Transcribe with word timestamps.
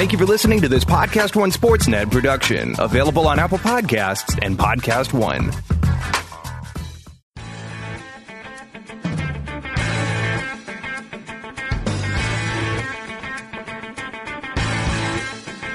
Thank 0.00 0.12
you 0.12 0.18
for 0.18 0.24
listening 0.24 0.62
to 0.62 0.68
this 0.68 0.82
Podcast 0.82 1.36
One 1.36 1.50
Sportsnet 1.50 2.10
production, 2.10 2.74
available 2.78 3.28
on 3.28 3.38
Apple 3.38 3.58
Podcasts 3.58 4.38
and 4.40 4.58
Podcast 4.58 5.12
One. 5.12 5.50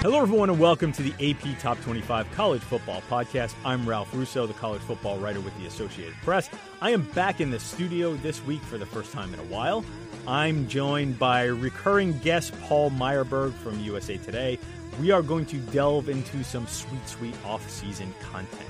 Hello, 0.02 0.21
everyone, 0.21 0.50
and 0.50 0.60
welcome 0.60 0.92
to 0.94 1.04
the 1.04 1.14
AP 1.20 1.60
Top 1.60 1.80
25 1.82 2.32
College 2.32 2.62
Football 2.62 3.04
Podcast. 3.07 3.54
I'm 3.64 3.88
Ralph 3.88 4.12
Russo, 4.12 4.48
the 4.48 4.54
college 4.54 4.82
football 4.82 5.20
writer 5.20 5.39
with 5.39 5.55
the 5.60 5.68
Associated 5.68 6.16
Press. 6.23 6.50
I 6.82 6.89
am 6.92 7.04
back 7.12 7.42
in 7.42 7.52
the 7.52 7.60
studio 7.60 8.16
this 8.16 8.44
week 8.46 8.62
for 8.64 8.80
the 8.80 8.86
first 8.88 9.12
time 9.12 9.36
in 9.36 9.39
a 9.39 9.44
while. 9.44 9.86
I'm 10.28 10.68
joined 10.68 11.20
by 11.20 11.44
recurring 11.44 12.18
guest 12.18 12.60
Paul 12.62 12.89
Myerberg 12.89 13.54
from 13.54 13.80
USA 13.82 14.18
Today. 14.18 14.58
We 15.00 15.12
are 15.12 15.21
going 15.21 15.45
to 15.48 15.58
delve 15.58 16.09
into 16.09 16.44
some 16.44 16.66
sweet, 16.66 17.08
sweet 17.08 17.36
off-season 17.45 18.12
content. 18.22 18.63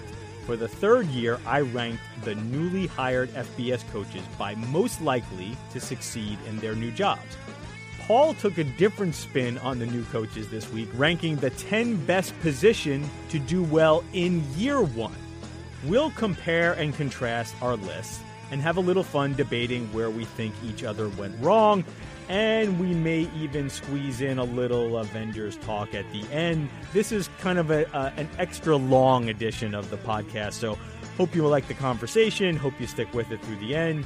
For 0.45 0.57
the 0.57 0.67
third 0.67 1.07
year, 1.07 1.39
I 1.45 1.61
ranked 1.61 2.03
the 2.23 2.35
newly 2.35 2.87
hired 2.87 3.29
FBS 3.29 3.89
coaches 3.93 4.23
by 4.37 4.55
most 4.55 5.01
likely 5.01 5.55
to 5.71 5.79
succeed 5.79 6.37
in 6.45 6.59
their 6.59 6.75
new 6.75 6.91
jobs. 6.91 7.37
Paul 8.01 8.33
took 8.33 8.57
a 8.57 8.65
different 8.65 9.15
spin 9.15 9.57
on 9.59 9.79
the 9.79 9.85
new 9.85 10.03
coaches 10.05 10.49
this 10.49 10.69
week, 10.73 10.89
ranking 10.95 11.37
the 11.37 11.51
10 11.51 12.05
best 12.05 12.37
position 12.41 13.09
to 13.29 13.39
do 13.39 13.63
well 13.63 14.03
in 14.11 14.43
year 14.57 14.81
one. 14.81 15.15
We'll 15.85 16.11
compare 16.11 16.73
and 16.73 16.93
contrast 16.93 17.55
our 17.61 17.77
lists 17.77 18.19
and 18.51 18.61
have 18.61 18.77
a 18.77 18.81
little 18.81 19.03
fun 19.03 19.33
debating 19.35 19.91
where 19.93 20.09
we 20.09 20.25
think 20.25 20.53
each 20.63 20.83
other 20.83 21.09
went 21.09 21.39
wrong. 21.41 21.83
And 22.27 22.79
we 22.79 22.87
may 22.87 23.29
even 23.37 23.69
squeeze 23.69 24.21
in 24.21 24.39
a 24.39 24.43
little 24.43 24.97
Avengers 24.97 25.57
talk 25.57 25.93
at 25.93 26.11
the 26.11 26.23
end. 26.31 26.69
This 26.91 27.11
is 27.11 27.29
kind 27.39 27.59
of 27.59 27.69
a, 27.69 27.93
uh, 27.95 28.11
an 28.17 28.27
extra 28.39 28.75
long 28.75 29.29
edition 29.29 29.75
of 29.75 29.91
the 29.91 29.97
podcast, 29.97 30.53
so 30.53 30.75
hope 31.17 31.35
you 31.35 31.43
will 31.43 31.51
like 31.51 31.67
the 31.67 31.75
conversation. 31.75 32.55
Hope 32.55 32.73
you 32.79 32.87
stick 32.87 33.13
with 33.13 33.31
it 33.31 33.43
through 33.43 33.57
the 33.57 33.75
end. 33.75 34.05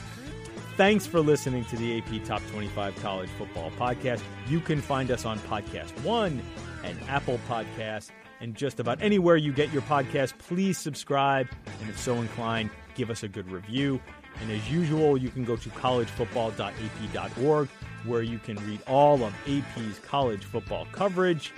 Thanks 0.75 1.05
for 1.05 1.19
listening 1.21 1.65
to 1.65 1.77
the 1.77 1.97
AP 1.97 2.23
Top 2.25 2.41
25 2.51 2.95
College 3.01 3.29
Football 3.37 3.71
Podcast. 3.71 4.21
You 4.47 4.59
can 4.59 4.81
find 4.81 5.11
us 5.11 5.25
on 5.25 5.39
Podcast 5.39 5.91
One 6.03 6.41
and 6.83 6.97
Apple 7.09 7.39
Podcasts 7.49 8.11
and 8.41 8.55
just 8.55 8.79
about 8.79 9.01
anywhere 9.01 9.35
you 9.35 9.51
get 9.51 9.71
your 9.73 9.81
podcast. 9.83 10.37
Please 10.37 10.77
subscribe, 10.77 11.47
and 11.81 11.89
if 11.89 11.99
so 11.99 12.15
inclined, 12.15 12.69
give 12.95 13.09
us 13.09 13.23
a 13.23 13.27
good 13.27 13.49
review. 13.51 13.99
And 14.41 14.51
as 14.51 14.71
usual, 14.71 15.17
you 15.17 15.29
can 15.29 15.45
go 15.45 15.55
to 15.55 15.69
collegefootball.ap.org 15.69 17.69
where 18.05 18.21
you 18.21 18.39
can 18.39 18.55
read 18.65 18.81
all 18.87 19.23
of 19.23 19.33
AP's 19.47 19.99
college 19.99 20.43
football 20.43 20.87
coverage. 20.91 21.53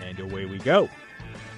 And 0.00 0.18
away 0.18 0.46
we 0.46 0.58
go. 0.58 0.88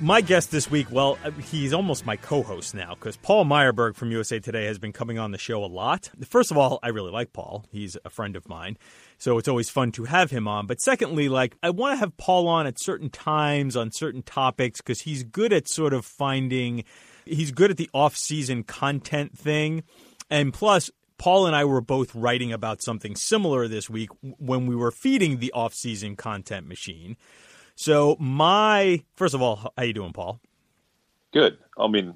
My 0.01 0.21
guest 0.21 0.51
this 0.51 0.71
week, 0.71 0.89
well, 0.91 1.19
uh, 1.25 1.31
he's 1.31 1.73
almost 1.73 2.05
my 2.05 2.17
co 2.17 2.43
host 2.43 2.75
now 2.75 2.95
because 2.95 3.17
Paul 3.17 3.45
Myerberg 3.45 3.95
from 3.95 4.11
USA 4.11 4.41
Today 4.41 4.65
has 4.65 4.79
been 4.79 4.93
coming 4.93 5.19
on 5.19 5.31
the 5.31 5.39
show 5.39 5.65
a 5.65 5.67
lot. 5.67 6.11
First 6.29 6.51
of 6.51 6.59
all, 6.59 6.81
I 6.83 6.89
really 6.89 7.13
like 7.13 7.33
Paul. 7.33 7.65
He's 7.71 7.97
a 8.05 8.11
friend 8.11 8.35
of 8.35 8.49
mine. 8.49 8.77
So 9.19 9.39
it's 9.39 9.47
always 9.47 9.71
fun 9.71 9.93
to 9.93 10.05
have 10.05 10.33
him 10.33 10.49
on. 10.49 10.67
But 10.67 10.81
secondly, 10.81 11.29
like, 11.29 11.57
I 11.63 11.71
want 11.71 11.95
to 11.95 11.99
have 11.99 12.17
Paul 12.17 12.49
on 12.49 12.67
at 12.67 12.81
certain 12.81 13.09
times 13.09 13.77
on 13.77 13.93
certain 13.93 14.23
topics 14.23 14.81
because 14.81 15.01
he's 15.01 15.23
good 15.23 15.53
at 15.53 15.69
sort 15.69 15.95
of 15.95 16.05
finding, 16.05 16.85
he's 17.27 17.53
good 17.53 17.71
at 17.71 17.77
the 17.77 17.91
off 17.93 18.17
season 18.17 18.63
content 18.63 19.37
thing. 19.37 19.83
And 20.31 20.53
plus, 20.53 20.91
Paul 21.19 21.47
and 21.47 21.55
I 21.55 21.65
were 21.65 21.81
both 21.81 22.15
writing 22.15 22.53
about 22.53 22.83
something 22.83 23.17
similar 23.17 23.69
this 23.69 23.89
week 23.89 24.11
when 24.39 24.67
we 24.67 24.77
were 24.77 24.91
feeding 24.91 25.39
the 25.39 25.53
off 25.53 25.75
season 25.75 26.17
content 26.17 26.67
machine. 26.67 27.17
So 27.77 28.17
my 28.19 29.03
first 29.15 29.35
of 29.35 29.43
all, 29.43 29.73
how 29.77 29.83
you 29.83 29.93
doing, 29.93 30.13
Paul? 30.13 30.41
Good. 31.33 31.59
I 31.79 31.89
mean, 31.89 32.15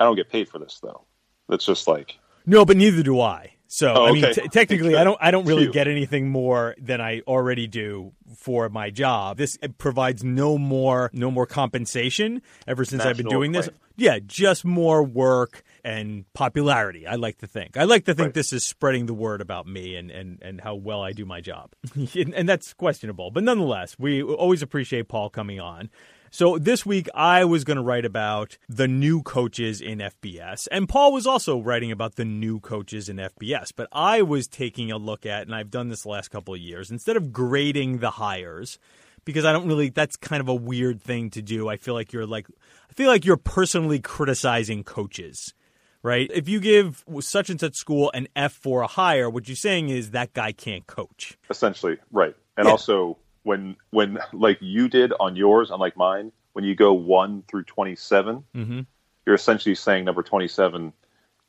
I 0.00 0.04
don't 0.04 0.16
get 0.16 0.30
paid 0.30 0.48
for 0.48 0.58
this 0.58 0.80
though. 0.82 1.04
That's 1.48 1.64
just 1.64 1.88
like 1.88 2.18
no, 2.46 2.64
but 2.64 2.76
neither 2.76 3.02
do 3.02 3.20
I. 3.20 3.54
So 3.70 3.92
Oh, 3.94 4.06
I 4.06 4.12
mean, 4.12 4.24
okay. 4.24 4.40
t- 4.42 4.48
technically, 4.48 4.96
I 4.96 5.04
don't. 5.04 5.18
I 5.20 5.30
don't 5.30 5.44
really 5.44 5.64
Phew. 5.64 5.72
get 5.74 5.88
anything 5.88 6.30
more 6.30 6.74
than 6.80 7.02
I 7.02 7.20
already 7.26 7.66
do 7.66 8.12
for 8.34 8.70
my 8.70 8.88
job. 8.88 9.36
This 9.36 9.58
provides 9.76 10.24
no 10.24 10.56
more, 10.56 11.10
no 11.12 11.30
more 11.30 11.44
compensation. 11.46 12.40
Ever 12.66 12.84
since 12.86 13.02
I've 13.04 13.16
been 13.18 13.26
National 13.26 13.40
doing 13.40 13.52
this, 13.52 13.68
yeah, 13.96 14.20
just 14.24 14.64
more 14.64 15.02
work 15.02 15.62
and 15.84 16.24
popularity. 16.32 17.06
I 17.06 17.16
like 17.16 17.38
to 17.38 17.46
think. 17.46 17.76
I 17.76 17.84
like 17.84 18.06
to 18.06 18.14
think 18.14 18.28
Right. 18.28 18.34
this 18.34 18.54
is 18.54 18.64
spreading 18.64 19.04
the 19.04 19.14
word 19.14 19.42
about 19.42 19.66
me 19.66 19.96
and 19.96 20.10
and 20.10 20.38
and 20.42 20.60
how 20.62 20.74
well 20.74 21.02
I 21.02 21.12
do 21.12 21.26
my 21.26 21.42
job. 21.42 21.72
and, 21.94 22.34
and 22.34 22.48
that's 22.48 22.72
questionable, 22.72 23.30
but 23.30 23.44
nonetheless, 23.44 23.96
we 23.98 24.22
always 24.22 24.62
appreciate 24.62 25.08
Paul 25.08 25.28
coming 25.28 25.60
on. 25.60 25.90
So 26.30 26.58
this 26.58 26.84
week 26.84 27.08
I 27.14 27.44
was 27.44 27.64
going 27.64 27.78
to 27.78 27.82
write 27.82 28.04
about 28.04 28.58
the 28.68 28.86
new 28.86 29.22
coaches 29.22 29.80
in 29.80 29.98
FBS, 29.98 30.68
and 30.70 30.88
Paul 30.88 31.12
was 31.12 31.26
also 31.26 31.58
writing 31.60 31.90
about 31.90 32.16
the 32.16 32.24
new 32.24 32.60
coaches 32.60 33.08
in 33.08 33.16
FBS. 33.16 33.72
But 33.74 33.88
I 33.92 34.22
was 34.22 34.46
taking 34.46 34.90
a 34.92 34.98
look 34.98 35.24
at, 35.24 35.42
and 35.42 35.54
I've 35.54 35.70
done 35.70 35.88
this 35.88 36.02
the 36.02 36.10
last 36.10 36.28
couple 36.28 36.54
of 36.54 36.60
years, 36.60 36.90
instead 36.90 37.16
of 37.16 37.32
grading 37.32 37.98
the 37.98 38.10
hires, 38.10 38.78
because 39.24 39.44
I 39.44 39.52
don't 39.52 39.66
really. 39.66 39.88
That's 39.90 40.16
kind 40.16 40.40
of 40.40 40.48
a 40.48 40.54
weird 40.54 41.02
thing 41.02 41.30
to 41.30 41.42
do. 41.42 41.68
I 41.68 41.76
feel 41.76 41.94
like 41.94 42.12
you're 42.12 42.26
like, 42.26 42.46
I 42.90 42.92
feel 42.94 43.08
like 43.08 43.24
you're 43.24 43.36
personally 43.36 43.98
criticizing 43.98 44.84
coaches. 44.84 45.54
Right? 46.00 46.30
If 46.32 46.48
you 46.48 46.60
give 46.60 47.04
such 47.20 47.50
and 47.50 47.58
such 47.58 47.74
school 47.74 48.10
an 48.14 48.28
F 48.36 48.52
for 48.52 48.82
a 48.82 48.86
hire, 48.86 49.28
what 49.28 49.48
you're 49.48 49.56
saying 49.56 49.88
is 49.88 50.12
that 50.12 50.32
guy 50.32 50.52
can't 50.52 50.86
coach. 50.86 51.36
essentially 51.50 51.96
right. 52.12 52.36
And 52.56 52.66
Yeah. 52.66 52.70
also 52.72 53.18
when 53.42 53.76
when 53.90 54.18
like 54.32 54.58
you 54.60 54.88
did 54.88 55.12
on 55.20 55.36
yours, 55.36 55.70
unlike 55.70 55.96
mine, 55.96 56.32
when 56.52 56.64
you 56.64 56.74
go 56.74 56.92
one 56.92 57.42
through 57.48 57.64
twenty 57.64 57.94
Mhm. 57.94 58.86
you're 59.26 59.34
essentially 59.34 59.74
saying 59.74 60.04
number 60.04 60.22
twenty 60.22 60.48
seven, 60.48 60.92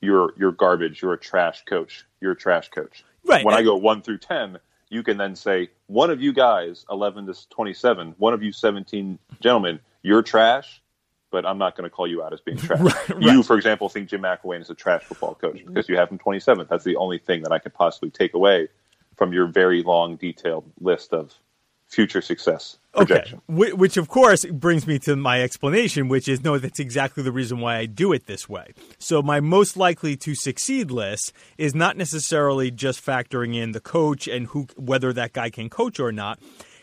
you're 0.02 0.34
you're 0.38 0.52
garbage. 0.52 1.02
You're 1.02 1.14
a 1.14 1.20
trash 1.20 1.64
coach. 1.66 2.06
You're 2.22 2.34
a 2.34 2.38
trash 2.38 2.70
coach. 2.70 3.04
Right. 3.26 3.44
When 3.46 3.54
I 3.54 3.60
and- 3.60 3.66
go 3.66 3.76
one 3.76 4.02
through 4.02 4.20
ten, 4.20 4.60
you 4.90 5.04
can 5.04 5.18
then 5.18 5.36
say 5.36 5.70
one 5.88 6.10
of 6.10 6.22
you 6.22 6.32
guys, 6.34 6.86
eleven 6.90 7.26
to 7.28 7.50
twenty 7.50 7.74
seven, 7.74 8.16
one 8.18 8.34
of 8.34 8.42
you 8.44 8.52
seventeen 8.52 9.20
gentlemen, 9.42 9.80
you're 10.04 10.22
trash. 10.24 10.82
But 11.32 11.46
I'm 11.46 11.60
not 11.60 11.76
going 11.76 11.84
to 11.88 11.92
call 11.96 12.08
you 12.08 12.24
out 12.24 12.34
as 12.34 12.42
being 12.42 12.58
trash. 12.68 12.80
Right, 12.80 13.22
You, 13.22 13.44
for 13.44 13.56
example, 13.56 13.88
think 13.88 14.10
Jim 14.10 14.22
McElwain 14.24 14.62
is 14.62 14.72
a 14.72 14.74
trash 14.74 15.04
football 15.04 15.36
coach 15.36 15.64
because 15.64 15.88
you 15.88 15.96
have 15.96 16.10
him 16.10 16.18
27th. 16.18 16.68
That's 16.68 16.84
the 16.84 16.96
only 16.96 17.20
thing 17.20 17.44
that 17.44 17.52
I 17.52 17.60
could 17.60 17.72
possibly 17.76 18.10
take 18.10 18.34
away 18.34 18.68
from 19.16 19.32
your 19.32 19.46
very 19.46 19.84
long, 19.84 20.16
detailed 20.16 20.64
list 20.80 21.14
of 21.14 21.36
future 21.90 22.22
success 22.22 22.78
projection. 22.94 23.42
Okay. 23.50 23.72
Wh- 23.72 23.78
Which, 23.78 23.98
of 23.98 24.08
course, 24.08 24.46
brings 24.46 24.88
me 24.88 25.00
to 25.00 25.16
my 25.16 25.42
explanation, 25.42 26.08
which 26.08 26.28
is 26.28 26.44
no, 26.44 26.58
that's 26.58 26.80
exactly 26.80 27.24
the 27.24 27.32
reason 27.32 27.60
why 27.60 27.78
I 27.78 27.86
do 27.86 28.14
it 28.14 28.26
this 28.26 28.48
way. 28.48 28.74
So, 28.98 29.22
my 29.22 29.40
most 29.40 29.76
likely 29.78 30.16
to 30.18 30.36
succeed 30.36 30.92
list 30.92 31.34
is 31.58 31.76
not 31.76 31.98
necessarily 31.98 32.72
just 32.72 33.06
factoring 33.06 33.56
in 33.56 33.72
the 33.72 33.80
coach 33.80 34.28
and 34.28 34.48
who, 34.48 34.68
whether 34.76 35.12
that 35.14 35.34
guy 35.34 35.50
can 35.50 35.70
coach 35.70 36.00
or 36.00 36.12
not. 36.12 36.40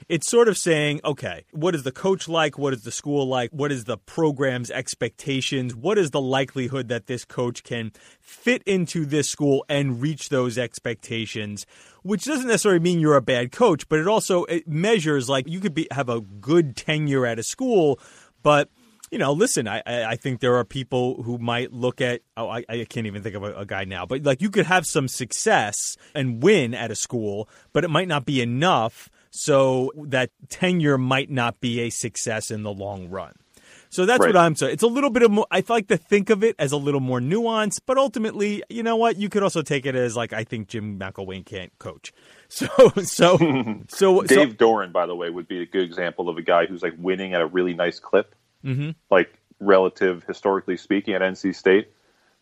It's 0.09 0.31
sort 0.31 0.47
of 0.47 0.57
saying, 0.57 1.01
okay, 1.05 1.45
what 1.51 1.75
is 1.75 1.83
the 1.83 1.91
coach 1.91 2.29
like? 2.29 2.57
What 2.57 2.73
is 2.73 2.83
the 2.83 2.93
school 2.93 3.27
like? 3.27 3.51
What 3.51 3.73
is 3.73 3.85
the 3.85 3.97
program's 3.97 4.71
expectations? 4.71 5.75
What 5.75 5.99
is 5.99 6.13
the 6.13 6.21
likelihood 6.21 6.87
that 6.89 7.07
this 7.07 7.25
coach 7.25 7.65
can 7.65 7.91
fit 8.21 8.63
into 8.67 9.05
this 9.05 9.29
school 9.29 9.65
and 9.69 10.01
reach 10.01 10.29
those 10.29 10.59
expectations? 10.59 11.67
Which 12.03 12.25
doesn't 12.25 12.47
necessarily 12.47 12.79
mean 12.79 13.01
you're 13.01 13.17
a 13.17 13.23
bad 13.23 13.51
coach, 13.51 13.89
but 13.89 13.99
it 13.99 14.07
also 14.07 14.45
it 14.45 14.69
measures 14.69 15.29
like 15.29 15.49
you 15.49 15.59
could 15.59 15.75
be 15.75 15.89
have 15.91 16.09
a 16.09 16.21
good 16.21 16.77
tenure 16.77 17.27
at 17.27 17.41
a 17.41 17.43
school, 17.43 17.99
but 18.45 18.69
you 19.11 19.19
know, 19.19 19.33
listen, 19.33 19.69
I, 19.69 19.83
I 19.87 20.17
think 20.17 20.41
there 20.41 20.57
are 20.57 20.65
people 20.65 21.23
who 21.23 21.39
might 21.39 21.73
look 21.73 22.01
at, 22.01 22.23
oh, 22.37 22.49
I, 22.49 22.65
I 22.69 22.87
can't 22.89 23.07
even 23.07 23.23
think 23.23 23.37
of 23.37 23.45
a, 23.45 23.55
a 23.55 23.67
guy 23.67 23.85
now, 23.85 24.05
but 24.05 24.25
like 24.25 24.43
you 24.43 24.51
could 24.51 24.67
have 24.67 24.87
some 24.87 25.09
success 25.09 25.97
and 26.15 26.43
win 26.43 26.75
at 26.75 26.91
a 26.91 26.97
school, 26.97 27.49
but 27.73 27.85
it 27.85 27.89
might 27.89 28.09
not 28.09 28.25
be 28.25 28.41
enough. 28.41 29.09
So 29.37 29.93
that 29.97 30.31
tenure 30.49 30.99
might 30.99 31.31
not 31.31 31.61
be 31.61 31.81
a 31.81 31.91
success 31.91 32.51
in 32.51 32.63
the 32.63 32.73
long 32.73 33.09
run. 33.11 33.35
So 33.89 34.05
that's 34.05 34.21
Right. 34.21 34.35
what 34.35 34.37
I'm 34.37 34.57
saying. 34.57 34.73
It's 34.73 34.83
a 34.83 34.87
little 34.89 35.11
bit 35.11 35.23
of 35.23 35.31
more, 35.31 35.47
I 35.51 35.63
like 35.69 35.89
to 35.89 35.97
think 35.97 36.29
of 36.31 36.43
it 36.43 36.57
as 36.59 36.73
a 36.73 36.77
little 36.77 37.01
more 37.01 37.21
nuanced, 37.21 37.81
but 37.87 37.97
ultimately, 37.99 38.63
you 38.69 38.83
know 38.83 38.97
what? 38.97 39.17
You 39.17 39.29
could 39.29 39.43
also 39.43 39.63
take 39.63 39.87
it 39.87 39.95
as 39.95 40.17
like, 40.17 40.33
I 40.33 40.45
think 40.45 40.69
Jim 40.69 40.99
McElwain 40.99 41.45
can't 41.45 41.73
coach. 41.79 42.13
So, 42.49 42.69
so, 43.03 43.37
so, 43.89 44.23
so, 44.23 44.23
Dave 44.23 44.57
Doeren, 44.57 44.93
by 44.93 45.07
the 45.07 45.17
way, 45.17 45.31
would 45.31 45.49
be 45.49 45.63
a 45.63 45.67
good 45.67 45.83
example 45.83 46.29
of 46.29 46.37
a 46.39 46.43
guy 46.43 46.67
who's 46.67 46.81
like 46.81 46.95
winning 46.97 47.35
at 47.35 47.41
a 47.41 47.47
really 47.47 47.75
nice 47.75 47.99
clip, 47.99 48.37
Mhm. 48.65 48.95
like 49.11 49.33
relative 49.59 50.23
historically 50.29 50.77
speaking 50.77 51.15
at 51.15 51.23
NC 51.23 51.53
State. 51.55 51.89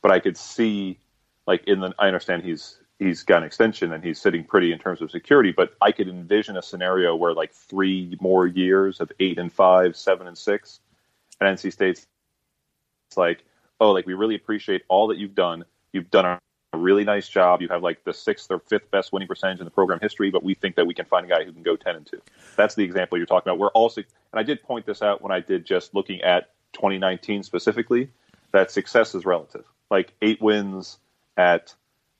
But 0.03 0.11
I 0.13 0.19
could 0.21 0.37
see, 0.37 0.99
like 1.47 1.65
in 1.67 1.81
the, 1.81 1.95
I 1.99 2.07
understand 2.09 2.43
he's 2.45 2.79
he's 2.99 3.23
got 3.23 3.39
an 3.39 3.45
extension 3.45 3.93
and 3.93 4.05
he's 4.05 4.21
sitting 4.21 4.45
pretty 4.45 4.73
in 4.73 4.79
terms 4.79 5.03
of 5.03 5.11
security, 5.11 5.53
but 5.53 5.75
I 5.81 5.93
could 5.93 6.09
envision 6.09 6.57
a 6.57 6.63
scenario 6.63 7.17
where 7.17 7.35
like 7.35 7.53
three 7.53 8.17
more 8.21 8.47
years 8.47 9.01
of 9.01 9.11
eight 9.21 9.39
and 9.39 9.53
five, 9.53 9.97
seven 9.97 10.27
and 10.27 10.39
six, 10.39 10.81
at 11.41 11.47
NC 11.47 11.73
State's 11.73 12.07
it's 13.11 13.17
like, 13.17 13.45
oh, 13.81 13.93
like 13.93 14.07
we 14.07 14.15
really 14.15 14.35
appreciate 14.35 14.83
all 14.89 15.09
that 15.09 15.19
you've 15.19 15.35
done. 15.35 15.65
You've 15.93 16.11
done 16.11 16.25
a 16.25 16.41
really 16.77 17.05
nice 17.05 17.29
job. 17.29 17.63
You 17.63 17.69
have 17.69 17.83
like 17.83 18.03
the 18.05 18.13
sixth 18.13 18.51
or 18.51 18.59
fifth 18.59 18.91
best 18.91 19.13
winning 19.13 19.29
percentage 19.29 19.61
in 19.61 19.65
the 19.65 19.71
program 19.71 20.01
history, 20.01 20.31
but 20.31 20.43
we 20.43 20.55
think 20.55 20.77
that 20.77 20.87
we 20.87 20.95
can 20.95 21.05
find 21.05 21.25
a 21.25 21.29
guy 21.29 21.45
who 21.45 21.53
can 21.53 21.63
go 21.63 21.77
10 21.77 21.97
and 21.97 22.07
2. 22.07 22.21
That's 22.57 22.75
the 22.75 22.83
example 22.83 23.19
you're 23.19 23.27
talking 23.27 23.51
about. 23.51 23.61
We're 23.61 23.69
also, 23.69 24.01
and 24.01 24.41
I 24.41 24.43
did 24.43 24.63
point 24.63 24.87
this 24.87 25.03
out 25.03 25.23
when 25.23 25.31
I 25.31 25.41
did 25.41 25.65
just 25.65 25.95
looking 25.95 26.23
at 26.23 26.51
2019 26.73 27.45
specifically, 27.45 28.11
that 28.53 28.71
success 28.71 29.15
is 29.15 29.25
relative. 29.25 29.65
Like 29.91 30.13
eight 30.23 30.43
wins 30.43 30.99
at 31.37 31.75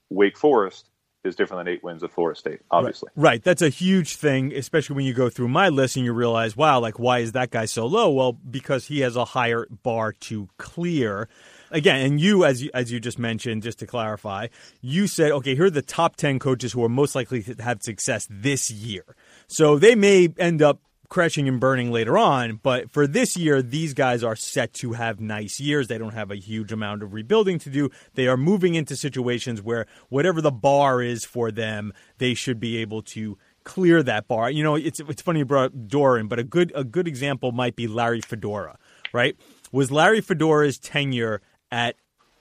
Wake 0.09 0.37
Forest 0.37 0.89
is 1.23 1.35
different 1.35 1.65
than 1.65 1.73
eight 1.73 1.83
wins 1.83 2.03
at 2.03 2.11
Florida 2.11 2.39
State, 2.39 2.59
obviously. 2.69 3.09
Right. 3.15 3.31
right. 3.31 3.43
That's 3.43 3.61
a 3.61 3.69
huge 3.69 4.15
thing, 4.15 4.53
especially 4.53 4.95
when 4.95 5.05
you 5.05 5.13
go 5.13 5.29
through 5.29 5.47
my 5.47 5.69
list 5.69 5.95
and 5.95 6.05
you 6.05 6.13
realize, 6.13 6.55
wow, 6.55 6.79
like, 6.79 6.99
why 6.99 7.19
is 7.19 7.31
that 7.31 7.49
guy 7.49 7.65
so 7.65 7.85
low? 7.87 8.11
Well, 8.11 8.33
because 8.33 8.85
he 8.87 8.99
has 8.99 9.15
a 9.15 9.25
higher 9.25 9.65
bar 9.83 10.13
to 10.13 10.47
clear 10.57 11.27
again, 11.71 12.05
and 12.05 12.21
you 12.21 12.45
as 12.45 12.63
you, 12.63 12.69
as 12.73 12.91
you 12.91 12.99
just 12.99 13.19
mentioned, 13.19 13.63
just 13.63 13.79
to 13.79 13.87
clarify, 13.87 14.47
you 14.81 15.07
said, 15.07 15.31
okay, 15.31 15.55
here 15.55 15.65
are 15.65 15.69
the 15.69 15.81
top 15.81 16.15
ten 16.15 16.39
coaches 16.39 16.73
who 16.73 16.83
are 16.83 16.89
most 16.89 17.15
likely 17.15 17.41
to 17.43 17.61
have 17.61 17.81
success 17.81 18.27
this 18.29 18.71
year. 18.71 19.03
So 19.47 19.77
they 19.77 19.95
may 19.95 20.29
end 20.37 20.61
up 20.61 20.79
crashing 21.09 21.47
and 21.47 21.59
burning 21.59 21.91
later 21.91 22.17
on, 22.17 22.59
but 22.61 22.91
for 22.91 23.07
this 23.07 23.37
year, 23.37 23.61
these 23.61 23.93
guys 23.93 24.23
are 24.23 24.35
set 24.35 24.73
to 24.75 24.93
have 24.93 25.19
nice 25.19 25.59
years. 25.59 25.87
They 25.87 25.97
don't 25.97 26.13
have 26.13 26.31
a 26.31 26.35
huge 26.35 26.71
amount 26.71 27.03
of 27.03 27.13
rebuilding 27.13 27.59
to 27.59 27.69
do. 27.69 27.89
They 28.13 28.27
are 28.27 28.37
moving 28.37 28.75
into 28.75 28.95
situations 28.95 29.61
where 29.61 29.85
whatever 30.09 30.41
the 30.41 30.51
bar 30.51 31.01
is 31.01 31.25
for 31.25 31.51
them, 31.51 31.93
they 32.17 32.33
should 32.33 32.59
be 32.59 32.77
able 32.77 33.01
to 33.03 33.37
clear 33.63 34.01
that 34.03 34.27
bar. 34.27 34.49
You 34.49 34.63
know, 34.63 34.75
it's 34.75 34.99
it's 35.01 35.21
funny 35.21 35.39
you 35.39 35.45
brought 35.45 35.73
Doeren, 35.87 36.29
but 36.29 36.39
a 36.39 36.43
good 36.43 36.71
a 36.73 36.83
good 36.83 37.07
example 37.07 37.51
might 37.51 37.75
be 37.75 37.87
Larry 37.87 38.21
Fedora, 38.21 38.77
right? 39.11 39.35
Was 39.71 39.91
Larry 39.91 40.21
Fedora's 40.21 40.77
tenure 40.77 41.41
at 41.71 41.95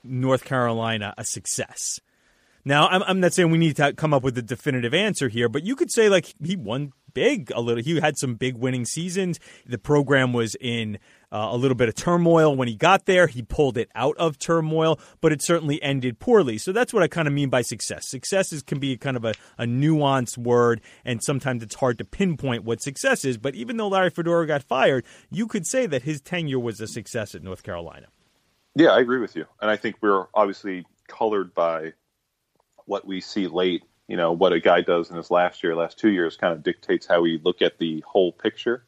North 0.05 0.44
Carolina 0.44 1.14
a 1.19 1.25
success? 1.25 2.00
Now, 2.64 2.88
I'm, 2.88 3.02
I'm 3.02 3.20
not 3.20 3.34
saying 3.34 3.50
we 3.50 3.58
need 3.58 3.76
to 3.76 3.93
come 3.93 4.14
up 4.14 4.22
with 4.22 4.38
a 4.38 4.43
definitive 4.43 4.94
answer 4.94 5.28
here, 5.28 5.49
but 5.49 5.64
you 5.64 5.76
could 5.76 5.93
say 5.93 6.08
like 6.08 6.34
he 6.43 6.56
won 6.56 6.93
big 7.12 7.50
a 7.55 7.61
little. 7.61 7.82
He 7.82 7.99
had 8.00 8.19
some 8.19 8.34
big 8.34 8.56
winning 8.56 8.84
seasons. 8.84 9.38
The 9.66 9.78
program 9.78 10.32
was 10.32 10.56
in 10.61 10.99
uh, 11.32 11.49
a 11.50 11.56
little 11.56 11.75
bit 11.75 11.88
of 11.88 11.94
turmoil 11.94 12.55
when 12.55 12.69
he 12.69 12.75
got 12.75 13.06
there. 13.06 13.26
He 13.26 13.43
pulled 13.43 13.78
it 13.78 13.88
out 13.94 14.16
of 14.19 14.38
turmoil, 14.38 14.99
but 15.20 15.32
it 15.32 15.43
certainly 15.43 15.82
ended 15.82 16.19
poorly. 16.19 16.58
So 16.58 16.72
that's 16.72 16.93
what 16.93 17.02
I 17.02 17.08
kind 17.08 17.26
of 17.28 17.34
mean 17.34 17.49
by 17.49 17.62
success. 17.62 18.08
Success 18.08 18.52
is, 18.52 18.62
can 18.62 18.78
be 18.78 18.96
kind 18.96 19.17
of 19.17 19.25
a, 19.25 19.34
a 19.58 19.64
nuanced 19.64 20.37
word, 20.37 20.81
and 21.05 21.22
sometimes 21.22 21.62
it's 21.62 21.76
hard 21.76 21.99
to 21.99 22.05
pinpoint 22.05 22.64
what 22.64 22.82
success 22.82 23.25
is. 23.25 23.38
But 23.38 23.55
even 23.55 23.76
though 23.76 23.88
Larry 23.88 24.10
Fedora 24.10 24.46
got 24.46 24.62
fired, 24.62 25.05
you 25.31 25.46
could 25.46 25.67
say 25.67 25.87
that 25.87 26.02
his 26.02 26.20
tenure 26.20 26.58
was 26.58 26.81
a 26.81 26.87
success 26.87 27.34
at 27.34 27.43
North 27.43 27.62
Carolina. 27.62 28.06
Yeah, 28.75 28.88
I 28.88 29.00
agree 29.00 29.20
with 29.20 29.37
you. 29.37 29.44
And 29.60 29.70
I 29.70 29.76
think 29.76 29.96
we're 30.00 30.26
obviously 30.34 30.84
colored 31.06 31.55
by 31.55 31.93
what 32.86 33.06
we 33.06 33.20
see 33.20 33.46
late. 33.46 33.82
You 34.08 34.16
know, 34.16 34.32
what 34.32 34.52
a 34.52 34.60
guy 34.60 34.82
does 34.82 35.10
in 35.10 35.16
his 35.16 35.31
last 35.31 35.62
year, 35.62 35.75
last 35.75 35.98
two 35.98 36.10
years 36.10 36.36
kind 36.36 36.52
of 36.52 36.62
dictates 36.62 37.06
how 37.06 37.22
we 37.22 37.40
look 37.42 37.62
at 37.62 37.78
the 37.78 38.04
whole 38.06 38.32
picture. 38.32 38.84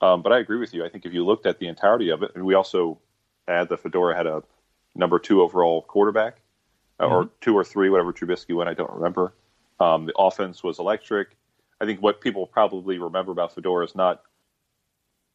Um, 0.00 0.22
but 0.22 0.32
I 0.32 0.38
agree 0.38 0.58
with 0.58 0.74
you. 0.74 0.84
I 0.84 0.88
think 0.88 1.06
if 1.06 1.14
you 1.14 1.24
looked 1.24 1.46
at 1.46 1.58
the 1.58 1.68
entirety 1.68 2.10
of 2.10 2.22
it, 2.22 2.32
and 2.34 2.44
we 2.44 2.54
also 2.54 2.98
add 3.48 3.68
that 3.68 3.80
Fedora 3.80 4.16
had 4.16 4.26
a 4.26 4.42
number 4.94 5.18
two 5.18 5.40
overall 5.40 5.82
quarterback, 5.82 6.40
mm-hmm. 7.00 7.12
or 7.12 7.30
two 7.40 7.54
or 7.54 7.64
three, 7.64 7.90
whatever 7.90 8.12
Trubisky 8.12 8.54
went, 8.54 8.68
I 8.68 8.74
don't 8.74 8.92
remember. 8.92 9.32
Um, 9.78 10.06
the 10.06 10.14
offense 10.18 10.62
was 10.62 10.78
electric. 10.78 11.28
I 11.80 11.84
think 11.84 12.00
what 12.00 12.20
people 12.20 12.46
probably 12.46 12.98
remember 12.98 13.32
about 13.32 13.54
Fedora 13.54 13.84
is 13.84 13.94
not 13.94 14.22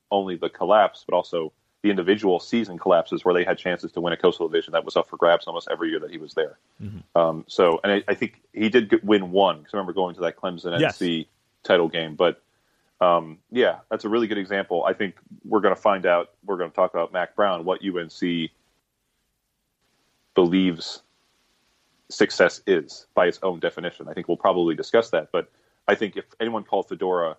only 0.10 0.36
the 0.36 0.50
collapse, 0.50 1.06
but 1.08 1.16
also 1.16 1.54
the 1.82 1.90
individual 1.90 2.40
season 2.40 2.78
collapses 2.78 3.26
where 3.26 3.34
they 3.34 3.44
had 3.44 3.58
chances 3.58 3.92
to 3.92 4.02
win 4.02 4.14
a 4.14 4.18
coastal 4.18 4.48
division 4.48 4.72
that 4.74 4.86
was 4.86 4.96
up 4.96 5.10
for 5.10 5.18
grabs 5.18 5.48
almost 5.48 5.68
every 5.72 5.90
year 5.90 6.00
that 6.00 6.12
he 6.12 6.18
was 6.18 6.34
there. 6.34 6.58
Mm-hmm. 6.82 7.18
Um, 7.18 7.44
so, 7.48 7.80
and 7.84 7.92
I, 7.92 8.04
I, 8.08 8.14
think 8.14 8.42
he 8.54 8.70
did 8.70 9.02
win 9.04 9.32
one 9.32 9.60
because 9.60 9.74
I 9.74 9.78
remember 9.78 9.94
going 9.94 10.14
to 10.16 10.22
that 10.22 10.38
Clemson 10.38 10.80
yes. 10.80 11.00
NC 11.00 11.28
title 11.64 11.90
game. 11.90 12.16
But 12.16 12.42
um, 13.00 13.40
yeah, 13.52 13.80
that's 13.90 14.06
a 14.06 14.10
really 14.10 14.28
good 14.28 14.38
example. 14.38 14.86
I 14.86 14.94
think 14.94 15.16
we're 15.44 15.60
going 15.60 15.76
to 15.76 15.82
find 15.82 16.06
out. 16.06 16.32
We're 16.46 16.58
going 16.58 16.70
to 16.70 16.76
talk 16.76 16.94
about 16.94 17.12
Mack 17.12 17.36
Brown, 17.36 17.66
what 17.66 17.82
UNC 17.84 18.52
believes 20.36 21.02
success 22.10 22.62
is 22.68 23.08
by 23.16 23.26
its 23.26 23.40
own 23.42 23.60
definition. 23.60 24.08
I 24.08 24.14
think 24.14 24.28
we'll 24.28 24.38
probably 24.38 24.76
discuss 24.76 25.10
that. 25.10 25.30
But 25.32 25.50
I 25.88 25.96
think 25.96 26.16
if 26.16 26.26
anyone 26.40 26.64
called 26.64 26.88
Fedora 26.90 27.38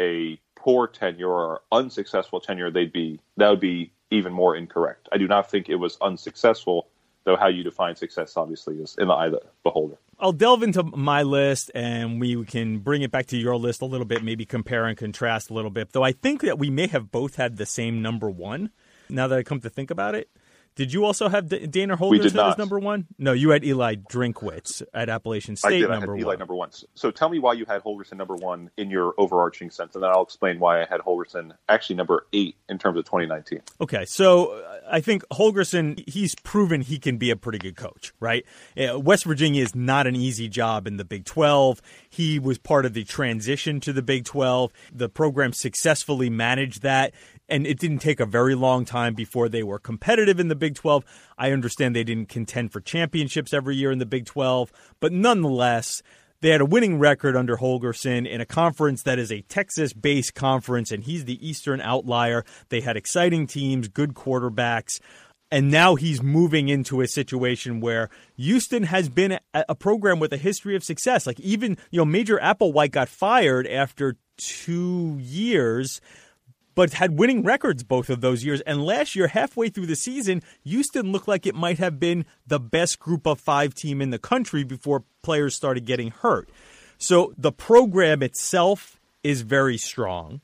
a 0.00 0.40
poor 0.62 0.86
tenure 0.86 1.28
or 1.28 1.62
unsuccessful 1.72 2.40
tenure, 2.40 2.70
they'd 2.70 2.92
be 2.92 3.20
that 3.36 3.50
would 3.50 3.60
be 3.60 3.92
even 4.10 4.32
more 4.32 4.54
incorrect. 4.56 5.08
I 5.10 5.18
do 5.18 5.26
not 5.26 5.50
think 5.50 5.68
it 5.68 5.76
was 5.76 5.98
unsuccessful, 6.00 6.88
though. 7.24 7.36
How 7.36 7.48
you 7.48 7.64
define 7.64 7.96
success, 7.96 8.36
obviously, 8.36 8.76
is 8.76 8.96
in 8.98 9.08
the 9.08 9.14
eye 9.14 9.26
of 9.26 9.32
the 9.32 9.42
beholder. 9.62 9.96
I'll 10.20 10.32
delve 10.32 10.62
into 10.62 10.84
my 10.84 11.22
list, 11.22 11.72
and 11.74 12.20
we 12.20 12.44
can 12.44 12.78
bring 12.78 13.02
it 13.02 13.10
back 13.10 13.26
to 13.26 13.36
your 13.36 13.56
list 13.56 13.82
a 13.82 13.86
little 13.86 14.06
bit, 14.06 14.22
maybe 14.22 14.44
compare 14.44 14.86
and 14.86 14.96
contrast 14.96 15.50
a 15.50 15.54
little 15.54 15.70
bit. 15.70 15.92
Though 15.92 16.04
I 16.04 16.12
think 16.12 16.42
that 16.42 16.58
we 16.58 16.70
may 16.70 16.86
have 16.86 17.10
both 17.10 17.36
had 17.36 17.56
the 17.56 17.66
same 17.66 18.02
number 18.02 18.30
one. 18.30 18.70
Now 19.08 19.26
that 19.26 19.38
I 19.38 19.42
come 19.42 19.60
to 19.60 19.68
think 19.68 19.90
about 19.90 20.14
it, 20.14 20.30
did 20.74 20.92
you 20.92 21.04
also 21.04 21.28
have 21.28 21.48
Dana 21.70 21.96
Holgorsen 21.96 22.50
as 22.50 22.58
number 22.58 22.78
one? 22.78 23.06
No, 23.18 23.32
you 23.32 23.50
had 23.50 23.64
Eli 23.64 23.96
Drinkwitz 23.96 24.82
at 24.94 25.08
Appalachian 25.08 25.56
State 25.56 25.68
I 25.68 25.78
did. 25.80 25.90
number 25.90 26.14
I 26.14 26.16
had 26.16 26.20
Eli 26.20 26.28
one. 26.28 26.38
number 26.38 26.54
one. 26.54 26.70
So 26.94 27.10
tell 27.10 27.28
me 27.28 27.38
why 27.38 27.52
you 27.52 27.66
had 27.66 27.82
Holgorsen 27.82 28.16
number 28.16 28.36
one 28.36 28.70
in 28.76 28.90
your 28.90 29.14
overarching 29.18 29.70
sense, 29.70 29.94
and 29.94 30.02
then 30.02 30.10
I'll 30.10 30.22
explain 30.22 30.58
why 30.58 30.82
I 30.82 30.86
had 30.86 31.00
Holgorsen 31.00 31.52
actually 31.68 31.96
number 31.96 32.26
eight 32.32 32.56
in 32.68 32.78
terms 32.78 32.98
of 32.98 33.04
2019. 33.04 33.60
Okay, 33.80 34.04
so 34.06 34.52
uh, 34.52 34.80
I 34.90 35.00
think 35.00 35.24
Holgorsen, 35.32 36.08
he's 36.08 36.34
proven 36.36 36.80
he 36.80 36.98
can 36.98 37.18
be 37.18 37.30
a 37.30 37.36
pretty 37.36 37.58
good 37.58 37.76
coach, 37.76 38.12
right? 38.18 38.44
Uh, 38.76 38.98
West 38.98 39.24
Virginia 39.24 39.62
is 39.62 39.74
not 39.74 40.06
an 40.06 40.16
easy 40.16 40.48
job 40.48 40.86
in 40.86 40.96
the 40.96 41.04
Big 41.04 41.24
12. 41.24 41.82
He 42.08 42.38
was 42.38 42.58
part 42.58 42.86
of 42.86 42.94
the 42.94 43.04
transition 43.04 43.80
to 43.80 43.92
the 43.92 44.02
Big 44.02 44.24
12. 44.24 44.72
The 44.92 45.08
program 45.08 45.52
successfully 45.52 46.30
managed 46.30 46.82
that 46.82 47.12
and 47.52 47.66
it 47.66 47.78
didn't 47.78 47.98
take 47.98 48.18
a 48.18 48.26
very 48.26 48.54
long 48.54 48.86
time 48.86 49.12
before 49.14 49.46
they 49.46 49.62
were 49.62 49.78
competitive 49.78 50.40
in 50.40 50.48
the 50.48 50.56
Big 50.56 50.74
12. 50.74 51.04
I 51.36 51.52
understand 51.52 51.94
they 51.94 52.02
didn't 52.02 52.30
contend 52.30 52.72
for 52.72 52.80
championships 52.80 53.52
every 53.52 53.76
year 53.76 53.92
in 53.92 53.98
the 53.98 54.06
Big 54.06 54.24
12, 54.24 54.72
but 55.00 55.12
nonetheless, 55.12 56.02
they 56.40 56.48
had 56.48 56.62
a 56.62 56.66
winning 56.66 56.98
record 56.98 57.36
under 57.36 57.58
Holgorsen 57.58 58.26
in 58.26 58.40
a 58.40 58.46
conference 58.46 59.02
that 59.02 59.18
is 59.18 59.30
a 59.30 59.42
Texas 59.42 59.92
based 59.92 60.34
conference, 60.34 60.90
and 60.90 61.04
he's 61.04 61.26
the 61.26 61.46
Eastern 61.46 61.82
outlier. 61.82 62.42
They 62.70 62.80
had 62.80 62.96
exciting 62.96 63.46
teams, 63.46 63.86
good 63.86 64.14
quarterbacks. 64.14 64.98
And 65.50 65.70
now 65.70 65.96
he's 65.96 66.22
moving 66.22 66.70
into 66.70 67.02
a 67.02 67.06
situation 67.06 67.80
where 67.80 68.08
Houston 68.38 68.84
has 68.84 69.10
been 69.10 69.38
a 69.52 69.74
program 69.74 70.18
with 70.18 70.32
a 70.32 70.38
history 70.38 70.74
of 70.74 70.82
success. 70.82 71.26
Like 71.26 71.38
even, 71.40 71.76
you 71.90 71.98
know, 71.98 72.06
Major 72.06 72.38
Applewhite 72.38 72.92
got 72.92 73.10
fired 73.10 73.66
after 73.66 74.16
two 74.38 75.18
years 75.20 76.00
but 76.74 76.94
had 76.94 77.18
winning 77.18 77.42
records 77.42 77.82
both 77.82 78.10
of 78.10 78.20
those 78.20 78.44
years. 78.44 78.60
And 78.62 78.84
last 78.84 79.14
year, 79.14 79.28
halfway 79.28 79.68
through 79.68 79.86
the 79.86 79.96
season, 79.96 80.42
Houston 80.64 81.12
looked 81.12 81.28
like 81.28 81.46
it 81.46 81.54
might 81.54 81.78
have 81.78 81.98
been 82.00 82.24
the 82.46 82.60
best 82.60 82.98
group 82.98 83.26
of 83.26 83.40
five 83.40 83.74
team 83.74 84.00
in 84.00 84.10
the 84.10 84.18
country 84.18 84.64
before 84.64 85.04
players 85.22 85.54
started 85.54 85.84
getting 85.84 86.10
hurt. 86.10 86.48
So 86.98 87.32
the 87.36 87.52
program 87.52 88.22
itself 88.22 89.00
is 89.22 89.42
very 89.42 89.76
strong. 89.76 90.40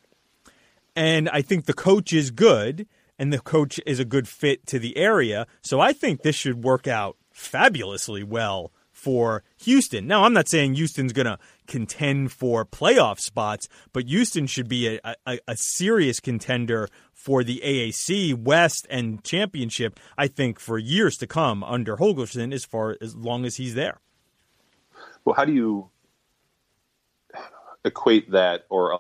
And 0.97 1.29
I 1.29 1.43
think 1.43 1.67
the 1.67 1.75
coach 1.75 2.13
is 2.13 2.33
good, 2.33 2.87
and 3.19 3.33
the 3.33 3.39
coach 3.39 3.81
is 3.87 4.01
a 4.01 4.05
good 4.05 4.27
fit 4.27 4.67
to 4.67 4.79
the 4.79 4.97
area. 4.97 5.47
So 5.63 5.81
I 5.81 5.93
think 5.93 6.23
this 6.23 6.35
should 6.35 6.65
work 6.65 6.87
out 6.89 7.17
fabulously 7.31 8.25
well 8.25 8.73
for 8.91 9.45
Houston. 9.59 10.09
Now, 10.09 10.25
I'm 10.25 10.33
not 10.33 10.49
saying 10.49 10.75
Houston's 10.75 11.13
going 11.13 11.27
to 11.27 11.39
contend 11.69 12.33
for 12.33 12.65
playoff 12.65 13.21
spots, 13.21 13.69
but 13.93 14.07
Houston 14.07 14.49
should 14.49 14.69
be 14.69 14.99
a, 15.05 15.15
a, 15.27 15.39
a, 15.47 15.57
serious 15.57 16.19
contender 16.19 16.89
for 17.13 17.45
the 17.45 17.63
AAC 17.65 18.35
West 18.35 18.87
and 18.91 19.23
championship, 19.23 20.01
I 20.17 20.27
think, 20.27 20.59
for 20.59 20.79
years 20.79 21.17
to 21.19 21.27
come 21.27 21.63
under 21.63 21.97
Holgorsen 21.97 22.53
as 22.53 22.65
far 22.65 22.97
as 23.01 23.15
long 23.15 23.45
as 23.45 23.57
he's 23.57 23.75
there. 23.75 24.01
Well, 25.25 25.35
how 25.35 25.45
do 25.45 25.53
you 25.53 25.91
equate 27.85 28.31
that 28.33 28.65
or 28.71 28.99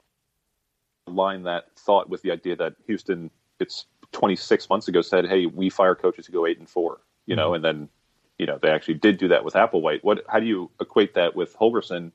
align 1.07 1.43
that 1.45 1.67
thought 1.77 2.09
with 2.09 2.23
the 2.23 2.31
idea 2.31 2.55
that 2.57 2.75
Houston, 2.87 3.31
it's 3.59 3.87
26 4.13 4.69
months 4.69 4.89
ago, 4.89 5.01
said, 5.01 5.27
hey, 5.27 5.47
we 5.47 5.71
fire 5.71 5.95
coaches 5.95 6.27
who 6.27 6.33
go 6.33 6.47
eight 6.47 6.59
and 6.59 6.69
four, 6.69 7.01
you 7.27 7.35
know, 7.35 7.47
mm-hmm. 7.49 7.55
and 7.57 7.65
then 7.65 7.89
you 8.39 8.47
know 8.47 8.59
they 8.61 8.71
actually 8.71 8.95
did 8.95 9.19
do 9.19 9.29
that 9.29 9.45
with 9.45 9.55
Applewhite. 9.55 10.03
What? 10.03 10.25
How 10.29 10.41
do 10.41 10.47
you 10.47 10.71
equate 10.81 11.15
that 11.15 11.35
with 11.35 11.57
Holgorsen? 11.57 12.13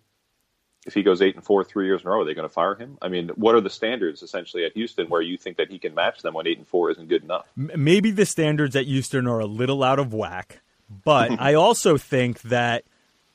If 0.85 0.93
he 0.93 1.03
goes 1.03 1.21
eight 1.21 1.35
and 1.35 1.43
four 1.43 1.63
three 1.63 1.85
years 1.85 2.01
in 2.01 2.07
a 2.07 2.11
row, 2.11 2.21
are 2.21 2.25
they 2.25 2.33
going 2.33 2.47
to 2.47 2.53
fire 2.53 2.75
him? 2.75 2.97
I 3.01 3.07
mean, 3.07 3.29
what 3.35 3.55
are 3.55 3.61
the 3.61 3.69
standards 3.69 4.21
essentially 4.21 4.65
at 4.65 4.73
Houston 4.73 5.07
where 5.07 5.21
you 5.21 5.37
think 5.37 5.57
that 5.57 5.69
he 5.69 5.79
can 5.79 5.93
match 5.95 6.21
them 6.21 6.33
when 6.33 6.45
eight 6.47 6.57
and 6.57 6.67
four 6.67 6.91
isn't 6.91 7.07
good 7.07 7.23
enough? 7.23 7.47
Maybe 7.55 8.11
the 8.11 8.25
standards 8.25 8.75
at 8.75 8.85
Houston 8.85 9.27
are 9.27 9.39
a 9.39 9.45
little 9.45 9.83
out 9.83 9.99
of 9.99 10.13
whack, 10.13 10.61
but 11.03 11.31
I 11.39 11.53
also 11.53 11.97
think 11.97 12.41
that 12.41 12.83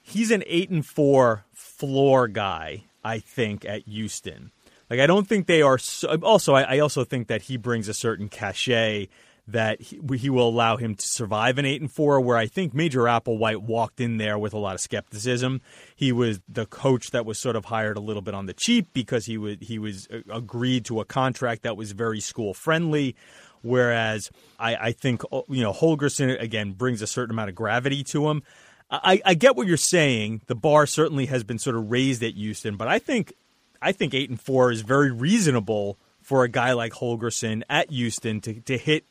he's 0.03 0.31
an 0.31 0.45
eight 0.47 0.71
and 0.71 0.85
four 0.85 1.45
floor 1.53 2.29
guy. 2.29 2.85
I 3.05 3.21
think 3.21 3.65
at 3.65 3.83
Houston, 3.87 4.51
like 4.91 5.01
I 5.01 5.07
don't 5.07 5.27
think 5.27 5.47
they 5.47 5.63
are. 5.63 5.79
So, 5.79 6.17
also, 6.23 6.55
I, 6.55 6.63
I 6.63 6.79
also 6.81 7.05
think 7.05 7.29
that 7.29 7.43
he 7.43 7.57
brings 7.57 7.89
a 7.89 7.95
certain 7.95 8.29
cachet 8.29 9.09
that 9.49 9.81
he, 9.81 9.99
he, 10.17 10.31
will 10.31 10.49
allow 10.49 10.77
him 10.77 10.95
to 10.95 11.07
survive 11.07 11.59
an 11.59 11.65
eight 11.65 11.81
and 11.81 11.91
four. 11.91 12.21
Where 12.21 12.37
I 12.37 12.47
think 12.47 12.75
Major 12.75 13.01
Applewhite 13.03 13.63
walked 13.63 14.01
in 14.01 14.19
there 14.19 14.39
with 14.39 14.53
a 14.53 14.59
lot 14.59 14.75
of 14.75 14.81
skepticism. 14.81 15.63
He 15.97 16.13
was 16.13 16.41
the 16.49 16.67
coach 16.67 17.11
that 17.13 17.25
was 17.25 17.39
sort 17.39 17.57
of 17.57 17.65
hired 17.65 17.97
a 17.97 18.01
little 18.01 18.23
bit 18.23 18.35
on 18.35 18.47
the 18.47 18.53
cheap 18.53 18.89
because 18.93 19.27
he 19.27 19.39
was 19.39 19.57
he 19.61 19.79
was 19.79 20.07
uh, 20.13 20.21
agreed 20.31 20.85
to 20.87 21.01
a 21.01 21.05
contract 21.05 21.63
that 21.63 21.77
was 21.77 21.93
very 21.93 22.21
school 22.21 22.53
friendly. 22.53 23.17
Whereas 23.63 24.31
I, 24.59 24.77
I 24.77 24.93
think 24.93 25.23
uh, 25.33 25.43
you 25.49 25.63
know 25.63 25.73
Holgorsen 25.73 26.41
again 26.41 26.73
brings 26.73 27.01
a 27.01 27.07
certain 27.07 27.35
amount 27.35 27.49
of 27.49 27.55
gravity 27.55 28.05
to 28.05 28.29
him. 28.29 28.43
I, 28.91 29.21
I 29.25 29.35
get 29.35 29.55
what 29.55 29.67
you're 29.67 29.77
saying. 29.77 30.43
The 30.47 30.55
bar 30.55 30.87
certainly 30.87 31.27
has 31.27 31.45
been 31.45 31.59
sort 31.59 31.77
of 31.77 31.91
raised 31.91 32.23
at 32.23 32.35
Houston, 32.35 32.77
but 32.77 32.89
I 32.89 32.99
think 32.99 33.33
I 33.81 33.93
think 33.93 34.15
eight 34.15 34.31
and 34.31 34.41
four 34.41 34.71
is 34.71 34.83
very 34.83 35.11
reasonable 35.11 35.99
for 36.21 36.45
a 36.45 36.49
guy 36.49 36.73
like 36.73 36.93
Holgorsen 36.93 37.63
at 37.71 37.91
Houston 37.91 38.41
to, 38.43 38.61
to 38.61 38.77
hit 38.77 39.07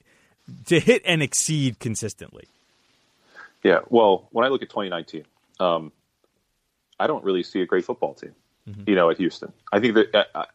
to 0.66 0.80
hit 0.80 1.02
and 1.06 1.22
exceed 1.22 1.80
consistently. 1.80 2.48
Yeah, 3.64 3.80
well, 3.90 4.28
when 4.32 4.46
I 4.46 4.50
look 4.50 4.62
at 4.62 4.70
2019, 4.70 5.26
um, 5.60 5.92
I 7.00 7.08
don't 7.08 7.24
really 7.24 7.44
see 7.44 7.62
a 7.62 7.66
great 7.66 7.86
football 7.86 8.14
team. 8.14 8.34
Mm-hmm. 8.70 8.90
You 8.90 8.96
know, 8.96 9.10
at 9.10 9.18
Houston, 9.18 9.54
I 9.72 9.80
think 9.80 9.96
that 9.96 10.14
uh, 10.14 10.24
uh, 10.36 10.46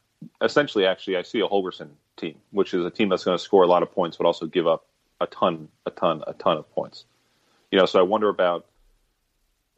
essentially, 0.42 0.86
actually, 0.86 1.16
I 1.16 1.22
see 1.22 1.40
a 1.40 1.48
Holgorsen 1.48 1.88
team, 2.16 2.36
which 2.50 2.74
is 2.74 2.84
a 2.84 2.90
team 2.90 3.08
that's 3.08 3.24
going 3.24 3.38
to 3.38 3.42
score 3.42 3.62
a 3.62 3.66
lot 3.66 3.82
of 3.82 3.90
points, 3.90 4.18
but 4.18 4.26
also 4.26 4.46
give 4.46 4.66
up 4.66 4.84
a 5.20 5.26
ton, 5.26 5.68
a 5.86 5.90
ton, 5.90 6.22
a 6.26 6.34
ton 6.34 6.58
of 6.58 6.70
points. 6.74 7.04
You 7.70 7.78
know, 7.78 7.86
so 7.86 7.98
I 7.98 8.02
wonder 8.02 8.28
about. 8.28 8.66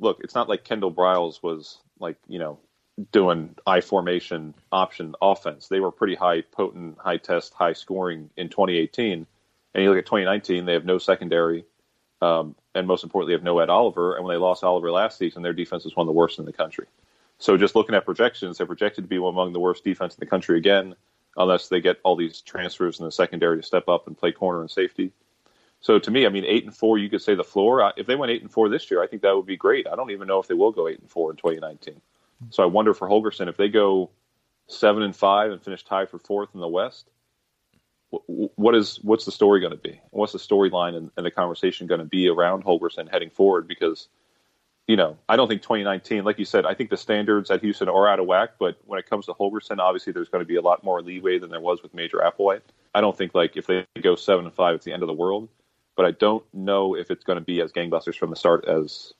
Look, 0.00 0.18
it's 0.24 0.34
not 0.34 0.48
like 0.48 0.64
Kendall 0.64 0.92
Briles 0.92 1.40
was 1.40 1.78
like 2.00 2.16
you 2.26 2.40
know 2.40 2.58
doing 3.12 3.54
I 3.66 3.80
formation 3.80 4.54
option 4.72 5.14
offense. 5.22 5.68
They 5.68 5.80
were 5.80 5.92
pretty 5.92 6.14
high 6.14 6.42
potent, 6.42 6.98
high 6.98 7.16
test, 7.16 7.54
high 7.54 7.72
scoring 7.72 8.30
in 8.36 8.48
2018. 8.48 9.26
And 9.74 9.82
you 9.82 9.90
look 9.90 9.98
at 9.98 10.06
2019, 10.06 10.64
they 10.64 10.72
have 10.72 10.84
no 10.84 10.98
secondary, 10.98 11.64
um, 12.22 12.54
and 12.74 12.86
most 12.86 13.02
importantly, 13.02 13.34
have 13.34 13.42
no 13.42 13.58
Ed 13.58 13.70
Oliver. 13.70 14.14
And 14.14 14.24
when 14.24 14.34
they 14.34 14.38
lost 14.38 14.62
Oliver 14.62 14.90
last 14.90 15.18
season, 15.18 15.42
their 15.42 15.52
defense 15.52 15.84
was 15.84 15.96
one 15.96 16.04
of 16.04 16.08
the 16.08 16.12
worst 16.12 16.38
in 16.38 16.44
the 16.44 16.52
country. 16.52 16.86
So 17.38 17.56
just 17.56 17.74
looking 17.74 17.94
at 17.94 18.04
projections, 18.04 18.58
they're 18.58 18.66
projected 18.66 19.04
to 19.04 19.08
be 19.08 19.16
among 19.16 19.52
the 19.52 19.60
worst 19.60 19.84
defense 19.84 20.14
in 20.14 20.20
the 20.20 20.26
country 20.26 20.56
again, 20.56 20.94
unless 21.36 21.68
they 21.68 21.80
get 21.80 21.98
all 22.04 22.14
these 22.14 22.40
transfers 22.40 23.00
in 23.00 23.04
the 23.04 23.12
secondary 23.12 23.56
to 23.56 23.62
step 23.62 23.88
up 23.88 24.06
and 24.06 24.16
play 24.16 24.30
corner 24.30 24.60
and 24.60 24.70
safety. 24.70 25.10
So 25.80 25.98
to 25.98 26.10
me, 26.10 26.24
I 26.24 26.30
mean, 26.30 26.44
eight 26.46 26.64
and 26.64 26.74
four, 26.74 26.96
you 26.96 27.10
could 27.10 27.20
say 27.20 27.34
the 27.34 27.44
floor. 27.44 27.92
If 27.96 28.06
they 28.06 28.14
went 28.14 28.30
eight 28.30 28.40
and 28.40 28.50
four 28.50 28.68
this 28.68 28.90
year, 28.90 29.02
I 29.02 29.06
think 29.06 29.22
that 29.22 29.36
would 29.36 29.44
be 29.44 29.56
great. 29.56 29.86
I 29.86 29.96
don't 29.96 30.10
even 30.12 30.28
know 30.28 30.38
if 30.38 30.46
they 30.46 30.54
will 30.54 30.72
go 30.72 30.88
eight 30.88 31.00
and 31.00 31.10
four 31.10 31.30
in 31.30 31.36
2019. 31.36 32.00
So 32.50 32.62
I 32.62 32.66
wonder 32.66 32.94
for 32.94 33.08
Holgorsen 33.08 33.48
if 33.48 33.56
they 33.56 33.68
go 33.68 34.10
seven 34.66 35.02
and 35.02 35.14
five 35.14 35.50
and 35.50 35.62
finish 35.62 35.84
tied 35.84 36.08
for 36.08 36.18
fourth 36.18 36.50
in 36.54 36.60
the 36.60 36.68
West. 36.68 37.10
What 38.26 38.74
is 38.74 38.98
what's 39.02 39.24
the 39.24 39.32
story 39.32 39.60
going 39.60 39.72
to 39.72 39.78
be? 39.78 40.00
What's 40.10 40.32
the 40.32 40.38
storyline 40.38 40.96
and, 40.96 41.10
and, 41.16 41.24
the 41.24 41.30
conversation 41.30 41.86
going 41.86 42.00
to 42.00 42.06
be 42.06 42.28
around 42.28 42.64
Holgorsen 42.64 43.10
heading 43.10 43.30
forward? 43.30 43.68
Because 43.68 44.08
you 44.86 44.96
know, 44.96 45.16
I 45.28 45.36
don't 45.36 45.48
think 45.48 45.62
2019, 45.62 46.24
like 46.24 46.38
you 46.38 46.44
said, 46.44 46.66
I 46.66 46.74
think 46.74 46.90
the 46.90 46.96
standards 46.96 47.50
at 47.50 47.62
Houston 47.62 47.88
are 47.88 48.06
out 48.06 48.20
of 48.20 48.26
whack. 48.26 48.50
But 48.58 48.76
when 48.84 48.98
it 48.98 49.08
comes 49.08 49.26
to 49.26 49.32
Holgorsen, 49.32 49.78
obviously 49.78 50.12
there's 50.12 50.28
going 50.28 50.42
to 50.42 50.48
be 50.48 50.56
a 50.56 50.60
lot 50.62 50.84
more 50.84 51.00
leeway 51.00 51.38
than 51.38 51.50
there 51.50 51.60
was 51.60 51.82
with 51.82 51.94
Major 51.94 52.18
Applewhite. 52.18 52.60
I 52.94 53.00
don't 53.00 53.16
think 53.16 53.34
like 53.34 53.56
if 53.56 53.66
they 53.66 53.86
go 54.02 54.14
seven 54.14 54.44
and 54.44 54.54
five, 54.54 54.74
it's 54.74 54.84
the 54.84 54.92
end 54.92 55.02
of 55.02 55.06
the 55.06 55.14
world. 55.14 55.48
But 55.96 56.06
I 56.06 56.10
don't 56.10 56.44
know 56.52 56.94
if 56.94 57.10
it's 57.10 57.24
going 57.24 57.38
to 57.38 57.44
be 57.44 57.60
as 57.62 57.72
gangbusters 57.72 58.16
from 58.16 58.30
the 58.30 58.36
start 58.36 58.66
as 58.66 59.14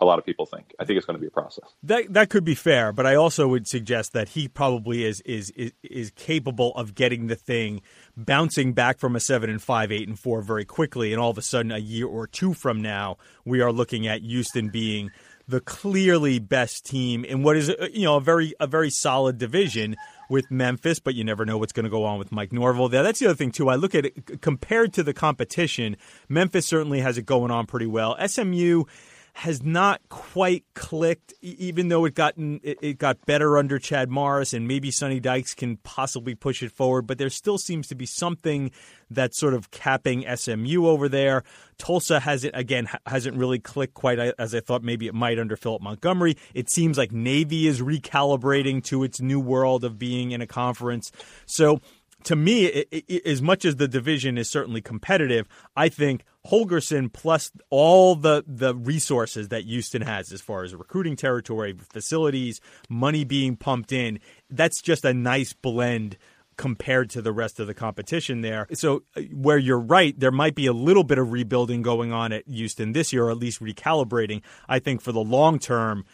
a 0.00 0.04
lot 0.04 0.18
of 0.18 0.24
people 0.24 0.46
think. 0.46 0.74
I 0.78 0.84
think 0.84 0.96
it's 0.96 1.06
going 1.06 1.16
to 1.16 1.20
be 1.20 1.26
a 1.26 1.30
process. 1.30 1.64
That 1.82 2.12
that 2.14 2.30
could 2.30 2.44
be 2.44 2.54
fair, 2.54 2.92
but 2.92 3.06
I 3.06 3.14
also 3.14 3.48
would 3.48 3.66
suggest 3.66 4.12
that 4.12 4.30
he 4.30 4.48
probably 4.48 5.04
is 5.04 5.20
is 5.22 5.50
is, 5.50 5.72
is 5.82 6.10
capable 6.12 6.72
of 6.74 6.94
getting 6.94 7.26
the 7.26 7.36
thing 7.36 7.82
bouncing 8.16 8.72
back 8.72 8.98
from 8.98 9.16
a 9.16 9.20
seven 9.20 9.50
and 9.50 9.62
five, 9.62 9.92
eight 9.92 10.08
and 10.08 10.18
four 10.18 10.42
very 10.42 10.64
quickly, 10.64 11.12
and 11.12 11.20
all 11.20 11.30
of 11.30 11.38
a 11.38 11.42
sudden, 11.42 11.72
a 11.72 11.78
year 11.78 12.06
or 12.06 12.26
two 12.26 12.54
from 12.54 12.80
now, 12.80 13.16
we 13.44 13.60
are 13.60 13.72
looking 13.72 14.06
at 14.06 14.22
Houston 14.22 14.68
being 14.68 15.10
the 15.50 15.60
clearly 15.60 16.38
best 16.38 16.86
team 16.86 17.24
in 17.24 17.42
what 17.42 17.56
is 17.56 17.68
uh, 17.68 17.88
you 17.92 18.04
know 18.04 18.16
a 18.16 18.20
very 18.20 18.54
a 18.60 18.66
very 18.66 18.90
solid 18.90 19.36
division 19.38 19.96
with 20.28 20.48
Memphis, 20.50 21.00
but 21.00 21.14
you 21.14 21.24
never 21.24 21.44
know 21.44 21.58
what's 21.58 21.72
going 21.72 21.84
to 21.84 21.90
go 21.90 22.04
on 22.04 22.18
with 22.18 22.30
Mike 22.30 22.52
Norvell 22.52 22.88
there. 22.88 23.02
That's 23.02 23.18
the 23.18 23.26
other 23.26 23.34
thing 23.34 23.50
too. 23.50 23.68
I 23.68 23.74
look 23.74 23.94
at 23.96 24.06
it 24.06 24.40
compared 24.40 24.92
to 24.94 25.02
the 25.02 25.12
competition. 25.12 25.96
Memphis 26.28 26.66
certainly 26.66 27.00
has 27.00 27.18
it 27.18 27.26
going 27.26 27.50
on 27.50 27.66
pretty 27.66 27.86
well. 27.86 28.16
SMU 28.26 28.84
has 29.34 29.62
not 29.62 30.00
quite 30.08 30.64
clicked, 30.74 31.32
even 31.40 31.88
though 31.88 32.04
it 32.04 32.14
gotten 32.14 32.60
it 32.62 32.98
got 32.98 33.24
better 33.26 33.56
under 33.56 33.78
Chad 33.78 34.10
Morris, 34.10 34.52
and 34.52 34.66
maybe 34.66 34.90
Sonny 34.90 35.20
Dykes 35.20 35.54
can 35.54 35.76
possibly 35.78 36.34
push 36.34 36.62
it 36.62 36.72
forward. 36.72 37.06
But 37.06 37.18
there 37.18 37.30
still 37.30 37.58
seems 37.58 37.86
to 37.88 37.94
be 37.94 38.06
something 38.06 38.70
that's 39.10 39.38
sort 39.38 39.54
of 39.54 39.70
capping 39.70 40.24
SMU 40.36 40.86
over 40.86 41.08
there. 41.08 41.42
Tulsa 41.78 42.20
hasn't 42.20 42.54
again 42.56 42.88
hasn't 43.06 43.36
really 43.36 43.58
clicked 43.58 43.94
quite 43.94 44.18
as 44.18 44.54
I 44.54 44.60
thought 44.60 44.82
maybe 44.82 45.06
it 45.06 45.14
might 45.14 45.38
under 45.38 45.56
Philip 45.56 45.82
Montgomery. 45.82 46.36
It 46.54 46.70
seems 46.70 46.98
like 46.98 47.12
Navy 47.12 47.66
is 47.66 47.80
recalibrating 47.80 48.84
to 48.84 49.02
its 49.04 49.20
new 49.20 49.40
world 49.40 49.84
of 49.84 49.98
being 49.98 50.32
in 50.32 50.40
a 50.40 50.46
conference. 50.46 51.10
So 51.46 51.80
to 52.24 52.36
me, 52.36 52.66
it, 52.66 52.88
it, 52.90 53.26
as 53.26 53.40
much 53.40 53.64
as 53.64 53.76
the 53.76 53.88
division 53.88 54.36
is 54.36 54.50
certainly 54.50 54.80
competitive, 54.80 55.48
I 55.76 55.88
think 55.88 56.24
Holgorsen 56.46 57.12
plus 57.12 57.52
all 57.68 58.14
the 58.14 58.42
the 58.46 58.74
resources 58.74 59.48
that 59.48 59.64
Houston 59.64 60.02
has 60.02 60.32
as 60.32 60.40
far 60.40 60.64
as 60.64 60.74
recruiting 60.74 61.16
territory, 61.16 61.76
facilities, 61.92 62.60
money 62.88 63.24
being 63.24 63.56
pumped 63.56 63.92
in, 63.92 64.20
that's 64.48 64.80
just 64.80 65.04
a 65.04 65.12
nice 65.12 65.52
blend 65.52 66.16
compared 66.56 67.08
to 67.08 67.22
the 67.22 67.32
rest 67.32 67.58
of 67.58 67.66
the 67.66 67.74
competition 67.74 68.42
there. 68.42 68.66
So 68.74 69.02
uh, 69.16 69.22
where 69.32 69.56
you're 69.56 69.80
right, 69.80 70.18
there 70.18 70.30
might 70.30 70.54
be 70.54 70.66
a 70.66 70.74
little 70.74 71.04
bit 71.04 71.18
of 71.18 71.32
rebuilding 71.32 71.80
going 71.80 72.12
on 72.12 72.32
at 72.32 72.46
Houston 72.46 72.92
this 72.92 73.12
year, 73.12 73.24
or 73.24 73.30
at 73.30 73.38
least 73.38 73.60
recalibrating. 73.60 74.42
I 74.68 74.78
think 74.78 75.00
for 75.00 75.12
the 75.12 75.20
long 75.20 75.58
term, 75.58 76.04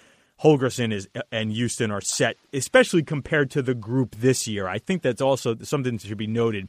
Holgorsen 0.42 0.92
is 0.92 1.08
and 1.32 1.50
Houston 1.50 1.90
are 1.90 2.00
set, 2.00 2.36
especially 2.52 3.02
compared 3.02 3.50
to 3.52 3.62
the 3.62 3.74
group 3.74 4.16
this 4.16 4.46
year. 4.46 4.68
I 4.68 4.78
think 4.78 5.02
that's 5.02 5.22
also 5.22 5.56
something 5.62 5.96
that 5.96 6.06
should 6.06 6.18
be 6.18 6.26
noted. 6.26 6.68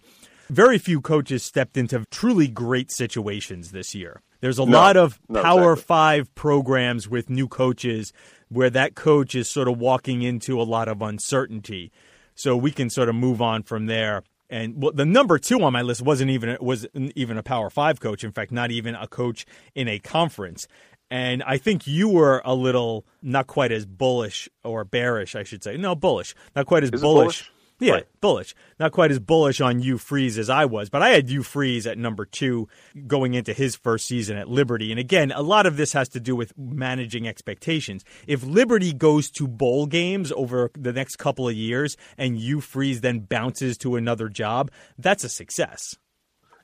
Very 0.50 0.78
few 0.78 1.02
coaches 1.02 1.44
stepped 1.44 1.78
into 1.78 2.06
truly 2.12 2.48
great 2.48 2.92
situations 2.92 3.72
this 3.72 3.94
year. 3.94 4.22
There's 4.40 4.60
a 4.60 4.66
no, 4.66 4.72
lot 4.72 4.98
of 4.98 5.20
no, 5.28 5.42
Power 5.42 5.74
exactly. 5.74 5.84
Five 5.84 6.36
programs 6.36 7.08
with 7.08 7.30
new 7.30 7.48
coaches 7.48 8.14
where 8.50 8.70
that 8.70 8.96
coach 8.96 9.36
is 9.36 9.50
sort 9.50 9.68
of 9.68 9.78
walking 9.78 10.22
into 10.22 10.62
a 10.62 10.64
lot 10.64 10.88
of 10.88 11.02
uncertainty. 11.02 11.92
So 12.36 12.56
we 12.56 12.72
can 12.72 12.90
sort 12.90 13.10
of 13.10 13.16
move 13.16 13.42
on 13.42 13.64
from 13.64 13.88
there. 13.88 14.24
And 14.50 14.82
well, 14.82 14.94
the 14.94 15.06
number 15.06 15.40
two 15.40 15.62
on 15.64 15.74
my 15.74 15.82
list 15.82 16.02
wasn't 16.02 16.32
even 16.32 16.58
was 16.62 16.88
even 16.94 17.38
a 17.38 17.44
Power 17.44 17.70
Five 17.70 18.00
coach. 18.00 18.24
In 18.24 18.32
fact, 18.32 18.52
not 18.52 18.72
even 18.72 18.96
a 18.96 19.08
coach 19.08 19.46
in 19.76 19.88
a 19.88 20.00
conference. 20.00 20.68
And 21.10 21.42
I 21.44 21.58
think 21.58 21.88
you 21.88 22.10
were 22.10 22.42
a 22.46 22.54
little 22.54 23.06
not 23.22 23.48
quite 23.48 23.72
as 23.72 23.86
bullish 23.86 24.50
or 24.64 24.84
bearish, 24.84 25.36
I 25.36 25.44
should 25.44 25.64
say. 25.64 25.78
No, 25.78 25.96
bullish. 25.96 26.36
Not 26.56 26.66
quite 26.66 26.84
as 26.84 26.92
bullish. 26.92 27.02
bullish. 27.02 27.52
Yeah, 27.80 27.94
right. 27.94 28.08
bullish. 28.22 28.56
Not 28.80 28.92
quite 28.92 29.12
as 29.12 29.20
bullish 29.20 29.62
on 29.62 29.80
Hugh 29.80 30.00
Freeze 30.00 30.40
as 30.40 30.50
I 30.50 30.66
was, 30.66 30.90
but 30.90 31.04
I 31.04 31.10
had 31.10 31.30
Hugh 31.30 31.44
Freeze 31.44 31.86
at 31.86 31.98
number 31.98 32.26
two 32.26 32.68
going 33.06 33.36
into 33.36 33.54
his 33.54 33.76
first 33.76 34.08
season 34.08 34.36
at 34.36 34.50
Liberty. 34.50 34.92
And 34.92 35.00
again, 35.00 35.32
a 35.32 35.44
lot 35.44 35.68
of 35.68 35.78
this 35.78 35.94
has 35.94 36.10
to 36.10 36.20
do 36.20 36.36
with 36.36 36.58
managing 36.58 37.28
expectations. 37.28 38.04
If 38.26 38.44
Liberty 38.44 38.94
goes 38.94 39.30
to 39.32 39.48
bowl 39.48 39.86
games 39.86 40.32
over 40.32 40.72
the 40.74 40.92
next 40.92 41.18
couple 41.18 41.48
of 41.48 41.54
years 41.54 41.98
and 42.18 42.38
Hugh 42.38 42.62
Freeze 42.62 43.02
then 43.02 43.20
bounces 43.20 43.78
to 43.80 43.96
another 43.96 44.28
job, 44.28 44.72
that's 44.98 45.24
a 45.24 45.30
success. 45.30 45.96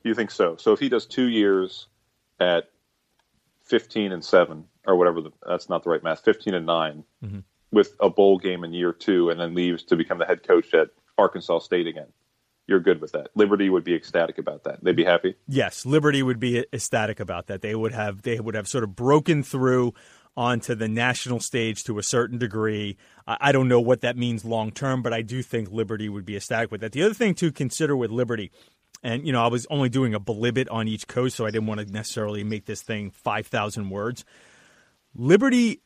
You 0.03 0.15
think 0.15 0.31
so? 0.31 0.57
So 0.57 0.73
if 0.73 0.79
he 0.79 0.89
does 0.89 1.05
two 1.05 1.27
years 1.29 1.87
at 2.39 2.69
15 3.65 4.11
and 4.11 4.25
7 4.25 4.65
or 4.85 4.95
whatever 4.95 5.21
the, 5.21 5.31
that's 5.47 5.69
not 5.69 5.83
the 5.83 5.89
right 5.89 6.03
math 6.03 6.23
15 6.25 6.53
and 6.53 6.65
9 6.65 7.03
mm-hmm. 7.23 7.39
with 7.71 7.95
a 7.99 8.09
bowl 8.09 8.37
game 8.37 8.63
in 8.63 8.73
year 8.73 8.91
two 8.91 9.29
and 9.29 9.39
then 9.39 9.53
leaves 9.55 9.83
to 9.83 9.95
become 9.95 10.17
the 10.17 10.25
head 10.25 10.45
coach 10.45 10.73
at 10.73 10.89
arkansas 11.17 11.59
state 11.59 11.87
again 11.87 12.07
you're 12.67 12.79
good 12.79 13.01
with 13.01 13.11
that 13.11 13.27
liberty 13.35 13.69
would 13.69 13.83
be 13.83 13.93
ecstatic 13.93 14.37
about 14.37 14.63
that 14.63 14.83
they'd 14.83 14.95
be 14.95 15.03
happy 15.03 15.35
yes 15.47 15.85
liberty 15.85 16.23
would 16.23 16.39
be 16.39 16.65
ecstatic 16.73 17.19
about 17.19 17.47
that 17.47 17.61
they 17.61 17.75
would 17.75 17.93
have 17.93 18.21
they 18.21 18.39
would 18.39 18.55
have 18.55 18.67
sort 18.67 18.83
of 18.83 18.95
broken 18.95 19.43
through 19.43 19.93
onto 20.35 20.73
the 20.73 20.87
national 20.87 21.39
stage 21.39 21.83
to 21.83 21.99
a 21.99 22.01
certain 22.01 22.39
degree. 22.39 22.97
I 23.27 23.51
don't 23.51 23.67
know 23.67 23.79
what 23.79 24.01
that 24.01 24.17
means 24.17 24.43
long 24.43 24.71
term, 24.71 25.03
but 25.03 25.13
I 25.13 25.21
do 25.21 25.43
think 25.43 25.71
Liberty 25.71 26.09
would 26.09 26.25
be 26.25 26.35
ecstatic 26.35 26.71
with 26.71 26.81
that. 26.81 26.91
The 26.91 27.03
other 27.03 27.13
thing 27.13 27.35
to 27.35 27.51
consider 27.51 27.95
with 27.95 28.09
Liberty 28.09 28.51
and, 29.03 29.27
you 29.27 29.33
know, 29.33 29.43
I 29.43 29.47
was 29.47 29.67
only 29.69 29.89
doing 29.89 30.13
a 30.13 30.19
blibbit 30.19 30.67
on 30.71 30.87
each 30.87 31.07
coast, 31.07 31.35
so 31.35 31.45
I 31.45 31.51
didn't 31.51 31.67
want 31.67 31.81
to 31.81 31.85
necessarily 31.91 32.43
make 32.43 32.65
this 32.65 32.81
thing 32.81 33.11
5,000 33.11 33.89
words. 33.89 34.23
Liberty 35.13 35.81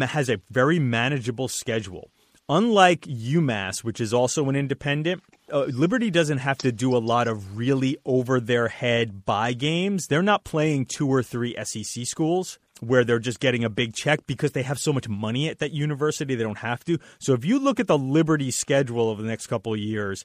has 0.00 0.28
a 0.28 0.40
very 0.50 0.80
manageable 0.80 1.46
schedule. 1.46 2.10
Unlike 2.48 3.02
UMass, 3.02 3.82
which 3.82 4.00
is 4.00 4.14
also 4.14 4.48
an 4.48 4.54
independent, 4.54 5.20
uh, 5.52 5.64
Liberty 5.64 6.10
doesn't 6.12 6.38
have 6.38 6.58
to 6.58 6.70
do 6.70 6.96
a 6.96 6.98
lot 6.98 7.26
of 7.26 7.56
really 7.56 7.98
over 8.04 8.38
their 8.38 8.68
head 8.68 9.24
buy 9.24 9.52
games. 9.52 10.06
They're 10.06 10.22
not 10.22 10.44
playing 10.44 10.86
two 10.86 11.08
or 11.08 11.24
three 11.24 11.56
SEC 11.64 12.06
schools 12.06 12.60
where 12.80 13.04
they're 13.04 13.18
just 13.18 13.40
getting 13.40 13.64
a 13.64 13.70
big 13.70 13.94
check 13.94 14.26
because 14.28 14.52
they 14.52 14.62
have 14.62 14.78
so 14.78 14.92
much 14.92 15.08
money 15.08 15.48
at 15.48 15.58
that 15.58 15.72
university 15.72 16.36
they 16.36 16.42
don't 16.44 16.58
have 16.58 16.84
to. 16.84 16.98
So 17.18 17.32
if 17.32 17.44
you 17.44 17.58
look 17.58 17.80
at 17.80 17.88
the 17.88 17.98
Liberty 17.98 18.52
schedule 18.52 19.08
over 19.08 19.22
the 19.22 19.28
next 19.28 19.48
couple 19.48 19.72
of 19.72 19.80
years, 19.80 20.24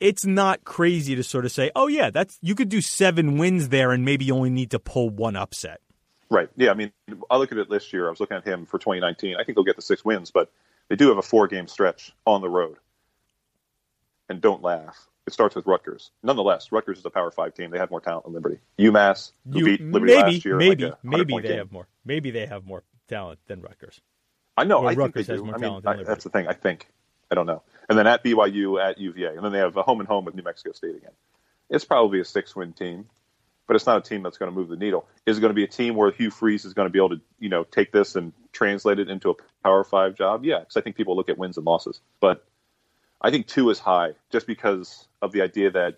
it's 0.00 0.26
not 0.26 0.64
crazy 0.64 1.14
to 1.14 1.22
sort 1.22 1.46
of 1.46 1.52
say, 1.52 1.70
oh 1.74 1.86
yeah, 1.86 2.10
that's 2.10 2.38
you 2.42 2.54
could 2.54 2.68
do 2.68 2.82
seven 2.82 3.38
wins 3.38 3.70
there 3.70 3.90
and 3.92 4.04
maybe 4.04 4.26
you 4.26 4.34
only 4.34 4.50
need 4.50 4.72
to 4.72 4.78
pull 4.78 5.08
one 5.08 5.36
upset. 5.36 5.80
Right. 6.30 6.50
Yeah. 6.56 6.72
I 6.72 6.74
mean, 6.74 6.92
I 7.30 7.36
look 7.36 7.52
at 7.52 7.58
it 7.58 7.70
this 7.70 7.92
year. 7.92 8.06
I 8.06 8.10
was 8.10 8.20
looking 8.20 8.36
at 8.36 8.44
him 8.44 8.66
for 8.66 8.78
2019. 8.78 9.36
I 9.36 9.44
think 9.44 9.56
they'll 9.56 9.64
get 9.64 9.76
the 9.76 9.82
six 9.82 10.04
wins, 10.04 10.30
but 10.30 10.50
they 10.88 10.96
do 10.96 11.08
have 11.08 11.18
a 11.18 11.22
four 11.22 11.48
game 11.48 11.66
stretch 11.68 12.12
on 12.26 12.40
the 12.40 12.48
road. 12.50 12.76
And 14.28 14.40
don't 14.40 14.62
laugh. 14.62 15.08
It 15.26 15.32
starts 15.32 15.54
with 15.54 15.66
Rutgers. 15.66 16.10
Nonetheless, 16.22 16.70
Rutgers 16.72 16.98
is 16.98 17.04
a 17.04 17.10
Power 17.10 17.30
Five 17.30 17.54
team. 17.54 17.70
They 17.70 17.78
have 17.78 17.90
more 17.90 18.00
talent 18.00 18.24
than 18.24 18.34
Liberty. 18.34 18.58
UMass, 18.78 19.32
who 19.50 19.58
You- 19.60 19.64
beat 19.64 19.80
Liberty 19.80 20.14
maybe, 20.14 20.32
last 20.32 20.44
year, 20.44 20.56
maybe, 20.56 20.84
like 20.84 21.04
maybe 21.04 21.34
they 21.40 21.48
game. 21.48 21.58
have 21.58 21.72
more. 21.72 21.86
Maybe 22.04 22.30
they 22.30 22.46
have 22.46 22.66
more 22.66 22.82
talent 23.08 23.38
than 23.46 23.60
Rutgers. 23.62 24.00
I 24.56 24.64
know. 24.64 24.84
I 24.84 24.90
think 24.90 25.00
Rutgers 25.00 25.26
they 25.26 25.32
has 25.32 25.40
do. 25.40 25.46
more 25.46 25.54
I 25.54 25.58
mean, 25.58 25.68
talent 25.70 25.84
than 25.84 25.88
I- 25.88 25.96
Liberty. 25.96 26.08
that's 26.08 26.24
the 26.24 26.30
thing. 26.30 26.46
I 26.48 26.52
think. 26.52 26.88
I 27.30 27.34
don't 27.34 27.46
know. 27.46 27.62
And 27.88 27.98
then 27.98 28.06
at 28.06 28.22
BYU, 28.22 28.78
at 28.82 28.98
UVA, 28.98 29.34
and 29.34 29.44
then 29.44 29.52
they 29.52 29.58
have 29.58 29.76
a 29.76 29.82
home 29.82 30.00
and 30.00 30.08
home 30.08 30.24
with 30.26 30.34
New 30.34 30.42
Mexico 30.42 30.72
State 30.72 30.94
again. 30.96 31.12
It's 31.70 31.84
probably 31.84 32.20
a 32.20 32.24
six-win 32.24 32.74
team, 32.74 33.06
but 33.66 33.76
it's 33.76 33.86
not 33.86 33.98
a 33.98 34.00
team 34.00 34.22
that's 34.22 34.38
going 34.38 34.50
to 34.50 34.54
move 34.54 34.68
the 34.68 34.76
needle. 34.76 35.06
Is 35.26 35.38
it 35.38 35.40
going 35.40 35.50
to 35.50 35.54
be 35.54 35.64
a 35.64 35.68
team 35.68 35.94
where 35.94 36.10
Hugh 36.10 36.30
Freeze 36.30 36.64
is 36.64 36.74
going 36.74 36.86
to 36.86 36.90
be 36.90 36.98
able 36.98 37.10
to, 37.10 37.20
you 37.38 37.48
know, 37.48 37.64
take 37.64 37.92
this 37.92 38.14
and 38.16 38.32
translate 38.52 38.98
it 38.98 39.08
into 39.08 39.30
a 39.30 39.34
Power 39.62 39.84
Five 39.84 40.14
job? 40.14 40.44
Yeah, 40.44 40.60
because 40.60 40.76
I 40.76 40.80
think 40.80 40.96
people 40.96 41.16
look 41.16 41.28
at 41.28 41.38
wins 41.38 41.56
and 41.56 41.66
losses, 41.66 42.00
but 42.20 42.44
I 43.20 43.30
think 43.30 43.46
two 43.46 43.70
is 43.70 43.78
high 43.78 44.12
just 44.30 44.46
because 44.46 45.08
of 45.22 45.32
the 45.32 45.42
idea 45.42 45.70
that 45.70 45.96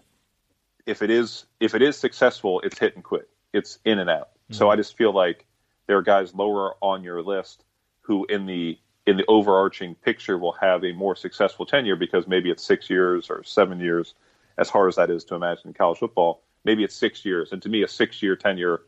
if 0.87 1.03
it 1.03 1.11
is 1.11 1.45
if 1.61 1.75
it 1.75 1.83
is 1.83 1.97
successful, 1.97 2.61
it's 2.61 2.79
hit 2.79 2.95
and 2.95 3.05
quit. 3.05 3.29
It's 3.53 3.79
in 3.85 3.99
and 3.99 4.09
out. 4.09 4.31
So 4.51 4.65
mm-hmm. 4.65 4.73
I 4.73 4.77
just 4.77 4.97
feel 4.97 5.13
like 5.13 5.45
there 5.87 5.97
are 5.97 6.03
guys 6.03 6.35
lower 6.35 6.75
on 6.81 7.03
your 7.03 7.23
list 7.23 7.65
who 8.03 8.25
in 8.27 8.47
the 8.47 8.79
in 9.07 9.17
the 9.17 9.25
overarching 9.29 9.95
picture 9.95 10.37
will 10.39 10.53
have 10.61 10.85
a 10.85 10.93
more 10.93 11.15
successful 11.15 11.65
tenure 11.65 11.97
because 11.97 12.27
maybe 12.27 12.51
it's 12.51 12.65
six 12.65 12.91
years 12.91 13.31
or 13.31 13.43
seven 13.45 13.81
years, 13.81 14.15
as 14.59 14.69
hard 14.69 14.89
as 14.89 14.97
that 14.97 15.11
is 15.11 15.25
to 15.25 15.35
imagine 15.35 15.69
in 15.69 15.75
college 15.75 15.99
football. 15.99 16.43
Maybe 16.67 16.83
it's 16.83 16.97
six 16.97 17.25
years, 17.25 17.53
and 17.53 17.63
to 17.63 17.69
me, 17.69 17.85
a 17.85 17.89
six-year 17.89 18.35
tenure 18.35 18.83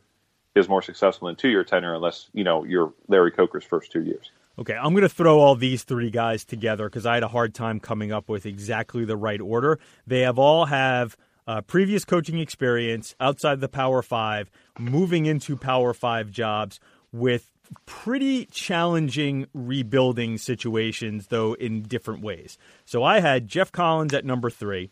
is 0.53 0.67
more 0.67 0.81
successful 0.81 1.27
than 1.27 1.37
two-year 1.37 1.63
tenure, 1.63 1.93
unless 1.95 2.29
you 2.33 2.43
know 2.43 2.65
you're 2.65 2.93
Larry 3.07 3.31
Coker's 3.31 3.63
first 3.63 3.91
two 3.91 4.03
years. 4.03 4.31
Okay, 4.59 4.75
I'm 4.75 4.91
going 4.91 5.03
to 5.03 5.09
throw 5.09 5.39
all 5.39 5.55
these 5.55 5.85
three 5.85 6.09
guys 6.09 6.43
together 6.43 6.89
because 6.89 7.05
I 7.05 7.13
had 7.13 7.23
a 7.23 7.29
hard 7.29 7.55
time 7.55 7.79
coming 7.79 8.11
up 8.11 8.27
with 8.27 8.45
exactly 8.45 9.05
the 9.05 9.15
right 9.15 9.39
order. 9.39 9.79
They 10.05 10.19
have 10.21 10.37
all 10.37 10.65
have 10.65 11.15
uh, 11.47 11.61
previous 11.61 12.03
coaching 12.03 12.37
experience 12.39 13.15
outside 13.21 13.61
the 13.61 13.69
Power 13.69 14.01
Five, 14.01 14.51
moving 14.77 15.25
into 15.25 15.55
Power 15.55 15.93
Five 15.93 16.29
jobs 16.29 16.81
with 17.13 17.49
pretty 17.85 18.45
challenging 18.47 19.47
rebuilding 19.53 20.37
situations, 20.37 21.27
though 21.27 21.53
in 21.53 21.83
different 21.83 22.21
ways. 22.21 22.57
So 22.83 23.03
I 23.03 23.21
had 23.21 23.47
Geoff 23.47 23.71
Collins 23.71 24.13
at 24.13 24.25
number 24.25 24.49
three 24.49 24.91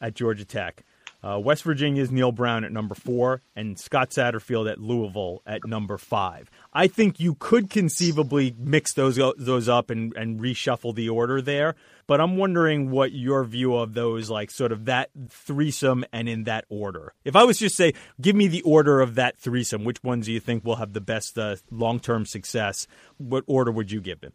at 0.00 0.14
Georgia 0.14 0.44
Tech. 0.44 0.84
Uh, 1.26 1.38
West 1.38 1.64
Virginia's 1.64 2.12
Neal 2.12 2.30
Brown 2.30 2.62
at 2.62 2.70
number 2.70 2.94
four, 2.94 3.42
and 3.56 3.76
Scott 3.76 4.10
Satterfield 4.10 4.70
at 4.70 4.78
Louisville 4.78 5.42
at 5.44 5.66
number 5.66 5.98
five. 5.98 6.48
I 6.72 6.86
think 6.86 7.18
you 7.18 7.34
could 7.34 7.68
conceivably 7.68 8.54
mix 8.56 8.92
those 8.92 9.18
those 9.36 9.68
up 9.68 9.90
and, 9.90 10.14
and 10.14 10.38
reshuffle 10.38 10.94
the 10.94 11.08
order 11.08 11.42
there, 11.42 11.74
but 12.06 12.20
I'm 12.20 12.36
wondering 12.36 12.92
what 12.92 13.10
your 13.10 13.42
view 13.44 13.74
of 13.74 13.94
those, 13.94 14.30
like 14.30 14.52
sort 14.52 14.70
of 14.70 14.84
that 14.84 15.10
threesome 15.28 16.04
and 16.12 16.28
in 16.28 16.44
that 16.44 16.64
order. 16.68 17.12
If 17.24 17.34
I 17.34 17.42
was 17.42 17.58
just 17.58 17.76
say, 17.76 17.94
give 18.20 18.36
me 18.36 18.46
the 18.46 18.62
order 18.62 19.00
of 19.00 19.16
that 19.16 19.36
threesome, 19.36 19.82
which 19.82 20.04
ones 20.04 20.26
do 20.26 20.32
you 20.32 20.38
think 20.38 20.64
will 20.64 20.76
have 20.76 20.92
the 20.92 21.00
best 21.00 21.36
uh, 21.36 21.56
long 21.72 21.98
term 21.98 22.24
success? 22.24 22.86
What 23.18 23.42
order 23.48 23.72
would 23.72 23.90
you 23.90 24.00
give 24.00 24.20
them? 24.20 24.32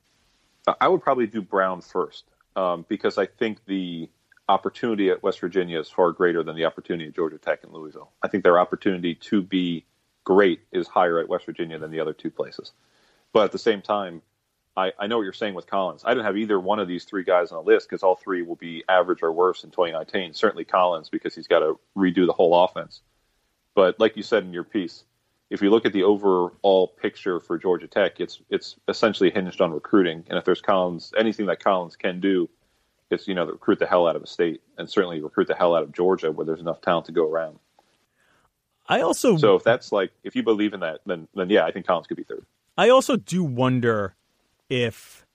I 0.81 0.89
would 0.89 1.01
probably 1.01 1.27
do 1.27 1.41
Brown 1.41 1.79
first 1.79 2.25
um, 2.57 2.85
because 2.89 3.17
I 3.17 3.27
think 3.27 3.59
the 3.65 4.09
opportunity 4.51 5.09
at 5.09 5.23
West 5.23 5.39
Virginia 5.39 5.79
is 5.79 5.89
far 5.89 6.11
greater 6.11 6.43
than 6.43 6.55
the 6.55 6.65
opportunity 6.65 7.07
at 7.07 7.15
Georgia 7.15 7.37
Tech 7.37 7.63
and 7.63 7.73
Louisville. 7.73 8.11
I 8.21 8.27
think 8.27 8.43
their 8.43 8.59
opportunity 8.59 9.15
to 9.15 9.41
be 9.41 9.85
great 10.23 10.61
is 10.71 10.87
higher 10.87 11.19
at 11.19 11.29
West 11.29 11.45
Virginia 11.45 11.79
than 11.79 11.91
the 11.91 11.99
other 11.99 12.13
two 12.13 12.29
places. 12.29 12.73
But 13.33 13.45
at 13.45 13.51
the 13.51 13.59
same 13.59 13.81
time, 13.81 14.21
I, 14.75 14.91
I 14.99 15.07
know 15.07 15.17
what 15.17 15.23
you're 15.23 15.33
saying 15.33 15.53
with 15.53 15.67
Collins. 15.67 16.03
I 16.05 16.13
don't 16.13 16.23
have 16.23 16.37
either 16.37 16.59
one 16.59 16.79
of 16.79 16.87
these 16.87 17.05
three 17.05 17.23
guys 17.23 17.51
on 17.51 17.63
the 17.63 17.71
list 17.71 17.89
because 17.89 18.03
all 18.03 18.15
three 18.15 18.41
will 18.41 18.55
be 18.55 18.83
average 18.87 19.23
or 19.23 19.31
worse 19.31 19.63
in 19.63 19.71
2019. 19.71 20.33
Certainly 20.33 20.65
Collins 20.65 21.09
because 21.09 21.33
he's 21.33 21.47
got 21.47 21.59
to 21.59 21.79
redo 21.97 22.25
the 22.25 22.33
whole 22.33 22.63
offense. 22.63 23.01
But 23.73 23.99
like 23.99 24.17
you 24.17 24.23
said 24.23 24.43
in 24.43 24.53
your 24.53 24.63
piece, 24.63 25.03
if 25.49 25.61
you 25.61 25.69
look 25.69 25.85
at 25.85 25.93
the 25.93 26.03
overall 26.03 26.87
picture 26.87 27.39
for 27.39 27.57
Georgia 27.57 27.87
Tech, 27.87 28.19
it's 28.19 28.41
it's 28.49 28.77
essentially 28.87 29.29
hinged 29.29 29.59
on 29.59 29.71
recruiting. 29.71 30.23
And 30.29 30.37
if 30.37 30.45
there's 30.45 30.61
Collins, 30.61 31.13
anything 31.17 31.45
that 31.47 31.61
Collins 31.61 31.97
can 31.97 32.21
do, 32.21 32.49
it's 33.11 33.27
you 33.27 33.35
know 33.35 33.45
recruit 33.45 33.79
the 33.79 33.85
hell 33.85 34.07
out 34.07 34.15
of 34.15 34.23
a 34.23 34.27
state, 34.27 34.61
and 34.77 34.89
certainly 34.89 35.21
recruit 35.21 35.47
the 35.47 35.55
hell 35.55 35.75
out 35.75 35.83
of 35.83 35.91
Georgia, 35.91 36.31
where 36.31 36.45
there's 36.45 36.61
enough 36.61 36.81
talent 36.81 37.05
to 37.07 37.11
go 37.11 37.29
around. 37.29 37.59
I 38.87 39.01
also 39.01 39.37
So 39.37 39.55
if 39.55 39.63
that's 39.63 39.91
like 39.91 40.11
if 40.23 40.35
you 40.35 40.43
believe 40.43 40.73
in 40.73 40.81
that, 40.81 41.01
then 41.05 41.27
then 41.35 41.49
yeah, 41.49 41.65
I 41.65 41.71
think 41.71 41.85
Collins 41.85 42.07
could 42.07 42.17
be 42.17 42.23
third. 42.23 42.45
I 42.77 42.89
also 42.89 43.15
do 43.15 43.43
wonder 43.43 44.15
if 44.69 45.25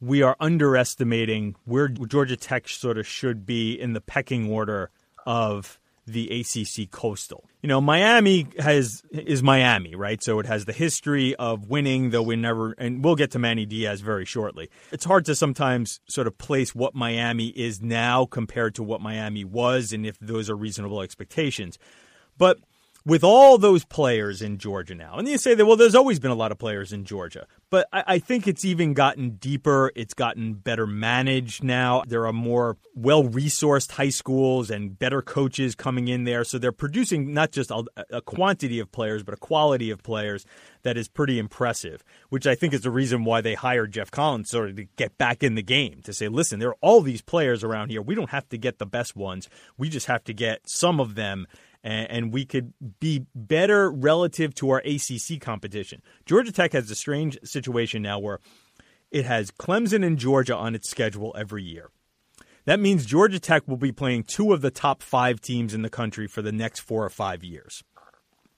we 0.00 0.22
are 0.22 0.36
underestimating 0.40 1.56
where 1.64 1.88
Georgia 1.88 2.36
Tech 2.36 2.68
sort 2.68 2.98
of 2.98 3.06
should 3.06 3.44
be 3.44 3.72
in 3.72 3.92
the 3.92 4.00
pecking 4.00 4.50
order 4.50 4.90
of 5.26 5.78
the 6.08 6.40
ACC 6.40 6.90
Coastal. 6.90 7.44
You 7.62 7.68
know, 7.68 7.80
Miami 7.80 8.46
has 8.58 9.02
is 9.10 9.42
Miami, 9.42 9.94
right? 9.94 10.22
So 10.22 10.38
it 10.38 10.46
has 10.46 10.64
the 10.64 10.72
history 10.72 11.34
of 11.36 11.68
winning, 11.68 12.10
though 12.10 12.22
we 12.22 12.36
never 12.36 12.72
and 12.72 13.04
we'll 13.04 13.16
get 13.16 13.30
to 13.32 13.38
Manny 13.38 13.66
Diaz 13.66 14.00
very 14.00 14.24
shortly. 14.24 14.70
It's 14.92 15.04
hard 15.04 15.24
to 15.26 15.34
sometimes 15.34 16.00
sort 16.08 16.26
of 16.26 16.38
place 16.38 16.74
what 16.74 16.94
Miami 16.94 17.48
is 17.48 17.80
now 17.80 18.26
compared 18.26 18.74
to 18.76 18.82
what 18.82 19.00
Miami 19.00 19.44
was 19.44 19.92
and 19.92 20.06
if 20.06 20.18
those 20.18 20.50
are 20.50 20.56
reasonable 20.56 21.02
expectations. 21.02 21.78
But 22.36 22.58
with 23.08 23.24
all 23.24 23.56
those 23.56 23.86
players 23.86 24.42
in 24.42 24.58
Georgia 24.58 24.94
now, 24.94 25.16
and 25.16 25.26
you 25.26 25.38
say 25.38 25.54
that, 25.54 25.64
well, 25.64 25.78
there's 25.78 25.94
always 25.94 26.20
been 26.20 26.30
a 26.30 26.34
lot 26.34 26.52
of 26.52 26.58
players 26.58 26.92
in 26.92 27.06
Georgia, 27.06 27.46
but 27.70 27.88
I, 27.90 28.04
I 28.06 28.18
think 28.18 28.46
it's 28.46 28.66
even 28.66 28.92
gotten 28.92 29.30
deeper. 29.36 29.90
It's 29.96 30.12
gotten 30.12 30.52
better 30.52 30.86
managed 30.86 31.64
now. 31.64 32.02
There 32.06 32.26
are 32.26 32.34
more 32.34 32.76
well 32.94 33.24
resourced 33.24 33.92
high 33.92 34.10
schools 34.10 34.70
and 34.70 34.98
better 34.98 35.22
coaches 35.22 35.74
coming 35.74 36.08
in 36.08 36.24
there. 36.24 36.44
So 36.44 36.58
they're 36.58 36.70
producing 36.70 37.32
not 37.32 37.50
just 37.50 37.70
a, 37.70 37.82
a 38.10 38.20
quantity 38.20 38.78
of 38.78 38.92
players, 38.92 39.22
but 39.22 39.32
a 39.32 39.38
quality 39.38 39.90
of 39.90 40.02
players 40.02 40.44
that 40.82 40.98
is 40.98 41.08
pretty 41.08 41.38
impressive, 41.38 42.04
which 42.28 42.46
I 42.46 42.54
think 42.54 42.74
is 42.74 42.82
the 42.82 42.90
reason 42.90 43.24
why 43.24 43.40
they 43.40 43.54
hired 43.54 43.92
Geoff 43.92 44.10
Collins 44.10 44.50
sort 44.50 44.68
of 44.68 44.76
to 44.76 44.84
get 44.96 45.16
back 45.16 45.42
in 45.42 45.54
the 45.54 45.62
game 45.62 46.02
to 46.02 46.12
say, 46.12 46.28
listen, 46.28 46.58
there 46.58 46.70
are 46.70 46.78
all 46.82 47.00
these 47.00 47.22
players 47.22 47.64
around 47.64 47.88
here. 47.88 48.02
We 48.02 48.14
don't 48.14 48.30
have 48.30 48.48
to 48.50 48.58
get 48.58 48.78
the 48.78 48.86
best 48.86 49.16
ones. 49.16 49.48
We 49.78 49.88
just 49.88 50.06
have 50.06 50.24
to 50.24 50.34
get 50.34 50.68
some 50.68 51.00
of 51.00 51.14
them 51.14 51.46
and, 51.84 52.10
and 52.10 52.32
we 52.32 52.44
could 52.44 52.72
be 53.00 53.26
better 53.34 53.90
relative 53.90 54.54
to 54.56 54.70
our 54.70 54.78
ACC 54.84 55.40
competition. 55.40 56.02
Georgia 56.26 56.52
Tech 56.52 56.72
has 56.72 56.90
a 56.90 56.94
strange 56.94 57.38
situation 57.44 58.02
now 58.02 58.18
where 58.18 58.40
it 59.10 59.24
has 59.24 59.50
Clemson 59.50 60.04
and 60.04 60.18
Georgia 60.18 60.56
on 60.56 60.74
its 60.74 60.90
schedule 60.90 61.34
every 61.38 61.62
year. 61.62 61.90
That 62.64 62.78
means 62.80 63.06
Georgia 63.06 63.40
Tech 63.40 63.66
will 63.66 63.78
be 63.78 63.92
playing 63.92 64.24
two 64.24 64.52
of 64.52 64.60
the 64.60 64.70
top 64.70 65.02
five 65.02 65.40
teams 65.40 65.72
in 65.72 65.80
the 65.82 65.88
country 65.88 66.26
for 66.26 66.42
the 66.42 66.52
next 66.52 66.80
four 66.80 67.02
or 67.04 67.08
five 67.10 67.42
years. 67.42 67.82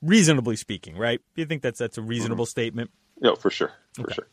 Reasonably 0.02 0.56
speaking, 0.56 0.96
right? 0.96 1.20
Do 1.36 1.42
you 1.42 1.46
think 1.46 1.62
that's 1.62 1.78
that's 1.78 1.98
a 1.98 2.02
reasonable 2.02 2.46
statement? 2.46 2.90
No, 3.20 3.36
for 3.36 3.50
sure, 3.50 3.70
for 3.94 4.02
Okay. 4.02 4.14
sure. 4.14 4.26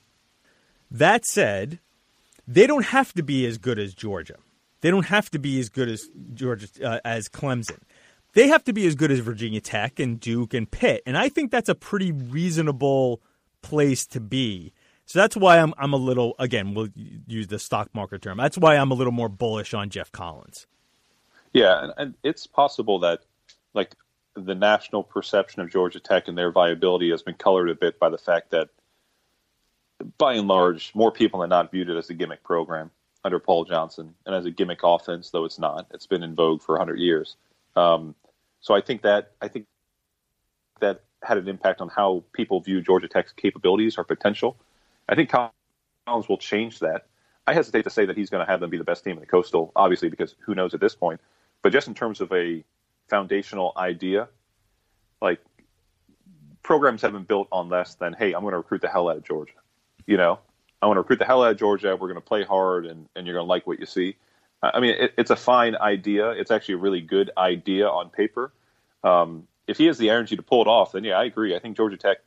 That 0.90 1.26
said, 1.26 1.80
they 2.48 2.66
don't 2.66 2.86
have 2.86 3.14
to 3.14 3.22
be 3.22 3.46
as 3.46 3.58
good 3.58 3.78
as 3.78 3.94
Georgia. 3.94 4.38
They 4.82 4.90
don't 4.90 5.08
have 5.08 5.30
to 5.32 5.40
be 5.40 5.60
as 5.60 5.70
good 5.70 5.90
as 5.90 6.08
Georgia 6.34 6.68
uh, 6.82 7.00
as 7.04 7.28
Clemson. 7.28 7.80
They 8.34 8.48
have 8.50 8.64
to 8.66 8.74
be 8.74 8.86
as 8.86 8.96
good 8.96 9.12
as 9.12 9.20
Virginia 9.20 9.62
Tech 9.62 10.00
and 10.00 10.20
Duke 10.20 10.54
and 10.54 10.70
Pitt, 10.70 11.02
and 11.06 11.18
I 11.18 11.30
think 11.30 11.52
that's 11.52 11.70
a 11.70 11.76
pretty 11.76 12.12
reasonable 12.12 13.22
place 13.62 14.06
to 14.08 14.20
be. 14.20 14.74
So 15.06 15.20
that's 15.20 15.38
why 15.38 15.60
I'm 15.60 15.74
I'm 15.78 15.94
a 15.94 15.98
little 15.98 16.36
again 16.38 16.74
we'll 16.74 16.90
use 16.96 17.48
the 17.48 17.60
stock 17.60 17.90
market 17.94 18.22
term. 18.22 18.38
That's 18.38 18.58
why 18.58 18.76
I'm 18.76 18.92
a 18.92 18.94
little 18.94 19.14
more 19.14 19.30
bullish 19.30 19.74
on 19.74 19.90
Geoff 19.90 20.12
Collins. 20.12 20.68
Yeah, 21.54 21.84
and, 21.84 21.94
and 21.98 22.14
it's 22.24 22.46
possible 22.46 23.00
that 23.00 23.22
like 23.74 23.96
the 24.36 24.56
national 24.56 25.04
perception 25.04 25.62
of 25.62 25.72
Georgia 25.72 26.00
Tech 26.00 26.28
and 26.28 26.38
their 26.38 26.52
viability 26.52 27.10
has 27.10 27.24
been 27.24 27.36
colored 27.36 27.70
a 27.70 27.76
bit 27.76 28.00
by 28.00 28.10
the 28.10 28.18
fact 28.18 28.52
that, 28.52 28.70
by 30.18 30.34
and 30.34 30.48
large, 30.48 30.92
more 30.94 31.12
people 31.12 31.40
than 31.40 31.50
not 31.50 31.72
viewed 31.72 31.90
it 31.90 31.98
as 31.98 32.10
a 32.10 32.14
gimmick 32.14 32.44
program 32.44 32.92
under 33.24 33.40
Paul 33.40 33.66
Johnson 33.66 34.14
and 34.26 34.36
as 34.36 34.46
a 34.46 34.52
gimmick 34.52 34.82
offense, 34.84 35.32
though 35.32 35.46
it's 35.46 35.58
not. 35.58 35.88
It's 35.92 36.06
been 36.06 36.24
in 36.24 36.36
vogue 36.36 36.62
for 36.62 36.76
100 36.76 37.00
years. 37.00 37.36
Um, 37.78 38.16
so 38.60 38.74
I 38.74 38.82
think 38.82 39.04
that 39.04 39.32
I 39.42 39.48
think 39.48 39.68
that 40.82 41.04
had 41.24 41.38
an 41.38 41.48
impact 41.48 41.80
on 41.82 41.90
how 41.90 42.24
people 42.34 42.60
view 42.60 42.82
Georgia 42.82 43.08
Tech's 43.08 43.34
capabilities 43.34 43.98
or 43.98 44.04
potential. 44.04 44.58
I 45.08 45.16
think 45.16 45.30
Collins 45.30 46.28
will 46.28 46.38
change 46.38 46.80
that. 46.80 47.06
I 47.46 47.54
hesitate 47.54 47.84
to 47.84 47.90
say 47.90 48.06
that 48.06 48.18
he's 48.18 48.30
going 48.30 48.46
to 48.46 48.52
have 48.52 48.60
them 48.60 48.70
be 48.70 48.78
the 48.78 48.84
best 48.84 49.04
team 49.04 49.14
in 49.14 49.20
the 49.20 49.26
Coastal, 49.26 49.72
obviously, 49.76 50.10
because 50.10 50.36
who 50.40 50.54
knows 50.54 50.74
at 50.74 50.82
this 50.82 50.96
point. 50.96 51.22
But 51.62 51.72
just 51.72 51.88
in 51.88 51.94
terms 51.94 52.20
of 52.20 52.32
a 52.34 52.64
foundational 53.08 53.74
idea, 53.78 54.28
like 55.22 55.40
programs 56.62 57.02
have 57.04 57.14
been 57.14 57.24
built 57.24 57.48
on 57.52 57.70
less 57.70 57.96
than, 57.96 58.14
hey, 58.14 58.34
I'm 58.34 58.42
going 58.42 58.52
to 58.52 58.58
recruit 58.58 58.82
the 58.82 58.90
hell 58.90 59.10
out 59.10 59.18
of 59.18 59.24
Georgia. 59.24 59.54
You 60.06 60.18
know, 60.18 60.40
I 60.82 60.88
want 60.88 60.98
to 60.98 61.02
recruit 61.02 61.20
the 61.20 61.26
hell 61.26 61.44
out 61.44 61.52
of 61.52 61.58
Georgia. 61.58 61.96
We're 61.96 62.10
going 62.10 62.16
to 62.16 62.22
play 62.22 62.44
hard, 62.44 62.86
and, 62.86 63.08
and 63.16 63.26
you're 63.26 63.36
going 63.36 63.46
to 63.46 63.50
like 63.50 63.66
what 63.66 63.80
you 63.80 63.86
see. 63.86 64.18
I 64.62 64.80
mean, 64.80 64.96
it, 64.98 65.14
it's 65.18 65.32
a 65.32 65.36
fine 65.36 65.76
idea. 65.76 66.32
It's 66.32 66.52
actually 66.52 66.76
a 66.76 66.80
really 66.80 67.02
good 67.02 67.32
idea 67.38 67.88
on 67.88 68.10
paper. 68.10 68.52
Um, 69.04 69.48
if 69.68 69.78
he 69.78 69.86
has 69.86 69.98
the 69.98 70.10
energy 70.10 70.36
to 70.36 70.42
pull 70.42 70.62
it 70.62 70.68
off, 70.68 70.94
then 70.94 71.04
yeah, 71.04 71.18
I 71.18 71.26
agree. 71.26 71.56
I 71.56 71.60
think 71.60 71.78
Georgia 71.78 71.98
Tech 71.98 72.18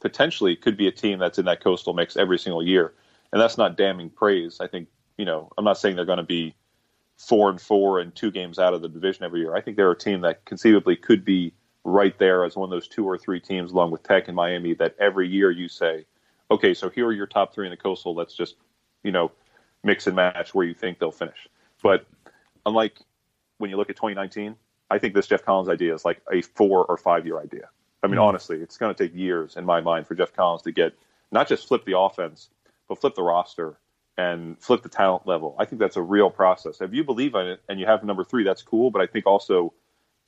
potentially 0.00 0.56
could 0.56 0.76
be 0.76 0.88
a 0.88 0.92
team 0.92 1.18
that's 1.18 1.38
in 1.38 1.44
that 1.44 1.62
coastal 1.62 1.92
mix 1.92 2.16
every 2.16 2.38
single 2.38 2.62
year, 2.62 2.92
and 3.32 3.40
that's 3.40 3.58
not 3.58 3.76
damning 3.76 4.10
praise. 4.10 4.58
I 4.60 4.66
think 4.66 4.88
you 5.18 5.24
know 5.24 5.50
I'm 5.58 5.64
not 5.64 5.78
saying 5.78 5.96
they're 5.96 6.04
going 6.04 6.18
to 6.18 6.22
be 6.22 6.54
four 7.18 7.50
and 7.50 7.60
four 7.60 8.00
and 8.00 8.14
two 8.14 8.30
games 8.30 8.58
out 8.58 8.74
of 8.74 8.82
the 8.82 8.88
division 8.88 9.24
every 9.24 9.40
year. 9.40 9.54
I 9.54 9.60
think 9.60 9.76
they're 9.76 9.90
a 9.90 9.98
team 9.98 10.22
that 10.22 10.44
conceivably 10.44 10.96
could 10.96 11.24
be 11.24 11.52
right 11.84 12.16
there 12.18 12.44
as 12.44 12.56
one 12.56 12.66
of 12.66 12.70
those 12.70 12.88
two 12.88 13.04
or 13.04 13.18
three 13.18 13.40
teams, 13.40 13.72
along 13.72 13.90
with 13.90 14.02
Tech 14.02 14.28
and 14.28 14.36
Miami, 14.36 14.74
that 14.74 14.94
every 14.98 15.28
year 15.28 15.50
you 15.50 15.68
say, 15.68 16.04
okay, 16.50 16.74
so 16.74 16.88
here 16.88 17.06
are 17.06 17.12
your 17.12 17.26
top 17.26 17.52
three 17.54 17.66
in 17.66 17.70
the 17.70 17.76
coastal. 17.76 18.14
Let's 18.14 18.34
just 18.34 18.56
you 19.02 19.12
know 19.12 19.30
mix 19.84 20.06
and 20.06 20.16
match 20.16 20.54
where 20.54 20.66
you 20.66 20.74
think 20.74 20.98
they'll 20.98 21.10
finish. 21.10 21.48
But 21.82 22.06
unlike 22.64 22.98
when 23.58 23.70
you 23.70 23.76
look 23.76 23.90
at 23.90 23.96
2019, 23.96 24.56
I 24.90 24.98
think 24.98 25.14
this 25.14 25.26
Geoff 25.26 25.44
Collins 25.44 25.68
idea 25.68 25.94
is 25.94 26.04
like 26.04 26.20
a 26.30 26.42
four 26.42 26.84
or 26.84 26.96
five 26.96 27.26
year 27.26 27.40
idea. 27.40 27.68
I 28.02 28.06
mean, 28.06 28.16
mm-hmm. 28.16 28.24
honestly, 28.24 28.58
it's 28.58 28.76
going 28.76 28.94
to 28.94 29.02
take 29.02 29.16
years 29.16 29.56
in 29.56 29.64
my 29.64 29.80
mind 29.80 30.06
for 30.06 30.14
Geoff 30.14 30.32
Collins 30.32 30.62
to 30.62 30.72
get 30.72 30.92
not 31.30 31.48
just 31.48 31.66
flip 31.66 31.84
the 31.84 31.98
offense, 31.98 32.50
but 32.88 33.00
flip 33.00 33.14
the 33.14 33.22
roster 33.22 33.78
and 34.18 34.60
flip 34.60 34.82
the 34.82 34.88
talent 34.88 35.26
level. 35.26 35.56
I 35.58 35.64
think 35.64 35.80
that's 35.80 35.96
a 35.96 36.02
real 36.02 36.30
process. 36.30 36.80
If 36.80 36.92
you 36.92 37.04
believe 37.04 37.34
in 37.34 37.46
it 37.46 37.62
and 37.68 37.80
you 37.80 37.86
have 37.86 38.04
number 38.04 38.24
three, 38.24 38.44
that's 38.44 38.62
cool. 38.62 38.90
But 38.90 39.00
I 39.02 39.06
think 39.06 39.26
also 39.26 39.72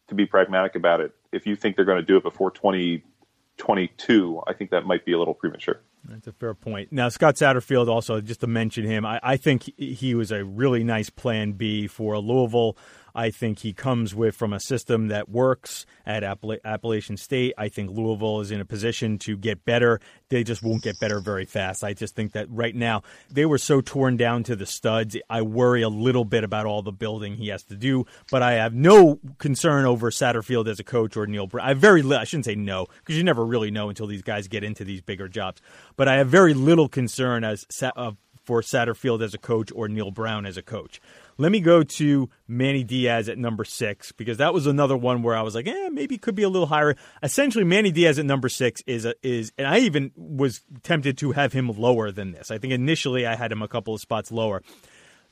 to 0.09 0.15
be 0.15 0.27
pragmatic 0.27 0.75
about 0.75 1.01
it, 1.01 1.15
if 1.33 1.47
you 1.47 1.57
think 1.57 1.77
they're 1.77 1.85
going 1.85 2.01
to 2.01 2.07
do 2.07 2.17
it 2.17 2.23
before 2.23 2.51
2022, 2.51 4.43
I 4.47 4.53
think 4.53 4.71
that 4.71 4.87
might 4.87 5.05
be 5.05 5.13
a 5.13 5.19
little 5.19 5.35
premature. 5.35 5.81
That's 6.07 6.27
a 6.27 6.33
fair 6.33 6.55
point. 6.55 6.93
Now, 6.93 7.09
Scott 7.09 7.37
Satterfield, 7.37 7.89
also, 7.89 8.21
just 8.21 8.41
to 8.41 8.47
mention 8.47 8.85
him, 8.85 9.07
I, 9.07 9.21
I 9.23 9.37
think 9.37 9.73
he 9.79 10.15
was 10.15 10.31
a 10.31 10.45
really 10.45 10.85
nice 10.85 11.09
plan 11.09 11.53
B 11.53 11.87
for 11.87 12.19
Louisville. 12.19 12.77
I 13.15 13.31
think 13.31 13.61
he 13.61 13.73
comes 13.73 14.15
with 14.15 14.35
from 14.35 14.53
a 14.53 14.61
system 14.61 15.09
that 15.09 15.29
works 15.29 15.87
at 16.05 16.25
Appalachian 16.25 17.17
State. 17.17 17.55
I 17.57 17.69
think 17.69 17.91
Louisville 17.91 18.41
is 18.41 18.51
in 18.51 18.61
a 18.61 18.65
position 18.65 19.19
to 19.21 19.37
get 19.37 19.65
better. 19.65 20.01
They 20.29 20.43
just 20.43 20.63
won't 20.63 20.83
get 20.83 20.99
better 20.99 21.21
very 21.21 21.45
fast. 21.45 21.85
I 21.85 21.95
just 21.95 22.17
think 22.17 22.33
that 22.33 22.51
right 22.51 22.75
now 22.75 23.03
they 23.31 23.47
were 23.47 23.59
so 23.59 23.81
torn 23.81 24.17
down 24.17 24.43
to 24.45 24.57
the 24.57 24.67
studs. 24.67 25.17
I 25.31 25.43
worry 25.43 25.83
a 25.83 25.89
little 25.89 26.25
bit 26.25 26.45
about 26.45 26.67
all 26.67 26.83
the 26.83 26.93
building 26.93 27.37
he 27.37 27.49
has 27.49 27.63
to 27.65 27.77
do, 27.77 28.07
but 28.31 28.43
I 28.43 28.53
have 28.55 28.75
no 28.75 29.21
concern 29.39 29.85
over 29.85 30.11
Satterfield 30.11 30.67
as 30.67 30.81
a 30.81 30.85
coach 30.85 31.17
or 31.17 31.27
Neal. 31.27 31.47
Brown. 31.47 31.69
I 31.69 31.75
very 31.75 32.03
I 32.03 32.25
shouldn't 32.25 32.47
say 32.47 32.55
no 32.55 32.87
because 32.99 33.17
you 33.17 33.25
never 33.25 33.45
really 33.45 33.71
know 33.71 33.89
until 33.89 34.07
these 34.07 34.23
guys 34.23 34.49
get 34.49 34.65
into 34.65 34.85
these 34.85 35.01
bigger 35.01 35.29
jobs. 35.29 35.61
But 35.97 36.09
I 36.09 36.17
have 36.17 36.29
very 36.29 36.55
little 36.55 36.89
concern 36.89 37.45
as 37.45 37.67
uh, 37.83 38.13
for 38.45 38.61
Satterfield 38.61 39.23
as 39.23 39.35
a 39.35 39.39
coach 39.39 39.71
or 39.75 39.89
Neal 39.89 40.11
Brown 40.11 40.47
as 40.47 40.57
a 40.57 40.63
coach. 40.63 41.01
Let 41.37 41.51
me 41.53 41.61
go 41.61 41.83
to 41.83 42.29
Manny 42.47 42.85
Diaz 42.85 43.29
at 43.29 43.39
number 43.39 43.65
six 43.65 44.13
because 44.13 44.39
that 44.39 44.55
was 44.55 44.67
another 44.67 44.97
one 44.97 45.23
where 45.23 45.37
I 45.37 45.43
was 45.43 45.55
like, 45.55 45.67
eh, 45.67 45.89
maybe 45.91 46.15
it 46.15 46.23
could 46.23 46.35
be 46.35 46.43
a 46.43 46.49
little 46.49 46.69
higher. 46.69 46.95
Essentially, 47.23 47.65
Manny 47.65 47.91
Diaz 47.91 48.19
at 48.19 48.27
number 48.27 48.49
six 48.49 48.83
is 48.87 49.05
a, 49.05 49.15
is, 49.23 49.53
and 49.59 49.67
I 49.67 49.79
even 49.79 50.13
was 50.17 50.63
tempted 50.83 51.19
to 51.19 51.33
have 51.33 51.53
him 51.53 51.69
lower 51.69 52.11
than 52.11 52.33
this. 52.33 52.51
I 52.51 52.59
think 52.59 52.73
initially 52.73 53.27
I 53.27 53.35
had 53.35 53.51
him 53.51 53.63
a 53.63 53.69
couple 53.69 53.95
of 53.95 54.01
spots 54.01 54.31
lower. 54.31 54.63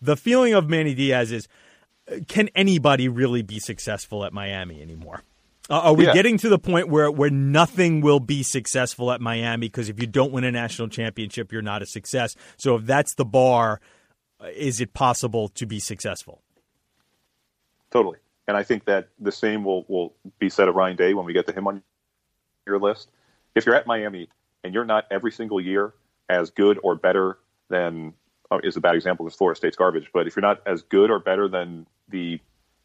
The 0.00 0.16
feeling 0.16 0.54
of 0.54 0.68
Manny 0.68 0.94
Diaz 0.94 1.30
is, 1.30 1.48
can 2.26 2.48
anybody 2.54 3.08
really 3.08 3.42
be 3.42 3.60
successful 3.60 4.24
at 4.24 4.32
Miami 4.32 4.82
anymore? 4.82 5.22
Uh, 5.70 5.78
are 5.78 5.94
we 5.94 6.06
yeah. 6.06 6.12
getting 6.12 6.36
to 6.38 6.48
the 6.48 6.58
point 6.58 6.88
where 6.88 7.10
where 7.10 7.30
nothing 7.30 8.00
will 8.00 8.18
be 8.18 8.42
successful 8.42 9.12
at 9.12 9.20
Miami 9.20 9.68
because 9.68 9.88
if 9.88 10.00
you 10.00 10.08
don't 10.08 10.32
win 10.32 10.42
a 10.42 10.50
national 10.50 10.88
championship, 10.88 11.52
you're 11.52 11.62
not 11.62 11.82
a 11.82 11.86
success? 11.86 12.34
So 12.56 12.76
if 12.76 12.84
that's 12.84 13.14
the 13.14 13.24
bar, 13.24 13.80
Uh, 14.42 14.48
is 14.54 14.80
it 14.80 14.92
possible 14.92 15.48
to 15.48 15.66
be 15.66 15.78
successful? 15.78 16.42
Totally. 17.90 18.18
And 18.48 18.56
I 18.56 18.62
think 18.62 18.86
that 18.86 19.08
the 19.20 19.30
same 19.30 19.64
will, 19.64 19.84
will 19.88 20.14
be 20.38 20.48
said 20.48 20.68
of 20.68 20.74
Ryan 20.74 20.96
Day 20.96 21.14
when 21.14 21.26
we 21.26 21.32
get 21.32 21.46
to 21.46 21.52
him 21.52 21.68
on 21.68 21.82
your 22.66 22.78
list. 22.78 23.10
If 23.54 23.66
you're 23.66 23.74
at 23.74 23.86
Miami 23.86 24.28
and 24.64 24.74
you're 24.74 24.84
not 24.84 25.06
every 25.10 25.30
single 25.30 25.60
year 25.60 25.94
as 26.28 26.50
good 26.50 26.78
or 26.82 26.94
better 26.94 27.38
than 27.68 28.14
oh, 28.50 28.60
is 28.62 28.76
a 28.76 28.80
bad 28.80 28.94
example 28.94 29.24
because 29.24 29.36
Florida 29.36 29.56
State's 29.56 29.76
garbage, 29.76 30.10
but 30.12 30.26
if 30.26 30.34
you're 30.34 30.42
not 30.42 30.62
as 30.66 30.82
good 30.82 31.10
or 31.10 31.18
better 31.18 31.48
than 31.48 31.86
the 32.08 32.40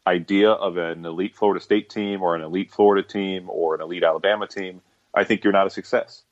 idea 0.06 0.50
of 0.50 0.76
an 0.76 1.04
elite 1.04 1.36
Florida 1.36 1.62
State 1.62 1.90
team 1.90 2.22
or 2.22 2.36
an 2.36 2.42
elite 2.42 2.70
Florida 2.70 3.06
team 3.06 3.48
or 3.50 3.74
an 3.74 3.80
elite 3.80 4.04
Alabama 4.04 4.46
team, 4.46 4.80
I 5.14 5.24
think 5.24 5.42
you're 5.42 5.52
not 5.52 5.66
a 5.66 5.70
success. 5.70 6.22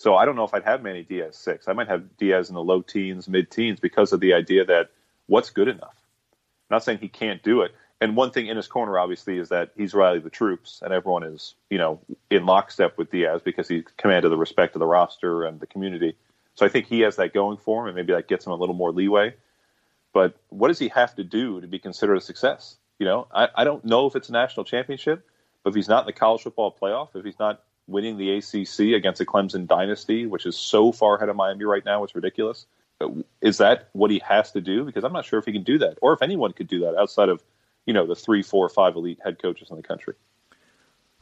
So 0.00 0.16
I 0.16 0.24
don't 0.24 0.34
know 0.34 0.44
if 0.44 0.54
I'd 0.54 0.64
have 0.64 0.82
Manny 0.82 1.02
Diaz 1.02 1.36
six. 1.36 1.68
I 1.68 1.74
might 1.74 1.88
have 1.88 2.16
Diaz 2.16 2.48
in 2.48 2.54
the 2.54 2.64
low 2.64 2.80
teens, 2.80 3.28
mid 3.28 3.50
teens, 3.50 3.80
because 3.80 4.14
of 4.14 4.20
the 4.20 4.32
idea 4.32 4.64
that 4.64 4.88
what's 5.26 5.50
good 5.50 5.68
enough. 5.68 5.92
I'm 5.92 6.76
not 6.76 6.84
saying 6.84 7.00
he 7.00 7.08
can't 7.08 7.42
do 7.42 7.60
it. 7.60 7.74
And 8.00 8.16
one 8.16 8.30
thing 8.30 8.46
in 8.46 8.56
his 8.56 8.66
corner, 8.66 8.98
obviously, 8.98 9.36
is 9.36 9.50
that 9.50 9.72
he's 9.76 9.92
rallied 9.92 10.22
the 10.22 10.30
troops, 10.30 10.80
and 10.82 10.94
everyone 10.94 11.22
is, 11.22 11.54
you 11.68 11.76
know, 11.76 12.00
in 12.30 12.46
lockstep 12.46 12.96
with 12.96 13.10
Diaz 13.10 13.42
because 13.44 13.68
he 13.68 13.84
commanded 13.98 14.32
the 14.32 14.38
respect 14.38 14.74
of 14.74 14.78
the 14.78 14.86
roster 14.86 15.44
and 15.44 15.60
the 15.60 15.66
community. 15.66 16.16
So 16.54 16.64
I 16.64 16.70
think 16.70 16.86
he 16.86 17.00
has 17.00 17.16
that 17.16 17.34
going 17.34 17.58
for 17.58 17.82
him, 17.82 17.88
and 17.88 17.96
maybe 17.96 18.14
that 18.14 18.26
gets 18.26 18.46
him 18.46 18.52
a 18.52 18.56
little 18.56 18.74
more 18.74 18.92
leeway. 18.92 19.34
But 20.14 20.34
what 20.48 20.68
does 20.68 20.78
he 20.78 20.88
have 20.88 21.14
to 21.16 21.24
do 21.24 21.60
to 21.60 21.66
be 21.66 21.78
considered 21.78 22.14
a 22.14 22.22
success? 22.22 22.76
You 22.98 23.04
know, 23.04 23.26
I, 23.34 23.48
I 23.54 23.64
don't 23.64 23.84
know 23.84 24.06
if 24.06 24.16
it's 24.16 24.30
a 24.30 24.32
national 24.32 24.64
championship, 24.64 25.26
but 25.62 25.70
if 25.70 25.76
he's 25.76 25.90
not 25.90 26.04
in 26.04 26.06
the 26.06 26.14
college 26.14 26.40
football 26.40 26.74
playoff, 26.74 27.08
if 27.14 27.22
he's 27.22 27.38
not 27.38 27.64
winning 27.90 28.16
the 28.16 28.36
ACC 28.36 28.96
against 28.96 29.20
a 29.20 29.24
Clemson 29.24 29.66
dynasty, 29.66 30.26
which 30.26 30.46
is 30.46 30.56
so 30.56 30.92
far 30.92 31.16
ahead 31.16 31.28
of 31.28 31.36
Miami 31.36 31.64
right 31.64 31.84
now, 31.84 32.04
it's 32.04 32.14
ridiculous. 32.14 32.66
Is 33.40 33.58
that 33.58 33.88
what 33.92 34.10
he 34.10 34.20
has 34.26 34.52
to 34.52 34.60
do? 34.60 34.84
Because 34.84 35.04
I'm 35.04 35.12
not 35.12 35.24
sure 35.24 35.38
if 35.38 35.46
he 35.46 35.52
can 35.52 35.62
do 35.62 35.78
that, 35.78 35.98
or 36.02 36.12
if 36.12 36.22
anyone 36.22 36.52
could 36.52 36.68
do 36.68 36.80
that 36.80 36.96
outside 36.96 37.28
of, 37.28 37.42
you 37.86 37.94
know, 37.94 38.06
the 38.06 38.14
three, 38.14 38.42
four, 38.42 38.68
five 38.68 38.94
elite 38.94 39.18
head 39.24 39.40
coaches 39.40 39.68
in 39.70 39.76
the 39.76 39.82
country. 39.82 40.14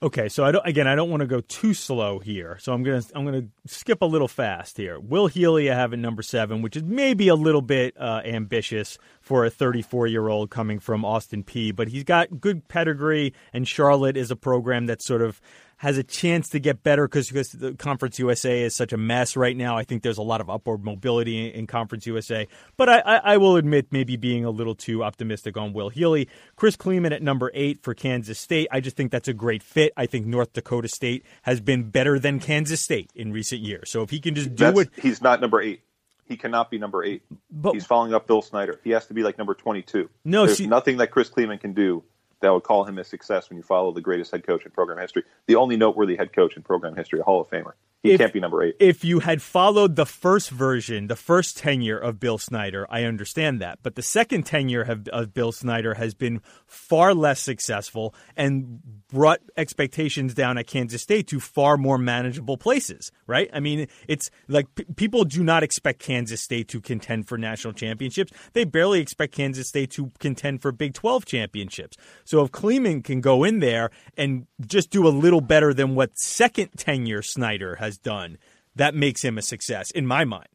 Okay, 0.01 0.29
so 0.29 0.45
I 0.45 0.53
don't 0.53 0.65
again. 0.65 0.87
I 0.87 0.95
don't 0.95 1.11
want 1.11 1.23
to 1.23 1.27
go 1.27 1.41
too 1.41 1.75
slow 1.75 2.21
here, 2.21 2.57
so 2.61 2.73
I'm 2.73 2.85
gonna 2.85 3.03
I'm 3.17 3.25
gonna 3.25 3.49
skip 3.67 4.01
a 4.01 4.05
little 4.05 4.29
fast 4.29 4.77
here. 4.77 5.01
Will 5.01 5.27
Healy, 5.27 5.69
I 5.73 5.75
have 5.75 5.93
at 5.93 5.99
number 5.99 6.23
seven, 6.23 6.63
which 6.63 6.77
is 6.77 6.85
maybe 6.85 7.27
a 7.27 7.35
little 7.35 7.63
bit 7.63 7.97
uh, 7.99 8.23
ambitious 8.25 8.97
for 9.21 9.45
a 9.45 9.51
34 9.51 10.07
year 10.07 10.29
old 10.29 10.51
coming 10.51 10.79
from 10.79 11.05
Austin 11.05 11.43
Peay, 11.43 11.75
but 11.75 11.89
he's 11.89 12.05
got 12.05 12.41
good 12.41 12.69
pedigree, 12.69 13.35
and 13.53 13.67
Charlotte 13.67 14.17
is 14.17 14.31
a 14.31 14.37
program 14.37 14.87
that's 14.87 15.05
sort 15.05 15.21
of 15.21 15.41
has 15.79 15.97
a 15.97 16.03
chance 16.03 16.49
to 16.51 16.59
get 16.59 16.83
better 16.83 17.07
because 17.07 17.29
because 17.29 17.53
the 17.53 17.73
Conference 17.75 18.19
USA 18.19 18.63
is 18.63 18.75
such 18.75 18.93
a 18.93 18.97
mess 18.97 19.37
right 19.37 19.57
now. 19.57 19.77
I 19.77 19.85
think 19.85 20.03
there's 20.03 20.19
a 20.19 20.23
lot 20.23 20.41
of 20.41 20.51
upward 20.51 20.85
mobility 20.85 21.49
in, 21.49 21.55
in 21.55 21.67
Conference 21.67 22.07
USA. 22.07 22.47
But 22.77 22.89
I, 22.89 22.99
I, 22.99 23.17
I, 23.17 23.37
will 23.37 23.57
admit 23.57 23.87
maybe 23.93 24.17
being 24.17 24.45
a 24.45 24.51
little 24.51 24.75
too 24.75 25.05
optimistic 25.05 25.57
on 25.57 25.73
Will 25.73 25.89
Healy. 25.89 26.29
Chris 26.57 26.77
Klieman 26.77 27.13
at 27.13 27.23
number 27.23 27.51
eight 27.55 27.83
for 27.83 27.95
Kansas 27.95 28.39
State. 28.39 28.69
I 28.73 28.81
just 28.81 28.97
think 28.97 29.13
that's 29.13 29.29
a 29.29 29.33
great 29.33 29.63
fit. 29.63 29.93
I 29.97 30.07
think 30.07 30.27
North 30.27 30.53
Dakota 30.53 30.89
State 30.89 31.25
has 31.43 31.61
been 31.61 31.91
better 31.91 32.19
than 32.19 32.41
Kansas 32.41 32.83
State 32.83 33.11
in 33.15 33.33
recent 33.33 33.61
years. 33.61 33.91
So 33.91 34.03
if 34.03 34.11
he 34.11 34.19
can 34.19 34.35
just 34.35 34.55
do 34.57 34.65
that's, 34.65 34.81
it. 34.81 34.91
He's 35.01 35.23
not 35.23 35.41
number 35.41 35.61
eight. 35.61 35.83
He 36.25 36.37
cannot 36.37 36.71
be 36.71 36.79
number 36.79 37.05
eight. 37.05 37.23
But, 37.51 37.75
he's 37.75 37.87
following 37.87 38.13
up 38.15 38.27
Bill 38.27 38.43
Snyder. 38.43 38.81
He 38.83 38.91
has 38.91 39.07
to 39.07 39.15
be 39.15 39.23
like 39.23 39.39
number 39.39 39.55
22. 39.55 40.11
No, 40.25 40.45
There's 40.45 40.59
see, 40.59 40.67
nothing 40.67 40.99
that 40.99 41.13
Chris 41.13 41.31
Klieman 41.31 41.61
can 41.61 41.73
do 41.73 42.03
that 42.41 42.53
would 42.53 42.63
call 42.63 42.85
him 42.85 42.99
a 42.99 43.05
success 43.05 43.49
when 43.49 43.57
you 43.57 43.63
follow 43.63 43.93
the 43.93 44.01
greatest 44.01 44.31
head 44.31 44.47
coach 44.47 44.65
in 44.65 44.71
program 44.71 44.99
history, 44.99 45.25
the 45.47 45.57
only 45.57 45.77
noteworthy 45.77 46.17
head 46.17 46.33
coach 46.33 46.57
in 46.57 46.63
program 46.63 46.95
history, 46.95 47.21
a 47.21 47.23
Hall 47.23 47.41
of 47.41 47.49
Famer. 47.49 47.73
He 48.03 48.13
if, 48.13 48.21
can't 48.21 48.33
be 48.33 48.39
number 48.39 48.63
eight. 48.63 48.77
If 48.79 49.05
you 49.05 49.19
had 49.19 49.43
followed 49.43 49.97
the 49.97 50.07
first 50.07 50.51
version, 50.51 51.09
the 51.09 51.17
first 51.17 51.59
tenure 51.59 51.99
of 51.99 52.21
Bill 52.21 52.39
Snyder, 52.39 52.87
I 52.89 53.03
understand 53.03 53.61
that. 53.61 53.81
But 53.83 53.97
the 53.97 54.03
second 54.03 54.45
tenure 54.45 54.83
of, 54.83 55.09
of 55.09 55.35
Bill 55.35 55.51
Snyder 55.51 55.95
has 55.95 56.15
been 56.15 56.41
far 56.67 57.13
less 57.13 57.43
successful 57.43 58.15
and 58.37 58.81
brought 59.09 59.41
expectations 59.57 60.33
down 60.33 60.59
at 60.59 60.69
Kansas 60.69 61.03
State 61.03 61.27
to 61.29 61.41
far 61.41 61.77
more 61.77 61.99
manageable 61.99 62.57
places, 62.57 63.11
right? 63.27 63.51
I 63.53 63.59
mean, 63.59 63.89
it's 64.07 64.31
like 64.47 64.73
p- 64.77 64.85
people 64.95 65.25
do 65.25 65.43
not 65.43 65.65
expect 65.65 65.99
Kansas 65.99 66.41
State 66.41 66.69
to 66.69 66.81
contend 66.81 67.27
for 67.27 67.37
national 67.37 67.73
championships. 67.73 68.33
They 68.53 68.65
barely 68.65 69.01
expect 69.01 69.35
Kansas 69.35 69.69
State 69.69 69.91
to 69.93 70.13
contend 70.21 70.63
for 70.63 70.71
Big 70.71 70.95
12 70.95 71.25
championships. 71.25 71.97
So 72.25 72.45
if 72.45 72.53
Klieman 72.53 73.03
can 73.03 73.21
go 73.21 73.43
in 73.43 73.59
there 73.59 73.91
and 74.17 74.47
just 74.65 74.91
do 74.91 75.07
a 75.07 75.11
little 75.11 75.41
better 75.41 75.75
than 75.75 75.97
what 75.97 76.17
second 76.17 76.69
tenure 76.77 77.23
Snyder 77.23 77.77
has 77.77 77.88
has 77.89 77.99
done, 77.99 78.39
that 78.77 78.95
makes 78.95 79.23
him 79.23 79.39
a 79.39 79.43
success 79.43 79.91
in 79.91 80.07
my 80.07 80.25
mind. 80.25 80.49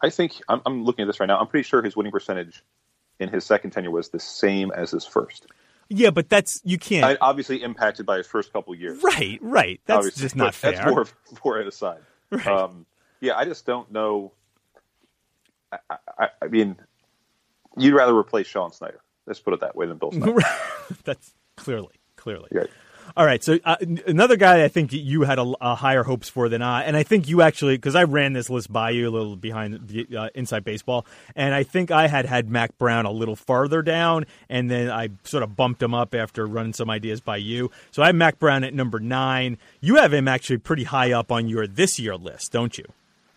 I 0.00 0.10
think 0.10 0.40
I'm, 0.48 0.62
I'm 0.64 0.84
looking 0.84 1.02
at 1.02 1.06
this 1.06 1.20
right 1.20 1.26
now. 1.26 1.38
I'm 1.38 1.46
pretty 1.46 1.68
sure 1.68 1.82
his 1.82 1.96
winning 1.96 2.12
percentage 2.12 2.62
in 3.20 3.28
his 3.28 3.44
second 3.44 3.72
tenure 3.72 3.90
was 3.90 4.08
the 4.08 4.20
same 4.20 4.70
as 4.70 4.92
his 4.92 5.04
first. 5.04 5.46
Yeah, 5.90 6.10
but 6.10 6.28
that's 6.28 6.60
you 6.64 6.78
can't. 6.78 7.04
I, 7.04 7.16
obviously 7.20 7.62
impacted 7.62 8.06
by 8.06 8.18
his 8.18 8.26
first 8.26 8.52
couple 8.52 8.74
years. 8.74 9.02
Right, 9.02 9.38
right. 9.40 9.80
That's 9.86 9.98
obviously, 9.98 10.22
just 10.22 10.36
not 10.36 10.54
fair. 10.54 10.72
That's 10.72 10.86
more 10.86 11.06
for 11.40 11.60
it 11.60 11.66
aside. 11.66 12.00
Right. 12.30 12.46
Um, 12.46 12.86
yeah, 13.20 13.36
I 13.36 13.44
just 13.44 13.64
don't 13.64 13.90
know. 13.90 14.32
I, 15.72 15.78
I, 16.18 16.28
I, 16.42 16.46
mean, 16.48 16.76
you'd 17.76 17.94
rather 17.94 18.16
replace 18.16 18.46
Sean 18.46 18.72
Snyder. 18.72 19.00
Let's 19.26 19.40
put 19.40 19.54
it 19.54 19.60
that 19.60 19.76
way 19.76 19.86
than 19.86 19.98
Bill 19.98 20.12
Snyder. 20.12 20.40
that's 21.04 21.34
clearly, 21.56 21.94
clearly. 22.16 22.48
Right. 22.52 22.70
All 23.16 23.24
right, 23.24 23.42
so 23.42 23.58
uh, 23.64 23.76
another 24.06 24.36
guy 24.36 24.64
I 24.64 24.68
think 24.68 24.92
you 24.92 25.22
had 25.22 25.38
a, 25.38 25.52
a, 25.60 25.74
higher 25.74 26.02
hopes 26.02 26.28
for 26.28 26.48
than 26.48 26.62
I, 26.62 26.82
and 26.82 26.96
I 26.96 27.02
think 27.02 27.28
you 27.28 27.42
actually 27.42 27.76
because 27.76 27.94
I 27.94 28.04
ran 28.04 28.32
this 28.32 28.50
list 28.50 28.72
by 28.72 28.90
you 28.90 29.08
a 29.08 29.10
little 29.10 29.36
behind 29.36 30.06
uh, 30.16 30.28
inside 30.34 30.64
baseball, 30.64 31.06
and 31.34 31.54
I 31.54 31.62
think 31.62 31.90
I 31.90 32.06
had 32.08 32.26
had 32.26 32.48
Mack 32.48 32.76
Brown 32.78 33.06
a 33.06 33.10
little 33.10 33.36
farther 33.36 33.82
down, 33.82 34.26
and 34.48 34.70
then 34.70 34.90
I 34.90 35.10
sort 35.24 35.42
of 35.42 35.56
bumped 35.56 35.82
him 35.82 35.94
up 35.94 36.14
after 36.14 36.46
running 36.46 36.72
some 36.72 36.90
ideas 36.90 37.20
by 37.20 37.38
you. 37.38 37.70
So 37.90 38.02
I 38.02 38.06
have 38.06 38.14
Mack 38.14 38.38
Brown 38.38 38.64
at 38.64 38.74
number 38.74 39.00
nine. 39.00 39.58
You 39.80 39.96
have 39.96 40.12
him 40.12 40.28
actually 40.28 40.58
pretty 40.58 40.84
high 40.84 41.12
up 41.12 41.32
on 41.32 41.48
your 41.48 41.66
this 41.66 41.98
year 41.98 42.16
list, 42.16 42.52
don't 42.52 42.76
you? 42.76 42.84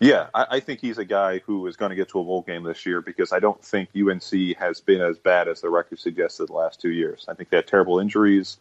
Yeah, 0.02 0.30
I, 0.34 0.48
I 0.50 0.60
think 0.60 0.82
he's 0.82 0.98
a 0.98 1.06
guy 1.06 1.40
who 1.46 1.68
is 1.68 1.78
going 1.78 1.92
to 1.92 1.96
get 1.96 2.10
to 2.10 2.20
a 2.20 2.24
bowl 2.24 2.42
game 2.42 2.64
this 2.64 2.88
year 2.88 3.02
because 3.02 3.32
I 3.32 3.40
don't 3.40 3.64
think 3.64 3.90
UNC 3.96 4.58
has 4.58 4.82
been 4.82 5.00
as 5.00 5.20
bad 5.20 5.48
as 5.48 5.62
the 5.62 5.70
record 5.70 6.00
suggested 6.00 6.48
the 6.48 6.54
last 6.54 6.82
two 6.82 6.90
years. 6.90 7.26
I 7.28 7.36
think 7.36 7.52
they 7.52 7.58
had 7.58 7.68
terrible 7.68 8.00
injuries. 8.00 8.58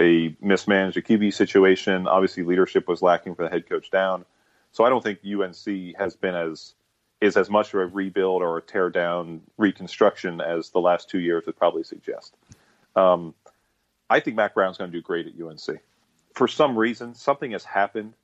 They 0.00 0.34
mismanaged 0.40 0.96
a 0.96 1.02
QB 1.02 1.34
situation. 1.34 2.08
Obviously, 2.08 2.42
leadership 2.42 2.88
was 2.88 3.02
lacking 3.02 3.34
for 3.34 3.42
the 3.42 3.50
head 3.50 3.68
coach 3.68 3.90
down. 3.90 4.24
So 4.72 4.82
I 4.82 4.88
don't 4.88 5.04
think 5.04 5.18
UNC 5.22 5.94
has 5.98 6.16
been 6.16 6.34
as 6.34 6.72
is 7.20 7.36
as 7.36 7.50
much 7.50 7.74
of 7.74 7.80
a 7.80 7.86
rebuild 7.86 8.40
or 8.40 8.56
a 8.56 8.62
tear 8.62 8.88
down 8.88 9.42
reconstruction 9.58 10.40
as 10.40 10.70
the 10.70 10.80
last 10.80 11.10
two 11.10 11.18
years 11.18 11.44
would 11.44 11.58
probably 11.58 11.82
suggest. 11.82 12.34
Um, 12.96 13.34
I 14.08 14.20
think 14.20 14.38
Mack 14.38 14.54
Brown's 14.54 14.78
going 14.78 14.90
to 14.90 14.96
do 14.96 15.02
great 15.02 15.26
at 15.26 15.34
UNC. 15.38 15.82
For 16.32 16.48
some 16.48 16.78
reason, 16.78 17.14
something 17.14 17.50
has 17.50 17.64
happened 17.64 18.14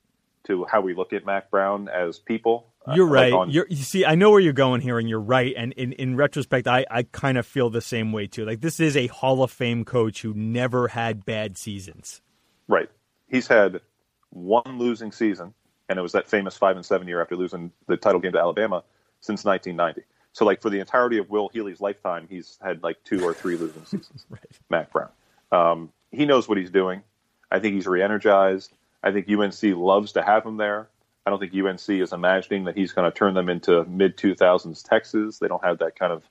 to 0.47 0.65
how 0.65 0.81
we 0.81 0.93
look 0.93 1.13
at 1.13 1.25
Mack 1.25 1.51
Brown 1.51 1.89
as 1.89 2.19
people. 2.19 2.67
Uh, 2.87 2.93
you're 2.95 3.07
right. 3.07 3.31
Like 3.31 3.39
on, 3.39 3.49
you're, 3.49 3.67
you 3.69 3.77
see, 3.77 4.05
I 4.05 4.15
know 4.15 4.31
where 4.31 4.39
you're 4.39 4.53
going 4.53 4.81
here, 4.81 4.97
and 4.97 5.07
you're 5.07 5.19
right. 5.19 5.53
And 5.55 5.73
in, 5.73 5.93
in 5.93 6.15
retrospect, 6.15 6.67
I, 6.67 6.85
I 6.89 7.03
kind 7.03 7.37
of 7.37 7.45
feel 7.45 7.69
the 7.69 7.81
same 7.81 8.11
way 8.11 8.27
too. 8.27 8.45
Like 8.45 8.61
this 8.61 8.79
is 8.79 8.97
a 8.97 9.07
Hall 9.07 9.43
of 9.43 9.51
Fame 9.51 9.85
coach 9.85 10.21
who 10.21 10.33
never 10.33 10.87
had 10.87 11.25
bad 11.25 11.57
seasons. 11.57 12.21
Right. 12.67 12.89
He's 13.27 13.47
had 13.47 13.81
one 14.29 14.77
losing 14.77 15.11
season, 15.11 15.53
and 15.89 15.99
it 15.99 16.01
was 16.01 16.13
that 16.13 16.29
famous 16.29 16.57
five 16.57 16.75
and 16.75 16.85
seven 16.85 17.07
year 17.07 17.21
after 17.21 17.35
losing 17.35 17.71
the 17.87 17.97
title 17.97 18.19
game 18.19 18.33
to 18.33 18.39
Alabama 18.39 18.83
since 19.19 19.43
1990. 19.43 20.07
So, 20.33 20.45
like 20.45 20.61
for 20.61 20.69
the 20.69 20.79
entirety 20.79 21.17
of 21.17 21.29
Will 21.29 21.49
Healy's 21.49 21.81
lifetime, 21.81 22.27
he's 22.29 22.57
had 22.61 22.83
like 22.83 23.03
two 23.03 23.23
or 23.23 23.33
three 23.33 23.57
losing 23.57 23.85
seasons. 23.85 24.25
right. 24.29 24.41
Mack 24.69 24.91
Brown. 24.91 25.09
Um, 25.51 25.91
he 26.11 26.25
knows 26.25 26.47
what 26.47 26.57
he's 26.57 26.69
doing. 26.69 27.03
I 27.51 27.59
think 27.59 27.75
he's 27.75 27.87
re-energized. 27.87 28.73
I 29.07 29.11
think 29.13 29.29
UNC 29.29 29.77
loves 29.77 30.11
to 30.13 30.21
have 30.21 30.45
him 30.45 30.57
there. 30.57 30.89
I 31.25 31.29
don't 31.29 31.39
think 31.39 31.53
UNC 31.53 31.89
is 31.89 32.13
imagining 32.13 32.65
that 32.65 32.77
he's 32.77 32.91
going 32.91 33.09
to 33.09 33.17
turn 33.17 33.33
them 33.33 33.49
into 33.49 33.83
mid 33.85 34.17
2000s 34.17 34.87
Texas. 34.87 35.39
They 35.39 35.47
don't 35.47 35.63
have 35.63 35.79
that 35.79 35.97
kind 35.97 36.11
of. 36.11 36.23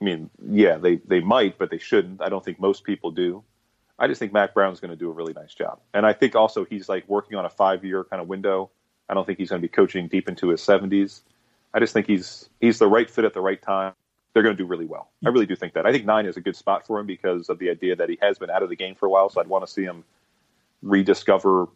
I 0.00 0.04
mean, 0.04 0.28
yeah, 0.50 0.76
they 0.76 0.96
they 0.96 1.20
might, 1.20 1.56
but 1.56 1.70
they 1.70 1.78
shouldn't. 1.78 2.20
I 2.20 2.28
don't 2.28 2.44
think 2.44 2.60
most 2.60 2.84
people 2.84 3.12
do. 3.12 3.44
I 3.98 4.08
just 4.08 4.18
think 4.18 4.32
Mack 4.32 4.54
Brown's 4.54 4.80
going 4.80 4.90
to 4.90 4.96
do 4.96 5.08
a 5.08 5.12
really 5.12 5.32
nice 5.32 5.54
job, 5.54 5.78
and 5.92 6.04
I 6.04 6.12
think 6.12 6.34
also 6.34 6.64
he's 6.64 6.88
like 6.88 7.08
working 7.08 7.38
on 7.38 7.44
a 7.44 7.48
five 7.48 7.84
year 7.84 8.04
kind 8.04 8.20
of 8.20 8.28
window. 8.28 8.70
I 9.08 9.14
don't 9.14 9.26
think 9.26 9.38
he's 9.38 9.50
going 9.50 9.62
to 9.62 9.68
be 9.68 9.72
coaching 9.72 10.08
deep 10.08 10.28
into 10.28 10.48
his 10.48 10.60
70s. 10.60 11.20
I 11.72 11.78
just 11.78 11.92
think 11.92 12.06
he's 12.06 12.48
he's 12.60 12.78
the 12.78 12.88
right 12.88 13.08
fit 13.08 13.24
at 13.24 13.34
the 13.34 13.40
right 13.40 13.60
time. 13.60 13.94
They're 14.32 14.42
going 14.42 14.56
to 14.56 14.62
do 14.62 14.66
really 14.66 14.86
well. 14.86 15.10
I 15.24 15.28
really 15.28 15.46
do 15.46 15.54
think 15.54 15.74
that. 15.74 15.86
I 15.86 15.92
think 15.92 16.04
nine 16.04 16.26
is 16.26 16.36
a 16.36 16.40
good 16.40 16.56
spot 16.56 16.86
for 16.86 16.98
him 16.98 17.06
because 17.06 17.48
of 17.48 17.58
the 17.60 17.70
idea 17.70 17.96
that 17.96 18.08
he 18.08 18.18
has 18.20 18.38
been 18.38 18.50
out 18.50 18.64
of 18.64 18.68
the 18.68 18.76
game 18.76 18.96
for 18.96 19.06
a 19.06 19.10
while. 19.10 19.28
So 19.28 19.40
I'd 19.40 19.46
want 19.46 19.64
to 19.64 19.72
see 19.72 19.84
him 19.84 20.02
rediscover 20.82 21.68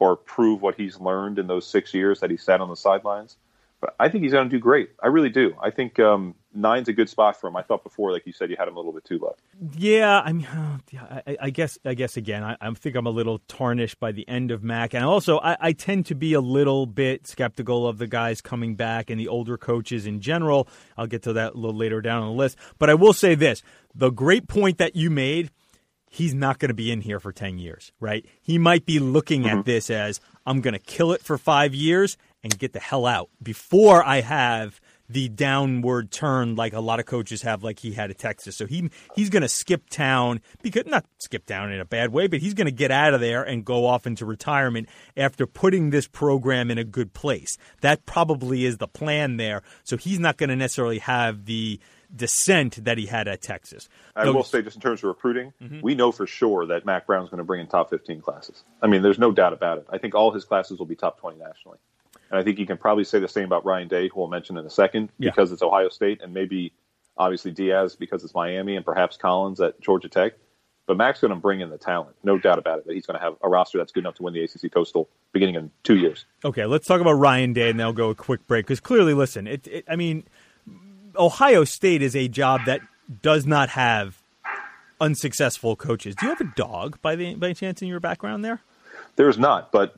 or 0.00 0.16
prove 0.16 0.62
what 0.62 0.74
he's 0.74 0.98
learned 0.98 1.38
in 1.38 1.46
those 1.46 1.66
six 1.66 1.94
years 1.94 2.20
that 2.20 2.30
he 2.30 2.36
sat 2.36 2.60
on 2.60 2.68
the 2.68 2.76
sidelines. 2.76 3.36
But 3.80 3.94
I 3.98 4.08
think 4.08 4.24
he's 4.24 4.32
going 4.32 4.48
to 4.48 4.54
do 4.54 4.60
great. 4.60 4.90
I 5.02 5.06
really 5.06 5.30
do. 5.30 5.54
I 5.62 5.70
think 5.70 5.98
um, 5.98 6.34
nine's 6.54 6.88
a 6.88 6.92
good 6.92 7.08
spot 7.08 7.40
for 7.40 7.46
him. 7.46 7.56
I 7.56 7.62
thought 7.62 7.82
before, 7.82 8.12
like 8.12 8.26
you 8.26 8.32
said, 8.32 8.50
you 8.50 8.56
had 8.58 8.68
him 8.68 8.74
a 8.74 8.78
little 8.78 8.92
bit 8.92 9.04
too 9.06 9.18
low. 9.18 9.34
Yeah, 9.74 10.20
I 10.20 10.32
mean, 10.32 10.46
I, 10.92 11.36
I 11.40 11.50
guess, 11.50 11.78
I 11.82 11.94
guess 11.94 12.18
again, 12.18 12.44
I, 12.44 12.56
I, 12.60 12.70
think 12.72 12.94
I'm 12.94 13.06
a 13.06 13.10
little 13.10 13.38
tarnished 13.48 13.98
by 13.98 14.12
the 14.12 14.28
end 14.28 14.50
of 14.50 14.62
Mack, 14.62 14.94
and 14.94 15.02
also 15.02 15.38
I, 15.38 15.56
I 15.60 15.72
tend 15.72 16.04
to 16.06 16.14
be 16.14 16.34
a 16.34 16.42
little 16.42 16.84
bit 16.84 17.26
skeptical 17.26 17.88
of 17.88 17.96
the 17.96 18.06
guys 18.06 18.42
coming 18.42 18.74
back 18.74 19.08
and 19.08 19.18
the 19.18 19.28
older 19.28 19.56
coaches 19.56 20.04
in 20.04 20.20
general. 20.20 20.68
I'll 20.98 21.06
get 21.06 21.22
to 21.22 21.32
that 21.34 21.54
a 21.54 21.56
little 21.56 21.76
later 21.76 22.02
down 22.02 22.22
on 22.22 22.28
the 22.28 22.38
list, 22.38 22.58
but 22.78 22.90
I 22.90 22.94
will 22.94 23.14
say 23.14 23.34
this: 23.34 23.62
the 23.94 24.10
great 24.10 24.46
point 24.46 24.76
that 24.76 24.94
you 24.94 25.08
made 25.08 25.50
he's 26.10 26.34
not 26.34 26.58
going 26.58 26.68
to 26.68 26.74
be 26.74 26.90
in 26.90 27.00
here 27.00 27.20
for 27.20 27.32
10 27.32 27.58
years, 27.58 27.92
right? 28.00 28.26
He 28.42 28.58
might 28.58 28.84
be 28.84 28.98
looking 28.98 29.44
mm-hmm. 29.44 29.60
at 29.60 29.64
this 29.64 29.88
as 29.88 30.20
I'm 30.44 30.60
going 30.60 30.74
to 30.74 30.80
kill 30.80 31.12
it 31.12 31.22
for 31.22 31.38
five 31.38 31.74
years 31.74 32.18
and 32.42 32.58
get 32.58 32.72
the 32.72 32.80
hell 32.80 33.06
out 33.06 33.30
before 33.42 34.04
I 34.04 34.20
have 34.20 34.80
the 35.08 35.28
downward 35.28 36.12
turn 36.12 36.54
like 36.54 36.72
a 36.72 36.78
lot 36.78 37.00
of 37.00 37.06
coaches 37.06 37.42
have 37.42 37.64
like 37.64 37.80
he 37.80 37.92
had 37.92 38.10
at 38.10 38.18
Texas. 38.18 38.56
So 38.56 38.66
he 38.66 38.90
he's 39.14 39.28
going 39.28 39.42
to 39.42 39.48
skip 39.48 39.90
town 39.90 40.40
because 40.62 40.86
not 40.86 41.04
skip 41.18 41.46
town 41.46 41.72
in 41.72 41.80
a 41.80 41.84
bad 41.84 42.12
way, 42.12 42.28
but 42.28 42.38
he's 42.38 42.54
going 42.54 42.66
to 42.66 42.72
get 42.72 42.92
out 42.92 43.12
of 43.12 43.20
there 43.20 43.42
and 43.42 43.64
go 43.64 43.86
off 43.86 44.06
into 44.06 44.24
retirement 44.24 44.88
after 45.16 45.46
putting 45.46 45.90
this 45.90 46.06
program 46.06 46.70
in 46.70 46.78
a 46.78 46.84
good 46.84 47.12
place. 47.12 47.56
That 47.80 48.06
probably 48.06 48.64
is 48.64 48.78
the 48.78 48.86
plan 48.86 49.36
there. 49.36 49.62
So 49.82 49.96
he's 49.96 50.20
not 50.20 50.36
going 50.36 50.50
to 50.50 50.56
necessarily 50.56 51.00
have 51.00 51.44
the 51.44 51.80
descent 52.14 52.84
that 52.84 52.98
he 52.98 53.06
had 53.06 53.28
at 53.28 53.42
Texas. 53.42 53.88
I 54.16 54.28
will 54.30 54.44
say, 54.44 54.62
just 54.62 54.76
in 54.76 54.82
terms 54.82 55.00
of 55.00 55.04
recruiting, 55.04 55.52
mm-hmm. 55.62 55.80
we 55.80 55.94
know 55.94 56.12
for 56.12 56.26
sure 56.26 56.66
that 56.66 56.84
Mack 56.84 57.06
Brown's 57.06 57.30
going 57.30 57.38
to 57.38 57.44
bring 57.44 57.60
in 57.60 57.66
top 57.66 57.90
15 57.90 58.20
classes. 58.20 58.64
I 58.82 58.86
mean, 58.86 59.02
there's 59.02 59.18
no 59.18 59.32
doubt 59.32 59.52
about 59.52 59.78
it. 59.78 59.86
I 59.90 59.98
think 59.98 60.14
all 60.14 60.30
his 60.32 60.44
classes 60.44 60.78
will 60.78 60.86
be 60.86 60.96
top 60.96 61.20
20 61.20 61.38
nationally. 61.38 61.78
And 62.30 62.38
I 62.38 62.44
think 62.44 62.58
you 62.58 62.66
can 62.66 62.78
probably 62.78 63.04
say 63.04 63.18
the 63.18 63.28
same 63.28 63.44
about 63.44 63.64
Ryan 63.64 63.88
Day, 63.88 64.08
who 64.08 64.20
we'll 64.20 64.28
mention 64.28 64.56
in 64.56 64.64
a 64.64 64.70
second, 64.70 65.10
yeah. 65.18 65.30
because 65.30 65.50
it's 65.52 65.62
Ohio 65.62 65.88
State, 65.88 66.20
and 66.22 66.32
maybe 66.32 66.72
obviously 67.16 67.50
Diaz 67.50 67.96
because 67.96 68.22
it's 68.24 68.34
Miami, 68.34 68.76
and 68.76 68.84
perhaps 68.84 69.16
Collins 69.16 69.60
at 69.60 69.80
Georgia 69.80 70.08
Tech. 70.08 70.34
But 70.86 70.96
Mack's 70.96 71.20
going 71.20 71.32
to 71.32 71.36
bring 71.36 71.60
in 71.60 71.70
the 71.70 71.78
talent, 71.78 72.16
no 72.24 72.36
doubt 72.36 72.58
about 72.58 72.80
it. 72.80 72.86
That 72.86 72.94
he's 72.94 73.06
going 73.06 73.18
to 73.18 73.24
have 73.24 73.36
a 73.42 73.48
roster 73.48 73.78
that's 73.78 73.92
good 73.92 74.00
enough 74.00 74.16
to 74.16 74.22
win 74.24 74.34
the 74.34 74.42
ACC 74.42 74.72
Coastal 74.72 75.08
beginning 75.32 75.54
in 75.54 75.70
two 75.84 75.96
years. 75.96 76.24
Okay, 76.44 76.66
let's 76.66 76.86
talk 76.86 77.00
about 77.00 77.12
Ryan 77.12 77.52
Day, 77.52 77.70
and 77.70 77.78
then 77.78 77.86
I'll 77.86 77.92
go 77.92 78.10
a 78.10 78.14
quick 78.14 78.44
break 78.46 78.66
because 78.66 78.80
clearly, 78.80 79.14
listen, 79.14 79.46
it, 79.46 79.68
it, 79.68 79.84
I 79.88 79.94
mean, 79.94 80.24
Ohio 81.16 81.64
State 81.64 82.02
is 82.02 82.14
a 82.14 82.28
job 82.28 82.62
that 82.66 82.80
does 83.22 83.46
not 83.46 83.70
have 83.70 84.22
unsuccessful 85.00 85.76
coaches. 85.76 86.14
Do 86.14 86.26
you 86.26 86.30
have 86.30 86.40
a 86.40 86.52
dog 86.56 87.00
by 87.02 87.16
the 87.16 87.34
by 87.34 87.52
chance 87.52 87.82
in 87.82 87.88
your 87.88 88.00
background 88.00 88.44
there? 88.44 88.60
There's 89.16 89.38
not, 89.38 89.72
but 89.72 89.94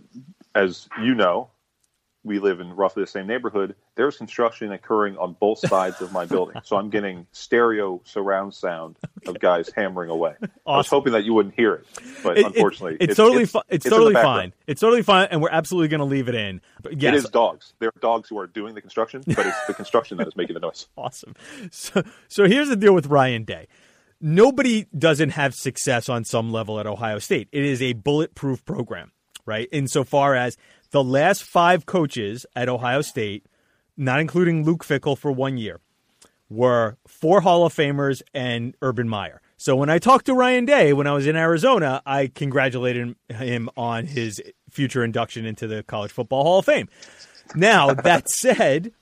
as 0.55 0.88
you 1.01 1.14
know, 1.14 1.51
we 2.25 2.38
live 2.38 2.61
in 2.61 2.75
roughly 2.75 3.03
the 3.03 3.09
same 3.09 3.27
neighborhood. 3.27 3.75
There's 3.94 4.16
construction 4.16 4.72
occurring 4.72 5.18
on 5.18 5.37
both 5.38 5.59
sides 5.59 6.00
of 6.00 6.12
my 6.12 6.24
building, 6.24 6.57
so 6.64 6.76
I'm 6.76 6.88
getting 6.88 7.26
stereo 7.33 8.00
surround 8.05 8.55
sound 8.55 8.96
of 9.26 9.38
guys 9.38 9.70
hammering 9.76 10.09
away. 10.09 10.35
Awesome. 10.40 10.50
I 10.66 10.76
was 10.78 10.88
hoping 10.88 11.12
that 11.12 11.24
you 11.24 11.35
wouldn't 11.35 11.55
hear 11.55 11.74
it, 11.74 11.87
but 12.22 12.38
it, 12.38 12.46
unfortunately, 12.46 12.94
it, 12.94 13.02
it's, 13.02 13.11
it's, 13.11 13.16
totally 13.18 13.42
it's, 13.42 13.55
it's, 13.68 13.85
totally 13.85 14.14
fine. 14.14 14.55
It's 14.66 14.81
totally 14.81 15.02
fine, 15.02 15.28
and 15.31 15.42
we're 15.42 15.50
absolutely 15.50 15.88
going 15.88 16.00
to 16.00 16.07
leave 16.07 16.28
it 16.31 16.35
in. 16.35 16.62
But 16.81 17.02
yes. 17.02 17.12
It 17.12 17.16
is 17.16 17.24
dogs. 17.24 17.74
There 17.81 17.90
are 17.90 18.00
dogs 18.00 18.31
who 18.31 18.38
are 18.38 18.46
doing 18.46 18.74
the 18.74 18.81
construction, 18.81 19.22
but 19.26 19.46
it's 19.46 19.66
the 19.66 19.74
construction 19.74 20.16
that 20.18 20.26
is 20.26 20.37
making 20.37 20.55
the 20.55 20.61
noise. 20.61 20.87
Awesome. 20.96 21.35
So, 21.70 22.02
so 22.28 22.46
here's 22.46 22.68
the 22.68 22.76
deal 22.76 22.94
with 22.94 23.07
Ryan 23.07 23.44
Day. 23.44 23.66
Nobody 24.20 24.87
doesn't 24.96 25.31
have 25.31 25.52
success 25.52 26.09
on 26.09 26.24
some 26.24 26.52
level 26.52 26.78
at 26.78 26.87
Ohio 26.87 27.18
State. 27.18 27.48
It 27.50 27.64
is 27.64 27.83
a 27.83 27.92
bulletproof 27.94 28.64
program, 28.64 29.11
right? 29.44 29.68
Insofar 29.72 30.37
as 30.37 30.57
the 30.92 31.02
last 31.02 31.42
five 31.42 31.87
coaches 31.87 32.46
at 32.55 32.68
Ohio 32.68 33.02
State, 33.02 33.46
not 34.02 34.20
including 34.20 34.64
Luke 34.64 34.84
Fickell 34.84 35.16
for 35.16 35.32
one 35.32 35.56
year, 35.56 35.80
were 36.48 36.96
four 37.06 37.40
Hall 37.40 37.64
of 37.64 37.74
Famers 37.74 38.22
and 38.34 38.76
Urban 38.82 39.08
Meyer. 39.08 39.40
So 39.56 39.76
when 39.76 39.88
I 39.88 39.98
talked 39.98 40.26
to 40.26 40.34
Ryan 40.34 40.64
Day 40.64 40.92
when 40.92 41.06
I 41.06 41.12
was 41.12 41.26
in 41.26 41.36
Arizona, 41.36 42.02
I 42.04 42.26
congratulated 42.26 43.14
him 43.28 43.70
on 43.76 44.06
his 44.06 44.42
future 44.70 45.04
induction 45.04 45.46
into 45.46 45.66
the 45.66 45.82
College 45.82 46.10
Football 46.10 46.42
Hall 46.42 46.58
of 46.58 46.66
Fame. 46.66 46.88
Now, 47.54 47.94
that 47.94 48.28
said, 48.28 48.92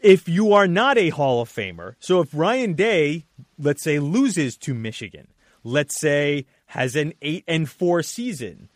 if 0.00 0.28
you 0.28 0.52
are 0.52 0.66
not 0.66 0.96
a 0.98 1.10
Hall 1.10 1.42
of 1.42 1.50
Famer, 1.50 1.94
so 2.00 2.20
if 2.20 2.30
Ryan 2.32 2.72
Day, 2.72 3.26
let's 3.58 3.82
say, 3.82 3.98
loses 3.98 4.56
to 4.58 4.72
Michigan, 4.72 5.28
let's 5.62 6.00
say 6.00 6.46
has 6.66 6.96
an 6.96 7.12
8 7.20 7.44
and 7.46 7.68
4 7.68 8.02
season, 8.02 8.68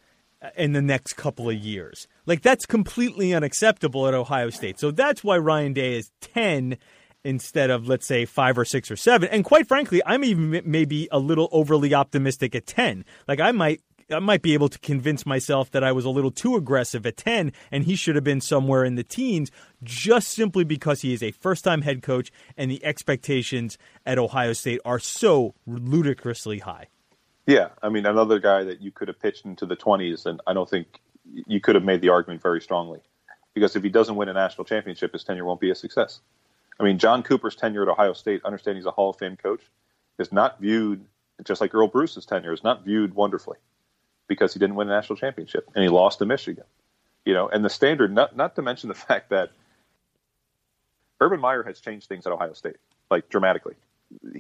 Uh, 0.43 0.49
in 0.57 0.73
the 0.73 0.81
next 0.81 1.15
couple 1.15 1.51
of 1.51 1.55
years. 1.55 2.09
Like 2.25 2.41
that's 2.41 2.65
completely 2.65 3.35
unacceptable 3.35 4.09
at 4.09 4.15
Ohio 4.15 4.49
State. 4.49 4.81
So 4.81 4.91
that's 4.91 5.23
why 5.23 5.37
Ryan 5.37 5.75
Day 5.75 5.99
is 5.99 6.11
10 6.23 6.79
instead 7.25 7.69
of 7.69 7.87
let's 7.89 8.07
say 8.07 8.25
5 8.25 8.57
or 8.57 8.65
6 8.65 8.91
or 8.91 8.97
7. 8.97 9.29
And 9.29 9.45
quite 9.45 9.69
frankly, 9.69 10.01
I'm 10.07 10.25
even 10.25 10.63
maybe 10.65 11.09
a 11.13 11.19
little 11.19 11.51
overly 11.53 11.93
optimistic 11.93 12.55
at 12.55 12.67
10. 12.67 13.05
Like 13.29 13.39
I 13.39 13.53
might 13.53 13.83
I 14.11 14.19
might 14.19 14.41
be 14.41 14.55
able 14.55 14.71
to 14.71 14.79
convince 14.79 15.27
myself 15.27 15.71
that 15.73 15.85
I 15.85 15.93
was 15.93 16.07
a 16.07 16.11
little 16.11 16.31
too 16.31 16.57
aggressive 16.57 17.05
at 17.05 17.19
10 17.19 17.53
and 17.71 17.85
he 17.85 17.95
should 17.95 18.15
have 18.15 18.25
been 18.25 18.41
somewhere 18.41 18.83
in 18.83 18.95
the 18.95 19.05
teens 19.05 19.51
just 19.83 20.29
simply 20.29 20.65
because 20.65 21.03
he 21.03 21.13
is 21.13 21.23
a 21.23 21.33
first 21.33 21.65
time 21.65 21.83
head 21.83 22.01
coach 22.01 22.33
and 22.57 22.71
the 22.71 22.83
expectations 22.83 23.77
at 24.07 24.19
Ohio 24.19 24.55
State 24.55 24.81
are 24.87 24.99
so 24.99 25.55
ludicrously 25.67 26.61
high. 26.61 26.87
Yeah, 27.51 27.71
I 27.83 27.91
mean, 27.91 28.07
another 28.07 28.41
guy 28.41 28.65
that 28.65 28.83
you 28.83 28.93
could 28.93 29.09
have 29.09 29.21
pitched 29.21 29.47
into 29.47 29.67
the 29.67 29.77
20s, 29.77 30.27
and 30.27 30.41
I 30.47 30.55
don't 30.55 30.71
think 30.71 31.01
you 31.25 31.61
could 31.61 31.75
have 31.77 31.85
made 31.85 32.03
the 32.03 32.11
argument 32.11 32.43
very 32.43 32.61
strongly. 32.61 33.01
Because 33.55 33.77
if 33.77 33.83
he 33.85 33.91
doesn't 33.91 34.17
win 34.17 34.29
a 34.31 34.35
national 34.35 34.67
championship, 34.67 35.13
his 35.15 35.25
tenure 35.25 35.45
won't 35.45 35.61
be 35.61 35.71
a 35.71 35.77
success. 35.77 36.21
I 36.81 36.85
mean, 36.85 36.99
John 36.99 37.23
Cooper's 37.25 37.57
tenure 37.57 37.83
at 37.83 37.89
Ohio 37.89 38.15
State, 38.15 38.45
understanding 38.45 38.81
he's 38.83 38.87
a 38.87 38.93
Hall 38.93 39.11
of 39.11 39.19
Fame 39.19 39.37
coach, 39.37 39.63
is 40.19 40.33
not 40.33 40.61
viewed, 40.61 41.05
just 41.45 41.61
like 41.63 41.75
Earle 41.75 41.89
Bruce's 41.89 42.27
tenure, 42.27 42.53
is 42.55 42.65
not 42.65 42.85
viewed 42.85 43.15
wonderfully. 43.15 43.59
because 44.29 44.55
he 44.55 44.61
didn't 44.61 44.77
win 44.77 44.89
a 44.89 44.93
national 44.93 45.17
championship 45.17 45.69
and 45.75 45.83
he 45.85 45.91
lost 45.91 46.21
to 46.21 46.27
Michigan. 46.27 46.65
You 47.27 47.35
know, 47.35 47.49
and 47.49 47.65
the 47.65 47.71
standard, 47.71 48.15
not 48.15 48.37
not 48.37 48.57
to 48.57 48.63
mention 48.63 48.89
the 48.89 48.95
fact 49.09 49.31
that 49.31 49.51
Urban 51.21 51.41
Meyer 51.41 51.63
has 51.65 51.81
changed 51.81 52.09
things 52.09 52.27
at 52.27 52.33
Ohio 52.33 52.55
State, 52.55 52.79
like 53.11 53.29
dramatically. 53.29 53.75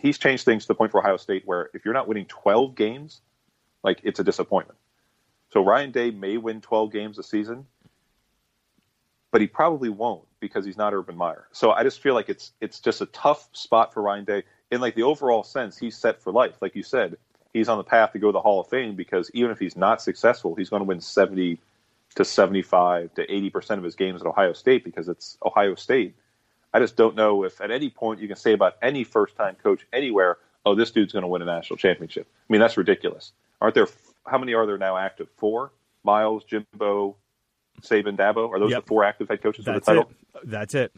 He's 0.00 0.18
changed 0.18 0.44
things 0.44 0.64
to 0.64 0.68
the 0.68 0.74
point 0.74 0.90
for 0.90 0.98
Ohio 0.98 1.16
State 1.16 1.42
where 1.46 1.70
if 1.74 1.84
you're 1.84 1.94
not 1.94 2.08
winning 2.08 2.26
12 2.26 2.74
games, 2.74 3.20
like 3.82 4.00
it's 4.02 4.20
a 4.20 4.24
disappointment. 4.24 4.78
So 5.50 5.64
Ryan 5.64 5.90
Day 5.90 6.10
may 6.10 6.36
win 6.36 6.60
12 6.60 6.92
games 6.92 7.18
a 7.18 7.22
season, 7.22 7.66
but 9.30 9.40
he 9.40 9.46
probably 9.46 9.88
won't 9.88 10.26
because 10.40 10.64
he's 10.64 10.76
not 10.76 10.94
Urban 10.94 11.16
Meyer. 11.16 11.46
So 11.52 11.72
I 11.72 11.82
just 11.82 12.00
feel 12.00 12.14
like 12.14 12.28
it's 12.28 12.52
it's 12.60 12.80
just 12.80 13.00
a 13.00 13.06
tough 13.06 13.48
spot 13.52 13.92
for 13.92 14.02
Ryan 14.02 14.24
Day. 14.24 14.42
In 14.70 14.80
like 14.80 14.94
the 14.94 15.02
overall 15.02 15.42
sense, 15.42 15.76
he's 15.76 15.96
set 15.96 16.22
for 16.22 16.32
life. 16.32 16.56
Like 16.60 16.76
you 16.76 16.82
said, 16.82 17.16
he's 17.52 17.68
on 17.68 17.78
the 17.78 17.84
path 17.84 18.12
to 18.12 18.18
go 18.18 18.28
to 18.28 18.32
the 18.32 18.40
Hall 18.40 18.60
of 18.60 18.68
Fame 18.68 18.94
because 18.94 19.30
even 19.34 19.50
if 19.50 19.58
he's 19.58 19.76
not 19.76 20.00
successful, 20.00 20.54
he's 20.54 20.70
going 20.70 20.80
to 20.80 20.86
win 20.86 21.00
70 21.00 21.58
to 22.14 22.24
75 22.24 23.14
to 23.14 23.32
80 23.32 23.50
percent 23.50 23.78
of 23.78 23.84
his 23.84 23.94
games 23.94 24.20
at 24.20 24.26
Ohio 24.26 24.52
State 24.52 24.84
because 24.84 25.08
it's 25.08 25.36
Ohio 25.44 25.74
State. 25.74 26.14
I 26.72 26.78
just 26.78 26.96
don't 26.96 27.16
know 27.16 27.44
if 27.44 27.60
at 27.60 27.70
any 27.70 27.90
point 27.90 28.20
you 28.20 28.28
can 28.28 28.36
say 28.36 28.52
about 28.52 28.76
any 28.82 29.04
first 29.04 29.36
time 29.36 29.56
coach 29.62 29.86
anywhere, 29.92 30.38
oh, 30.64 30.74
this 30.74 30.90
dude's 30.90 31.12
going 31.12 31.22
to 31.22 31.28
win 31.28 31.42
a 31.42 31.44
national 31.44 31.76
championship. 31.76 32.26
I 32.48 32.52
mean, 32.52 32.60
that's 32.60 32.76
ridiculous. 32.76 33.32
Aren't 33.60 33.74
there? 33.74 33.88
How 34.26 34.38
many 34.38 34.54
are 34.54 34.66
there 34.66 34.78
now 34.78 34.96
active? 34.96 35.28
Four. 35.36 35.72
Miles, 36.04 36.44
Jimbo, 36.44 37.16
Saban, 37.82 38.16
Dabo. 38.16 38.48
Are 38.50 38.58
those 38.58 38.70
Yep. 38.70 38.84
the 38.84 38.86
four 38.86 39.04
active 39.04 39.28
head 39.28 39.42
coaches 39.42 39.64
That's 39.64 39.84
for 39.86 39.94
the 39.94 40.00
title? 40.02 40.12
it. 40.42 40.50
That's 40.50 40.74
it. 40.74 40.92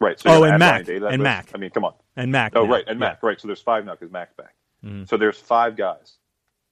Right. 0.00 0.18
So 0.18 0.30
Oh, 0.30 0.44
and 0.44 0.58
Mack. 0.58 0.72
Ryan 0.72 0.84
Day 0.86 0.94
to 0.94 1.00
that 1.00 1.12
And? 1.14 1.22
Mack. 1.22 1.48
I 1.54 1.58
mean, 1.58 1.70
come 1.70 1.84
on. 1.84 1.94
And 2.16 2.30
Mack. 2.32 2.52
Oh, 2.56 2.64
now. 2.64 2.70
right, 2.72 2.84
and 2.86 2.98
Yeah. 3.00 3.06
Mack. 3.08 3.22
Right. 3.22 3.40
So 3.40 3.48
there's 3.48 3.60
five 3.60 3.84
now 3.84 3.92
because 3.92 4.10
Mack's 4.12 4.34
back. 4.34 4.54
Mhm. 4.84 5.08
So 5.08 5.16
there's 5.16 5.38
five 5.38 5.76
guys. 5.76 6.16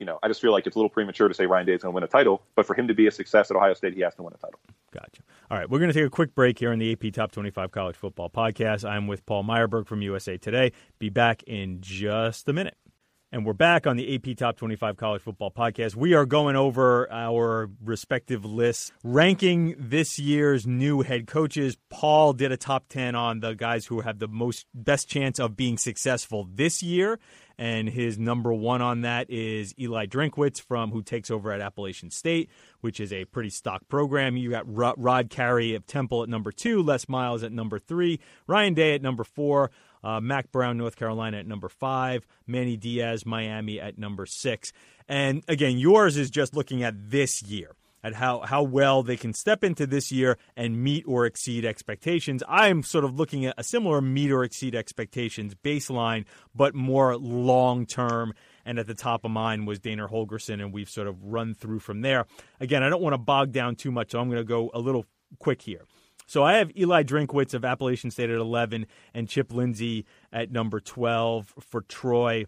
You 0.02 0.06
know, 0.06 0.18
I 0.20 0.26
just 0.26 0.40
feel 0.40 0.50
like 0.50 0.66
it's 0.66 0.74
a 0.74 0.80
little 0.80 0.88
premature 0.88 1.28
to 1.28 1.34
say 1.34 1.46
Ryan 1.46 1.64
Day 1.64 1.74
is 1.74 1.82
going 1.82 1.92
to 1.92 1.94
win 1.94 2.02
a 2.02 2.08
title, 2.08 2.42
but 2.56 2.66
for 2.66 2.74
him 2.74 2.88
to 2.88 2.92
be 2.92 3.06
a 3.06 3.10
success 3.12 3.52
at 3.52 3.56
Ohio 3.56 3.72
State, 3.72 3.94
he 3.94 4.00
has 4.00 4.16
to 4.16 4.24
win 4.24 4.32
a 4.34 4.36
title. 4.36 4.58
Gotcha. 4.90 5.22
All 5.48 5.56
right, 5.56 5.70
we're 5.70 5.78
going 5.78 5.92
to 5.92 5.94
take 5.94 6.04
a 6.04 6.10
quick 6.10 6.34
break 6.34 6.58
here 6.58 6.72
on 6.72 6.80
the 6.80 6.90
AP 6.90 7.12
Top 7.12 7.30
25 7.30 7.70
College 7.70 7.94
Football 7.94 8.28
Podcast. 8.28 8.84
I'm 8.84 9.06
with 9.06 9.24
Paul 9.26 9.44
Myerberg 9.44 9.86
from 9.86 10.02
USA 10.02 10.36
Today. 10.36 10.72
Be 10.98 11.08
back 11.08 11.44
in 11.44 11.80
just 11.80 12.48
a 12.48 12.52
minute. 12.52 12.76
And 13.34 13.46
we're 13.46 13.54
back 13.54 13.86
on 13.86 13.96
the 13.96 14.14
AP 14.14 14.36
Top 14.36 14.58
25 14.58 14.98
College 14.98 15.22
Football 15.22 15.50
Podcast. 15.50 15.96
We 15.96 16.12
are 16.12 16.26
going 16.26 16.54
over 16.54 17.10
our 17.10 17.70
respective 17.82 18.44
lists, 18.44 18.92
ranking 19.02 19.74
this 19.78 20.18
year's 20.18 20.66
new 20.66 21.00
head 21.00 21.26
coaches. 21.26 21.78
Paul 21.88 22.34
did 22.34 22.52
a 22.52 22.58
top 22.58 22.90
10 22.90 23.14
on 23.14 23.40
the 23.40 23.54
guys 23.54 23.86
who 23.86 24.02
have 24.02 24.18
the 24.18 24.28
most 24.28 24.66
best 24.74 25.08
chance 25.08 25.40
of 25.40 25.56
being 25.56 25.78
successful 25.78 26.46
this 26.52 26.82
year. 26.82 27.18
And 27.56 27.88
his 27.88 28.18
number 28.18 28.52
one 28.52 28.82
on 28.82 29.00
that 29.00 29.30
is 29.30 29.74
Eli 29.78 30.04
Drinkwitz 30.04 30.60
from 30.60 30.90
who 30.90 31.00
takes 31.00 31.30
over 31.30 31.52
at 31.52 31.62
Appalachian 31.62 32.10
State, 32.10 32.50
which 32.82 33.00
is 33.00 33.14
a 33.14 33.24
pretty 33.24 33.50
stock 33.50 33.88
program. 33.88 34.36
You 34.36 34.50
got 34.50 34.66
Rod, 34.66 35.30
Carey 35.30 35.74
of 35.74 35.86
Temple 35.86 36.22
at 36.22 36.28
number 36.28 36.52
two, 36.52 36.82
Les 36.82 37.08
Miles 37.08 37.42
at 37.42 37.52
number 37.52 37.78
three, 37.78 38.20
Ryan 38.46 38.74
Day 38.74 38.94
at 38.94 39.00
number 39.00 39.24
four, 39.24 39.70
uh, 40.04 40.20
Mack 40.20 40.52
Brown, 40.52 40.78
North 40.78 40.96
Carolina 40.96 41.38
at 41.38 41.46
number 41.46 41.68
five, 41.68 42.26
Manny 42.46 42.76
Diaz, 42.76 43.24
Miami 43.24 43.80
at 43.80 43.98
number 43.98 44.26
six. 44.26 44.72
And 45.08 45.42
again, 45.48 45.78
yours 45.78 46.16
is 46.16 46.30
just 46.30 46.54
looking 46.54 46.82
at 46.82 47.10
this 47.10 47.42
year 47.42 47.76
at 48.04 48.14
how, 48.14 48.40
how 48.40 48.62
well 48.62 49.02
they 49.02 49.16
can 49.16 49.32
step 49.32 49.62
into 49.62 49.86
this 49.86 50.10
year 50.10 50.36
and 50.56 50.82
meet 50.82 51.04
or 51.06 51.24
exceed 51.24 51.64
expectations. 51.64 52.42
I'm 52.48 52.82
sort 52.82 53.04
of 53.04 53.14
looking 53.16 53.46
at 53.46 53.54
a 53.56 53.64
similar 53.64 54.00
meet 54.00 54.32
or 54.32 54.42
exceed 54.44 54.74
expectations 54.74 55.54
baseline, 55.54 56.24
but 56.54 56.74
more 56.74 57.16
long 57.16 57.86
term. 57.86 58.34
And 58.64 58.78
at 58.78 58.86
the 58.86 58.94
top 58.94 59.24
of 59.24 59.30
mine 59.30 59.66
was 59.66 59.78
Dana 59.78 60.08
Holgorsen, 60.08 60.54
and 60.54 60.72
we've 60.72 60.90
sort 60.90 61.06
of 61.06 61.22
run 61.22 61.54
through 61.54 61.80
from 61.80 62.00
there. 62.00 62.26
Again, 62.60 62.82
I 62.82 62.88
don't 62.88 63.02
want 63.02 63.14
to 63.14 63.18
bog 63.18 63.52
down 63.52 63.76
too 63.76 63.90
much, 63.90 64.12
so 64.12 64.20
I'm 64.20 64.28
going 64.28 64.38
to 64.38 64.44
go 64.44 64.70
a 64.72 64.78
little 64.78 65.06
quick 65.38 65.62
here. 65.62 65.84
So 66.26 66.42
I 66.42 66.54
have 66.54 66.70
Eli 66.76 67.02
Drinkwitz 67.02 67.54
of 67.54 67.64
Appalachian 67.64 68.10
State 68.10 68.30
at 68.30 68.36
11 68.36 68.86
and 69.14 69.28
Chip 69.28 69.52
Lindsey 69.52 70.06
at 70.32 70.50
number 70.50 70.80
12 70.80 71.54
for 71.60 71.82
Troy 71.82 72.46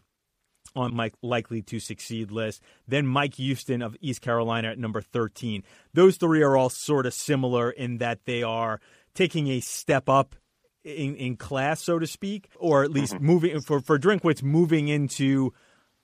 on 0.77 0.95
my 0.95 1.11
likely 1.23 1.63
to 1.63 1.79
succeed 1.79 2.31
list. 2.31 2.63
Then 2.89 3.07
Mike 3.07 3.35
Houston 3.35 3.83
of 3.83 3.97
East 4.01 4.21
Carolina 4.21 4.69
at 4.69 4.79
number 4.79 5.01
13. 5.01 5.63
Those 5.93 6.17
three 6.17 6.43
are 6.43 6.57
all 6.57 6.71
sort 6.71 7.07
of 7.07 7.15
similar 7.15 7.71
in 7.71 7.99
that 7.99 8.25
they 8.25 8.43
are 8.43 8.81
taking 9.15 9.49
a 9.49 9.61
step 9.61 10.09
up 10.09 10.35
in, 10.83 11.15
in 11.17 11.37
class, 11.37 11.81
so 11.83 11.99
to 11.99 12.07
speak, 12.07 12.49
or 12.57 12.83
at 12.85 12.91
least 12.91 13.15
mm-hmm. 13.15 13.27
moving 13.27 13.61
for, 13.61 13.81
for 13.81 13.99
Drinkwitz 13.99 14.43
moving 14.43 14.89
into 14.89 15.53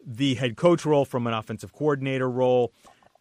the 0.04 0.34
head 0.34 0.56
coach 0.56 0.86
role 0.86 1.04
from 1.04 1.26
an 1.26 1.34
offensive 1.34 1.72
coordinator 1.72 2.28
role 2.28 2.72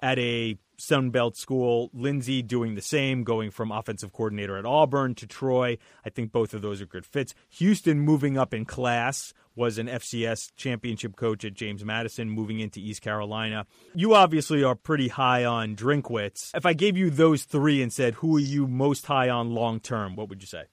at 0.02 0.18
a 0.20 0.58
Sun 0.80 1.12
Belt 1.12 1.38
school. 1.38 1.90
Lindsey 1.94 2.42
doing 2.42 2.76
the 2.76 2.82
same, 2.82 3.24
going 3.24 3.52
from 3.52 3.72
offensive 3.72 4.14
coordinator 4.14 4.58
at 4.58 4.66
Auburn 4.66 5.16
to 5.16 5.28
Troy. 5.28 5.78
I 6.06 6.10
think 6.10 6.32
both 6.32 6.54
of 6.54 6.62
those 6.62 6.82
are 6.82 6.86
good 6.86 7.06
fits. 7.06 7.34
Houston 7.50 8.00
moving 8.00 8.38
up 8.38 8.54
in 8.54 8.66
class 8.66 9.34
was 9.56 9.78
an 9.78 9.88
FCS 9.88 10.52
championship 10.56 11.16
coach 11.16 11.44
at 11.44 11.54
James 11.54 11.84
Madison, 11.84 12.30
moving 12.30 12.60
into 12.60 12.80
East 12.80 13.02
Carolina. 13.02 13.66
You 13.94 14.14
obviously 14.14 14.64
are 14.64 14.76
pretty 14.76 15.10
high 15.10 15.44
on 15.44 15.76
Drinkwitz. 15.76 16.52
If 16.56 16.66
I 16.66 16.74
gave 16.74 16.96
you 16.96 17.10
those 17.10 17.44
three 17.44 17.82
and 17.82 17.92
said, 17.92 18.16
who 18.16 18.38
are 18.38 18.42
you 18.42 18.68
most 18.68 19.06
high 19.08 19.30
on 19.30 19.54
long 19.54 19.80
term, 19.80 20.16
what 20.16 20.30
would 20.30 20.42
you 20.42 20.48
say? 20.48 20.64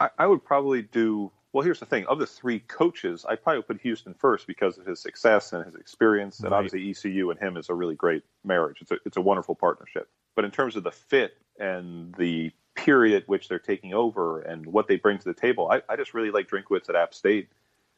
I, 0.00 0.08
I 0.18 0.26
would 0.26 0.44
probably 0.44 0.82
do. 0.82 1.32
Well, 1.56 1.64
here's 1.64 1.80
the 1.80 1.86
thing: 1.86 2.04
of 2.04 2.18
the 2.18 2.26
three 2.26 2.58
coaches, 2.58 3.24
I 3.26 3.34
probably 3.34 3.60
would 3.60 3.66
put 3.66 3.80
Houston 3.80 4.12
first 4.12 4.46
because 4.46 4.76
of 4.76 4.84
his 4.84 5.00
success 5.00 5.54
and 5.54 5.64
his 5.64 5.74
experience, 5.74 6.40
and 6.40 6.50
Right. 6.50 6.58
obviously 6.58 6.90
ECU 6.90 7.30
and 7.30 7.40
him 7.40 7.56
is 7.56 7.70
a 7.70 7.74
really 7.74 7.94
great 7.94 8.24
marriage. 8.44 8.82
It's 8.82 8.90
a 8.90 8.98
it's 9.06 9.16
a 9.16 9.22
wonderful 9.22 9.54
partnership. 9.54 10.10
But 10.34 10.44
in 10.44 10.50
terms 10.50 10.76
of 10.76 10.82
the 10.82 10.90
fit 10.90 11.38
and 11.58 12.14
the 12.16 12.52
period 12.74 13.22
at 13.22 13.26
which 13.26 13.48
they're 13.48 13.58
taking 13.58 13.94
over 13.94 14.42
and 14.42 14.66
what 14.66 14.86
they 14.86 14.96
bring 14.96 15.16
to 15.16 15.24
the 15.24 15.32
table, 15.32 15.70
I, 15.70 15.80
I 15.88 15.96
just 15.96 16.12
really 16.12 16.30
like 16.30 16.46
Drinkwitz 16.46 16.90
at 16.90 16.94
App 16.94 17.14
State 17.14 17.48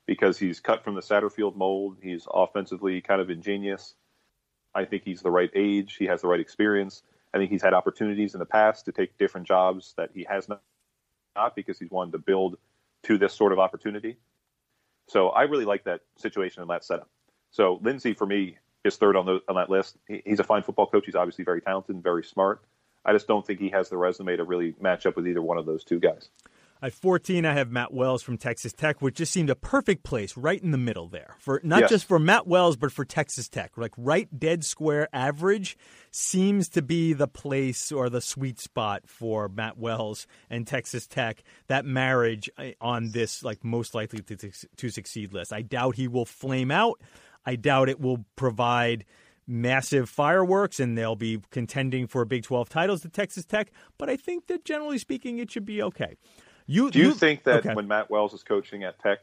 because 0.06 0.38
he's 0.38 0.60
cut 0.60 0.84
from 0.84 0.94
the 0.94 1.00
Satterfield 1.02 1.56
mold. 1.56 1.96
He's 2.00 2.28
offensively 2.32 3.00
kind 3.00 3.20
of 3.20 3.28
ingenious. 3.28 3.94
I 4.72 4.84
think 4.84 5.02
he's 5.02 5.20
the 5.20 5.32
right 5.32 5.50
age. 5.52 5.96
He 5.96 6.04
has 6.04 6.22
the 6.22 6.28
right 6.28 6.38
experience. 6.38 7.02
I 7.34 7.38
think 7.38 7.50
he's 7.50 7.62
had 7.62 7.74
opportunities 7.74 8.34
in 8.34 8.38
the 8.38 8.46
past 8.46 8.84
to 8.84 8.92
take 8.92 9.18
different 9.18 9.48
jobs 9.48 9.94
that 9.96 10.10
he 10.14 10.22
has 10.30 10.48
not, 10.48 10.62
not 11.34 11.56
because 11.56 11.80
he's 11.80 11.90
wanted 11.90 12.12
to 12.12 12.18
build 12.18 12.56
to 13.08 13.18
this 13.18 13.32
sort 13.32 13.52
of 13.52 13.58
opportunity. 13.58 14.18
So 15.08 15.30
I 15.30 15.42
really 15.42 15.64
like 15.64 15.84
that 15.84 16.02
situation 16.16 16.60
and 16.60 16.70
that 16.70 16.84
setup. 16.84 17.08
So 17.50 17.80
Lindsey, 17.82 18.12
for 18.12 18.26
me, 18.26 18.58
is 18.84 18.96
third 18.96 19.16
on, 19.16 19.24
the, 19.24 19.40
on 19.48 19.56
that 19.56 19.70
list. 19.70 19.96
He, 20.06 20.22
he's 20.26 20.40
a 20.40 20.44
fine 20.44 20.62
football 20.62 20.86
coach. 20.86 21.06
He's 21.06 21.14
obviously 21.14 21.44
very 21.44 21.62
talented 21.62 21.94
and 21.94 22.04
very 22.04 22.22
smart. 22.22 22.62
I 23.06 23.14
just 23.14 23.26
don't 23.26 23.46
think 23.46 23.60
he 23.60 23.70
has 23.70 23.88
the 23.88 23.96
resume 23.96 24.36
to 24.36 24.44
really 24.44 24.74
match 24.78 25.06
up 25.06 25.16
with 25.16 25.26
either 25.26 25.40
one 25.40 25.56
of 25.56 25.64
those 25.64 25.84
two 25.84 25.98
guys. 25.98 26.28
At 26.80 26.92
14, 26.92 27.44
I 27.44 27.54
have 27.54 27.72
Matt 27.72 27.92
Wells 27.92 28.22
from 28.22 28.38
Texas 28.38 28.72
Tech, 28.72 29.02
which 29.02 29.16
just 29.16 29.32
seemed 29.32 29.50
a 29.50 29.56
perfect 29.56 30.04
place 30.04 30.36
right 30.36 30.62
in 30.62 30.70
the 30.70 30.78
middle 30.78 31.08
there. 31.08 31.34
For 31.40 31.60
not 31.64 31.80
Yes. 31.80 31.90
just 31.90 32.04
for 32.06 32.20
Matt 32.20 32.46
Wells, 32.46 32.76
but 32.76 32.92
for 32.92 33.04
Texas 33.04 33.48
Tech. 33.48 33.76
Like 33.76 33.92
right 33.96 34.28
dead 34.38 34.64
square 34.64 35.08
average 35.12 35.76
seems 36.12 36.68
to 36.70 36.82
be 36.82 37.12
the 37.14 37.26
place 37.26 37.90
or 37.90 38.08
the 38.08 38.20
sweet 38.20 38.60
spot 38.60 39.02
for 39.06 39.48
Matt 39.48 39.76
Wells 39.76 40.26
and 40.48 40.66
Texas 40.66 41.08
Tech. 41.08 41.42
That 41.66 41.84
marriage 41.84 42.48
uh, 42.56 42.70
on 42.80 43.10
this 43.10 43.42
like 43.42 43.64
most 43.64 43.94
likely 43.94 44.20
to, 44.22 44.36
to 44.76 44.88
succeed 44.90 45.32
list. 45.32 45.52
I 45.52 45.62
doubt 45.62 45.96
he 45.96 46.06
will 46.06 46.26
flame 46.26 46.70
out. 46.70 47.00
I 47.44 47.56
doubt 47.56 47.88
it 47.88 48.00
will 48.00 48.24
provide 48.36 49.04
massive 49.48 50.08
fireworks 50.10 50.78
and 50.78 50.96
they'll 50.96 51.16
be 51.16 51.40
contending 51.50 52.06
for 52.06 52.24
Big 52.24 52.42
12 52.44 52.68
titles 52.68 53.00
to 53.00 53.08
Texas 53.08 53.46
Tech, 53.46 53.72
but 53.96 54.10
I 54.10 54.16
think 54.16 54.46
that 54.46 54.64
generally 54.64 54.98
speaking 54.98 55.38
it 55.38 55.50
should 55.50 55.64
be 55.64 55.82
okay. 55.82 56.16
You 56.68 56.90
Do 56.90 56.98
you, 56.98 57.14
think 57.14 57.44
that 57.44 57.60
okay. 57.60 57.74
when 57.74 57.88
Matt 57.88 58.10
Wells 58.10 58.34
is 58.34 58.42
coaching 58.42 58.84
at 58.84 59.00
Tech, 59.00 59.20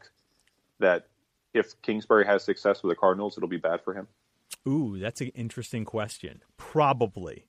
that 0.80 1.06
if 1.54 1.80
Kingsbury 1.80 2.26
has 2.26 2.42
success 2.42 2.82
with 2.82 2.90
the 2.90 2.96
Cardinals, 2.96 3.36
it'll 3.36 3.48
be 3.48 3.56
bad 3.56 3.80
for 3.82 3.94
him? 3.94 4.08
Ooh, 4.66 4.98
that's 4.98 5.20
an 5.20 5.28
interesting 5.28 5.84
question. 5.84 6.42
Probably. 6.56 7.46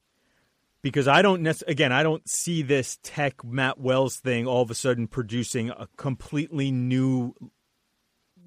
Because 0.84 1.08
I 1.08 1.24
don't 1.24 1.42
nec- 1.42 1.64
again, 1.68 1.92
I 1.92 2.04
don't 2.04 2.22
see 2.30 2.62
this 2.62 3.00
Tech 3.02 3.44
Matt 3.44 3.80
Wells 3.80 4.18
thing 4.18 4.46
all 4.46 4.62
of 4.62 4.70
a 4.70 4.76
sudden 4.76 5.08
producing 5.08 5.72
a 5.72 5.88
completely 5.98 6.72
new 6.72 7.34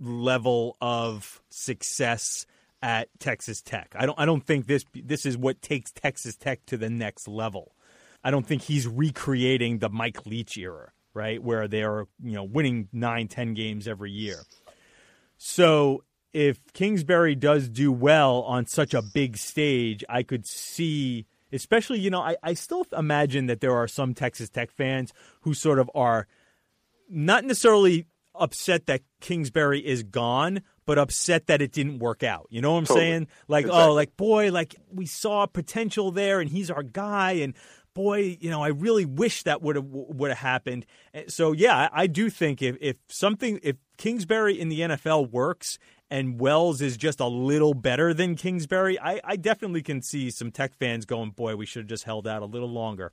level 0.00 0.76
of 0.80 1.42
success 1.50 2.46
at 2.80 3.08
Texas 3.18 3.60
Tech. 3.60 3.94
I 3.98 4.06
don't 4.06 4.18
I 4.18 4.24
don't 4.24 4.46
think 4.46 4.68
this 4.68 4.84
this 4.94 5.26
is 5.26 5.36
what 5.36 5.60
takes 5.60 5.90
Texas 5.90 6.36
Tech 6.36 6.64
to 6.66 6.76
the 6.76 6.88
next 6.88 7.26
level. 7.26 7.74
I 8.22 8.30
don't 8.30 8.46
think 8.46 8.62
he's 8.62 8.86
recreating 8.86 9.78
the 9.78 9.88
Mike 9.88 10.26
Leach 10.26 10.56
era, 10.56 10.92
right? 11.14 11.42
Where 11.42 11.68
they 11.68 11.82
are, 11.82 12.06
you 12.22 12.32
know, 12.32 12.44
winning 12.44 12.88
nine, 12.92 13.28
ten 13.28 13.54
games 13.54 13.88
every 13.88 14.10
year. 14.10 14.38
So 15.36 16.04
if 16.32 16.60
Kingsbury 16.72 17.34
does 17.34 17.68
do 17.68 17.90
well 17.92 18.42
on 18.42 18.66
such 18.66 18.94
a 18.94 19.02
big 19.02 19.36
stage, 19.36 20.04
I 20.08 20.22
could 20.22 20.46
see, 20.46 21.26
especially, 21.52 21.98
you 21.98 22.10
know, 22.10 22.20
I, 22.20 22.36
I 22.42 22.54
still 22.54 22.86
imagine 22.96 23.46
that 23.46 23.60
there 23.60 23.74
are 23.74 23.88
some 23.88 24.14
Texas 24.14 24.48
Tech 24.50 24.70
fans 24.70 25.12
who 25.42 25.54
sort 25.54 25.78
of 25.78 25.90
are 25.94 26.26
not 27.08 27.44
necessarily 27.44 28.06
upset 28.34 28.86
that 28.86 29.02
Kingsbury 29.20 29.84
is 29.84 30.02
gone, 30.04 30.60
but 30.86 30.98
upset 30.98 31.46
that 31.48 31.60
it 31.60 31.72
didn't 31.72 31.98
work 31.98 32.22
out. 32.22 32.46
You 32.50 32.60
know 32.60 32.72
what 32.72 32.78
I'm 32.78 32.86
Totally. 32.86 33.06
saying? 33.06 33.26
Like, 33.48 33.64
oh, 33.64 33.68
Exactly. 33.68 33.84
oh, 33.90 33.94
like 33.94 34.16
boy, 34.16 34.52
like 34.52 34.76
we 34.92 35.06
saw 35.06 35.46
potential 35.46 36.10
there, 36.12 36.40
and 36.40 36.48
he's 36.48 36.70
our 36.70 36.82
guy, 36.82 37.32
and 37.32 37.54
boy, 37.94 38.38
you 38.40 38.50
know, 38.50 38.62
I 38.62 38.68
really 38.68 39.04
wish 39.04 39.42
that 39.44 39.62
would 39.62 39.76
have 39.76 39.84
would 39.86 40.30
have 40.30 40.38
happened. 40.38 40.86
Eh, 41.14 41.24
So 41.28 41.52
yeah, 41.52 41.88
I, 41.92 42.06
do 42.06 42.30
think 42.30 42.62
if 42.62 42.76
if 42.80 42.96
something 43.08 43.60
if 43.62 43.76
Kingsbury 43.96 44.58
in 44.58 44.68
the 44.68 44.80
NFL 44.80 45.30
works. 45.30 45.78
And 46.12 46.40
Wells 46.40 46.80
is 46.80 46.96
just 46.96 47.20
a 47.20 47.28
little 47.28 47.72
better 47.72 48.12
than 48.12 48.34
Kingsbury. 48.34 48.98
I, 48.98 49.20
I 49.22 49.36
definitely 49.36 49.80
can 49.80 50.02
see 50.02 50.28
some 50.32 50.50
Tech 50.50 50.74
fans 50.74 51.06
going, 51.06 51.30
"Boy, 51.30 51.54
we 51.54 51.66
should 51.66 51.82
have 51.82 51.88
just 51.88 52.02
held 52.02 52.26
out 52.26 52.42
a 52.42 52.46
little 52.46 52.68
longer." 52.68 53.12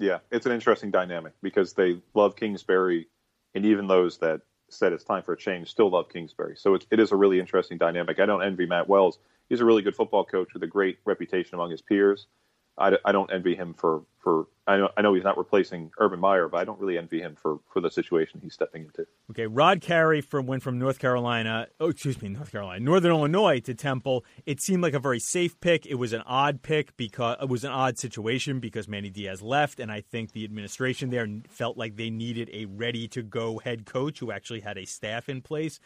Yeah, 0.00 0.18
it's 0.32 0.44
an 0.44 0.50
interesting 0.50 0.90
dynamic 0.90 1.34
because 1.42 1.74
they 1.74 2.02
love 2.12 2.34
Kingsbury, 2.34 3.06
and 3.54 3.64
even 3.64 3.86
those 3.86 4.18
that 4.18 4.40
said 4.68 4.92
it's 4.92 5.04
time 5.04 5.22
for 5.22 5.34
a 5.34 5.36
change 5.36 5.70
still 5.70 5.90
love 5.90 6.08
Kingsbury. 6.08 6.56
So 6.56 6.74
it 6.74 6.98
is 6.98 7.12
a 7.12 7.16
really 7.16 7.38
interesting 7.38 7.78
dynamic. 7.78 8.18
I 8.18 8.26
don't 8.26 8.42
envy 8.42 8.66
Matt 8.66 8.88
Wells. 8.88 9.18
He's 9.48 9.60
a 9.60 9.64
really 9.64 9.82
good 9.82 9.94
football 9.94 10.24
coach 10.24 10.54
with 10.54 10.62
a 10.62 10.66
great 10.66 10.98
reputation 11.04 11.54
among 11.54 11.70
his 11.70 11.82
peers. 11.82 12.26
I, 12.78 12.92
I 13.04 13.12
don't 13.12 13.30
envy 13.32 13.54
him 13.54 13.74
for, 13.74 14.02
for 14.22 14.46
I 14.66 14.78
know 14.78 14.88
I 14.96 15.02
know 15.02 15.12
he's 15.14 15.24
not 15.24 15.36
replacing 15.36 15.90
Urban 15.98 16.20
Meyer, 16.20 16.48
but 16.48 16.58
I 16.58 16.64
don't 16.64 16.80
really 16.80 16.96
envy 16.96 17.20
him 17.20 17.36
for, 17.40 17.58
for 17.72 17.80
the 17.80 17.90
situation 17.90 18.40
he's 18.42 18.54
stepping 18.54 18.82
into. 18.82 19.06
Okay, 19.30 19.46
Rod 19.46 19.80
Carey 19.80 20.20
from 20.20 20.46
went 20.46 20.62
from 20.62 20.78
North 20.78 20.98
Carolina, 20.98 21.66
oh 21.80 21.88
excuse 21.88 22.20
me, 22.22 22.28
North 22.28 22.52
Carolina, 22.52 22.82
Northern 22.82 23.10
Illinois 23.10 23.60
to 23.60 23.74
Temple. 23.74 24.24
It 24.46 24.60
seemed 24.60 24.82
like 24.82 24.94
a 24.94 25.00
very 25.00 25.18
safe 25.18 25.60
pick. 25.60 25.84
It 25.86 25.96
was 25.96 26.12
an 26.12 26.22
odd 26.24 26.62
pick 26.62 26.96
because 26.96 27.36
it 27.42 27.48
was 27.48 27.64
an 27.64 27.72
odd 27.72 27.98
situation 27.98 28.60
because 28.60 28.88
Manny 28.88 29.10
Diaz 29.10 29.42
left, 29.42 29.80
and 29.80 29.90
I 29.90 30.00
think 30.00 30.32
the 30.32 30.44
administration 30.44 31.10
there 31.10 31.26
felt 31.48 31.76
like 31.76 31.96
they 31.96 32.10
needed 32.10 32.48
a 32.52 32.66
ready 32.66 33.08
to 33.08 33.22
go 33.22 33.58
head 33.58 33.84
coach 33.84 34.20
who 34.20 34.30
actually 34.30 34.60
had 34.60 34.78
a 34.78 34.86
staff 34.86 35.28
in 35.28 35.42
place. 35.42 35.80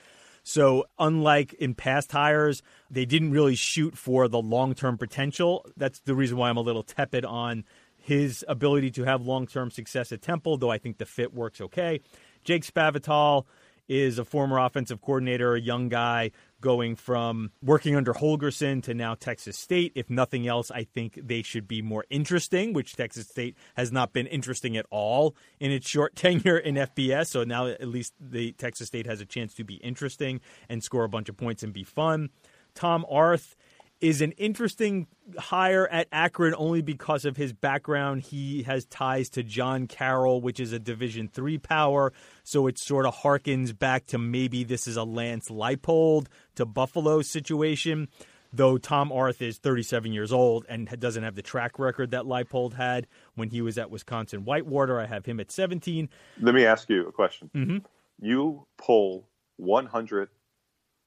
So, 0.49 0.85
unlike 0.97 1.55
in 1.55 1.75
past 1.75 2.13
hires, 2.13 2.63
they 2.89 3.05
didn't 3.05 3.33
really 3.33 3.57
shoot 3.57 3.99
for 3.99 4.29
the 4.29 4.41
long 4.41 4.77
term 4.77 4.97
potential. 4.97 5.67
That's 5.77 5.99
the 5.99 6.15
reason 6.15 6.37
why 6.39 6.49
I'm 6.49 6.57
a 6.57 6.61
little 6.61 6.85
tepid 6.85 7.25
on 7.25 7.65
his 7.99 8.45
ability 8.47 8.93
to 8.93 9.03
have 9.03 9.27
long 9.27 9.49
term 9.49 9.73
success 9.73 10.13
at 10.13 10.23
Temple, 10.23 10.57
though 10.57 10.71
I 10.71 10.79
think 10.79 10.99
the 10.99 11.05
fit 11.05 11.35
works 11.35 11.61
okay. 11.61 12.01
Jake 12.45 12.65
Spavital 12.65 13.47
is 13.89 14.19
a 14.19 14.25
former 14.25 14.59
offensive 14.59 15.01
coordinator, 15.01 15.55
a 15.55 15.61
young 15.61 15.89
guy 15.89 16.31
going 16.61 16.97
from 16.97 17.51
working 17.63 17.95
under 17.95 18.13
Holgorsen 18.13 18.83
to 18.85 18.95
now 18.95 19.15
Texas 19.15 19.59
State. 19.59 19.93
If 19.95 20.11
nothing 20.11 20.47
else, 20.47 20.71
I 20.71 20.85
think 20.85 21.21
they 21.23 21.43
should 21.43 21.69
be 21.69 21.83
more 21.83 22.05
interesting, 22.11 22.73
which 22.73 22.97
Texas 22.97 23.29
State 23.29 23.57
has 23.77 23.93
not 23.93 24.13
been 24.13 24.27
interesting 24.27 24.77
at 24.77 24.87
all 24.91 25.37
in 25.61 25.71
its 25.71 25.89
short 25.89 26.17
tenure 26.17 26.59
in 26.59 26.75
FBS. 26.75 27.29
So 27.29 27.45
now 27.45 27.67
at 27.67 27.89
least 27.89 28.15
the 28.21 28.53
Texas 28.53 28.89
State 28.89 29.07
has 29.07 29.21
a 29.21 29.27
chance 29.27 29.55
to 29.55 29.65
be 29.65 29.75
interesting 29.77 30.41
and 30.69 30.83
score 30.83 31.05
a 31.05 31.09
bunch 31.09 31.29
of 31.29 31.37
points 31.37 31.63
and 31.63 31.73
be 31.73 31.85
fun. 31.85 32.31
Tom 32.75 33.07
Arth 33.11 33.57
is 34.01 34.21
an 34.21 34.33
interesting 34.33 35.07
hire 35.39 35.89
at 35.89 36.07
Akron 36.13 36.55
only 36.57 36.83
because 36.83 37.25
of 37.25 37.37
his 37.37 37.53
background. 37.53 38.23
He 38.23 38.63
has 38.65 38.85
ties 38.85 39.31
to 39.31 39.43
John 39.43 39.87
Carroll, 39.87 40.41
which 40.41 40.61
is 40.61 40.73
a 40.73 40.79
Division 40.79 41.29
three 41.29 41.59
power, 41.59 42.13
so 42.45 42.67
it 42.67 42.79
sort 42.79 43.07
of 43.07 43.15
harkens 43.15 43.77
back 43.77 44.07
to 44.07 44.19
maybe 44.19 44.65
this 44.65 44.87
is 44.87 44.97
a 44.97 45.05
Lance 45.05 45.49
Leipold 45.49 46.27
to 46.57 46.67
Buffalo 46.67 47.23
situation. 47.23 48.09
Though 48.53 48.79
Tom 48.79 49.13
Arth 49.13 49.43
is 49.43 49.59
37 49.59 50.13
years 50.13 50.33
old 50.33 50.65
and 50.69 50.89
doesn't 50.99 51.23
have 51.23 51.35
the 51.35 51.43
track 51.43 51.79
record 51.79 52.13
that 52.13 52.25
Leipold 52.25 52.75
had 52.75 53.07
when 53.35 53.51
he 53.51 53.61
was 53.61 53.77
at 53.77 53.91
Wisconsin 53.91 54.45
Whitewater, 54.45 55.01
I 55.01 55.07
have 55.07 55.27
him 55.27 55.41
at 55.41 55.51
17. 55.51 56.09
Let 56.41 56.55
me 56.55 56.65
ask 56.65 56.89
you 56.89 57.07
a 57.07 57.13
question. 57.13 57.51
Mm-hmm. 57.55 57.79
You 58.19 58.67
pull 58.79 59.29
100 59.57 60.29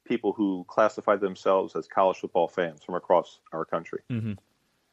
people 0.09 0.33
who 0.33 0.65
classify 0.67 1.15
themselves 1.15 1.75
as 1.75 1.87
college 1.87 2.17
football 2.17 2.47
fans 2.49 2.83
from 2.83 2.95
across 2.95 3.39
our 3.53 3.63
country. 3.63 4.01
Mhm. 4.11 4.37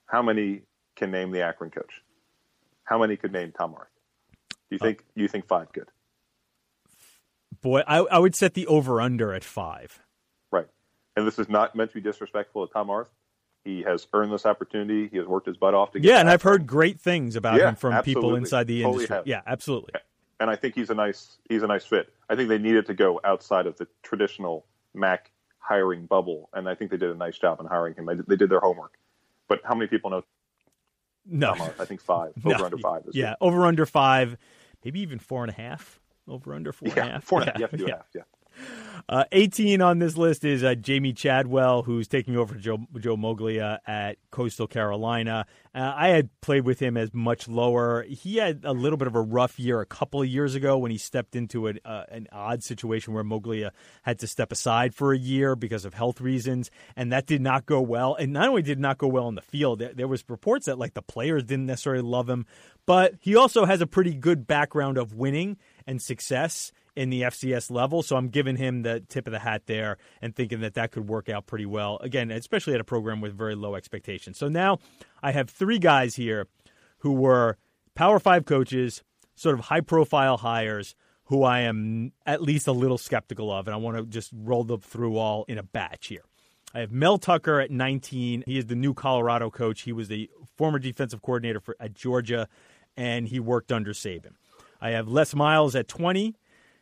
How 0.06 0.22
many 0.22 0.62
can 0.94 1.10
name 1.10 1.32
the 1.32 1.40
Akron 1.42 1.70
coach? 1.70 2.02
How 2.84 2.98
many 3.00 3.16
could 3.16 3.32
name 3.32 3.50
Tom 3.50 3.74
Arth? 3.74 3.88
Do 4.30 4.76
you 4.76 4.78
think 4.78 5.04
you 5.14 5.26
think 5.26 5.46
five 5.48 5.72
could? 5.72 5.88
Boy, 7.62 7.80
I, 7.86 7.98
I 8.04 8.18
would 8.18 8.34
set 8.34 8.54
the 8.54 8.66
over 8.66 9.00
under 9.00 9.32
at 9.32 9.42
five. 9.42 10.00
Right. 10.52 10.68
And 11.16 11.26
this 11.26 11.38
is 11.38 11.48
not 11.48 11.74
meant 11.74 11.90
to 11.90 11.94
be 11.94 12.00
disrespectful 12.00 12.66
to 12.66 12.72
Tom 12.72 12.90
Arth. 12.90 13.08
He 13.64 13.82
has 13.82 14.06
earned 14.12 14.32
this 14.32 14.46
opportunity. 14.46 15.08
He 15.08 15.16
has 15.16 15.26
worked 15.26 15.46
his 15.46 15.56
butt 15.56 15.74
off 15.74 15.90
to 15.92 15.98
get 16.00 16.08
Yeah, 16.08 16.20
and. 16.20 16.28
I've 16.30 16.42
heard 16.42 16.66
great 16.66 17.00
things 17.00 17.34
about 17.34 17.58
Yeah, 17.58 17.70
him 17.70 17.74
from 17.76 18.00
people 18.04 18.36
inside 18.36 18.66
the 18.68 18.82
Totally 18.82 19.04
industry. 19.04 19.16
have. 19.16 19.26
Yeah, 19.26 19.40
absolutely. 19.46 19.94
and 20.38 20.50
I 20.50 20.56
think 20.56 20.74
he's 20.74 20.90
a 20.90 20.94
nice 20.94 21.38
he's 21.48 21.62
a 21.62 21.66
nice 21.66 21.84
fit. 21.84 22.12
I 22.28 22.36
think 22.36 22.48
they 22.50 22.58
needed 22.58 22.86
to 22.86 22.94
go 22.94 23.20
outside 23.24 23.66
of 23.66 23.76
the 23.78 23.88
traditional 24.02 24.66
MAC 24.96 25.30
hiring 25.58 26.06
bubble, 26.06 26.48
and 26.52 26.68
I 26.68 26.74
think 26.74 26.90
they 26.90 26.96
did 26.96 27.10
a 27.10 27.14
nice 27.14 27.38
job 27.38 27.60
in 27.60 27.66
hiring 27.66 27.94
him. 27.94 28.08
I 28.08 28.14
They 28.14 28.36
did 28.36 28.50
their 28.50 28.60
homework. 28.60 28.98
But 29.48 29.60
how 29.64 29.74
many 29.74 29.86
people 29.88 30.10
know 30.10 30.24
No, 31.24 31.52
I 31.78 31.84
think 31.84 32.00
five. 32.00 32.32
No. 32.44 32.54
Over 32.54 32.64
under 32.64 32.78
five. 32.78 33.02
Yeah, 33.12 33.34
over 33.40 33.66
under 33.66 33.86
five, 33.86 34.36
maybe 34.84 35.00
even 35.00 35.18
four 35.18 35.44
and 35.44 35.50
a 35.50 35.54
half. 35.54 36.00
Over 36.28 36.54
under 36.54 36.72
four 36.72 36.88
and 36.88 36.98
a 36.98 37.00
yeah, 37.00 37.12
half. 37.12 37.24
four 37.24 37.40
and 37.40 37.48
a 37.48 37.52
half. 37.52 37.60
Yeah, 37.60 37.60
You 37.60 37.64
have 37.64 37.70
to 37.70 37.76
do 37.76 37.86
yeah. 37.86 38.02
Yeah. 38.14 38.22
Uh, 39.08 39.24
18 39.30 39.80
on 39.80 40.00
this 40.00 40.16
list 40.16 40.44
is 40.44 40.64
uh, 40.64 40.74
Jamey 40.74 41.16
Chadwell, 41.16 41.82
who's 41.82 42.08
taking 42.08 42.36
over 42.36 42.56
Joe, 42.56 42.78
Joe 42.98 43.16
Moglia 43.16 43.78
at 43.86 44.16
Coastal 44.32 44.66
Carolina. 44.66 45.46
Uh, 45.72 45.92
I 45.94 46.08
had 46.08 46.28
played 46.40 46.64
with 46.64 46.80
him 46.80 46.96
as 46.96 47.14
much 47.14 47.46
lower. 47.46 48.02
He 48.02 48.38
had 48.38 48.62
a 48.64 48.72
little 48.72 48.96
bit 48.96 49.06
of 49.06 49.14
a 49.14 49.20
rough 49.20 49.60
year 49.60 49.80
a 49.80 49.86
couple 49.86 50.22
of 50.22 50.28
years 50.28 50.56
ago 50.56 50.76
when 50.76 50.90
he 50.90 50.98
stepped 50.98 51.36
into 51.36 51.68
an, 51.68 51.78
uh, 51.84 52.04
an 52.10 52.26
odd 52.32 52.64
situation 52.64 53.14
where 53.14 53.22
Moglia 53.22 53.70
had 54.02 54.18
to 54.18 54.26
step 54.26 54.50
aside 54.50 54.92
for 54.92 55.12
a 55.12 55.18
year 55.18 55.54
because 55.54 55.84
of 55.84 55.94
health 55.94 56.20
reasons, 56.20 56.72
and 56.96 57.12
that 57.12 57.26
did 57.26 57.40
not 57.40 57.64
go 57.64 57.80
well. 57.80 58.16
And 58.16 58.32
not 58.32 58.48
only 58.48 58.62
did 58.62 58.80
not 58.80 58.98
go 58.98 59.06
well 59.06 59.26
on 59.26 59.36
the 59.36 59.42
field, 59.42 59.78
there, 59.78 59.92
there 59.94 60.08
was 60.08 60.24
reports 60.28 60.66
that 60.66 60.80
like 60.80 60.94
the 60.94 61.02
players 61.02 61.44
didn't 61.44 61.66
necessarily 61.66 62.02
love 62.02 62.28
him, 62.28 62.44
but 62.86 63.14
he 63.20 63.36
also 63.36 63.66
has 63.66 63.80
a 63.80 63.86
pretty 63.86 64.14
good 64.14 64.48
background 64.48 64.98
of 64.98 65.14
winning 65.14 65.58
and 65.86 66.00
success 66.00 66.72
in 66.94 67.10
the 67.10 67.22
FCS 67.22 67.70
level. 67.70 68.02
So 68.02 68.16
I'm 68.16 68.28
giving 68.28 68.56
him 68.56 68.82
the 68.82 69.00
tip 69.00 69.26
of 69.26 69.32
the 69.32 69.38
hat 69.38 69.62
there 69.66 69.98
and 70.22 70.34
thinking 70.34 70.60
that 70.60 70.74
that 70.74 70.92
could 70.92 71.08
work 71.08 71.28
out 71.28 71.46
pretty 71.46 71.66
well. 71.66 71.98
Again, 72.00 72.30
especially 72.30 72.74
at 72.74 72.80
a 72.80 72.84
program 72.84 73.20
with 73.20 73.36
very 73.36 73.54
low 73.54 73.74
expectations. 73.74 74.38
So 74.38 74.48
now 74.48 74.78
I 75.22 75.32
have 75.32 75.50
three 75.50 75.78
guys 75.78 76.16
here 76.16 76.46
who 76.98 77.12
were 77.12 77.58
Power 77.94 78.18
Five 78.18 78.46
coaches, 78.46 79.02
sort 79.34 79.54
of 79.58 79.66
high 79.66 79.82
profile 79.82 80.38
hires. 80.38 80.94
Who 81.28 81.42
I 81.42 81.62
am 81.62 82.12
at 82.24 82.40
least 82.40 82.68
a 82.68 82.72
little 82.72 82.98
skeptical 82.98 83.52
of, 83.52 83.66
and 83.66 83.74
I 83.74 83.78
want 83.78 83.96
to 83.96 84.04
just 84.04 84.30
roll 84.32 84.62
them 84.62 84.80
through 84.80 85.18
all 85.18 85.44
in 85.48 85.58
a 85.58 85.62
batch 85.64 86.06
here. 86.06 86.22
I 86.72 86.78
have 86.78 86.92
Mel 86.92 87.18
Tucker 87.18 87.58
at 87.58 87.70
19. 87.70 88.44
He 88.46 88.58
is 88.58 88.66
the 88.66 88.76
new 88.76 88.94
Colorado 88.94 89.50
coach. 89.50 89.80
He 89.80 89.92
was 89.92 90.06
the 90.06 90.30
former 90.56 90.78
defensive 90.78 91.22
coordinator 91.22 91.58
for 91.58 91.74
at 91.80 91.94
Georgia, 91.94 92.48
and 92.96 93.26
he 93.26 93.40
worked 93.40 93.72
under 93.72 93.92
Saban. 93.92 94.34
I 94.80 94.90
have 94.90 95.08
Les 95.08 95.34
Miles 95.34 95.74
at 95.74 95.88
20. 95.88 96.34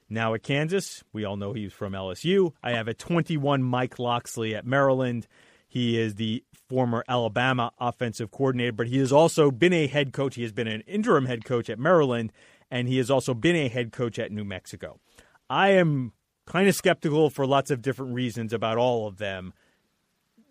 Now 0.08 0.34
at 0.34 0.42
Kansas, 0.42 1.02
we 1.12 1.24
all 1.24 1.36
know 1.36 1.52
he's 1.52 1.72
from 1.72 1.92
LSU. 1.92 2.52
I 2.62 2.72
have 2.72 2.88
at 2.88 2.98
21 2.98 3.62
Mike 3.62 3.98
Locksley 3.98 4.54
at 4.54 4.66
Maryland. 4.66 5.26
He 5.66 5.98
is 5.98 6.14
the 6.14 6.44
former 6.68 7.04
Alabama 7.08 7.72
offensive 7.80 8.30
coordinator, 8.30 8.72
but 8.72 8.86
he 8.86 8.98
has 8.98 9.12
also 9.12 9.50
been 9.50 9.72
a 9.72 9.86
head 9.86 10.12
coach. 10.12 10.34
He 10.34 10.42
has 10.42 10.52
been 10.52 10.68
an 10.68 10.82
interim 10.82 11.26
head 11.26 11.44
coach 11.44 11.68
at 11.68 11.78
Maryland, 11.78 12.32
and 12.70 12.86
he 12.86 12.98
has 12.98 13.10
also 13.10 13.34
been 13.34 13.56
a 13.56 13.68
head 13.68 13.92
coach 13.92 14.18
at 14.18 14.30
New 14.30 14.44
Mexico. 14.44 15.00
I 15.48 15.70
am 15.70 16.12
kind 16.46 16.68
of 16.68 16.74
skeptical 16.74 17.30
for 17.30 17.46
lots 17.46 17.70
of 17.70 17.82
different 17.82 18.14
reasons 18.14 18.52
about 18.52 18.78
all 18.78 19.06
of 19.06 19.18
them. 19.18 19.52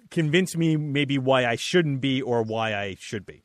Convince 0.10 0.56
me 0.56 0.76
maybe 0.76 1.18
why 1.18 1.46
I 1.46 1.56
shouldn't 1.56 2.02
be 2.02 2.22
or 2.22 2.44
why 2.44 2.76
I 2.76 2.96
should 3.00 3.26
be. 3.26 3.44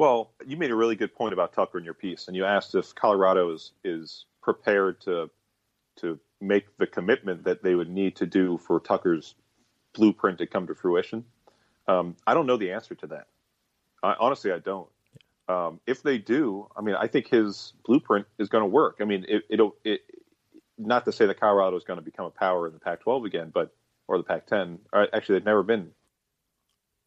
Well, 0.00 0.30
you 0.46 0.56
made 0.56 0.70
a 0.70 0.74
really 0.74 0.96
good 0.96 1.14
point 1.14 1.34
about 1.34 1.52
Tucker 1.52 1.76
in 1.76 1.84
your 1.84 1.92
piece, 1.92 2.26
and 2.26 2.34
you 2.34 2.46
asked 2.46 2.74
if 2.74 2.94
Colorado 2.94 3.52
is 3.52 3.72
is 3.84 4.24
prepared 4.40 4.98
to 5.02 5.28
to 5.96 6.18
make 6.40 6.74
the 6.78 6.86
commitment 6.86 7.44
that 7.44 7.62
they 7.62 7.74
would 7.74 7.90
need 7.90 8.16
to 8.16 8.24
do 8.24 8.56
for 8.56 8.80
Tucker's 8.80 9.34
blueprint 9.92 10.38
to 10.38 10.46
come 10.46 10.66
to 10.68 10.74
fruition. 10.74 11.22
Um, 11.86 12.16
I 12.26 12.32
don't 12.32 12.46
know 12.46 12.56
the 12.56 12.72
answer 12.72 12.94
to 12.94 13.06
that. 13.08 13.26
I, 14.02 14.14
honestly, 14.18 14.52
I 14.52 14.58
don't. 14.60 14.88
Um, 15.50 15.80
if 15.86 16.02
they 16.02 16.16
do, 16.16 16.66
I 16.74 16.80
mean, 16.80 16.94
I 16.94 17.06
think 17.06 17.28
his 17.28 17.74
blueprint 17.84 18.24
is 18.38 18.48
going 18.48 18.62
to 18.62 18.68
work. 18.68 19.00
I 19.02 19.04
mean, 19.04 19.26
it, 19.28 19.42
it'll 19.50 19.76
it, 19.84 20.00
not 20.78 21.04
to 21.04 21.12
say 21.12 21.26
that 21.26 21.38
Colorado 21.38 21.76
is 21.76 21.84
going 21.84 21.98
to 21.98 22.02
become 22.02 22.24
a 22.24 22.30
power 22.30 22.66
in 22.66 22.72
the 22.72 22.80
Pac-12 22.80 23.26
again, 23.26 23.50
but 23.52 23.74
or 24.08 24.16
the 24.16 24.24
Pac-10. 24.24 24.78
Or 24.94 25.14
actually, 25.14 25.34
they've 25.34 25.44
never 25.44 25.62
been 25.62 25.90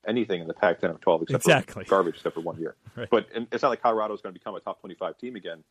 anything 0.07 0.41
in 0.41 0.47
the 0.47 0.53
Pac-10 0.53 0.95
or 0.95 0.97
12 0.99 1.21
except 1.23 1.45
Exactly. 1.45 1.83
for 1.83 1.89
garbage, 1.89 2.15
except 2.15 2.35
for 2.35 2.41
one 2.41 2.59
year. 2.59 2.75
Right. 2.95 3.09
But 3.09 3.27
and 3.33 3.47
it's 3.51 3.63
not 3.63 3.69
like 3.69 3.81
Colorado 3.81 4.13
is 4.13 4.21
going 4.21 4.33
to 4.33 4.39
become 4.39 4.53
a 4.55 4.59
top 4.59 4.79
25 4.81 5.17
team 5.17 5.35
again. 5.35 5.63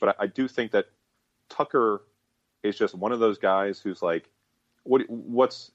But 0.00 0.16
I, 0.18 0.24
I 0.24 0.26
do 0.26 0.48
think 0.48 0.72
that 0.72 0.86
Tucker 1.50 2.02
is 2.62 2.78
just 2.78 2.94
one 2.94 3.12
of 3.12 3.20
those 3.20 3.38
guys 3.38 3.78
who's 3.78 4.00
like, 4.00 4.30
what 4.84 5.02
what's 5.08 5.70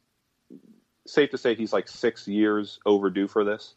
safe 1.05 1.29
to 1.31 1.37
say 1.37 1.55
he's 1.55 1.71
like 1.73 1.87
six 1.87 2.27
years 2.27 2.79
overdue 2.85 3.27
for 3.27 3.43
this, 3.43 3.75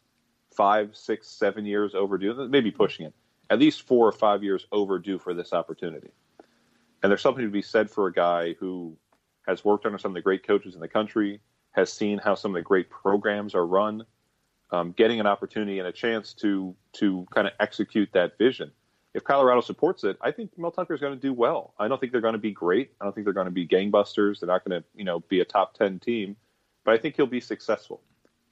five, 0.53 0.95
six, 0.95 1.27
seven 1.27 1.65
years 1.65 1.93
overdue, 1.95 2.47
maybe 2.49 2.71
pushing 2.71 3.05
it, 3.05 3.13
at 3.49 3.59
least 3.59 3.83
four 3.83 4.07
or 4.07 4.11
five 4.11 4.43
years 4.43 4.65
overdue 4.71 5.19
for 5.19 5.33
this 5.33 5.53
opportunity. 5.53 6.09
And 7.03 7.09
there's 7.09 7.21
something 7.21 7.45
to 7.45 7.51
be 7.51 7.61
said 7.61 7.89
for 7.89 8.07
a 8.07 8.13
guy 8.13 8.55
who 8.59 8.95
has 9.47 9.63
worked 9.65 9.85
under 9.85 9.97
some 9.97 10.11
of 10.11 10.15
the 10.15 10.21
great 10.21 10.45
coaches 10.45 10.75
in 10.75 10.81
the 10.81 10.87
country, 10.87 11.39
has 11.71 11.91
seen 11.91 12.17
how 12.17 12.35
some 12.35 12.51
of 12.51 12.59
the 12.59 12.67
great 12.67 12.89
programs 12.89 13.55
are 13.55 13.65
run, 13.65 14.05
um, 14.71 14.91
getting 14.91 15.19
an 15.19 15.27
opportunity 15.27 15.79
and 15.79 15.87
a 15.87 15.91
chance 15.91 16.33
to 16.33 16.75
to 16.93 17.25
kind 17.33 17.47
of 17.47 17.53
execute 17.59 18.09
that 18.13 18.37
vision. 18.37 18.71
If 19.13 19.25
Colorado 19.25 19.59
supports 19.61 20.05
it, 20.05 20.17
I 20.21 20.31
think 20.31 20.57
Mel 20.57 20.71
Tucker 20.71 20.93
is 20.93 21.01
going 21.01 21.13
to 21.13 21.19
do 21.19 21.33
well. 21.33 21.73
I 21.77 21.89
don't 21.89 21.99
think 21.99 22.13
they're 22.13 22.21
going 22.21 22.33
to 22.33 22.39
be 22.39 22.51
great. 22.51 22.91
I 23.01 23.03
don't 23.03 23.13
think 23.13 23.25
they're 23.25 23.33
going 23.33 23.45
to 23.45 23.51
be 23.51 23.67
gangbusters. 23.67 24.39
They're 24.39 24.47
not 24.47 24.63
going 24.63 24.81
to, 24.81 24.87
you 24.95 25.03
know, 25.03 25.19
be 25.19 25.41
a 25.41 25.45
top 25.45 25.73
ten 25.73 25.99
team, 25.99 26.37
but 26.85 26.93
I 26.93 26.97
think 26.97 27.17
he'll 27.17 27.25
be 27.25 27.41
successful. 27.41 28.01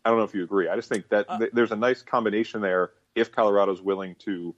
I 0.04 0.10
don't 0.10 0.18
know 0.18 0.26
if 0.26 0.34
you 0.34 0.44
agree. 0.44 0.68
I 0.68 0.76
just 0.76 0.90
think 0.90 1.08
that 1.10 1.26
uh, 1.30 1.38
th- 1.40 1.52
there's 1.54 1.72
a 1.72 1.78
nice 1.78 2.02
combination 2.02 2.62
there 2.62 2.92
if 3.16 3.32
Colorado's 3.32 3.82
willing 3.82 4.16
to 4.20 4.56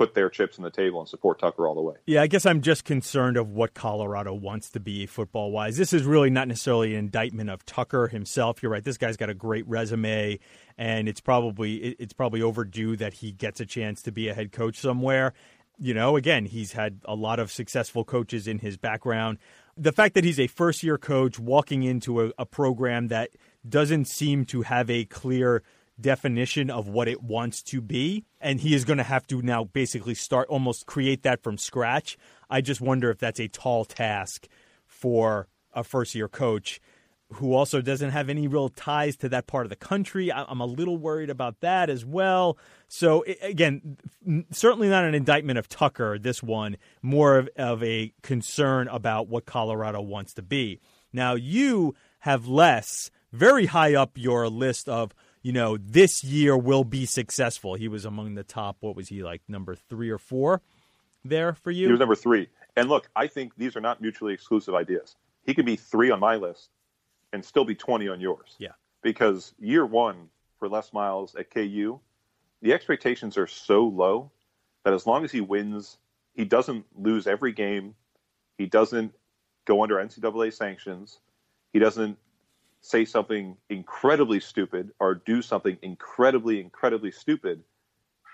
put 0.00 0.14
their 0.14 0.30
chips 0.30 0.58
on 0.58 0.64
the 0.64 0.70
table 0.70 0.98
and 0.98 1.06
support 1.06 1.38
Tucker 1.38 1.68
all 1.68 1.74
the 1.74 1.82
way. 1.82 1.94
Yeah, 2.06 2.22
I 2.22 2.26
guess 2.26 2.46
I'm 2.46 2.62
just 2.62 2.86
concerned 2.86 3.36
of 3.36 3.50
what 3.50 3.74
Colorado 3.74 4.32
wants 4.32 4.70
to 4.70 4.80
be 4.80 5.04
football 5.04 5.50
wise. 5.50 5.76
This 5.76 5.92
is 5.92 6.04
really 6.04 6.30
not 6.30 6.48
necessarily 6.48 6.94
an 6.94 7.00
indictment 7.00 7.50
of 7.50 7.66
Tucker 7.66 8.08
himself. 8.08 8.62
You're 8.62 8.72
right. 8.72 8.82
This 8.82 8.96
guy's 8.96 9.18
got 9.18 9.28
a 9.28 9.34
great 9.34 9.68
resume, 9.68 10.38
and 10.78 11.06
it's 11.06 11.20
probably 11.20 11.76
it's 11.76 12.14
probably 12.14 12.40
overdue 12.40 12.96
that 12.96 13.12
he 13.12 13.30
gets 13.30 13.60
a 13.60 13.66
chance 13.66 14.00
to 14.00 14.10
be 14.10 14.28
a 14.28 14.34
head 14.34 14.52
coach 14.52 14.78
somewhere. 14.78 15.34
You 15.78 15.92
know, 15.92 16.16
again, 16.16 16.46
he's 16.46 16.72
had 16.72 17.00
a 17.04 17.14
lot 17.14 17.38
of 17.38 17.52
successful 17.52 18.02
coaches 18.02 18.48
in 18.48 18.60
his 18.60 18.78
background. 18.78 19.36
The 19.76 19.92
fact 19.92 20.14
that 20.14 20.24
he's 20.24 20.40
a 20.40 20.46
first 20.46 20.82
year 20.82 20.96
coach 20.96 21.38
walking 21.38 21.82
into 21.82 22.22
a, 22.22 22.32
a 22.38 22.46
program 22.46 23.08
that 23.08 23.32
doesn't 23.68 24.06
seem 24.06 24.46
to 24.46 24.62
have 24.62 24.88
a 24.88 25.04
clear 25.04 25.62
definition 26.00 26.70
of 26.70 26.88
what 26.88 27.08
it 27.08 27.22
wants 27.22 27.62
to 27.62 27.80
be. 27.80 28.24
And 28.40 28.60
he 28.60 28.74
is 28.74 28.84
going 28.84 28.98
to 28.98 29.04
have 29.04 29.26
to 29.28 29.42
now 29.42 29.64
basically 29.64 30.14
start 30.14 30.48
almost 30.48 30.86
create 30.86 31.22
that 31.22 31.42
from 31.42 31.58
scratch. 31.58 32.16
I 32.48 32.60
just 32.60 32.80
wonder 32.80 33.10
if 33.10 33.18
that's 33.18 33.40
a 33.40 33.48
tall 33.48 33.84
task 33.84 34.48
for 34.86 35.48
a 35.72 35.84
first 35.84 36.14
year 36.14 36.28
coach 36.28 36.80
who 37.34 37.54
also 37.54 37.80
doesn't 37.80 38.10
have 38.10 38.28
any 38.28 38.48
real 38.48 38.68
ties 38.68 39.16
to 39.16 39.28
that 39.28 39.46
part 39.46 39.64
of 39.64 39.70
the 39.70 39.76
country. 39.76 40.32
I'm 40.32 40.60
a 40.60 40.66
little 40.66 40.96
worried 40.96 41.30
about 41.30 41.60
that 41.60 41.88
as 41.88 42.04
well. 42.04 42.58
So, 42.88 43.24
again, 43.40 43.96
certainly 44.50 44.88
not 44.88 45.04
an 45.04 45.14
indictment 45.14 45.58
of 45.58 45.68
Tucker, 45.68 46.18
this 46.18 46.42
one, 46.42 46.76
more 47.02 47.38
of, 47.38 47.48
of 47.56 47.82
a 47.84 48.12
concern 48.22 48.88
about 48.88 49.28
what 49.28 49.46
Colorado 49.46 50.00
wants 50.00 50.34
to 50.34 50.42
be. 50.42 50.80
Now, 51.12 51.34
you 51.34 51.94
have 52.20 52.48
less 52.48 53.10
very 53.32 53.66
high 53.66 53.94
up 53.94 54.12
your 54.16 54.48
list 54.48 54.88
of 54.88 55.12
you 55.42 55.52
know, 55.52 55.76
this 55.76 56.22
year 56.22 56.56
will 56.56 56.84
be 56.84 57.06
successful. 57.06 57.74
He 57.74 57.88
was 57.88 58.04
among 58.04 58.34
the 58.34 58.44
top, 58.44 58.76
what 58.80 58.96
was 58.96 59.08
he 59.08 59.22
like, 59.22 59.42
number 59.48 59.74
three 59.74 60.10
or 60.10 60.18
four 60.18 60.60
there 61.24 61.54
for 61.54 61.70
you? 61.70 61.86
He 61.86 61.92
was 61.92 62.00
number 62.00 62.14
three. 62.14 62.48
And 62.76 62.88
look, 62.88 63.08
I 63.16 63.26
think 63.26 63.56
these 63.56 63.76
are 63.76 63.80
not 63.80 64.00
mutually 64.00 64.34
exclusive 64.34 64.74
ideas. 64.74 65.16
He 65.44 65.54
could 65.54 65.66
be 65.66 65.76
three 65.76 66.10
on 66.10 66.20
my 66.20 66.36
list 66.36 66.70
and 67.32 67.44
still 67.44 67.64
be 67.64 67.74
20 67.74 68.08
on 68.08 68.20
yours. 68.20 68.56
Yeah. 68.58 68.72
Because 69.02 69.54
year 69.58 69.86
one 69.86 70.28
for 70.58 70.68
Les 70.68 70.92
Miles 70.92 71.34
at 71.34 71.50
KU, 71.50 72.00
the 72.62 72.72
expectations 72.72 73.38
are 73.38 73.46
so 73.46 73.84
low 73.84 74.30
that 74.84 74.92
as 74.92 75.06
long 75.06 75.24
as 75.24 75.32
he 75.32 75.40
wins, 75.40 75.98
he 76.34 76.44
doesn't 76.44 76.84
lose 76.96 77.26
every 77.26 77.52
game. 77.52 77.94
He 78.58 78.66
doesn't 78.66 79.14
go 79.64 79.82
under 79.82 79.96
NCAA 79.96 80.52
sanctions. 80.52 81.20
He 81.72 81.78
doesn't 81.78 82.18
say 82.80 83.04
something 83.04 83.56
incredibly 83.68 84.40
stupid 84.40 84.90
or 85.00 85.14
do 85.14 85.42
something 85.42 85.76
incredibly, 85.82 86.60
incredibly 86.60 87.10
stupid, 87.10 87.62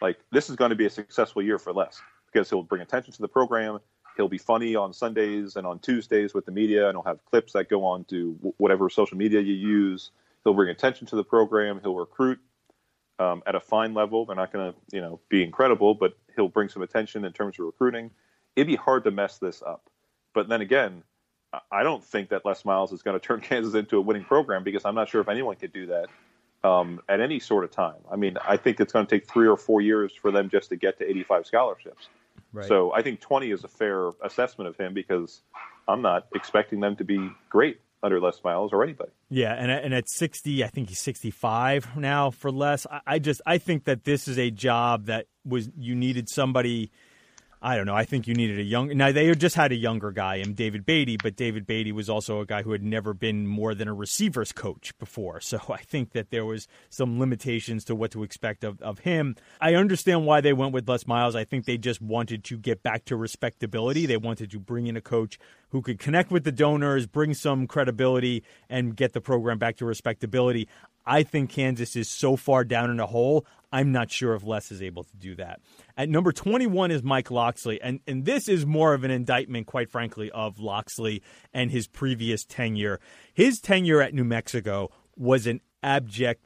like 0.01 0.19
this 0.31 0.51
is 0.51 0.57
going 0.57 0.71
to 0.71 0.77
be 0.77 0.87
a 0.87 0.91
successful 0.91 1.43
year 1.43 1.59
for 1.59 1.73
Les 1.73 2.01
because 2.33 2.49
he'll 2.51 2.63
bring 2.63 2.83
attention 2.83 3.13
to 3.13 3.23
the 3.23 3.29
program. 3.29 3.79
He'll 4.17 4.29
be 4.29 4.39
funny 4.39 4.75
on 4.75 4.93
Sundays 4.93 5.57
and 5.57 5.67
on 5.67 5.79
Tuesdays 5.79 6.33
with 6.33 6.47
the 6.47 6.53
media, 6.53 6.89
and 6.89 6.97
he'll 6.97 7.05
have 7.05 7.25
clips 7.27 7.53
that 7.53 7.69
go 7.69 7.85
on 7.85 8.05
to 8.05 8.33
whatever 8.57 8.89
social 8.89 9.19
media 9.19 9.41
you 9.41 9.55
use. 9.55 10.11
He'll 10.43 10.55
bring 10.55 10.71
attention 10.71 11.07
to 11.09 11.17
the 11.17 11.25
program. 11.25 11.81
He'll 11.83 11.97
recruit 11.97 12.39
um, 13.19 13.43
at 13.47 13.55
a 13.55 13.61
fine 13.61 13.95
level. 13.95 14.25
They're 14.25 14.37
not 14.37 14.53
going 14.53 14.73
to, 14.73 14.79
you 14.91 15.03
know, 15.03 15.21
be 15.29 15.43
incredible, 15.43 15.95
but 15.95 16.17
he'll 16.35 16.49
bring 16.49 16.69
some 16.69 16.83
attention 16.83 17.25
in 17.25 17.33
terms 17.33 17.59
of 17.59 17.67
recruiting. 17.67 18.11
It'd 18.55 18.67
be 18.67 18.77
hard 18.77 19.05
to 19.05 19.11
mess 19.11 19.39
this 19.39 19.63
up. 19.63 19.91
But 20.35 20.49
then 20.49 20.61
again, 20.61 21.03
I 21.71 21.83
don't 21.83 22.05
think 22.05 22.31
that 22.31 22.45
Les 22.45 22.65
Miles 22.65 22.93
is 22.93 23.03
going 23.03 23.19
to 23.21 23.25
turn 23.25 23.41
Kansas 23.41 23.75
into 23.75 23.97
a 23.97 24.01
winning 24.01 24.25
program 24.25 24.65
because 24.65 24.85
I'm 24.85 24.95
not 24.95 25.09
sure 25.09 25.21
if 25.21 25.29
anyone 25.29 25.57
could 25.57 25.73
do 25.73 25.87
that 25.87 26.07
um, 26.69 27.01
at 27.09 27.21
any 27.21 27.39
sort 27.39 27.65
of 27.65 27.71
time. 27.71 27.97
I 28.11 28.17
mean, 28.17 28.37
I 28.47 28.57
think 28.57 28.81
it's 28.81 28.93
going 28.93 29.07
to 29.07 29.15
take 29.19 29.29
three 29.29 29.49
or 29.49 29.57
four 29.57 29.81
years 29.81 30.13
for 30.13 30.31
them 30.31 30.49
just 30.51 30.69
to 30.71 30.77
get 30.77 30.99
to 30.99 31.09
85 31.09 31.47
scholarships. 31.47 32.09
Right. 32.53 32.67
So 32.67 32.93
I 32.93 33.03
think 33.03 33.21
20 33.21 33.51
is 33.51 33.65
a 33.65 33.69
fair 33.69 34.11
assessment 34.23 34.69
of 34.69 34.77
him 34.77 34.95
because 34.95 35.43
I'm 35.89 36.03
not 36.03 36.27
expecting 36.35 36.81
them 36.81 36.97
to 36.97 37.05
be 37.05 37.31
great 37.49 37.81
under 38.03 38.21
Les 38.21 38.43
Miles 38.45 38.73
or 38.73 38.85
anybody. 38.85 39.11
Yeah, 39.31 39.55
and 39.55 39.71
and 39.71 39.93
at 39.95 40.09
60, 40.09 40.63
I 40.63 40.69
think 40.69 40.91
he's 40.91 41.01
65 41.01 41.97
now 41.97 42.31
for 42.31 42.53
Les. 42.53 42.87
I, 42.91 43.01
I 43.07 43.19
just 43.19 43.41
I 43.47 43.59
think 43.59 43.85
that 43.85 44.05
this 44.05 44.29
is 44.29 44.39
a 44.39 44.51
job 44.51 45.07
that 45.07 45.27
was 45.45 45.69
you 45.77 45.95
needed 45.95 46.29
somebody– 46.29 46.91
I 47.63 47.75
don't 47.77 47.87
know. 47.87 47.95
I 47.95 48.05
think 48.05 48.27
you 48.27 48.35
needed 48.35 48.59
a 48.59 48.63
young. 48.63 48.95
Now 48.97 49.13
they 49.13 49.35
just 49.35 49.57
had 49.57 49.73
a 49.73 49.77
younger 49.77 50.13
guy 50.13 50.37
in 50.37 50.53
David 50.53 50.85
Beaty, 50.85 51.17
but 51.17 51.37
David 51.37 51.67
Beaty 51.67 51.91
was 51.91 52.11
also 52.11 52.41
a 52.41 52.47
guy 52.47 52.63
who 52.63 52.73
had 52.73 52.83
never 52.83 53.15
been 53.15 53.47
more 53.47 53.75
than 53.75 53.89
a 53.89 53.95
receivers 53.95 54.53
coach 54.53 54.97
before. 54.99 55.41
So 55.41 55.61
I 55.69 55.79
think 55.79 56.13
that 56.13 56.31
there 56.31 56.45
was 56.45 56.69
some 56.91 57.19
limitations 57.19 57.85
to 57.87 57.95
what 57.95 58.11
to 58.13 58.23
expect 58.23 58.63
of, 58.63 58.81
of 58.83 59.01
him. 59.01 59.37
I 59.61 59.75
understand 59.75 60.27
why 60.27 60.41
they 60.41 60.53
went 60.53 60.73
with 60.73 60.89
Les 60.89 61.07
Miles. 61.07 61.35
I 61.35 61.45
think 61.45 61.65
they 61.65 61.79
just 61.79 62.03
wanted 62.03 62.45
to 62.45 62.59
get 62.59 62.83
back 62.83 63.07
to 63.07 63.17
respectability. 63.17 64.07
They 64.07 64.19
wanted 64.19 64.51
to 64.51 64.59
bring 64.59 64.87
in 64.87 64.97
a 64.97 65.01
coach 65.01 65.39
who 65.71 65.83
could 65.83 65.99
connect 65.99 66.31
with 66.31 66.45
the 66.45 66.53
donors, 66.53 67.07
bring 67.07 67.35
some 67.35 67.67
credibility, 67.67 68.45
and 68.69 68.95
get 68.95 69.13
the 69.13 69.21
program 69.21 69.59
back 69.59 69.77
to 69.79 69.87
respectability. 69.87 70.69
I 71.07 71.23
think 71.23 71.51
Kansas 71.51 71.97
is 71.97 72.09
so 72.09 72.37
far 72.37 72.65
down 72.65 72.91
in 72.91 73.01
a 73.01 73.07
hole. 73.07 73.47
I'm 73.73 73.93
not 73.93 74.11
sure 74.11 74.35
if 74.35 74.45
Les 74.45 74.71
is 74.71 74.83
able 74.83 75.05
to 75.05 75.17
do 75.17 75.35
that. 75.37 75.61
At 75.97 76.11
number 76.11 76.31
21 76.31 76.91
is 76.91 77.03
Mike 77.03 77.31
Locksley. 77.31 77.81
and, 77.81 78.01
and 78.07 78.25
this 78.25 78.49
is 78.49 78.67
more 78.67 78.93
of 78.93 79.03
an 79.05 79.11
indictment, 79.11 79.67
quite 79.67 79.91
frankly, 79.91 80.31
of 80.31 80.61
Locksley 80.61 81.23
and 81.55 81.71
his 81.71 81.89
previous 81.89 82.45
tenure. 82.45 83.01
His 83.33 83.61
tenure 83.61 84.03
at 84.03 84.13
New 84.13 84.25
Mexico 84.25 84.91
was 85.17 85.47
an 85.47 85.61
abject 85.83 86.45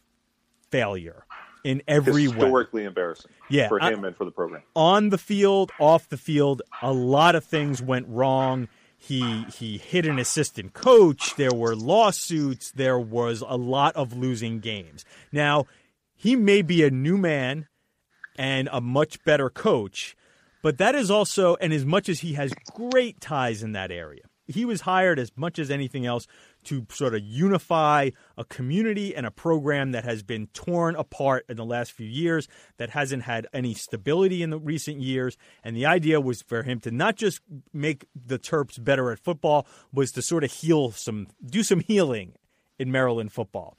failure 0.71 1.25
in 1.65 1.83
every 1.89 2.23
historically 2.23 2.29
way. 2.29 2.47
Historically 2.47 2.85
embarrassing 2.85 3.31
yeah, 3.49 3.69
for 3.69 3.79
him 3.79 4.05
I, 4.05 4.09
and 4.09 4.17
for 4.17 4.25
the 4.25 4.31
program. 4.31 4.63
On 4.77 5.11
the 5.11 5.19
field, 5.19 5.73
off 5.79 6.09
the 6.09 6.17
field, 6.17 6.63
a 6.81 6.93
lot 6.93 7.35
of 7.35 7.45
things 7.45 7.83
went 7.83 8.07
wrong. 8.09 8.69
He 8.97 9.45
he 9.45 9.79
hit 9.79 10.07
an 10.07 10.19
assistant 10.19 10.75
coach. 10.75 11.35
There 11.37 11.53
were 11.53 11.75
lawsuits. 11.75 12.71
There 12.71 12.99
was 12.99 13.43
a 13.47 13.57
lot 13.57 13.97
of 13.97 14.17
losing 14.17 14.61
games. 14.61 15.05
Now, 15.33 15.67
he 16.15 16.37
may 16.37 16.63
be 16.63 16.85
a 16.85 16.91
new 16.91 17.17
man 17.17 17.67
and 18.41 18.71
a 18.73 18.81
much 18.81 19.23
better 19.23 19.51
coach, 19.51 20.17
but 20.63 20.79
that 20.79 20.95
is 20.95 21.11
also 21.11 21.57
and 21.57 21.75
as 21.75 21.85
much 21.85 22.09
as 22.09 22.21
he 22.21 22.33
has 22.33 22.55
great 22.73 23.21
ties 23.21 23.63
in 23.63 23.73
that 23.73 23.91
area. 23.93 24.23
He 24.47 24.65
was 24.65 24.81
hired 24.81 25.19
as 25.19 25.31
much 25.37 25.59
as 25.59 25.71
anything 25.71 26.07
else 26.07 26.27
to 26.65 26.87
sort 26.91 27.15
of 27.15 27.21
unify 27.23 28.11
a 28.39 28.45
community 28.47 29.15
and 29.15 29.27
a 29.27 29.31
program 29.31 29.93
that 29.93 30.05
has 30.05 30.23
been 30.23 30.47
torn 30.55 30.97
apart 30.97 31.45
in 31.51 31.59
the 31.59 31.67
last 31.67 31.93
few 31.93 32.07
years, 32.07 32.49
that 32.79 32.91
hasn't 32.91 33.25
had 33.25 33.47
any 33.53 33.75
stability 33.75 34.43
in 34.43 34.49
the 34.49 34.59
recent 34.59 35.03
years. 35.03 35.37
And 35.63 35.77
the 35.77 35.85
idea 35.87 36.19
was 36.19 36.41
for 36.41 36.63
him 36.63 36.81
to 36.81 36.91
not 36.91 37.17
just 37.17 37.43
make 37.75 38.07
the 38.15 38.39
Terps 38.39 38.83
better 38.83 39.13
at 39.13 39.21
football, 39.21 39.67
was 39.93 40.13
to 40.13 40.23
sort 40.23 40.45
of 40.45 40.51
heal 40.51 40.93
some, 40.93 41.29
do 41.45 41.63
some 41.63 41.81
healing 41.81 42.33
in 42.79 42.91
Maryland 42.91 43.33
football. 43.33 43.77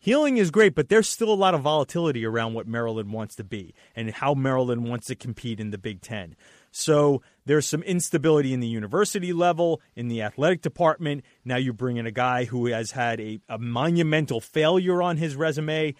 Healing 0.00 0.36
is 0.36 0.52
great, 0.52 0.76
but 0.76 0.88
there's 0.88 1.08
still 1.08 1.30
a 1.30 1.34
lot 1.34 1.54
of 1.54 1.62
volatility 1.62 2.24
around 2.24 2.54
what 2.54 2.68
Maryland 2.68 3.12
wants 3.12 3.34
to 3.36 3.44
be 3.44 3.74
and 3.96 4.10
how 4.12 4.32
Maryland 4.32 4.88
wants 4.88 5.08
to 5.08 5.16
compete 5.16 5.58
in 5.58 5.70
the 5.70 5.78
Big 5.78 6.00
Ten. 6.00 6.36
So 6.70 7.20
there's 7.46 7.66
some 7.66 7.82
instability 7.82 8.52
in 8.52 8.60
the 8.60 8.68
university 8.68 9.32
level, 9.32 9.80
in 9.96 10.06
the 10.06 10.22
athletic 10.22 10.62
department. 10.62 11.24
Now 11.44 11.56
you 11.56 11.72
bring 11.72 11.96
in 11.96 12.06
a 12.06 12.12
guy 12.12 12.44
who 12.44 12.66
has 12.66 12.92
had 12.92 13.20
a, 13.20 13.40
a 13.48 13.58
monumental 13.58 14.40
failure 14.40 15.02
on 15.02 15.16
his 15.16 15.34
resume. 15.34 15.94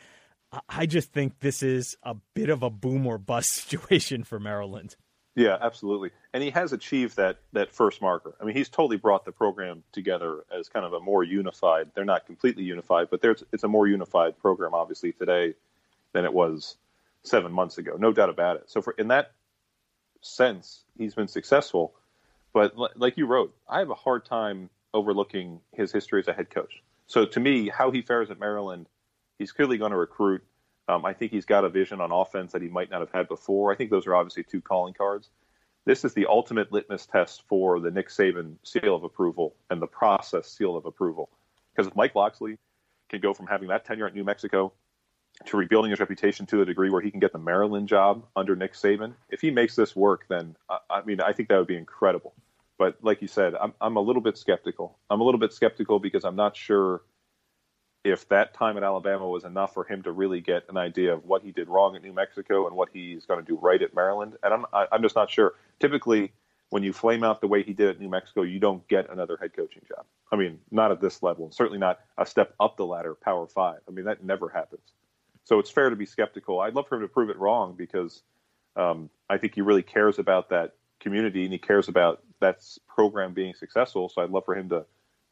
I 0.68 0.86
just 0.86 1.12
think 1.12 1.40
this 1.40 1.62
is 1.62 1.96
a 2.04 2.14
bit 2.34 2.50
of 2.50 2.62
a 2.62 2.70
boom 2.70 3.06
or 3.06 3.18
bust 3.18 3.52
situation 3.68 4.22
for 4.22 4.38
Maryland. 4.38 4.94
Yeah, 5.34 5.56
absolutely. 5.60 6.10
And 6.34 6.42
he 6.42 6.50
has 6.50 6.72
achieved 6.72 7.16
that 7.16 7.38
that 7.52 7.72
first 7.72 8.02
marker. 8.02 8.34
I 8.40 8.44
mean, 8.44 8.54
he's 8.54 8.68
totally 8.68 8.96
brought 8.98 9.24
the 9.24 9.32
program 9.32 9.82
together 9.92 10.44
as 10.56 10.68
kind 10.68 10.84
of 10.84 10.92
a 10.92 11.00
more 11.00 11.24
unified. 11.24 11.90
They're 11.94 12.04
not 12.04 12.26
completely 12.26 12.64
unified, 12.64 13.08
but 13.10 13.22
there's 13.22 13.44
it's 13.52 13.64
a 13.64 13.68
more 13.68 13.86
unified 13.86 14.38
program 14.38 14.74
obviously 14.74 15.12
today 15.12 15.54
than 16.12 16.24
it 16.24 16.32
was 16.32 16.76
7 17.22 17.50
months 17.52 17.78
ago. 17.78 17.96
No 17.98 18.12
doubt 18.12 18.30
about 18.30 18.56
it. 18.56 18.70
So 18.70 18.82
for 18.82 18.92
in 18.98 19.08
that 19.08 19.32
sense, 20.20 20.84
he's 20.96 21.14
been 21.14 21.28
successful. 21.28 21.94
But 22.52 22.76
like 22.96 23.16
you 23.16 23.26
wrote, 23.26 23.54
I 23.68 23.78
have 23.78 23.90
a 23.90 23.94
hard 23.94 24.24
time 24.24 24.70
overlooking 24.94 25.60
his 25.72 25.92
history 25.92 26.20
as 26.20 26.28
a 26.28 26.32
head 26.32 26.50
coach. 26.50 26.82
So 27.06 27.24
to 27.24 27.40
me, 27.40 27.68
how 27.68 27.90
he 27.90 28.02
fares 28.02 28.30
at 28.30 28.38
Maryland, 28.40 28.86
he's 29.38 29.52
clearly 29.52 29.78
going 29.78 29.92
to 29.92 29.96
recruit. 29.96 30.42
Um, 30.88 31.04
I 31.04 31.12
think 31.12 31.32
he's 31.32 31.44
got 31.44 31.64
a 31.64 31.68
vision 31.68 32.00
on 32.00 32.10
offense 32.10 32.52
that 32.52 32.62
he 32.62 32.68
might 32.68 32.90
not 32.90 33.00
have 33.00 33.12
had 33.12 33.28
before. 33.28 33.70
I 33.70 33.76
think 33.76 33.90
those 33.90 34.06
are 34.06 34.14
obviously 34.14 34.42
two 34.42 34.60
calling 34.60 34.94
cards. 34.94 35.28
This 35.88 36.04
is 36.04 36.12
the 36.12 36.26
ultimate 36.26 36.70
litmus 36.70 37.06
test 37.06 37.44
for 37.48 37.80
the 37.80 37.90
Nick 37.90 38.10
Saban 38.10 38.56
seal 38.62 38.94
of 38.94 39.04
approval 39.04 39.56
and 39.70 39.80
the 39.80 39.86
process 39.86 40.46
seal 40.46 40.76
of 40.76 40.84
approval. 40.84 41.30
Because 41.74 41.86
if 41.86 41.96
Mike 41.96 42.14
Locksley 42.14 42.58
can 43.08 43.22
go 43.22 43.32
from 43.32 43.46
having 43.46 43.68
that 43.68 43.86
tenure 43.86 44.06
at 44.06 44.14
New 44.14 44.22
Mexico 44.22 44.70
to 45.46 45.56
rebuilding 45.56 45.90
his 45.90 45.98
reputation 45.98 46.44
to 46.44 46.60
a 46.60 46.66
degree 46.66 46.90
where 46.90 47.00
he 47.00 47.10
can 47.10 47.20
get 47.20 47.32
the 47.32 47.38
Maryland 47.38 47.88
job 47.88 48.26
under 48.36 48.54
Nick 48.54 48.74
Saban, 48.74 49.14
if 49.30 49.40
he 49.40 49.50
makes 49.50 49.76
this 49.76 49.96
work, 49.96 50.26
then 50.28 50.54
I, 50.68 50.76
I 50.90 51.02
mean, 51.06 51.22
I 51.22 51.32
think 51.32 51.48
that 51.48 51.56
would 51.56 51.66
be 51.66 51.78
incredible. 51.78 52.34
But 52.76 52.98
like 53.00 53.22
you 53.22 53.28
said, 53.28 53.54
I'm, 53.54 53.72
I'm 53.80 53.96
a 53.96 54.02
little 54.02 54.20
bit 54.20 54.36
skeptical. 54.36 54.98
I'm 55.08 55.22
a 55.22 55.24
little 55.24 55.40
bit 55.40 55.54
skeptical 55.54 56.00
because 56.00 56.22
I'm 56.22 56.36
not 56.36 56.54
sure 56.54 57.00
if 58.08 58.28
that 58.28 58.54
time 58.54 58.76
at 58.76 58.82
Alabama 58.82 59.28
was 59.28 59.44
enough 59.44 59.74
for 59.74 59.84
him 59.84 60.02
to 60.02 60.12
really 60.12 60.40
get 60.40 60.64
an 60.68 60.76
idea 60.76 61.12
of 61.12 61.24
what 61.24 61.42
he 61.42 61.52
did 61.52 61.68
wrong 61.68 61.96
at 61.96 62.02
New 62.02 62.12
Mexico 62.12 62.66
and 62.66 62.76
what 62.76 62.88
he's 62.92 63.26
going 63.26 63.40
to 63.40 63.46
do 63.46 63.58
right 63.60 63.80
at 63.80 63.94
Maryland. 63.94 64.36
And 64.42 64.54
I'm 64.54 64.66
I, 64.72 64.82
am 64.82 64.88
i 64.92 64.96
am 64.96 65.02
just 65.02 65.16
not 65.16 65.30
sure. 65.30 65.54
Typically, 65.80 66.32
when 66.70 66.82
you 66.82 66.92
flame 66.92 67.24
out 67.24 67.40
the 67.40 67.46
way 67.46 67.62
he 67.62 67.72
did 67.72 67.88
at 67.88 68.00
New 68.00 68.08
Mexico, 68.08 68.42
you 68.42 68.58
don't 68.58 68.86
get 68.88 69.10
another 69.10 69.38
head 69.40 69.54
coaching 69.54 69.82
job. 69.88 70.04
I 70.30 70.36
mean, 70.36 70.58
not 70.70 70.92
at 70.92 71.00
this 71.00 71.22
level, 71.22 71.44
and 71.46 71.54
certainly 71.54 71.78
not 71.78 72.00
a 72.18 72.26
step 72.26 72.54
up 72.60 72.76
the 72.76 72.84
ladder, 72.84 73.14
Power 73.14 73.46
Five. 73.46 73.80
I 73.88 73.90
mean, 73.90 74.04
that 74.04 74.22
never 74.22 74.48
happens. 74.48 74.92
So 75.44 75.58
it's 75.58 75.70
fair 75.70 75.88
to 75.88 75.96
be 75.96 76.06
skeptical. 76.06 76.60
I'd 76.60 76.74
love 76.74 76.88
for 76.88 76.96
him 76.96 77.02
to 77.02 77.08
prove 77.08 77.30
it 77.30 77.38
wrong 77.38 77.74
because 77.76 78.22
um, 78.76 79.08
I 79.30 79.38
think 79.38 79.54
he 79.54 79.62
really 79.62 79.82
cares 79.82 80.18
about 80.18 80.50
that 80.50 80.74
community 81.00 81.44
and 81.44 81.52
he 81.52 81.58
cares 81.58 81.88
about 81.88 82.22
that 82.40 82.62
program 82.86 83.32
being 83.32 83.54
successful. 83.54 84.08
So 84.08 84.22
I'd 84.22 84.30
love 84.30 84.44
for 84.44 84.54
him 84.54 84.68
to 84.68 84.84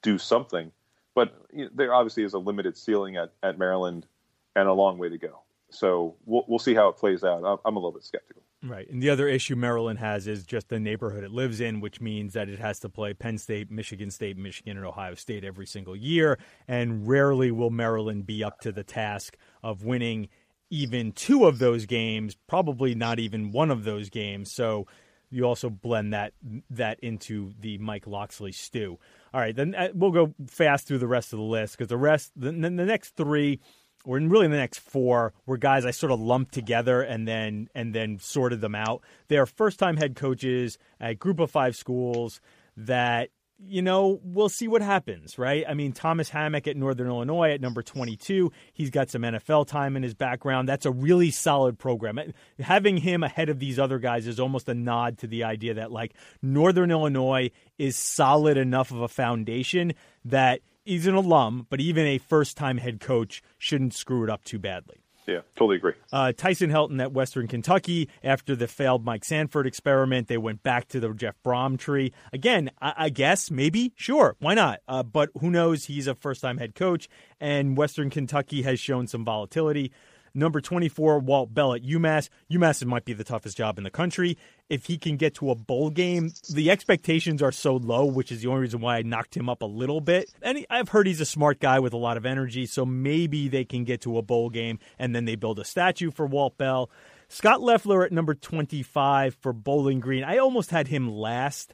do 0.02 0.16
something. 0.18 0.72
But 1.16 1.34
you 1.52 1.64
know, 1.64 1.70
there 1.74 1.92
obviously 1.92 2.22
is 2.22 2.34
a 2.34 2.38
limited 2.38 2.76
ceiling 2.76 3.16
at, 3.16 3.32
at 3.42 3.58
Maryland 3.58 4.06
and 4.54 4.68
a 4.68 4.72
long 4.72 4.98
way 4.98 5.08
to 5.08 5.18
go. 5.18 5.40
So 5.70 6.14
we'll, 6.26 6.44
we'll 6.46 6.60
see 6.60 6.74
how 6.74 6.88
it 6.88 6.96
plays 6.96 7.24
out. 7.24 7.42
I'm, 7.44 7.58
I'm 7.64 7.74
a 7.74 7.78
little 7.80 7.90
bit 7.90 8.04
skeptical. 8.04 8.42
Right. 8.62 8.88
And 8.88 9.02
the 9.02 9.10
other 9.10 9.26
issue 9.26 9.56
Maryland 9.56 9.98
has 9.98 10.26
is 10.26 10.44
just 10.44 10.68
the 10.68 10.78
neighborhood 10.78 11.24
it 11.24 11.30
lives 11.30 11.60
in, 11.60 11.80
which 11.80 12.00
means 12.00 12.34
that 12.34 12.48
it 12.48 12.58
has 12.58 12.80
to 12.80 12.88
play 12.88 13.14
Penn 13.14 13.38
State, 13.38 13.70
Michigan 13.70 14.10
State, 14.10 14.36
Michigan, 14.36 14.76
and 14.76 14.86
Ohio 14.86 15.14
State 15.14 15.44
every 15.44 15.66
single 15.66 15.96
year. 15.96 16.38
And 16.68 17.08
rarely 17.08 17.50
will 17.50 17.70
Maryland 17.70 18.26
be 18.26 18.44
up 18.44 18.60
to 18.60 18.72
the 18.72 18.84
task 18.84 19.36
of 19.62 19.84
winning 19.84 20.28
even 20.68 21.12
two 21.12 21.46
of 21.46 21.58
those 21.58 21.86
games, 21.86 22.36
probably 22.46 22.94
not 22.94 23.18
even 23.18 23.52
one 23.52 23.70
of 23.70 23.84
those 23.84 24.10
games. 24.10 24.52
So 24.52 24.86
you 25.30 25.44
also 25.44 25.70
blend 25.70 26.12
that 26.12 26.32
that 26.70 27.00
into 27.00 27.52
the 27.60 27.78
Mike 27.78 28.06
Locksley 28.06 28.52
stew. 28.52 28.98
All 29.34 29.40
right, 29.40 29.54
then 29.54 29.74
uh, 29.74 29.88
we'll 29.94 30.12
go 30.12 30.34
fast 30.46 30.86
through 30.86 30.98
the 30.98 31.06
rest 31.06 31.32
of 31.32 31.38
the 31.38 31.44
list 31.44 31.76
because 31.76 31.88
the 31.88 31.96
rest, 31.96 32.32
the, 32.36 32.52
the 32.52 32.70
next 32.70 33.16
three, 33.16 33.60
or 34.04 34.18
really 34.18 34.48
the 34.48 34.56
next 34.56 34.78
four, 34.78 35.34
were 35.44 35.56
guys 35.58 35.84
I 35.84 35.90
sort 35.90 36.12
of 36.12 36.20
lumped 36.20 36.54
together 36.54 37.02
and 37.02 37.26
then 37.26 37.68
and 37.74 37.94
then 37.94 38.18
sorted 38.18 38.60
them 38.60 38.74
out. 38.74 39.02
They're 39.28 39.46
first 39.46 39.78
time 39.78 39.96
head 39.96 40.16
coaches 40.16 40.78
at 41.00 41.18
Group 41.18 41.40
of 41.40 41.50
Five 41.50 41.76
schools 41.76 42.40
that 42.76 43.30
you 43.58 43.80
know, 43.80 44.20
we'll 44.22 44.48
see 44.48 44.68
what 44.68 44.82
happens, 44.82 45.38
right? 45.38 45.64
I 45.66 45.74
mean, 45.74 45.92
Thomas 45.92 46.28
Hammock 46.28 46.66
at 46.68 46.76
Northern 46.76 47.08
Illinois 47.08 47.52
at 47.52 47.60
number 47.60 47.82
22, 47.82 48.52
he's 48.72 48.90
got 48.90 49.08
some 49.08 49.22
NFL 49.22 49.66
time 49.66 49.96
in 49.96 50.02
his 50.02 50.14
background. 50.14 50.68
That's 50.68 50.86
a 50.86 50.90
really 50.90 51.30
solid 51.30 51.78
program. 51.78 52.20
Having 52.60 52.98
him 52.98 53.22
ahead 53.22 53.48
of 53.48 53.58
these 53.58 53.78
other 53.78 53.98
guys 53.98 54.26
is 54.26 54.38
almost 54.38 54.68
a 54.68 54.74
nod 54.74 55.18
to 55.18 55.26
the 55.26 55.44
idea 55.44 55.74
that, 55.74 55.90
like, 55.90 56.14
Northern 56.42 56.90
Illinois 56.90 57.50
is 57.78 57.96
solid 57.96 58.56
enough 58.56 58.90
of 58.90 59.00
a 59.00 59.08
foundation 59.08 59.94
that 60.24 60.60
he's 60.84 61.06
an 61.06 61.14
alum, 61.14 61.66
but 61.70 61.80
even 61.80 62.06
a 62.06 62.18
first 62.18 62.56
time 62.56 62.76
head 62.76 63.00
coach 63.00 63.42
shouldn't 63.58 63.94
screw 63.94 64.22
it 64.22 64.30
up 64.30 64.44
too 64.44 64.58
badly. 64.58 65.05
Yeah, 65.26 65.40
totally 65.56 65.76
agree. 65.76 65.94
Uh, 66.12 66.32
Tyson 66.32 66.70
Helton 66.70 67.00
at 67.02 67.12
Western 67.12 67.48
Kentucky. 67.48 68.08
After 68.22 68.54
the 68.54 68.68
failed 68.68 69.04
Mike 69.04 69.24
Sanford 69.24 69.66
experiment, 69.66 70.28
they 70.28 70.38
went 70.38 70.62
back 70.62 70.86
to 70.88 71.00
the 71.00 71.12
Jeff 71.14 71.34
Brohm 71.44 71.76
tree. 71.78 72.12
Again, 72.32 72.70
I, 72.80 72.94
I 72.96 73.08
guess, 73.08 73.50
maybe, 73.50 73.92
sure, 73.96 74.36
why 74.38 74.54
not? 74.54 74.80
Uh, 74.86 75.02
but 75.02 75.30
who 75.40 75.50
knows? 75.50 75.86
He's 75.86 76.06
a 76.06 76.14
first 76.14 76.42
time 76.42 76.58
head 76.58 76.76
coach, 76.76 77.08
and 77.40 77.76
Western 77.76 78.08
Kentucky 78.08 78.62
has 78.62 78.78
shown 78.78 79.08
some 79.08 79.24
volatility. 79.24 79.90
Number 80.36 80.60
24, 80.60 81.20
Walt 81.20 81.54
Bell 81.54 81.72
at 81.72 81.82
UMass. 81.82 82.28
UMass 82.52 82.84
might 82.84 83.06
be 83.06 83.14
the 83.14 83.24
toughest 83.24 83.56
job 83.56 83.78
in 83.78 83.84
the 83.84 83.90
country. 83.90 84.36
If 84.68 84.84
he 84.84 84.98
can 84.98 85.16
get 85.16 85.34
to 85.36 85.50
a 85.50 85.54
bowl 85.54 85.88
game, 85.88 86.30
the 86.52 86.70
expectations 86.70 87.42
are 87.42 87.52
so 87.52 87.76
low, 87.76 88.04
which 88.04 88.30
is 88.30 88.42
the 88.42 88.48
only 88.48 88.60
reason 88.60 88.82
why 88.82 88.98
I 88.98 89.02
knocked 89.02 89.34
him 89.34 89.48
up 89.48 89.62
a 89.62 89.66
little 89.66 90.02
bit. 90.02 90.30
And 90.42 90.66
I've 90.68 90.90
heard 90.90 91.06
he's 91.06 91.22
a 91.22 91.26
smart 91.26 91.58
guy 91.58 91.78
with 91.78 91.94
a 91.94 91.96
lot 91.96 92.18
of 92.18 92.26
energy, 92.26 92.66
so 92.66 92.84
maybe 92.84 93.48
they 93.48 93.64
can 93.64 93.84
get 93.84 94.02
to 94.02 94.18
a 94.18 94.22
bowl 94.22 94.50
game 94.50 94.78
and 94.98 95.16
then 95.16 95.24
they 95.24 95.36
build 95.36 95.58
a 95.58 95.64
statue 95.64 96.10
for 96.10 96.26
Walt 96.26 96.58
Bell. 96.58 96.90
Scott 97.28 97.62
Loeffler 97.62 98.04
at 98.04 98.12
number 98.12 98.34
25 98.34 99.36
for 99.36 99.54
Bowling 99.54 100.00
Green. 100.00 100.22
I 100.22 100.36
almost 100.36 100.70
had 100.70 100.88
him 100.88 101.10
last. 101.10 101.72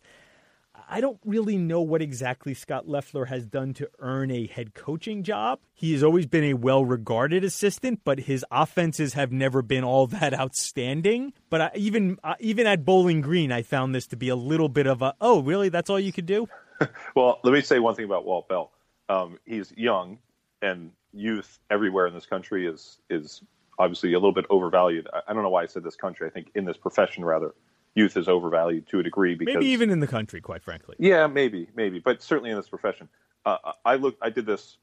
I 0.88 1.00
don't 1.00 1.18
really 1.24 1.56
know 1.56 1.80
what 1.80 2.02
exactly 2.02 2.54
Scott 2.54 2.88
Loeffler 2.88 3.26
has 3.26 3.46
done 3.46 3.74
to 3.74 3.88
earn 3.98 4.30
a 4.30 4.46
head 4.46 4.74
coaching 4.74 5.22
job. 5.22 5.60
He 5.74 5.92
has 5.92 6.02
always 6.02 6.26
been 6.26 6.44
a 6.44 6.54
well 6.54 6.84
regarded 6.84 7.44
assistant, 7.44 8.00
but 8.04 8.20
his 8.20 8.44
offenses 8.50 9.14
have 9.14 9.32
never 9.32 9.62
been 9.62 9.84
all 9.84 10.06
that 10.08 10.34
outstanding. 10.34 11.32
But 11.50 11.60
I, 11.60 11.70
even 11.74 12.18
uh, 12.22 12.34
even 12.40 12.66
at 12.66 12.84
Bowling 12.84 13.20
Green, 13.20 13.52
I 13.52 13.62
found 13.62 13.94
this 13.94 14.06
to 14.08 14.16
be 14.16 14.28
a 14.28 14.36
little 14.36 14.68
bit 14.68 14.86
of 14.86 15.02
a 15.02 15.14
oh, 15.20 15.42
really? 15.42 15.68
That's 15.68 15.90
all 15.90 16.00
you 16.00 16.12
could 16.12 16.26
do? 16.26 16.48
well, 17.16 17.40
let 17.42 17.52
me 17.52 17.60
say 17.60 17.78
one 17.78 17.94
thing 17.94 18.04
about 18.04 18.24
Walt 18.24 18.48
Bell. 18.48 18.72
Um, 19.08 19.38
he's 19.44 19.72
young, 19.76 20.18
and 20.60 20.92
youth 21.12 21.58
everywhere 21.70 22.06
in 22.06 22.14
this 22.14 22.26
country 22.26 22.66
is 22.66 22.98
is 23.10 23.42
obviously 23.78 24.12
a 24.12 24.18
little 24.18 24.32
bit 24.32 24.46
overvalued. 24.50 25.08
I, 25.12 25.20
I 25.28 25.32
don't 25.32 25.42
know 25.42 25.50
why 25.50 25.62
I 25.62 25.66
said 25.66 25.84
this 25.84 25.96
country. 25.96 26.26
I 26.26 26.30
think 26.30 26.48
in 26.54 26.64
this 26.64 26.76
profession 26.76 27.24
rather 27.24 27.54
youth 27.94 28.16
is 28.16 28.28
overvalued 28.28 28.88
to 28.88 29.00
a 29.00 29.02
degree 29.02 29.34
because 29.34 29.54
maybe 29.54 29.66
even 29.66 29.90
in 29.90 30.00
the 30.00 30.06
country, 30.06 30.40
quite 30.40 30.62
frankly. 30.62 30.96
Yeah, 30.98 31.26
maybe, 31.26 31.68
maybe, 31.74 31.98
but 31.98 32.22
certainly 32.22 32.50
in 32.50 32.56
this 32.56 32.68
profession. 32.68 33.08
Uh, 33.44 33.72
I 33.84 33.96
look, 33.96 34.16
I 34.22 34.30
did 34.30 34.46
this. 34.46 34.78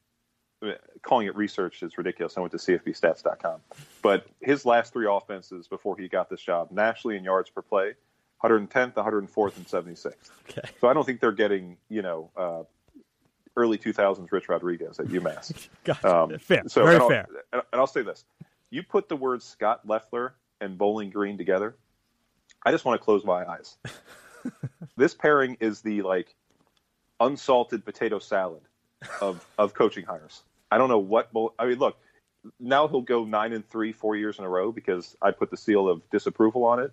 Calling 1.04 1.28
it 1.28 1.36
research 1.38 1.82
is 1.84 1.98
ridiculous. 1.98 2.38
I 2.38 2.42
went 2.42 2.52
to 2.52 2.58
CFBStats.com, 2.58 3.62
but 4.02 4.28
his 4.42 4.66
last 4.66 4.92
three 4.92 5.08
offenses 5.10 5.70
before 5.70 5.98
he 5.98 6.10
got 6.10 6.30
this 6.30 6.42
job, 6.42 6.70
nationally 6.70 7.16
in 7.16 7.24
yards 7.24 7.50
per 7.50 7.62
play, 7.62 7.94
110th, 8.44 8.94
104th, 8.96 9.56
and 9.56 9.66
76th. 9.66 10.16
Okay. 10.50 10.70
So 10.82 10.90
I 10.90 10.94
don't 10.94 11.06
think 11.06 11.22
they're 11.22 11.32
getting, 11.32 11.78
you 11.88 12.02
know, 12.02 12.30
uh, 12.36 12.64
early 13.56 13.78
2000s 13.78 14.32
Rich 14.32 14.50
Rodriguez 14.50 15.00
at 15.00 15.08
UMass. 15.08 15.70
gotcha. 15.84 16.16
Um, 16.16 16.40
fair. 16.40 16.64
So, 16.68 16.84
Very 16.84 16.98
and 16.98 17.08
fair. 17.08 17.28
And 17.54 17.64
I'll 17.74 17.88
say 17.88 18.02
this: 18.02 18.26
you 18.70 18.84
put 18.84 19.10
the 19.10 19.16
words 19.16 19.46
Scott 19.46 19.82
Loeffler 19.86 20.36
and 20.62 20.78
Bowling 20.78 21.10
Green 21.10 21.38
together, 21.38 21.76
I 22.66 22.72
just 22.72 22.86
want 22.86 23.00
to 23.00 23.04
close 23.04 23.24
my 23.24 23.46
eyes. 23.46 23.78
this 24.98 25.14
pairing 25.14 25.58
is 25.60 25.82
the 25.82 26.02
like 26.02 26.36
unsalted 27.20 27.86
potato 27.86 28.20
salad 28.20 28.62
of 29.22 29.46
of 29.58 29.74
coaching 29.74 30.06
hires. 30.06 30.44
I 30.72 30.78
don't 30.78 30.90
know 30.90 31.00
what. 31.00 31.30
I 31.58 31.66
mean, 31.66 31.80
look, 31.80 31.98
now 32.60 32.88
he'll 32.88 33.02
go 33.02 33.26
nine 33.26 33.54
and 33.54 33.68
three 33.68 33.92
four 33.92 34.16
years 34.16 34.40
in 34.40 34.46
a 34.46 34.50
row 34.50 34.72
because 34.72 35.16
I 35.22 35.32
put 35.32 35.52
the 35.52 35.58
seal 35.58 35.88
of 35.88 36.08
disapproval 36.10 36.64
on 36.66 36.80
it. 36.80 36.92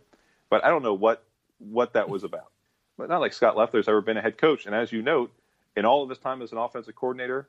But 0.51 0.65
I 0.65 0.69
don't 0.69 0.83
know 0.83 0.95
what 0.95 1.25
what 1.59 1.93
that 1.95 2.09
was 2.09 2.25
about. 2.25 2.51
But 2.97 3.09
not 3.09 3.21
like 3.21 3.33
Scott 3.33 3.57
Loeffler's 3.57 3.89
ever 3.89 4.01
been 4.01 4.17
a 4.17 4.23
head 4.23 4.39
coach, 4.39 4.67
and 4.67 4.75
as 4.75 4.91
you 4.91 5.03
note, 5.03 5.33
in 5.77 5.85
all 5.85 6.03
of 6.03 6.09
his 6.09 6.19
time 6.19 6.41
as 6.41 6.53
an 6.53 6.59
offensive 6.59 6.95
coordinator, 6.95 7.49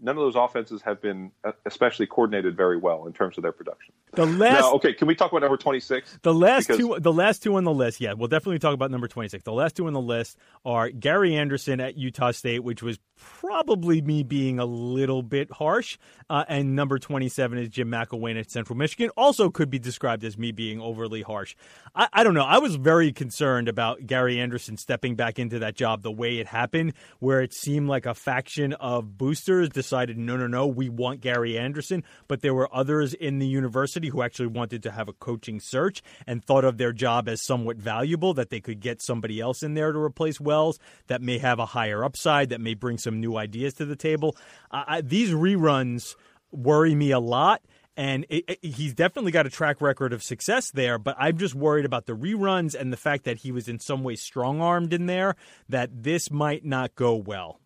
none 0.00 0.16
of 0.16 0.22
those 0.22 0.36
offenses 0.36 0.82
have 0.82 1.00
been 1.00 1.30
uh, 1.44 1.52
especially 1.66 2.06
coordinated 2.06 2.56
very 2.56 2.78
well 2.78 3.06
in 3.06 3.12
terms 3.12 3.36
of 3.38 3.42
their 3.42 3.52
production. 3.52 3.92
The 4.12 4.26
last, 4.26 4.60
now, 4.60 4.72
okay, 4.74 4.92
can 4.94 5.06
we 5.06 5.14
talk 5.14 5.30
about 5.30 5.42
number 5.42 5.56
twenty 5.56 5.80
six? 5.80 6.18
The 6.22 6.32
last 6.32 6.68
because, 6.68 6.78
two, 6.78 6.96
the 6.98 7.12
last 7.12 7.42
two 7.42 7.56
on 7.56 7.64
the 7.64 7.72
list, 7.72 8.00
yeah, 8.00 8.14
we'll 8.14 8.28
definitely 8.28 8.58
talk 8.58 8.74
about 8.74 8.90
number 8.90 9.08
twenty 9.08 9.28
six. 9.28 9.44
The 9.44 9.52
last 9.52 9.76
two 9.76 9.86
on 9.86 9.92
the 9.92 10.00
list 10.00 10.36
are 10.64 10.88
Gary 10.90 11.36
Anderson 11.36 11.80
at 11.80 11.96
Utah 11.96 12.30
State, 12.30 12.64
which 12.64 12.82
was 12.82 12.98
probably 13.16 14.00
me 14.00 14.22
being 14.22 14.58
a 14.58 14.64
little 14.64 15.22
bit 15.22 15.50
harsh, 15.50 15.98
uh, 16.30 16.44
and 16.48 16.74
number 16.74 16.98
twenty 16.98 17.28
seven 17.28 17.58
is 17.58 17.68
Jim 17.68 17.90
McElwain 17.90 18.38
at 18.38 18.50
Central 18.50 18.76
Michigan. 18.76 19.10
Also, 19.16 19.50
could 19.50 19.70
be 19.70 19.78
described 19.78 20.24
as 20.24 20.38
me 20.38 20.52
being 20.52 20.80
overly 20.80 21.22
harsh. 21.22 21.54
I, 21.94 22.08
I 22.12 22.24
don't 22.24 22.34
know. 22.34 22.44
I 22.44 22.58
was 22.58 22.76
very 22.76 23.12
concerned 23.12 23.68
about 23.68 24.06
Gary 24.06 24.40
Anderson 24.40 24.76
stepping 24.76 25.16
back 25.16 25.38
into 25.38 25.58
that 25.58 25.74
job 25.74 26.02
the 26.02 26.12
way 26.12 26.38
it 26.38 26.46
happened, 26.46 26.94
where 27.18 27.42
it 27.42 27.52
seemed 27.52 27.88
like 27.88 28.06
a 28.06 28.14
faction 28.14 28.72
of 28.74 29.18
boosters 29.18 29.68
decided, 29.88 30.18
no, 30.18 30.36
no, 30.36 30.46
no, 30.46 30.66
we 30.66 30.90
want 30.90 31.22
Gary 31.22 31.58
Anderson. 31.58 32.04
But 32.26 32.42
there 32.42 32.52
were 32.52 32.68
others 32.74 33.14
in 33.14 33.38
the 33.38 33.46
university 33.46 34.08
who 34.08 34.22
actually 34.22 34.48
wanted 34.48 34.82
to 34.82 34.90
have 34.90 35.08
a 35.08 35.14
coaching 35.14 35.60
search 35.60 36.02
and 36.26 36.44
thought 36.44 36.64
of 36.64 36.76
their 36.76 36.92
job 36.92 37.26
as 37.26 37.40
somewhat 37.40 37.78
valuable, 37.78 38.34
that 38.34 38.50
they 38.50 38.60
could 38.60 38.80
get 38.80 39.00
somebody 39.00 39.40
else 39.40 39.62
in 39.62 39.72
there 39.72 39.92
to 39.92 39.98
replace 39.98 40.40
Wells 40.40 40.78
that 41.06 41.22
may 41.22 41.38
have 41.38 41.58
a 41.58 41.66
higher 41.66 42.04
upside, 42.04 42.50
that 42.50 42.60
may 42.60 42.74
bring 42.74 42.98
some 42.98 43.18
new 43.18 43.38
ideas 43.38 43.74
to 43.74 43.86
the 43.86 43.96
table. 43.96 44.36
I, 44.70 45.00
these 45.00 45.30
reruns 45.30 46.16
worry 46.52 46.94
me 46.94 47.10
a 47.10 47.20
lot 47.20 47.62
and 47.96 48.26
it, 48.28 48.44
it, 48.46 48.64
he's 48.64 48.94
definitely 48.94 49.32
got 49.32 49.46
a 49.46 49.50
track 49.50 49.80
record 49.80 50.12
of 50.12 50.22
success 50.22 50.70
there. 50.70 50.98
But 50.98 51.16
I'm 51.18 51.36
just 51.36 51.54
worried 51.54 51.84
about 51.84 52.06
the 52.06 52.12
reruns 52.12 52.78
and 52.78 52.92
the 52.92 52.96
fact 52.96 53.24
that 53.24 53.38
he 53.38 53.50
was 53.50 53.68
in 53.68 53.80
some 53.80 54.04
way 54.04 54.14
strong 54.14 54.60
armed 54.60 54.92
in 54.92 55.06
there. 55.06 55.34
That 55.68 56.04
this 56.04 56.30
might 56.30 56.64
not 56.64 56.94
go 56.94 57.16
well 57.16 57.58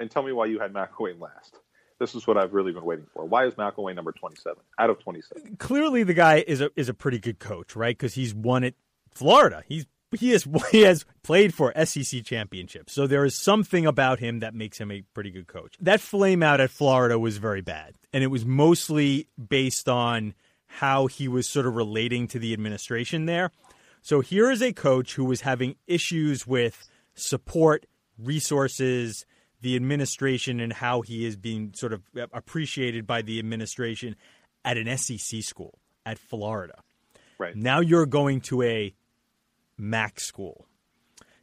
and 0.00 0.10
tell 0.10 0.22
me 0.22 0.32
why 0.32 0.46
you 0.46 0.58
had 0.58 0.72
McElwain 0.72 1.20
last. 1.20 1.58
This 2.00 2.14
is 2.14 2.26
what 2.26 2.38
I've 2.38 2.54
really 2.54 2.72
been 2.72 2.84
waiting 2.84 3.06
for. 3.12 3.26
Why 3.26 3.46
is 3.46 3.54
McElwain 3.54 3.94
number 3.94 4.10
27 4.10 4.56
out 4.78 4.90
of 4.90 4.98
27? 5.00 5.56
Clearly, 5.58 6.02
the 6.02 6.14
guy 6.14 6.42
is 6.46 6.62
a 6.62 6.70
is 6.74 6.88
a 6.88 6.94
pretty 6.94 7.18
good 7.18 7.38
coach, 7.38 7.76
right? 7.76 7.96
Because 7.96 8.14
he's 8.14 8.34
won 8.34 8.64
at 8.64 8.74
Florida. 9.14 9.62
He's 9.68 9.86
he 10.18 10.30
has 10.30 10.48
he 10.70 10.80
has 10.80 11.04
played 11.22 11.54
for 11.54 11.72
SEC 11.84 12.24
championships, 12.24 12.94
so 12.94 13.06
there 13.06 13.24
is 13.26 13.34
something 13.34 13.86
about 13.86 14.18
him 14.18 14.40
that 14.40 14.54
makes 14.54 14.78
him 14.78 14.90
a 14.90 15.02
pretty 15.14 15.30
good 15.30 15.46
coach. 15.46 15.76
That 15.78 16.00
flame 16.00 16.42
out 16.42 16.60
at 16.60 16.70
Florida 16.70 17.18
was 17.18 17.36
very 17.36 17.60
bad, 17.60 17.94
and 18.14 18.24
it 18.24 18.28
was 18.28 18.46
mostly 18.46 19.28
based 19.48 19.88
on 19.88 20.34
how 20.66 21.06
he 21.06 21.28
was 21.28 21.46
sort 21.46 21.66
of 21.66 21.76
relating 21.76 22.28
to 22.28 22.38
the 22.38 22.54
administration 22.54 23.26
there. 23.26 23.50
So 24.02 24.20
here 24.20 24.50
is 24.50 24.62
a 24.62 24.72
coach 24.72 25.14
who 25.16 25.24
was 25.24 25.42
having 25.42 25.76
issues 25.86 26.46
with 26.46 26.88
support, 27.14 27.84
resources, 28.18 29.26
the 29.60 29.76
administration, 29.76 30.60
and 30.60 30.72
how 30.72 31.02
he 31.02 31.24
is 31.24 31.36
being 31.36 31.72
sort 31.74 31.92
of 31.92 32.02
uh, 32.16 32.26
appreciated 32.32 33.06
by 33.06 33.22
the 33.22 33.38
administration 33.38 34.16
at 34.64 34.76
an 34.76 34.96
SEC 34.96 35.42
school 35.42 35.78
at 36.04 36.18
Florida. 36.18 36.82
Right. 37.38 37.56
Now 37.56 37.80
you're 37.80 38.06
going 38.06 38.40
to 38.42 38.62
a 38.62 38.94
MAC 39.78 40.20
school. 40.20 40.66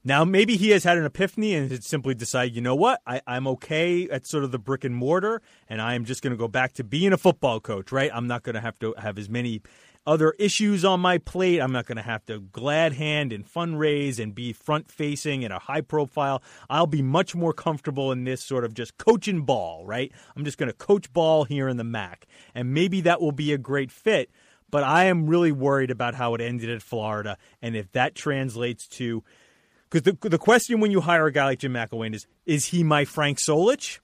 Now, 0.07 0.23
maybe 0.23 0.55
he 0.55 0.69
has 0.69 0.85
had 0.85 0.97
an 0.97 1.03
epiphany 1.03 1.53
and 1.53 1.69
has 1.69 1.85
simply 1.85 2.15
decided, 2.15 2.55
you 2.55 2.61
know 2.61 2.75
what, 2.75 3.01
I, 3.05 3.19
am 3.27 3.45
okay 3.47 4.07
at 4.09 4.25
sort 4.25 4.45
of 4.45 4.53
the 4.53 4.57
brick 4.57 4.85
and 4.85 4.95
mortar, 4.95 5.41
and 5.67 5.81
I 5.81 5.95
am 5.95 6.05
just 6.05 6.21
going 6.21 6.31
to 6.31 6.37
go 6.37 6.47
back 6.47 6.71
to 6.75 6.85
being 6.85 7.11
a 7.11 7.17
football 7.17 7.59
coach, 7.59 7.91
right? 7.91 8.09
I'm 8.13 8.25
not 8.25 8.43
going 8.43 8.55
to 8.55 8.61
have 8.61 8.79
to 8.79 8.95
have 8.97 9.17
as 9.17 9.27
many 9.27 9.61
other 10.07 10.33
issues 10.39 10.83
on 10.83 11.01
my 11.01 11.19
plate. 11.19 11.59
I'm 11.59 11.73
not 11.73 11.85
going 11.85 11.97
to 11.97 12.01
have 12.01 12.25
to 12.25 12.39
glad 12.39 12.93
hand 12.93 13.33
and 13.33 13.45
fundraise 13.45 14.17
and 14.17 14.33
be 14.33 14.53
front 14.53 14.89
facing 14.89 15.43
and 15.43 15.53
a 15.53 15.59
high 15.59 15.81
profile. 15.81 16.41
I'll 16.69 16.87
be 16.87 17.03
much 17.03 17.35
more 17.35 17.53
comfortable 17.53 18.11
in 18.11 18.23
this 18.23 18.41
sort 18.41 18.63
of 18.63 18.73
just 18.73 18.97
coaching 18.97 19.41
ball, 19.41 19.85
right? 19.85 20.11
I'm 20.35 20.45
just 20.45 20.57
going 20.57 20.71
to 20.71 20.77
coach 20.77 21.11
ball 21.11 21.43
here 21.43 21.67
in 21.67 21.77
the 21.77 21.83
MAC. 21.83 22.25
And 22.55 22.73
maybe 22.73 23.01
that 23.01 23.21
will 23.21 23.33
be 23.33 23.53
a 23.53 23.57
great 23.57 23.91
fit 23.91 24.31
but 24.69 24.83
I 24.83 25.05
am 25.05 25.27
really 25.27 25.53
worried 25.53 25.91
about 25.91 26.15
how 26.15 26.35
it 26.35 26.41
ended 26.41 26.69
at 26.69 26.81
Florida 26.81 27.37
and 27.61 27.75
if 27.75 27.91
that 27.93 28.15
translates 28.15 28.85
to 28.89 29.23
because 29.89 30.01
the 30.01 30.29
the 30.29 30.37
question 30.37 30.79
when 30.79 30.91
you 30.91 31.01
hire 31.01 31.27
a 31.27 31.31
guy 31.31 31.45
like 31.45 31.59
Jim 31.59 31.73
McElwain 31.73 32.13
is 32.13 32.27
is 32.45 32.65
he 32.65 32.83
my 32.83 33.05
Frank 33.05 33.39
Solich? 33.39 33.99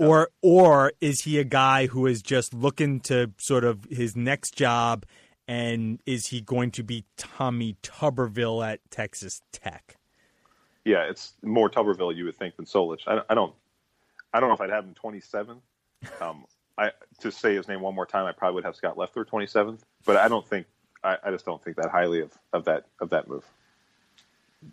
Or 0.00 0.30
or 0.40 0.92
is 1.02 1.20
he 1.24 1.38
a 1.38 1.44
guy 1.44 1.86
who 1.86 2.06
is 2.06 2.22
just 2.22 2.54
looking 2.54 3.00
to 3.00 3.32
sort 3.36 3.64
of 3.64 3.84
his 3.90 4.16
next 4.16 4.54
job 4.56 5.04
and 5.46 6.00
is 6.06 6.28
he 6.28 6.40
going 6.40 6.70
to 6.72 6.82
be 6.82 7.04
Tommy 7.18 7.76
Tuberville 7.82 8.66
at 8.66 8.80
Texas 8.90 9.42
Tech? 9.52 9.96
Yeah, 10.86 11.02
it's 11.10 11.34
more 11.42 11.68
Tuberville 11.68 12.16
you 12.16 12.24
would 12.24 12.36
think 12.36 12.56
than 12.56 12.64
Solich. 12.64 13.02
I, 13.06 13.20
I 13.28 13.34
don't 13.34 13.52
I 14.32 14.40
don't 14.40 14.48
know 14.48 14.54
if 14.54 14.60
I'd 14.62 14.70
have 14.70 14.84
him 14.84 14.94
27. 14.94 15.60
Um, 16.22 16.46
I 16.78 16.92
to 17.18 17.30
say 17.30 17.54
his 17.54 17.68
name 17.68 17.82
one 17.82 17.94
more 17.94 18.06
time, 18.06 18.24
I 18.24 18.32
probably 18.32 18.54
would 18.54 18.64
have 18.64 18.74
Scott 18.74 18.96
Loeffler 18.96 19.26
27th, 19.26 19.80
but 20.06 20.16
I 20.16 20.28
don't 20.28 20.48
think 20.48 20.66
I, 21.04 21.18
I 21.22 21.30
just 21.30 21.44
don't 21.44 21.62
think 21.62 21.76
that 21.76 21.90
highly 21.90 22.20
of, 22.20 22.32
of 22.54 22.64
that 22.64 22.86
of 23.02 23.10
that 23.10 23.28
move. 23.28 23.44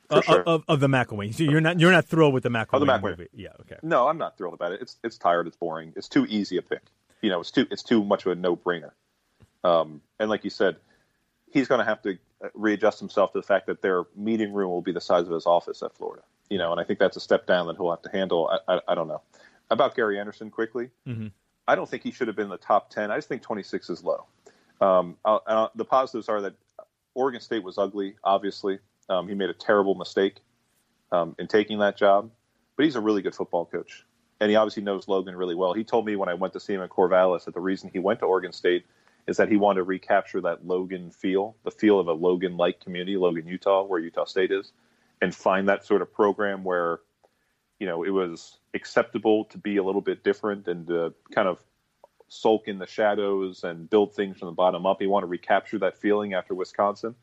Uh, 0.09 0.21
sure. 0.21 0.43
of, 0.43 0.63
of, 0.67 0.79
the 0.81 0.87
McElwain. 0.87 1.33
So 1.33 1.43
you're 1.43 1.61
not 1.61 1.79
you're 1.79 1.91
not 1.91 2.05
thrilled 2.05 2.33
with 2.33 2.43
the 2.43 2.49
McElwain, 2.49 2.67
oh, 2.73 2.79
the 2.79 2.85
McElwain 2.85 3.01
movie. 3.01 3.29
Yeah, 3.33 3.49
okay. 3.61 3.77
No, 3.81 4.07
I'm 4.07 4.17
not 4.17 4.37
thrilled 4.37 4.53
about 4.53 4.73
it. 4.73 4.81
It's 4.81 4.97
it's 5.03 5.17
tired. 5.17 5.47
It's 5.47 5.55
boring. 5.55 5.93
It's 5.95 6.09
too 6.09 6.25
easy 6.27 6.57
a 6.57 6.61
pick. 6.61 6.81
You 7.21 7.29
know, 7.29 7.39
it's 7.39 7.51
too 7.51 7.65
it's 7.71 7.83
too 7.83 8.03
much 8.03 8.25
of 8.25 8.33
a 8.33 8.35
no 8.35 8.55
brainer. 8.55 8.91
Um, 9.63 10.01
and 10.19 10.29
like 10.29 10.43
you 10.43 10.49
said, 10.49 10.75
he's 11.51 11.67
going 11.67 11.79
to 11.79 11.85
have 11.85 12.01
to 12.01 12.17
uh, 12.43 12.49
readjust 12.53 12.99
himself 12.99 13.31
to 13.33 13.39
the 13.39 13.47
fact 13.47 13.67
that 13.67 13.81
their 13.81 14.03
meeting 14.15 14.53
room 14.53 14.69
will 14.69 14.81
be 14.81 14.91
the 14.91 15.01
size 15.01 15.25
of 15.25 15.31
his 15.31 15.45
office 15.45 15.81
at 15.81 15.95
Florida. 15.95 16.23
You 16.49 16.57
know, 16.57 16.71
and 16.71 16.81
I 16.81 16.83
think 16.83 16.99
that's 16.99 17.17
a 17.17 17.21
step 17.21 17.47
down 17.47 17.67
that 17.67 17.77
he'll 17.77 17.89
have 17.89 18.01
to 18.03 18.11
handle. 18.11 18.49
I, 18.67 18.75
I, 18.75 18.81
I 18.89 18.95
don't 18.95 19.07
know 19.07 19.21
about 19.69 19.95
Gary 19.95 20.19
Anderson 20.19 20.49
quickly. 20.49 20.89
Mm-hmm. 21.07 21.27
I 21.67 21.75
don't 21.75 21.89
think 21.89 22.03
he 22.03 22.11
should 22.11 22.27
have 22.27 22.35
been 22.35 22.45
in 22.45 22.51
the 22.51 22.57
top 22.57 22.89
10. 22.89 23.11
I 23.11 23.17
just 23.17 23.27
think 23.27 23.41
26 23.41 23.89
is 23.89 24.03
low. 24.03 24.25
Um, 24.79 25.17
uh, 25.25 25.39
uh, 25.45 25.67
the 25.75 25.85
positives 25.85 26.29
are 26.29 26.41
that 26.41 26.53
Oregon 27.13 27.41
State 27.41 27.63
was 27.63 27.77
ugly, 27.77 28.15
obviously. 28.23 28.79
Um, 29.09 29.27
he 29.27 29.35
made 29.35 29.49
a 29.49 29.53
terrible 29.53 29.95
mistake 29.95 30.37
um, 31.11 31.35
in 31.39 31.47
taking 31.47 31.79
that 31.79 31.97
job, 31.97 32.29
but 32.75 32.85
he's 32.85 32.95
a 32.95 33.01
really 33.01 33.21
good 33.21 33.35
football 33.35 33.65
coach. 33.65 34.05
And 34.39 34.49
he 34.49 34.55
obviously 34.55 34.83
knows 34.83 35.07
Logan 35.07 35.35
really 35.35 35.55
well. 35.55 35.73
He 35.73 35.83
told 35.83 36.05
me 36.05 36.15
when 36.15 36.29
I 36.29 36.35
went 36.35 36.53
to 36.53 36.59
see 36.59 36.73
him 36.73 36.81
in 36.81 36.89
Corvallis 36.89 37.45
that 37.45 37.53
the 37.53 37.59
reason 37.59 37.89
he 37.91 37.99
went 37.99 38.19
to 38.19 38.25
Oregon 38.25 38.51
State 38.51 38.85
is 39.27 39.37
that 39.37 39.49
he 39.49 39.57
wanted 39.57 39.79
to 39.79 39.83
recapture 39.83 40.41
that 40.41 40.65
Logan 40.65 41.09
feel, 41.09 41.55
the 41.63 41.71
feel 41.71 41.99
of 41.99 42.07
a 42.07 42.13
Logan 42.13 42.55
like 42.55 42.79
community, 42.79 43.17
Logan, 43.17 43.47
Utah, 43.47 43.83
where 43.83 43.99
Utah 43.99 44.25
State 44.25 44.51
is, 44.51 44.71
and 45.21 45.33
find 45.33 45.67
that 45.67 45.85
sort 45.85 46.01
of 46.01 46.13
program 46.13 46.63
where 46.63 46.99
you 47.79 47.85
know, 47.85 48.03
it 48.03 48.09
was 48.09 48.57
acceptable 48.73 49.45
to 49.45 49.57
be 49.57 49.77
a 49.77 49.83
little 49.83 50.01
bit 50.01 50.23
different 50.23 50.67
and 50.67 50.87
to 50.87 51.13
kind 51.31 51.47
of 51.47 51.59
sulk 52.27 52.67
in 52.67 52.79
the 52.79 52.87
shadows 52.87 53.63
and 53.63 53.89
build 53.89 54.13
things 54.13 54.37
from 54.37 54.47
the 54.47 54.53
bottom 54.53 54.85
up. 54.85 54.97
He 54.99 55.07
wanted 55.07 55.27
to 55.27 55.31
recapture 55.31 55.79
that 55.79 55.97
feeling 55.97 56.33
after 56.33 56.53
Wisconsin. 56.53 57.15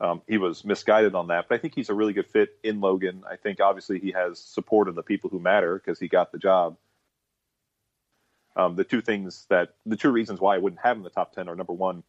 Um, 0.00 0.22
he 0.26 0.38
was 0.38 0.64
misguided 0.64 1.14
on 1.14 1.28
that, 1.28 1.46
but 1.48 1.56
I 1.56 1.58
think 1.58 1.74
he's 1.74 1.90
a 1.90 1.94
really 1.94 2.14
good 2.14 2.26
fit 2.26 2.56
in 2.62 2.80
Logan. 2.80 3.22
I 3.30 3.36
think 3.36 3.60
obviously 3.60 3.98
he 3.98 4.12
has 4.12 4.38
support 4.38 4.88
of 4.88 4.94
the 4.94 5.02
people 5.02 5.28
who 5.28 5.38
matter 5.38 5.78
because 5.78 5.98
he 5.98 6.08
got 6.08 6.32
the 6.32 6.38
job. 6.38 6.78
Um, 8.56 8.76
the 8.76 8.84
two 8.84 9.00
things 9.00 9.46
that 9.50 9.74
the 9.84 9.96
two 9.96 10.10
reasons 10.10 10.40
why 10.40 10.54
I 10.54 10.58
wouldn't 10.58 10.80
have 10.82 10.96
him 10.96 11.00
in 11.00 11.04
the 11.04 11.10
top 11.10 11.34
ten 11.34 11.48
are 11.48 11.54
number 11.54 11.72
one, 11.74 12.02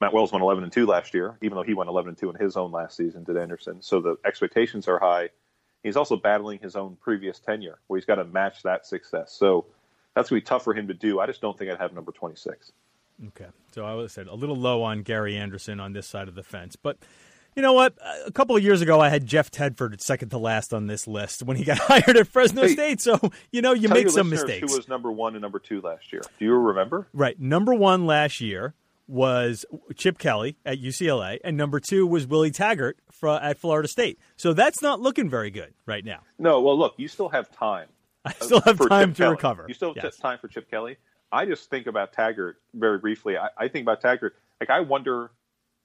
Matt 0.00 0.12
Wells 0.12 0.32
went 0.32 0.42
11 0.42 0.64
and 0.64 0.72
two 0.72 0.86
last 0.86 1.14
year, 1.14 1.38
even 1.40 1.56
though 1.56 1.62
he 1.62 1.74
went 1.74 1.88
11 1.88 2.10
and 2.10 2.18
two 2.18 2.30
in 2.30 2.36
his 2.36 2.56
own 2.56 2.72
last 2.72 2.96
season. 2.96 3.24
Did 3.24 3.36
Anderson? 3.36 3.80
So 3.80 4.00
the 4.00 4.16
expectations 4.24 4.88
are 4.88 4.98
high 4.98 5.30
He's 5.82 5.96
also 5.96 6.16
battling 6.16 6.58
his 6.58 6.76
own 6.76 6.96
previous 7.00 7.38
tenure, 7.38 7.78
where 7.86 7.98
he's 7.98 8.04
got 8.04 8.16
to 8.16 8.24
match 8.24 8.62
that 8.62 8.86
success. 8.86 9.32
So 9.32 9.66
that's 10.14 10.28
to 10.28 10.34
be 10.34 10.40
tough 10.40 10.64
for 10.64 10.74
him 10.74 10.88
to 10.88 10.94
do. 10.94 11.20
I 11.20 11.26
just 11.26 11.40
don't 11.40 11.56
think 11.56 11.70
I'd 11.70 11.78
have 11.78 11.92
number 11.92 12.12
26. 12.12 12.72
Okay. 13.28 13.46
So 13.72 13.84
I 13.84 14.06
said 14.06 14.26
a 14.26 14.34
little 14.34 14.56
low 14.56 14.82
on 14.82 15.02
Gary 15.02 15.36
Anderson 15.36 15.80
on 15.80 15.92
this 15.92 16.06
side 16.06 16.28
of 16.28 16.34
the 16.34 16.42
fence. 16.42 16.76
But 16.76 16.98
you 17.56 17.62
know 17.62 17.72
what? 17.72 17.94
A 18.24 18.30
couple 18.30 18.56
of 18.56 18.62
years 18.62 18.80
ago, 18.80 19.00
I 19.00 19.08
had 19.08 19.26
Jeff 19.26 19.50
Tedford 19.50 20.00
second 20.00 20.28
to 20.30 20.38
last 20.38 20.72
on 20.72 20.86
this 20.86 21.06
list 21.06 21.42
when 21.42 21.56
he 21.56 21.64
got 21.64 21.78
hired 21.82 22.16
at 22.16 22.28
Fresno 22.28 22.62
hey, 22.62 22.68
State. 22.68 23.00
So, 23.00 23.18
you 23.50 23.62
know, 23.62 23.72
you 23.72 23.88
make 23.88 24.10
some 24.10 24.30
mistakes. 24.30 24.70
Who 24.70 24.76
was 24.76 24.88
number 24.88 25.10
one 25.10 25.34
and 25.34 25.42
number 25.42 25.58
two 25.58 25.80
last 25.80 26.12
year? 26.12 26.22
Do 26.38 26.44
you 26.44 26.54
remember? 26.54 27.08
Right. 27.12 27.38
Number 27.40 27.74
one 27.74 28.06
last 28.06 28.40
year 28.40 28.74
was 29.08 29.64
Chip 29.96 30.18
Kelly 30.18 30.56
at 30.64 30.80
UCLA, 30.80 31.38
and 31.42 31.56
number 31.56 31.80
two 31.80 32.06
was 32.06 32.26
Willie 32.26 32.50
Taggart 32.50 32.98
at 33.24 33.58
Florida 33.58 33.88
State. 33.88 34.20
So 34.36 34.52
that's 34.52 34.82
not 34.82 35.00
looking 35.00 35.28
very 35.28 35.50
good 35.50 35.74
right 35.86 36.04
now. 36.04 36.20
No, 36.38 36.60
well, 36.60 36.78
look, 36.78 36.94
you 36.98 37.08
still 37.08 37.30
have 37.30 37.50
time. 37.50 37.88
I 38.24 38.34
still 38.34 38.60
have 38.60 38.78
time 38.88 39.10
Chip 39.10 39.16
to 39.16 39.22
Kelly. 39.22 39.30
recover. 39.32 39.64
You 39.66 39.74
still 39.74 39.94
yes. 39.96 40.04
have 40.04 40.16
time 40.18 40.38
for 40.38 40.48
Chip 40.48 40.70
Kelly. 40.70 40.98
I 41.30 41.44
just 41.44 41.70
think 41.70 41.86
about 41.86 42.12
Taggart 42.12 42.60
very 42.74 42.98
briefly. 42.98 43.36
I, 43.36 43.48
I 43.56 43.68
think 43.68 43.84
about 43.84 44.00
Taggart. 44.00 44.36
Like, 44.60 44.70
I 44.70 44.80
wonder 44.80 45.30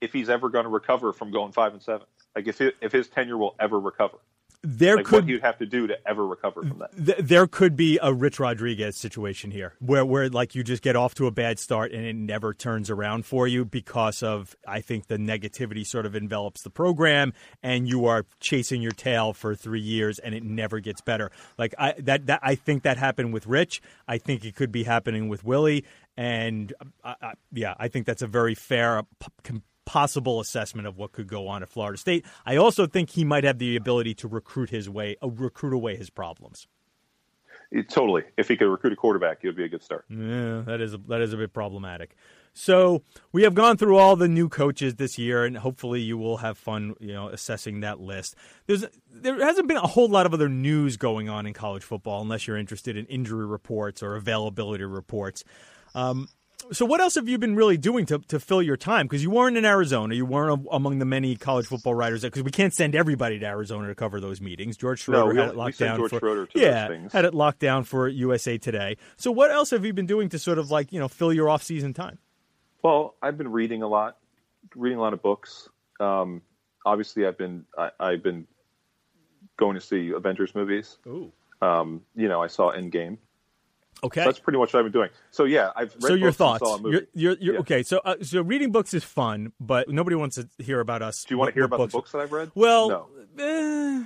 if 0.01 0.13
he's 0.13 0.29
ever 0.29 0.49
going 0.49 0.63
to 0.63 0.69
recover 0.69 1.13
from 1.13 1.31
going 1.31 1.51
five 1.51 1.73
and 1.73 1.81
seven. 1.81 2.07
Like, 2.35 2.47
if 2.47 2.61
it, 2.61 2.75
if 2.81 2.91
his 2.91 3.07
tenure 3.07 3.37
will 3.37 3.55
ever 3.59 3.79
recover 3.79 4.17
there 4.63 4.95
like 4.95 5.05
could 5.05 5.23
what 5.23 5.27
you'd 5.27 5.41
have 5.41 5.57
to 5.57 5.65
do 5.65 5.87
to 5.87 5.97
ever 6.07 6.25
recover 6.25 6.63
from 6.63 6.79
that. 6.79 6.95
Th- 6.95 7.17
there 7.17 7.47
could 7.47 7.75
be 7.75 7.99
a 8.01 8.13
Rich 8.13 8.39
Rodriguez 8.39 8.95
situation 8.95 9.51
here, 9.51 9.73
where 9.79 10.05
where 10.05 10.29
like 10.29 10.55
you 10.55 10.63
just 10.63 10.81
get 10.81 10.95
off 10.95 11.13
to 11.15 11.27
a 11.27 11.31
bad 11.31 11.59
start 11.59 11.91
and 11.91 12.05
it 12.05 12.15
never 12.15 12.53
turns 12.53 12.89
around 12.89 13.25
for 13.25 13.45
you 13.45 13.65
because 13.65 14.23
of 14.23 14.55
I 14.65 14.79
think 14.79 15.07
the 15.07 15.17
negativity 15.17 15.85
sort 15.85 16.05
of 16.05 16.15
envelops 16.15 16.61
the 16.61 16.69
program, 16.69 17.33
and 17.61 17.89
you 17.89 18.05
are 18.05 18.25
chasing 18.39 18.81
your 18.81 18.93
tail 18.93 19.33
for 19.33 19.53
three 19.53 19.81
years 19.81 20.17
and 20.19 20.33
it 20.33 20.43
never 20.43 20.79
gets 20.79 21.01
better. 21.01 21.29
Like 21.57 21.75
I 21.77 21.95
that 21.99 22.27
that 22.27 22.39
I 22.41 22.55
think 22.55 22.83
that 22.83 22.97
happened 22.97 23.33
with 23.33 23.45
Rich. 23.45 23.81
I 24.07 24.17
think 24.17 24.45
it 24.45 24.55
could 24.55 24.71
be 24.71 24.83
happening 24.83 25.27
with 25.27 25.43
Willie, 25.43 25.83
and 26.15 26.71
uh, 27.03 27.15
uh, 27.21 27.31
yeah, 27.51 27.73
I 27.77 27.89
think 27.89 28.05
that's 28.05 28.21
a 28.21 28.27
very 28.27 28.55
fair. 28.55 29.03
P- 29.43 29.61
possible 29.85 30.39
assessment 30.39 30.87
of 30.87 30.97
what 30.97 31.11
could 31.11 31.27
go 31.27 31.47
on 31.47 31.63
at 31.63 31.69
Florida 31.69 31.97
State. 31.97 32.25
I 32.45 32.55
also 32.55 32.85
think 32.87 33.11
he 33.11 33.25
might 33.25 33.43
have 33.43 33.59
the 33.59 33.75
ability 33.75 34.13
to 34.15 34.27
recruit 34.27 34.69
his 34.69 34.89
way, 34.89 35.15
uh, 35.21 35.29
recruit 35.29 35.73
away 35.73 35.95
his 35.95 36.09
problems. 36.09 36.67
It, 37.71 37.89
totally. 37.89 38.23
If 38.37 38.47
he 38.47 38.55
could 38.55 38.69
recruit 38.69 38.93
a 38.93 38.95
quarterback, 38.95 39.39
it 39.41 39.47
would 39.47 39.55
be 39.55 39.63
a 39.63 39.69
good 39.69 39.83
start. 39.83 40.05
Yeah, 40.07 40.61
that 40.65 40.79
is 40.79 40.93
a, 40.93 40.97
that 41.07 41.21
is 41.21 41.33
a 41.33 41.37
bit 41.37 41.53
problematic. 41.53 42.15
So 42.53 43.01
we 43.31 43.43
have 43.43 43.55
gone 43.55 43.77
through 43.77 43.97
all 43.97 44.15
the 44.15 44.27
new 44.27 44.47
coaches 44.47 44.95
this 44.95 45.17
year, 45.17 45.43
and 45.43 45.57
hopefully 45.57 45.99
you 45.99 46.15
will 46.15 46.37
have 46.37 46.55
fun, 46.55 46.93
you 46.99 47.11
know, 47.11 47.29
assessing 47.29 47.79
that 47.79 47.99
list. 47.99 48.35
There's 48.67 48.85
there 49.11 49.43
hasn't 49.43 49.67
been 49.67 49.77
a 49.77 49.87
whole 49.87 50.07
lot 50.07 50.27
of 50.27 50.35
other 50.35 50.49
news 50.49 50.97
going 50.97 51.29
on 51.29 51.47
in 51.47 51.53
college 51.53 51.83
football, 51.83 52.21
unless 52.21 52.45
you're 52.45 52.57
interested 52.57 52.95
in 52.95 53.07
injury 53.07 53.47
reports 53.47 54.03
or 54.03 54.15
availability 54.15 54.83
reports. 54.83 55.43
Um, 55.95 56.27
so 56.71 56.85
what 56.85 57.01
else 57.01 57.15
have 57.15 57.27
you 57.27 57.37
been 57.37 57.55
really 57.55 57.77
doing 57.77 58.05
to, 58.07 58.19
to 58.19 58.39
fill 58.39 58.61
your 58.61 58.77
time? 58.77 59.05
Because 59.05 59.23
you 59.23 59.29
weren't 59.29 59.57
in 59.57 59.65
Arizona, 59.65 60.15
you 60.15 60.25
weren't 60.25 60.65
among 60.71 60.99
the 60.99 61.05
many 61.05 61.35
college 61.35 61.65
football 61.65 61.93
writers. 61.93 62.21
Because 62.21 62.43
we 62.43 62.51
can't 62.51 62.73
send 62.73 62.95
everybody 62.95 63.39
to 63.39 63.45
Arizona 63.45 63.87
to 63.87 63.95
cover 63.95 64.19
those 64.19 64.41
meetings. 64.41 64.77
George 64.77 65.01
Schroeder 65.01 65.33
no, 65.33 65.41
had 65.41 65.49
it 65.51 65.55
locked 65.55 65.79
down 65.79 66.07
for 66.07 66.47
yeah, 66.55 67.07
had 67.11 67.25
it 67.25 67.33
locked 67.33 67.59
down 67.59 67.83
for 67.83 68.07
USA 68.07 68.57
Today. 68.57 68.97
So 69.17 69.31
what 69.31 69.51
else 69.51 69.71
have 69.71 69.85
you 69.85 69.93
been 69.93 70.05
doing 70.05 70.29
to 70.29 70.39
sort 70.39 70.57
of 70.57 70.71
like 70.71 70.91
you 70.91 70.99
know 70.99 71.07
fill 71.07 71.33
your 71.33 71.49
off 71.49 71.63
season 71.63 71.93
time? 71.93 72.19
Well, 72.81 73.15
I've 73.21 73.37
been 73.37 73.51
reading 73.51 73.81
a 73.81 73.87
lot, 73.87 74.17
reading 74.75 74.97
a 74.97 75.01
lot 75.01 75.13
of 75.13 75.21
books. 75.21 75.69
Um, 75.99 76.41
obviously, 76.85 77.25
I've 77.25 77.37
been 77.37 77.65
I, 77.77 78.11
have 78.11 78.23
been 78.23 78.47
going 79.57 79.75
to 79.75 79.81
see 79.81 80.11
Avengers 80.11 80.53
movies. 80.55 80.97
Ooh. 81.07 81.31
Um, 81.61 82.01
you 82.15 82.27
know, 82.27 82.41
I 82.41 82.47
saw 82.47 82.71
Endgame. 82.73 83.17
Okay. 84.03 84.23
That's 84.23 84.39
pretty 84.39 84.59
much 84.59 84.73
what 84.73 84.79
I've 84.79 84.85
been 84.85 84.91
doing. 84.91 85.09
So 85.31 85.45
yeah, 85.45 85.71
I've 85.75 85.93
read 85.95 86.01
so 86.01 86.13
your 86.13 86.29
books 86.29 86.37
thoughts? 86.37 86.59
saw 86.59 86.75
a 86.75 86.81
movie. 86.81 87.07
You're, 87.13 87.31
you're, 87.31 87.37
you're, 87.41 87.53
Yeah. 87.55 87.59
Okay, 87.61 87.83
so 87.83 88.01
uh, 88.03 88.15
so 88.21 88.41
reading 88.41 88.71
books 88.71 88.93
is 88.93 89.03
fun, 89.03 89.53
but 89.59 89.89
nobody 89.89 90.15
wants 90.15 90.35
to 90.35 90.47
hear 90.57 90.79
about 90.79 91.01
us. 91.01 91.23
Do 91.23 91.33
you 91.33 91.39
want 91.39 91.49
to 91.49 91.53
hear 91.53 91.63
about 91.65 91.79
the 91.79 91.87
books 91.87 92.11
that 92.11 92.19
I've 92.19 92.31
read? 92.31 92.51
Well, 92.55 93.09
no. 93.37 93.43
eh, 93.43 94.03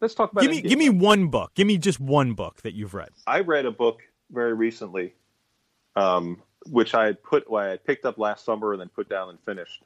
Let's 0.00 0.14
talk 0.14 0.32
about. 0.32 0.42
give 0.42 0.50
me 0.50 0.62
Endgame. 0.62 0.68
give 0.68 0.78
me 0.78 0.90
one 0.90 1.28
book. 1.28 1.52
Give 1.54 1.66
me 1.66 1.78
just 1.78 2.00
one 2.00 2.34
book 2.34 2.62
that 2.62 2.74
you've 2.74 2.94
read. 2.94 3.10
I 3.26 3.40
read 3.40 3.66
a 3.66 3.70
book 3.70 4.02
very 4.30 4.54
recently, 4.54 5.14
um, 5.96 6.42
which 6.66 6.94
I 6.94 7.06
had 7.06 7.22
put, 7.22 7.50
well, 7.50 7.64
I 7.64 7.70
had 7.70 7.84
picked 7.84 8.04
up 8.04 8.18
last 8.18 8.44
summer 8.44 8.72
and 8.72 8.80
then 8.80 8.88
put 8.88 9.08
down 9.08 9.28
and 9.30 9.38
finished. 9.44 9.82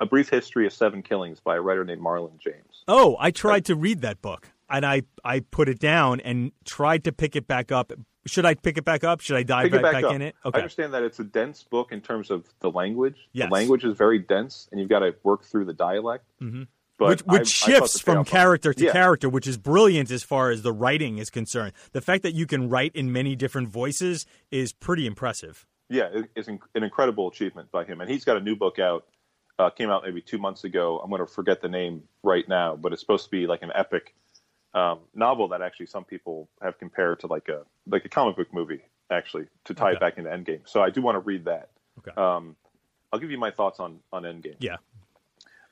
A 0.00 0.06
Brief 0.06 0.30
History 0.30 0.66
of 0.66 0.72
Seven 0.72 1.02
Killings 1.02 1.40
by 1.40 1.56
a 1.56 1.60
writer 1.60 1.84
named 1.84 2.00
Marlon 2.00 2.38
James. 2.38 2.84
Oh, 2.88 3.16
I 3.20 3.30
tried 3.30 3.66
to 3.66 3.74
read 3.74 4.00
that 4.00 4.22
book, 4.22 4.50
and 4.70 4.86
I 4.86 5.02
I 5.22 5.40
put 5.40 5.68
it 5.68 5.78
down 5.78 6.20
and 6.20 6.52
tried 6.64 7.04
to 7.04 7.12
pick 7.12 7.36
it 7.36 7.46
back 7.46 7.70
up. 7.70 7.92
Should 8.26 8.44
I 8.44 8.54
pick 8.54 8.76
it 8.76 8.84
back 8.84 9.02
up? 9.02 9.20
Should 9.20 9.36
I 9.36 9.42
dive 9.42 9.64
Pick 9.64 9.74
right 9.74 9.82
back, 9.82 10.02
back 10.02 10.12
in 10.14 10.20
it? 10.22 10.34
Okay. 10.44 10.58
I 10.58 10.60
understand 10.62 10.92
that 10.94 11.02
it's 11.02 11.18
a 11.20 11.24
dense 11.24 11.62
book 11.64 11.90
in 11.92 12.00
terms 12.00 12.30
of 12.30 12.46
the 12.60 12.70
language. 12.70 13.16
Yes. 13.32 13.48
The 13.48 13.54
language 13.54 13.84
is 13.84 13.96
very 13.96 14.18
dense, 14.18 14.68
and 14.70 14.78
you've 14.80 14.90
got 14.90 14.98
to 15.00 15.14
work 15.22 15.44
through 15.44 15.64
the 15.64 15.72
dialect. 15.72 16.24
Mm-hmm. 16.42 16.64
But 16.98 17.08
which 17.08 17.22
which 17.22 17.62
I 17.62 17.66
shifts 17.72 17.92
the 17.94 17.98
from 18.00 18.24
character 18.26 18.74
to 18.74 18.84
Yeah. 18.84 18.92
character, 18.92 19.30
which 19.30 19.46
is 19.46 19.56
brilliant 19.56 20.10
as 20.10 20.22
far 20.22 20.50
as 20.50 20.60
the 20.60 20.72
writing 20.72 21.16
is 21.16 21.30
concerned. 21.30 21.72
The 21.92 22.02
fact 22.02 22.22
that 22.24 22.34
you 22.34 22.46
can 22.46 22.68
write 22.68 22.94
in 22.94 23.10
many 23.10 23.34
different 23.36 23.68
voices 23.68 24.26
is 24.50 24.74
pretty 24.74 25.06
impressive. 25.06 25.66
Yeah, 25.88 26.08
it- 26.12 26.30
it's 26.36 26.46
an 26.48 26.60
an 26.74 26.82
incredible 26.82 27.26
achievement 27.28 27.70
by 27.72 27.84
him, 27.84 28.02
and 28.02 28.10
he's 28.10 28.24
got 28.24 28.36
a 28.36 28.40
new 28.40 28.54
book 28.54 28.78
out. 28.78 29.06
Uh, 29.58 29.70
came 29.70 29.88
out 29.90 30.02
maybe 30.04 30.20
two 30.22 30.38
months 30.38 30.64
ago. 30.64 30.98
I'm 31.02 31.10
going 31.10 31.20
to 31.20 31.26
forget 31.26 31.60
the 31.62 31.68
name 31.68 32.02
right 32.22 32.46
now, 32.48 32.76
but 32.76 32.92
it's 32.92 33.00
supposed 33.00 33.24
to 33.24 33.30
be 33.30 33.46
like 33.46 33.62
an 33.62 33.72
epic 33.74 34.14
um, 34.74 35.00
novel 35.14 35.48
that 35.48 35.62
actually 35.62 35.86
some 35.86 36.04
people 36.04 36.48
have 36.62 36.78
compared 36.78 37.20
to 37.20 37.26
like 37.26 37.48
a 37.48 37.62
like 37.86 38.04
a 38.04 38.08
comic 38.08 38.36
book 38.36 38.52
movie, 38.52 38.82
actually, 39.10 39.46
to 39.64 39.74
tie 39.74 39.88
Okay. 39.88 39.96
it 39.96 40.00
back 40.00 40.18
into 40.18 40.30
Endgame. 40.30 40.60
So 40.66 40.82
I 40.82 40.90
do 40.90 41.02
want 41.02 41.16
to 41.16 41.20
read 41.20 41.46
that. 41.46 41.70
Okay. 41.98 42.12
Um, 42.16 42.56
I'll 43.12 43.18
give 43.18 43.30
you 43.30 43.38
my 43.38 43.50
thoughts 43.50 43.80
on 43.80 44.00
on 44.12 44.22
Endgame. 44.22 44.56
Yeah. 44.60 44.76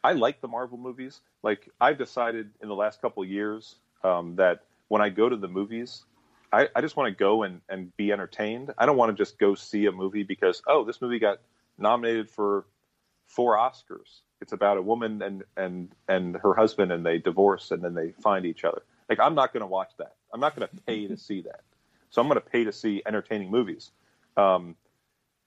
I 0.02 0.12
like 0.12 0.40
the 0.40 0.48
Marvel 0.48 0.78
movies. 0.78 1.20
Like 1.42 1.68
I've 1.80 1.98
decided 1.98 2.50
in 2.62 2.68
the 2.68 2.74
last 2.74 3.00
couple 3.00 3.22
of 3.22 3.28
years 3.28 3.76
um, 4.02 4.36
that 4.36 4.64
when 4.88 5.02
I 5.02 5.08
go 5.10 5.28
to 5.28 5.36
the 5.36 5.48
movies, 5.48 6.04
I, 6.52 6.68
I 6.74 6.80
just 6.80 6.96
want 6.96 7.12
to 7.12 7.18
go 7.18 7.42
and, 7.42 7.60
and 7.68 7.94
be 7.96 8.10
entertained. 8.12 8.72
I 8.78 8.86
don't 8.86 8.96
want 8.96 9.16
to 9.16 9.20
just 9.20 9.38
go 9.38 9.54
see 9.54 9.86
a 9.86 9.92
movie 9.92 10.22
because 10.22 10.62
oh, 10.66 10.84
this 10.84 11.00
movie 11.00 11.18
got 11.18 11.40
nominated 11.78 12.30
for 12.30 12.64
four 13.26 13.56
Oscars. 13.56 14.20
It's 14.40 14.52
about 14.52 14.76
a 14.78 14.82
woman 14.82 15.20
and 15.20 15.44
and 15.56 15.90
and 16.06 16.36
her 16.36 16.54
husband, 16.54 16.92
and 16.92 17.04
they 17.04 17.18
divorce, 17.18 17.70
and 17.70 17.82
then 17.82 17.94
they 17.94 18.12
find 18.12 18.46
each 18.46 18.64
other. 18.64 18.82
Like 19.08 19.20
I'm 19.20 19.34
not 19.34 19.52
going 19.52 19.62
to 19.62 19.66
watch 19.66 19.92
that. 19.98 20.14
I'm 20.32 20.40
not 20.40 20.56
going 20.56 20.68
to 20.68 20.82
pay 20.82 21.06
to 21.06 21.16
see 21.16 21.42
that. 21.42 21.60
So 22.10 22.20
I'm 22.20 22.28
going 22.28 22.40
to 22.40 22.46
pay 22.46 22.64
to 22.64 22.72
see 22.72 23.02
entertaining 23.06 23.50
movies. 23.50 23.90
Um, 24.36 24.76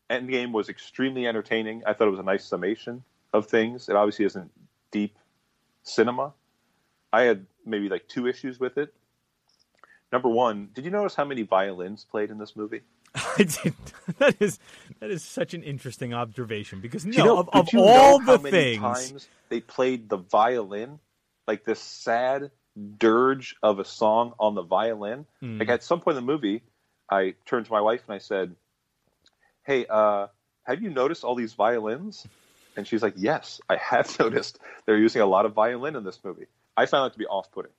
Endgame 0.09 0.51
was 0.51 0.69
extremely 0.69 1.25
entertaining. 1.27 1.83
I 1.85 1.93
thought 1.93 2.07
it 2.07 2.11
was 2.11 2.19
a 2.19 2.23
nice 2.23 2.43
summation 2.43 3.03
of 3.33 3.47
things. 3.47 3.87
It 3.89 3.95
obviously 3.95 4.25
isn't 4.25 4.51
deep 4.91 5.17
cinema. 5.83 6.33
I 7.13 7.23
had 7.23 7.45
maybe 7.65 7.89
like 7.89 8.07
two 8.07 8.27
issues 8.27 8.59
with 8.59 8.77
it. 8.77 8.93
Number 10.11 10.27
one, 10.27 10.69
did 10.73 10.83
you 10.83 10.91
notice 10.91 11.15
how 11.15 11.25
many 11.25 11.43
violins 11.43 12.05
played 12.09 12.29
in 12.29 12.37
this 12.37 12.55
movie? 12.55 12.81
I 13.15 13.43
did. 13.43 13.73
That 14.17 14.35
is 14.39 14.59
that 14.99 15.09
is 15.09 15.23
such 15.23 15.53
an 15.53 15.63
interesting 15.63 16.13
observation 16.13 16.81
because 16.81 17.05
no, 17.05 17.17
you 17.17 17.23
know, 17.23 17.37
of, 17.39 17.49
of 17.53 17.69
all 17.75 18.19
the 18.19 18.37
many 18.37 18.51
things, 18.51 18.81
times 18.81 19.27
they 19.49 19.61
played 19.61 20.09
the 20.09 20.17
violin, 20.17 20.99
like 21.47 21.63
this 21.63 21.79
sad 21.79 22.51
dirge 22.97 23.55
of 23.61 23.79
a 23.79 23.85
song 23.85 24.33
on 24.39 24.55
the 24.55 24.61
violin. 24.61 25.25
Hmm. 25.39 25.59
Like 25.59 25.69
at 25.69 25.83
some 25.83 25.99
point 26.01 26.17
in 26.17 26.25
the 26.25 26.31
movie, 26.31 26.63
I 27.09 27.35
turned 27.45 27.65
to 27.65 27.71
my 27.71 27.81
wife 27.81 28.01
and 28.07 28.15
I 28.15 28.19
said, 28.19 28.55
"Hey, 29.63 29.85
uh, 29.89 30.27
have 30.63 30.81
you 30.81 30.89
noticed 30.89 31.23
all 31.23 31.35
these 31.35 31.53
violins?" 31.53 32.25
And 32.77 32.87
she's 32.87 33.03
like, 33.03 33.15
"Yes, 33.17 33.59
I 33.69 33.75
have 33.77 34.17
noticed. 34.19 34.59
They're 34.85 34.97
using 34.97 35.21
a 35.21 35.25
lot 35.25 35.45
of 35.45 35.53
violin 35.53 35.95
in 35.95 36.03
this 36.03 36.19
movie." 36.23 36.47
I 36.77 36.85
found 36.85 37.05
that 37.05 37.13
to 37.13 37.19
be 37.19 37.27
off-putting. 37.27 37.71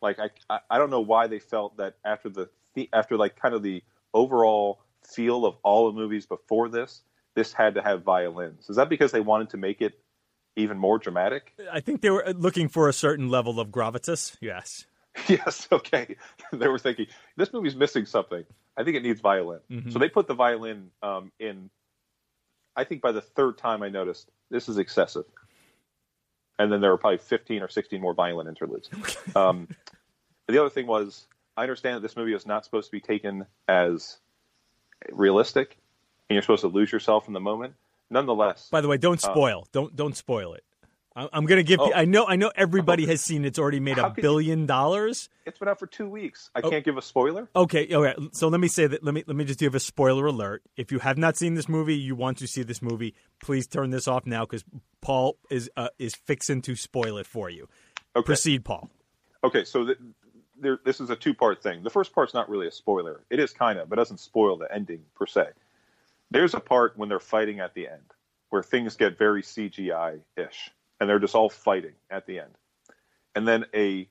Like 0.00 0.18
I, 0.18 0.30
I, 0.48 0.60
I 0.70 0.78
don't 0.78 0.90
know 0.90 1.00
why 1.00 1.26
they 1.26 1.38
felt 1.38 1.76
that 1.78 1.96
after 2.04 2.28
the, 2.28 2.48
the 2.74 2.88
after 2.92 3.16
like 3.16 3.36
kind 3.36 3.54
of 3.54 3.62
the 3.62 3.82
overall 4.14 4.80
feel 5.04 5.44
of 5.44 5.56
all 5.62 5.90
the 5.90 5.98
movies 5.98 6.26
before 6.26 6.68
this, 6.68 7.02
this 7.34 7.52
had 7.52 7.74
to 7.74 7.82
have 7.82 8.02
violins. 8.02 8.68
Is 8.70 8.76
that 8.76 8.88
because 8.88 9.12
they 9.12 9.20
wanted 9.20 9.50
to 9.50 9.56
make 9.56 9.80
it 9.82 9.98
even 10.58 10.78
more 10.78 10.98
dramatic? 10.98 11.54
I 11.72 11.80
think 11.80 12.02
they 12.02 12.10
were 12.10 12.24
looking 12.36 12.68
for 12.68 12.88
a 12.88 12.92
certain 12.92 13.28
level 13.28 13.60
of 13.60 13.68
gravitas. 13.68 14.36
Yes. 14.40 14.86
yes, 15.28 15.68
okay. 15.72 16.16
they 16.52 16.68
were 16.68 16.78
thinking 16.78 17.06
this 17.36 17.52
movie's 17.52 17.76
missing 17.76 18.06
something. 18.06 18.44
I 18.76 18.84
think 18.84 18.96
it 18.96 19.02
needs 19.02 19.20
violin. 19.20 19.60
So 19.90 19.98
they 19.98 20.08
put 20.08 20.28
the 20.28 20.34
violin 20.34 20.90
um, 21.02 21.32
in. 21.40 21.68
I 22.76 22.84
think 22.84 23.02
by 23.02 23.10
the 23.10 23.20
third 23.20 23.58
time 23.58 23.82
I 23.82 23.88
noticed 23.88 24.30
this 24.50 24.68
is 24.68 24.78
excessive, 24.78 25.24
and 26.60 26.70
then 26.70 26.80
there 26.80 26.90
were 26.90 26.98
probably 26.98 27.18
fifteen 27.18 27.62
or 27.62 27.68
sixteen 27.68 28.00
more 28.00 28.14
violin 28.14 28.46
interludes. 28.46 28.88
um, 29.36 29.66
the 30.46 30.60
other 30.60 30.70
thing 30.70 30.86
was 30.86 31.26
I 31.56 31.62
understand 31.62 31.96
that 31.96 32.02
this 32.02 32.16
movie 32.16 32.34
is 32.34 32.46
not 32.46 32.64
supposed 32.64 32.86
to 32.86 32.92
be 32.92 33.00
taken 33.00 33.46
as 33.66 34.18
realistic, 35.10 35.76
and 36.30 36.36
you're 36.36 36.42
supposed 36.42 36.62
to 36.62 36.68
lose 36.68 36.92
yourself 36.92 37.26
in 37.26 37.34
the 37.34 37.40
moment. 37.40 37.74
Nonetheless, 38.10 38.68
By 38.70 38.80
the 38.80 38.88
way, 38.88 38.96
don't 38.96 39.20
spoil. 39.20 39.66
don't 39.72 39.94
don't 39.94 40.16
spoil 40.16 40.54
it. 40.54 40.64
I- 41.16 41.28
I'm 41.32 41.46
going 41.46 41.58
to 41.58 41.64
give. 41.64 41.80
Uh, 41.80 41.84
Oh. 41.88 41.92
I 41.94 42.04
know. 42.04 42.26
I 42.26 42.36
know. 42.36 42.52
Everybody 42.54 43.04
has 43.06 43.20
seen. 43.20 43.44
It's 43.44 43.58
already 43.58 43.80
made 43.80 43.98
a 43.98 44.12
you- 44.16 44.22
billion 44.22 44.66
dollars. 44.66 45.28
it's 45.44 45.58
been 45.58 45.68
out 45.68 45.78
for 45.78 45.86
two 45.86 46.08
weeks. 46.08 46.48
I 46.54 46.60
can't 46.60 46.84
give 46.84 46.96
a 46.96 47.02
spoiler. 47.02 47.48
Okay, 47.56 47.88
okay. 47.92 48.14
So 48.32 48.48
let 48.48 48.60
me 48.60 48.68
say 48.68 48.86
that. 48.86 49.02
Let 49.04 49.14
me 49.14 49.24
let 49.26 49.36
me 49.36 49.44
just 49.44 49.58
give 49.58 49.74
a 49.74 49.80
spoiler 49.80 50.26
alert. 50.26 50.62
If 50.76 50.92
you 50.92 51.00
have 51.00 51.18
not 51.18 51.36
seen 51.36 51.54
this 51.54 51.68
movie, 51.68 51.96
you 51.96 52.14
want 52.14 52.38
to 52.38 52.46
see 52.46 52.62
this 52.62 52.80
movie, 52.80 53.14
please 53.42 53.66
turn 53.66 53.90
this 53.90 54.06
off 54.08 54.26
now 54.26 54.44
because 54.44 54.64
Paul 55.00 55.36
is 55.50 55.68
uh, 55.76 55.88
is 55.98 56.14
fixing 56.14 56.62
to 56.62 56.76
spoil 56.76 57.18
it 57.18 57.26
for 57.26 57.50
you. 57.50 57.68
Okay. 58.16 58.24
Proceed, 58.24 58.64
Paul. 58.64 58.88
Okay, 59.44 59.64
so 59.64 59.84
th- 59.86 59.98
there, 60.60 60.78
this 60.84 61.00
is 61.00 61.10
a 61.10 61.16
two 61.16 61.34
part 61.34 61.62
thing. 61.62 61.82
The 61.82 61.90
first 61.90 62.12
part's 62.14 62.32
not 62.34 62.48
really 62.48 62.66
a 62.68 62.72
spoiler. 62.72 63.20
It 63.28 63.38
is 63.38 63.52
kind 63.52 63.78
of, 63.78 63.88
but 63.88 63.96
doesn't 63.96 64.18
spoil 64.18 64.56
the 64.56 64.72
ending 64.72 65.00
per 65.14 65.26
se. 65.26 65.48
There's 66.30 66.54
a 66.54 66.60
part 66.60 66.96
when 66.96 67.08
they're 67.08 67.20
fighting 67.20 67.60
at 67.60 67.74
the 67.74 67.88
end 67.88 68.12
where 68.50 68.62
things 68.62 68.96
get 68.96 69.18
very 69.18 69.42
CGI 69.42 70.20
ish, 70.36 70.70
and 71.00 71.08
they're 71.08 71.18
just 71.18 71.34
all 71.34 71.50
fighting 71.50 71.94
at 72.10 72.26
the 72.26 72.40
end, 72.40 72.54
and 73.34 73.46
then 73.46 73.64
a 73.74 74.08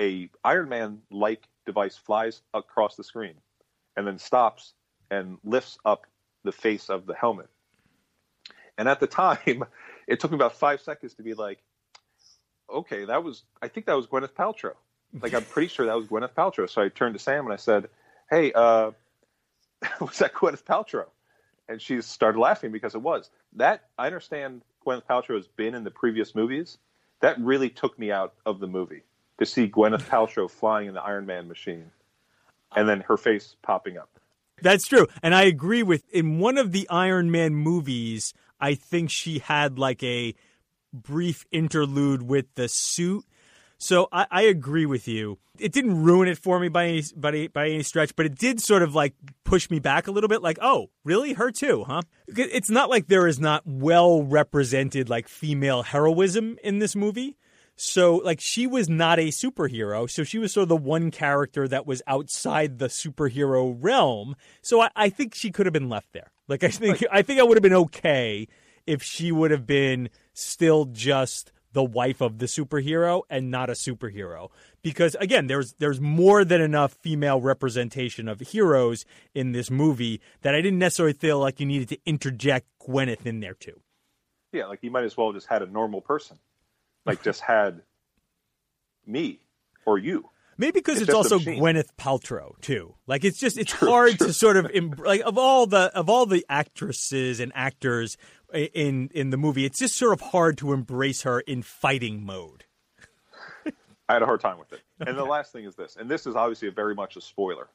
a 0.00 0.30
Iron 0.44 0.68
Man 0.68 1.02
like 1.10 1.42
device 1.66 1.96
flies 1.96 2.42
across 2.54 2.96
the 2.96 3.04
screen, 3.04 3.34
and 3.96 4.06
then 4.06 4.18
stops 4.18 4.74
and 5.10 5.38
lifts 5.44 5.78
up 5.84 6.06
the 6.44 6.52
face 6.52 6.88
of 6.88 7.06
the 7.06 7.14
helmet. 7.14 7.48
And 8.76 8.88
at 8.88 9.00
the 9.00 9.06
time, 9.06 9.64
it 10.06 10.20
took 10.20 10.30
me 10.30 10.36
about 10.36 10.54
five 10.54 10.80
seconds 10.80 11.14
to 11.14 11.22
be 11.22 11.34
like, 11.34 11.58
okay, 12.72 13.04
that 13.04 13.24
was 13.24 13.42
I 13.62 13.68
think 13.68 13.86
that 13.86 13.96
was 13.96 14.06
Gwyneth 14.06 14.32
Paltrow. 14.32 14.74
Like 15.20 15.34
I'm 15.34 15.44
pretty 15.44 15.68
sure 15.68 15.86
that 15.86 15.96
was 15.96 16.06
Gwyneth 16.06 16.34
Paltrow. 16.34 16.68
So 16.68 16.82
I 16.82 16.88
turned 16.88 17.14
to 17.14 17.18
Sam 17.18 17.44
and 17.44 17.52
I 17.52 17.56
said, 17.56 17.88
"Hey, 18.30 18.52
uh, 18.52 18.92
was 20.00 20.18
that 20.18 20.34
Gwyneth 20.34 20.64
Paltrow?" 20.64 21.06
And 21.68 21.80
she 21.80 22.00
started 22.00 22.38
laughing 22.38 22.72
because 22.72 22.94
it 22.94 23.02
was. 23.02 23.30
That 23.54 23.84
I 23.98 24.06
understand 24.06 24.62
Gwyneth 24.86 25.04
Paltrow 25.04 25.36
has 25.36 25.48
been 25.48 25.74
in 25.74 25.84
the 25.84 25.90
previous 25.90 26.34
movies. 26.34 26.78
That 27.20 27.38
really 27.40 27.68
took 27.68 27.98
me 27.98 28.10
out 28.10 28.34
of 28.46 28.60
the 28.60 28.66
movie 28.66 29.02
to 29.38 29.46
see 29.46 29.68
Gwyneth 29.68 30.02
Paltrow 30.08 30.50
flying 30.50 30.88
in 30.88 30.94
the 30.94 31.02
Iron 31.02 31.26
Man 31.26 31.48
machine, 31.48 31.90
and 32.74 32.88
then 32.88 33.00
her 33.02 33.16
face 33.16 33.56
popping 33.62 33.98
up. 33.98 34.10
That's 34.60 34.86
true, 34.86 35.06
and 35.22 35.34
I 35.34 35.42
agree 35.42 35.82
with. 35.82 36.08
In 36.10 36.38
one 36.38 36.58
of 36.58 36.72
the 36.72 36.88
Iron 36.88 37.30
Man 37.30 37.54
movies, 37.54 38.34
I 38.60 38.74
think 38.74 39.10
she 39.10 39.38
had 39.38 39.78
like 39.78 40.02
a 40.02 40.34
brief 40.92 41.44
interlude 41.50 42.22
with 42.22 42.46
the 42.54 42.68
suit. 42.68 43.24
So 43.78 44.08
I, 44.12 44.26
I 44.30 44.42
agree 44.42 44.86
with 44.86 45.06
you. 45.06 45.38
It 45.58 45.72
didn't 45.72 46.02
ruin 46.02 46.28
it 46.28 46.38
for 46.38 46.58
me 46.60 46.68
by 46.68 46.86
any, 46.86 47.04
by, 47.16 47.28
any, 47.30 47.48
by 47.48 47.68
any 47.68 47.82
stretch, 47.82 48.14
but 48.14 48.26
it 48.26 48.36
did 48.36 48.60
sort 48.60 48.82
of 48.82 48.94
like 48.94 49.14
push 49.44 49.70
me 49.70 49.78
back 49.78 50.06
a 50.06 50.10
little 50.10 50.28
bit. 50.28 50.42
Like, 50.42 50.58
oh, 50.60 50.90
really? 51.04 51.32
Her 51.32 51.50
too, 51.50 51.84
huh? 51.84 52.02
It's 52.26 52.70
not 52.70 52.90
like 52.90 53.06
there 53.06 53.26
is 53.26 53.40
not 53.40 53.62
well 53.66 54.22
represented 54.22 55.08
like 55.08 55.28
female 55.28 55.82
heroism 55.82 56.58
in 56.62 56.78
this 56.78 56.94
movie. 56.94 57.36
So, 57.80 58.16
like, 58.16 58.40
she 58.40 58.66
was 58.66 58.88
not 58.88 59.20
a 59.20 59.28
superhero. 59.28 60.10
So, 60.10 60.24
she 60.24 60.40
was 60.40 60.52
sort 60.52 60.62
of 60.64 60.68
the 60.68 60.76
one 60.76 61.12
character 61.12 61.68
that 61.68 61.86
was 61.86 62.02
outside 62.08 62.80
the 62.80 62.88
superhero 62.88 63.76
realm. 63.78 64.34
So, 64.62 64.80
I, 64.80 64.90
I 64.96 65.08
think 65.10 65.36
she 65.36 65.52
could 65.52 65.66
have 65.66 65.72
been 65.72 65.88
left 65.88 66.12
there. 66.12 66.32
Like, 66.48 66.64
I 66.64 66.70
think 66.70 67.04
I 67.12 67.22
think 67.22 67.38
I 67.38 67.44
would 67.44 67.56
have 67.56 67.62
been 67.62 67.72
okay 67.74 68.48
if 68.84 69.04
she 69.04 69.30
would 69.30 69.52
have 69.52 69.64
been 69.64 70.08
still 70.32 70.86
just 70.86 71.52
the 71.78 71.84
wife 71.84 72.20
of 72.20 72.38
the 72.38 72.46
superhero 72.46 73.22
and 73.30 73.52
not 73.52 73.70
a 73.70 73.72
superhero. 73.72 74.50
Because 74.82 75.14
again, 75.20 75.46
there's 75.46 75.74
there's 75.74 76.00
more 76.00 76.44
than 76.44 76.60
enough 76.60 76.94
female 76.94 77.40
representation 77.40 78.26
of 78.26 78.40
heroes 78.40 79.04
in 79.32 79.52
this 79.52 79.70
movie 79.70 80.20
that 80.42 80.56
I 80.56 80.60
didn't 80.60 80.80
necessarily 80.80 81.12
feel 81.12 81.38
like 81.38 81.60
you 81.60 81.66
needed 81.66 81.88
to 81.90 81.98
interject 82.04 82.66
Gwyneth 82.82 83.24
in 83.26 83.38
there 83.38 83.54
too. 83.54 83.80
Yeah, 84.50 84.66
like 84.66 84.80
you 84.82 84.90
might 84.90 85.04
as 85.04 85.16
well 85.16 85.32
just 85.32 85.46
had 85.46 85.62
a 85.62 85.66
normal 85.66 86.00
person, 86.00 86.40
like 87.06 87.22
just 87.22 87.42
had 87.42 87.82
me 89.06 89.38
or 89.86 89.98
you. 89.98 90.28
Maybe 90.60 90.72
because 90.72 90.96
It's 90.96 91.10
it's, 91.10 91.14
also. 91.14 91.38
Gwyneth 91.38 91.90
Paltrow 91.96 92.60
too. 92.60 92.96
Like 93.06 93.24
it's 93.24 93.38
just 93.38 93.56
it's 93.56 93.70
hard 93.70 94.18
to 94.18 94.32
sort 94.32 94.56
of 94.56 94.68
like 94.98 95.20
of 95.20 95.38
all 95.38 95.68
the 95.68 95.96
of 95.96 96.10
all 96.10 96.26
the 96.26 96.44
actresses 96.48 97.38
and 97.38 97.52
actors 97.54 98.16
in 98.54 99.10
in 99.14 99.30
the 99.30 99.36
movie, 99.36 99.64
it's 99.64 99.78
just 99.78 99.96
sort 99.96 100.12
of 100.12 100.20
hard 100.20 100.58
to 100.58 100.72
embrace 100.72 101.22
her 101.22 101.40
in 101.40 101.62
fighting 101.62 102.24
mode. 102.24 102.64
I 104.08 104.14
had 104.14 104.22
a 104.22 104.26
hard 104.26 104.40
time 104.40 104.58
with 104.58 104.72
it. 104.72 104.80
And 105.06 105.16
the 105.16 105.24
last 105.24 105.52
thing 105.52 105.64
is 105.64 105.74
this, 105.76 105.96
and 105.96 106.10
this 106.10 106.26
is 106.26 106.34
obviously 106.34 106.68
a 106.68 106.72
very 106.72 106.94
much 106.94 107.16
a 107.16 107.20
spoiler. 107.20 107.68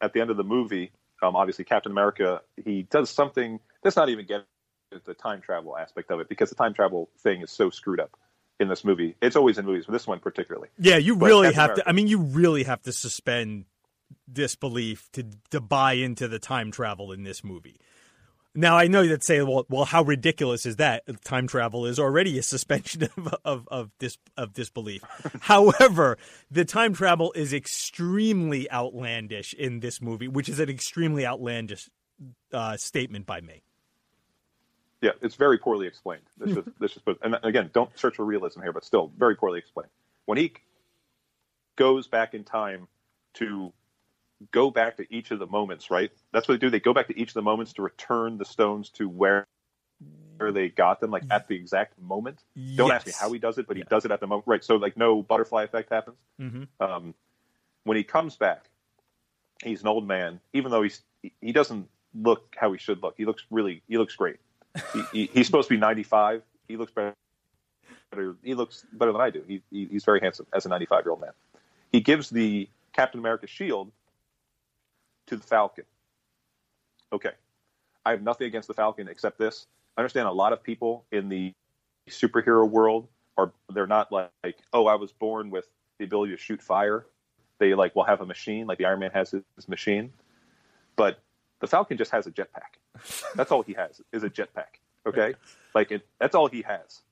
At 0.00 0.12
the 0.12 0.20
end 0.20 0.30
of 0.30 0.36
the 0.36 0.44
movie, 0.44 0.92
um, 1.22 1.36
obviously 1.36 1.64
Captain 1.64 1.92
America 1.92 2.42
he 2.64 2.82
does 2.82 3.10
something. 3.10 3.60
Let's 3.82 3.96
not 3.96 4.08
even 4.08 4.26
get 4.26 4.44
into 4.92 5.04
the 5.04 5.14
time 5.14 5.40
travel 5.40 5.76
aspect 5.76 6.10
of 6.10 6.20
it 6.20 6.28
because 6.28 6.48
the 6.50 6.56
time 6.56 6.74
travel 6.74 7.10
thing 7.18 7.42
is 7.42 7.50
so 7.50 7.70
screwed 7.70 8.00
up 8.00 8.16
in 8.60 8.68
this 8.68 8.84
movie. 8.84 9.16
It's 9.20 9.36
always 9.36 9.58
in 9.58 9.66
movies, 9.66 9.84
but 9.86 9.92
this 9.92 10.06
one 10.06 10.20
particularly. 10.20 10.68
Yeah, 10.78 10.96
you 10.96 11.16
But 11.16 11.26
really 11.26 11.46
Captain 11.48 11.60
have 11.60 11.70
America- 11.70 11.82
to. 11.84 11.88
I 11.88 11.92
mean, 11.92 12.06
you 12.08 12.18
really 12.18 12.64
have 12.64 12.82
to 12.82 12.92
suspend 12.92 13.66
disbelief 14.30 15.08
to 15.12 15.24
to 15.50 15.60
buy 15.60 15.94
into 15.94 16.28
the 16.28 16.38
time 16.38 16.70
travel 16.70 17.12
in 17.12 17.24
this 17.24 17.44
movie. 17.44 17.78
Now 18.54 18.76
I 18.76 18.86
know 18.86 19.06
that 19.06 19.24
say, 19.24 19.42
well, 19.42 19.66
well, 19.68 19.84
how 19.84 20.02
ridiculous 20.02 20.64
is 20.64 20.76
that? 20.76 21.02
Time 21.24 21.48
travel 21.48 21.86
is 21.86 21.98
already 21.98 22.38
a 22.38 22.42
suspension 22.42 23.02
of 23.16 23.34
of 23.44 23.68
of, 23.68 23.90
dis, 23.98 24.16
of 24.36 24.52
disbelief. 24.52 25.02
However, 25.40 26.18
the 26.50 26.64
time 26.64 26.94
travel 26.94 27.32
is 27.32 27.52
extremely 27.52 28.70
outlandish 28.70 29.54
in 29.54 29.80
this 29.80 30.00
movie, 30.00 30.28
which 30.28 30.48
is 30.48 30.60
an 30.60 30.70
extremely 30.70 31.26
outlandish 31.26 31.88
uh, 32.52 32.76
statement 32.76 33.26
by 33.26 33.40
me. 33.40 33.62
Yeah, 35.00 35.10
it's 35.20 35.34
very 35.34 35.58
poorly 35.58 35.86
explained. 35.86 36.22
This 36.38 36.56
is 36.56 36.64
this 36.80 36.96
is 36.96 37.02
and 37.22 37.36
again, 37.42 37.70
don't 37.74 37.90
search 37.98 38.16
for 38.16 38.24
realism 38.24 38.62
here, 38.62 38.72
but 38.72 38.84
still 38.84 39.12
very 39.18 39.36
poorly 39.36 39.58
explained. 39.58 39.90
When 40.26 40.38
he 40.38 40.52
goes 41.76 42.06
back 42.06 42.34
in 42.34 42.44
time 42.44 42.88
to 43.34 43.72
go 44.50 44.70
back 44.70 44.96
to 44.96 45.06
each 45.14 45.30
of 45.30 45.38
the 45.38 45.46
moments, 45.46 45.90
right? 45.90 46.10
That's 46.32 46.48
what 46.48 46.54
they 46.60 46.66
do. 46.66 46.70
They 46.70 46.80
go 46.80 46.92
back 46.94 47.08
to 47.08 47.18
each 47.18 47.28
of 47.28 47.34
the 47.34 47.42
moments 47.42 47.72
to 47.74 47.82
return 47.82 48.38
the 48.38 48.44
stones 48.44 48.90
to 48.90 49.08
where 49.08 49.46
where 50.36 50.52
they 50.52 50.68
got 50.68 51.00
them, 51.00 51.10
like 51.10 51.22
at 51.30 51.46
the 51.48 51.54
exact 51.54 52.00
moment. 52.00 52.40
Don't 52.76 52.90
ask 52.90 53.06
me 53.06 53.12
how 53.18 53.32
he 53.32 53.38
does 53.38 53.58
it, 53.58 53.66
but 53.66 53.76
he 53.76 53.84
does 53.84 54.04
it 54.04 54.10
at 54.10 54.20
the 54.20 54.26
moment. 54.26 54.46
Right. 54.46 54.64
So 54.64 54.76
like 54.76 54.96
no 54.96 55.22
butterfly 55.22 55.62
effect 55.64 55.90
happens. 55.90 56.16
Mhm. 56.40 56.68
Um, 56.80 57.14
when 57.84 57.96
he 57.96 58.04
comes 58.04 58.36
back, 58.36 58.64
he's 59.62 59.82
an 59.82 59.88
old 59.88 60.06
man. 60.06 60.40
Even 60.52 60.70
though 60.70 60.82
he's 60.82 61.02
he 61.40 61.52
doesn't 61.52 61.88
look 62.14 62.54
how 62.58 62.72
he 62.72 62.78
should 62.78 63.02
look. 63.02 63.14
He 63.16 63.24
looks 63.24 63.44
really 63.50 63.82
he 63.88 63.98
looks 63.98 64.14
great. 64.16 64.36
he, 64.92 65.02
he, 65.12 65.26
he's 65.32 65.46
supposed 65.46 65.68
to 65.68 65.74
be 65.74 65.78
95. 65.80 66.42
He 66.68 66.76
looks 66.76 66.92
better. 66.92 67.14
better 68.10 68.36
he 68.42 68.54
looks 68.54 68.84
better 68.92 69.12
than 69.12 69.20
I 69.20 69.30
do. 69.30 69.42
He, 69.46 69.62
he, 69.70 69.86
he's 69.86 70.04
very 70.04 70.20
handsome 70.20 70.46
as 70.52 70.66
a 70.66 70.68
95 70.68 71.04
year 71.04 71.10
old 71.10 71.20
man. 71.20 71.32
He 71.92 72.00
gives 72.00 72.30
the 72.30 72.68
Captain 72.92 73.20
America 73.20 73.46
shield 73.46 73.92
to 75.26 75.36
the 75.36 75.42
Falcon. 75.42 75.84
Okay, 77.12 77.32
I 78.04 78.10
have 78.10 78.22
nothing 78.22 78.46
against 78.46 78.68
the 78.68 78.74
Falcon 78.74 79.08
except 79.08 79.38
this. 79.38 79.66
I 79.96 80.00
understand 80.00 80.28
a 80.28 80.32
lot 80.32 80.52
of 80.52 80.62
people 80.62 81.04
in 81.12 81.28
the 81.28 81.52
superhero 82.08 82.68
world 82.68 83.08
are 83.36 83.52
they're 83.72 83.86
not 83.86 84.12
like, 84.12 84.30
like 84.42 84.58
oh 84.72 84.86
I 84.86 84.94
was 84.94 85.12
born 85.12 85.50
with 85.50 85.66
the 85.98 86.04
ability 86.04 86.32
to 86.32 86.38
shoot 86.38 86.62
fire. 86.62 87.06
They 87.58 87.74
like 87.74 87.94
will 87.94 88.04
have 88.04 88.20
a 88.20 88.26
machine 88.26 88.66
like 88.66 88.78
the 88.78 88.86
Iron 88.86 89.00
Man 89.00 89.10
has 89.12 89.30
his, 89.30 89.42
his 89.56 89.68
machine, 89.68 90.12
but 90.96 91.20
the 91.60 91.66
Falcon 91.66 91.96
just 91.96 92.10
has 92.10 92.26
a 92.26 92.30
jetpack. 92.30 92.78
That's 93.34 93.52
all 93.52 93.62
he 93.62 93.74
has 93.74 94.00
is 94.12 94.24
a 94.24 94.30
jetpack. 94.30 94.80
Okay, 95.06 95.34
like 95.74 95.92
it, 95.92 96.06
that's 96.18 96.34
all 96.34 96.48
he 96.48 96.62
has. 96.62 97.02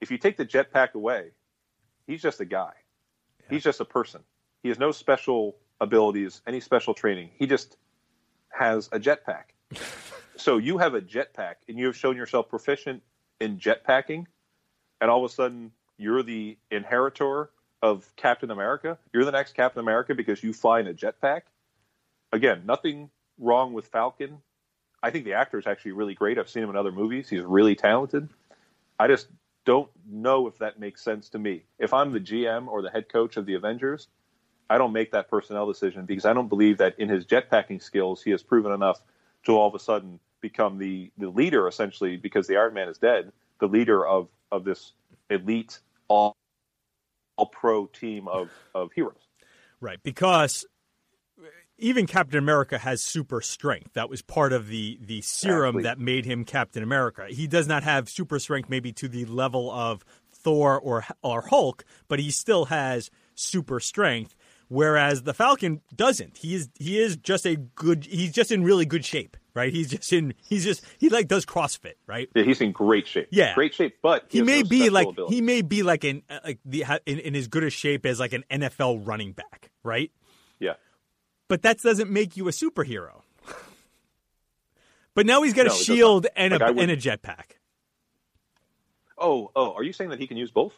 If 0.00 0.10
you 0.10 0.18
take 0.18 0.36
the 0.36 0.46
jetpack 0.46 0.94
away, 0.94 1.30
he's 2.06 2.22
just 2.22 2.40
a 2.40 2.44
guy. 2.44 2.72
He's 3.48 3.62
just 3.62 3.80
a 3.80 3.84
person. 3.84 4.22
He 4.62 4.68
has 4.68 4.78
no 4.78 4.90
special 4.90 5.56
abilities, 5.80 6.42
any 6.46 6.60
special 6.60 6.94
training. 6.94 7.30
He 7.38 7.46
just 7.46 7.76
has 8.48 8.88
a 8.92 8.98
jetpack. 8.98 9.44
so 10.36 10.58
you 10.58 10.78
have 10.78 10.94
a 10.94 11.00
jetpack, 11.00 11.56
and 11.68 11.78
you 11.78 11.86
have 11.86 11.96
shown 11.96 12.16
yourself 12.16 12.48
proficient 12.48 13.02
in 13.40 13.58
jetpacking, 13.58 14.26
and 15.00 15.10
all 15.10 15.24
of 15.24 15.30
a 15.30 15.34
sudden 15.34 15.72
you're 15.98 16.22
the 16.22 16.56
inheritor 16.70 17.50
of 17.82 18.10
Captain 18.16 18.50
America. 18.50 18.98
You're 19.12 19.24
the 19.24 19.32
next 19.32 19.54
Captain 19.54 19.80
America 19.80 20.14
because 20.14 20.42
you 20.42 20.52
fly 20.52 20.80
in 20.80 20.86
a 20.86 20.94
jetpack. 20.94 21.42
Again, 22.32 22.62
nothing 22.66 23.10
wrong 23.38 23.72
with 23.72 23.86
Falcon. 23.86 24.38
I 25.02 25.10
think 25.10 25.24
the 25.24 25.34
actor 25.34 25.58
is 25.58 25.66
actually 25.66 25.92
really 25.92 26.14
great. 26.14 26.38
I've 26.38 26.48
seen 26.48 26.62
him 26.62 26.70
in 26.70 26.76
other 26.76 26.92
movies. 26.92 27.28
He's 27.28 27.42
really 27.42 27.74
talented. 27.74 28.28
I 28.98 29.06
just 29.08 29.28
don't 29.64 29.90
know 30.08 30.46
if 30.46 30.58
that 30.58 30.80
makes 30.80 31.02
sense 31.02 31.28
to 31.30 31.38
me. 31.38 31.64
If 31.78 31.92
I'm 31.92 32.12
the 32.12 32.20
GM 32.20 32.68
or 32.68 32.82
the 32.82 32.90
head 32.90 33.08
coach 33.08 33.36
of 33.36 33.46
the 33.46 33.54
Avengers, 33.54 34.08
I 34.68 34.78
don't 34.78 34.92
make 34.92 35.12
that 35.12 35.30
personnel 35.30 35.66
decision 35.66 36.06
because 36.06 36.24
I 36.24 36.32
don't 36.32 36.48
believe 36.48 36.78
that 36.78 36.98
in 36.98 37.08
his 37.08 37.24
jetpacking 37.24 37.82
skills 37.82 38.22
he 38.22 38.30
has 38.30 38.42
proven 38.42 38.72
enough 38.72 39.00
to 39.44 39.52
all 39.52 39.68
of 39.68 39.74
a 39.74 39.78
sudden 39.78 40.18
become 40.40 40.78
the, 40.78 41.10
the 41.18 41.28
leader 41.28 41.68
essentially 41.68 42.16
because 42.16 42.46
the 42.46 42.56
Iron 42.56 42.74
Man 42.74 42.88
is 42.88 42.98
dead, 42.98 43.32
the 43.60 43.66
leader 43.66 44.06
of, 44.06 44.28
of 44.50 44.64
this 44.64 44.92
elite 45.30 45.78
all 46.08 46.36
all 47.36 47.46
pro 47.46 47.86
team 47.86 48.28
of, 48.28 48.50
of 48.74 48.90
heroes. 48.92 49.28
Right, 49.80 50.02
because 50.02 50.64
even 51.78 52.06
Captain 52.06 52.38
America 52.38 52.78
has 52.78 53.02
super 53.02 53.40
strength. 53.40 53.92
That 53.92 54.08
was 54.08 54.22
part 54.22 54.52
of 54.52 54.68
the 54.68 54.98
the 55.00 55.20
serum 55.20 55.76
Exactly. 55.76 55.82
that 55.82 55.98
made 55.98 56.24
him 56.24 56.44
Captain 56.44 56.82
America. 56.82 57.26
He 57.28 57.46
does 57.46 57.68
not 57.68 57.82
have 57.82 58.08
super 58.08 58.38
strength 58.38 58.70
maybe 58.70 58.92
to 58.92 59.08
the 59.08 59.26
level 59.26 59.70
of 59.70 60.04
Thor 60.32 60.80
or 60.80 61.04
or 61.22 61.42
Hulk, 61.42 61.84
but 62.08 62.18
he 62.18 62.30
still 62.30 62.66
has 62.66 63.10
super 63.34 63.80
strength 63.80 64.34
whereas 64.68 65.22
the 65.22 65.34
Falcon 65.34 65.80
doesn't. 65.94 66.38
He 66.38 66.54
is 66.54 66.68
he 66.78 66.98
is 66.98 67.16
just 67.16 67.46
a 67.46 67.56
good 67.56 68.04
he's 68.06 68.32
just 68.32 68.50
in 68.52 68.62
really 68.64 68.86
good 68.86 69.04
shape, 69.04 69.36
right? 69.54 69.72
He's 69.72 69.90
just 69.90 70.12
in 70.12 70.34
he's 70.42 70.64
just 70.64 70.82
he 70.98 71.08
like 71.08 71.28
does 71.28 71.44
CrossFit, 71.46 71.94
right? 72.06 72.28
Yeah, 72.34 72.42
he's 72.44 72.60
in 72.60 72.72
great 72.72 73.06
shape. 73.06 73.28
Yeah. 73.30 73.54
great 73.54 73.74
shape, 73.74 73.96
but 74.02 74.26
He 74.28 74.38
has 74.38 74.46
may 74.46 74.62
no 74.62 74.68
be 74.68 74.90
like 74.90 75.08
abilities. 75.08 75.34
he 75.36 75.40
may 75.42 75.62
be 75.62 75.82
like 75.82 76.04
uh, 76.04 76.14
like 76.44 76.58
the 76.64 76.84
in, 77.06 77.18
in 77.18 77.34
as 77.34 77.48
good 77.48 77.64
a 77.64 77.70
shape 77.70 78.04
as 78.06 78.18
like 78.20 78.32
an 78.32 78.44
NFL 78.50 79.06
running 79.06 79.32
back, 79.32 79.70
right? 79.82 80.10
yeah. 80.58 80.74
but 81.48 81.62
that 81.62 81.78
doesn't 81.80 82.10
make 82.10 82.36
you 82.36 82.48
a 82.48 82.50
superhero. 82.50 83.22
but 85.14 85.26
now 85.26 85.42
he's 85.42 85.52
got 85.54 85.66
No, 85.66 85.72
a 85.72 85.76
shield 85.76 86.26
and 86.36 86.52
Like, 86.52 86.60
a 86.62 86.72
would- 86.72 86.78
and 86.82 86.90
a 86.92 86.96
jetpack. 86.96 87.58
Oh, 89.18 89.50
oh, 89.56 89.72
are 89.72 89.82
you 89.82 89.92
saying 89.94 90.10
that 90.10 90.18
he 90.18 90.26
can 90.26 90.36
use 90.36 90.50
both? 90.50 90.74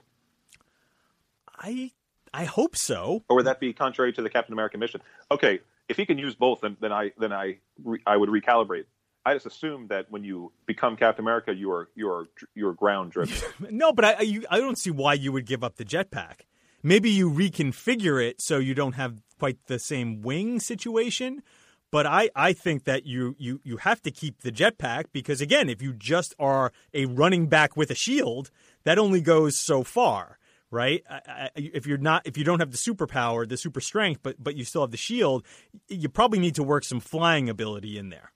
I 1.58 1.90
I 2.38 2.44
hope 2.44 2.76
so. 2.76 3.24
or 3.28 3.36
would 3.36 3.46
that 3.46 3.60
be 3.60 3.72
contrary 3.72 4.12
to 4.12 4.22
the 4.22 4.30
Captain 4.30 4.52
America 4.52 4.78
mission? 4.78 5.00
Okay, 5.30 5.60
if 5.88 5.96
he 5.96 6.06
can 6.06 6.18
use 6.18 6.34
both, 6.34 6.60
then, 6.60 6.76
then 6.80 6.92
I 6.92 7.12
then 7.18 7.32
I 7.32 7.58
re, 7.82 7.98
I 8.06 8.16
would 8.16 8.28
recalibrate. 8.28 8.84
I 9.26 9.34
just 9.34 9.46
assume 9.46 9.88
that 9.88 10.10
when 10.10 10.24
you 10.24 10.52
become 10.64 10.96
Captain 10.96 11.24
America, 11.24 11.54
you 11.54 11.70
are 11.72 11.88
you 11.94 12.08
are 12.08 12.28
you 12.54 12.68
are 12.68 12.72
ground 12.74 13.12
driven. 13.12 13.36
No, 13.70 13.92
but 13.92 14.04
I 14.04 14.12
I, 14.12 14.20
you, 14.22 14.44
I 14.50 14.58
don't 14.58 14.78
see 14.78 14.90
why 14.90 15.14
you 15.14 15.32
would 15.32 15.46
give 15.46 15.64
up 15.64 15.76
the 15.76 15.84
jetpack. 15.84 16.42
Maybe 16.82 17.10
you 17.10 17.28
reconfigure 17.30 18.24
it 18.24 18.40
so 18.40 18.58
you 18.58 18.74
don't 18.74 18.92
have 18.94 19.20
quite 19.38 19.58
the 19.66 19.78
same 19.78 20.22
wing 20.22 20.60
situation. 20.60 21.42
But 21.90 22.04
I, 22.06 22.28
I 22.36 22.52
think 22.52 22.84
that 22.84 23.06
you, 23.06 23.34
you, 23.38 23.60
you 23.64 23.78
have 23.78 24.02
to 24.02 24.10
keep 24.10 24.42
the 24.42 24.52
jetpack 24.52 25.06
because 25.10 25.40
again, 25.40 25.70
if 25.70 25.80
you 25.80 25.94
just 25.94 26.34
are 26.38 26.70
a 26.92 27.06
running 27.06 27.46
back 27.46 27.76
with 27.78 27.90
a 27.90 27.94
shield, 27.94 28.50
that 28.84 28.98
only 28.98 29.22
goes 29.22 29.58
so 29.58 29.82
far, 29.82 30.37
right? 30.70 31.02
I, 31.08 31.20
I, 31.26 31.50
if 31.56 31.86
you're 31.86 31.98
not, 31.98 32.26
if 32.26 32.36
you 32.36 32.44
don't 32.44 32.60
have 32.60 32.70
the 32.70 32.78
superpower, 32.78 33.48
the 33.48 33.56
super 33.56 33.80
strength, 33.80 34.20
but 34.22 34.36
but 34.42 34.54
you 34.56 34.64
still 34.64 34.82
have 34.82 34.90
the 34.90 34.96
shield, 34.96 35.44
you 35.88 36.08
probably 36.08 36.38
need 36.38 36.54
to 36.56 36.62
work 36.62 36.84
some 36.84 37.00
flying 37.00 37.48
ability 37.48 37.98
in 37.98 38.10
there. 38.10 38.32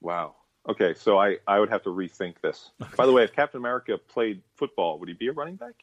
wow. 0.00 0.34
Okay, 0.68 0.94
so 0.94 1.18
I 1.18 1.38
I 1.48 1.58
would 1.58 1.70
have 1.70 1.82
to 1.82 1.90
rethink 1.90 2.36
this. 2.40 2.70
By 2.96 3.04
the 3.06 3.12
way, 3.12 3.24
if 3.24 3.32
Captain 3.32 3.58
America 3.58 3.98
played 3.98 4.42
football, 4.54 4.98
would 5.00 5.08
he 5.08 5.14
be 5.14 5.26
a 5.26 5.32
running 5.32 5.56
back? 5.56 5.82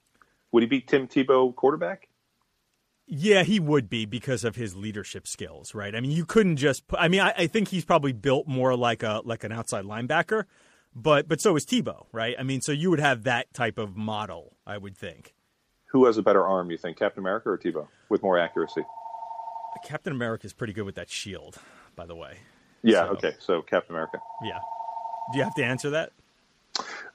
Would 0.54 0.64
he 0.64 0.68
be 0.68 0.80
Tim 0.80 1.06
Tebow 1.08 1.54
quarterback? 1.54 2.08
Yeah, 3.06 3.44
he 3.44 3.60
would 3.60 3.90
be 3.90 4.06
because 4.06 4.44
of 4.44 4.56
his 4.56 4.76
leadership 4.76 5.28
skills, 5.28 5.76
right? 5.76 5.96
I 5.96 6.00
mean, 6.00 6.12
you 6.12 6.26
couldn't 6.26 6.58
just. 6.58 6.88
Put, 6.88 7.00
I 7.00 7.08
mean, 7.10 7.22
I, 7.22 7.34
I 7.38 7.48
think 7.48 7.68
he's 7.68 7.84
probably 7.84 8.14
built 8.14 8.48
more 8.48 8.76
like 8.78 9.04
a 9.04 9.22
like 9.26 9.44
an 9.44 9.52
outside 9.52 9.84
linebacker, 9.84 10.46
but 10.96 11.28
but 11.28 11.42
so 11.42 11.56
is 11.58 11.66
Tebow, 11.66 12.06
right? 12.14 12.36
I 12.40 12.44
mean, 12.44 12.62
so 12.62 12.72
you 12.72 12.90
would 12.90 13.00
have 13.02 13.24
that 13.24 13.54
type 13.54 13.78
of 13.78 13.98
model, 13.98 14.56
I 14.66 14.78
would 14.78 14.96
think. 14.96 15.34
Who 15.92 16.06
has 16.06 16.18
a 16.18 16.22
better 16.24 16.46
arm? 16.46 16.70
You 16.72 16.78
think 16.78 16.98
Captain 16.98 17.22
America 17.22 17.50
or 17.50 17.58
Tebow 17.58 17.88
with 18.10 18.22
more 18.24 18.38
accuracy? 18.38 18.84
Captain 19.84 20.12
America 20.14 20.46
is 20.46 20.54
pretty 20.54 20.74
good 20.74 20.84
with 20.84 20.96
that 20.96 21.10
shield, 21.10 21.58
by 21.96 22.06
the 22.06 22.16
way. 22.16 22.38
Yeah. 22.84 23.06
So- 23.06 23.12
Okay. 23.12 23.36
So 23.40 23.62
Captain 23.62 23.96
America. 23.96 24.20
Yeah. 24.44 24.60
Do 25.32 25.38
you 25.38 25.44
have 25.44 25.56
to 25.56 25.64
answer 25.64 25.90
that? 25.92 26.12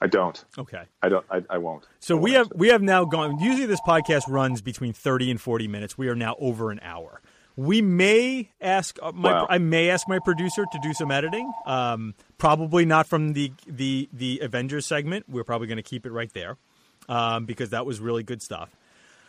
I 0.01 0.07
don't. 0.07 0.45
Okay. 0.59 0.83
I 1.03 1.09
don't. 1.09 1.25
I, 1.31 1.43
I 1.51 1.59
won't. 1.59 1.87
So 2.01 2.17
I 2.17 2.21
we 2.21 2.31
won't 2.33 2.37
have 2.37 2.47
answer. 2.47 2.57
we 2.59 2.69
have 2.69 2.83
now 2.83 3.05
gone. 3.05 3.39
Usually, 3.39 3.67
this 3.67 3.81
podcast 3.87 4.23
runs 4.29 4.61
between 4.61 4.93
thirty 4.93 5.31
and 5.31 5.41
forty 5.41 5.67
minutes. 5.69 5.97
We 5.97 6.09
are 6.09 6.15
now 6.15 6.37
over 6.39 6.71
an 6.71 6.81
hour. 6.83 7.23
We 7.57 7.81
may 7.81 8.51
ask 8.61 8.99
uh, 9.01 9.13
my 9.13 9.33
Wow. 9.33 9.47
I 9.49 9.59
may 9.59 9.89
ask 9.91 10.07
my 10.09 10.19
producer 10.19 10.65
to 10.71 10.79
do 10.83 10.93
some 10.93 11.11
editing. 11.11 11.51
Um, 11.67 12.15
probably 12.37 12.85
not 12.85 13.07
from 13.07 13.33
the 13.33 13.53
the 13.67 14.09
the 14.13 14.41
Avengers 14.43 14.85
segment. 14.87 15.27
We're 15.29 15.45
probably 15.45 15.67
going 15.69 15.77
to 15.77 15.83
keep 15.83 16.05
it 16.05 16.11
right 16.13 16.33
there 16.35 16.57
um, 17.09 17.47
because 17.47 17.71
that 17.71 17.87
was 17.87 18.01
really 18.01 18.23
good 18.23 18.43
stuff. 18.43 18.71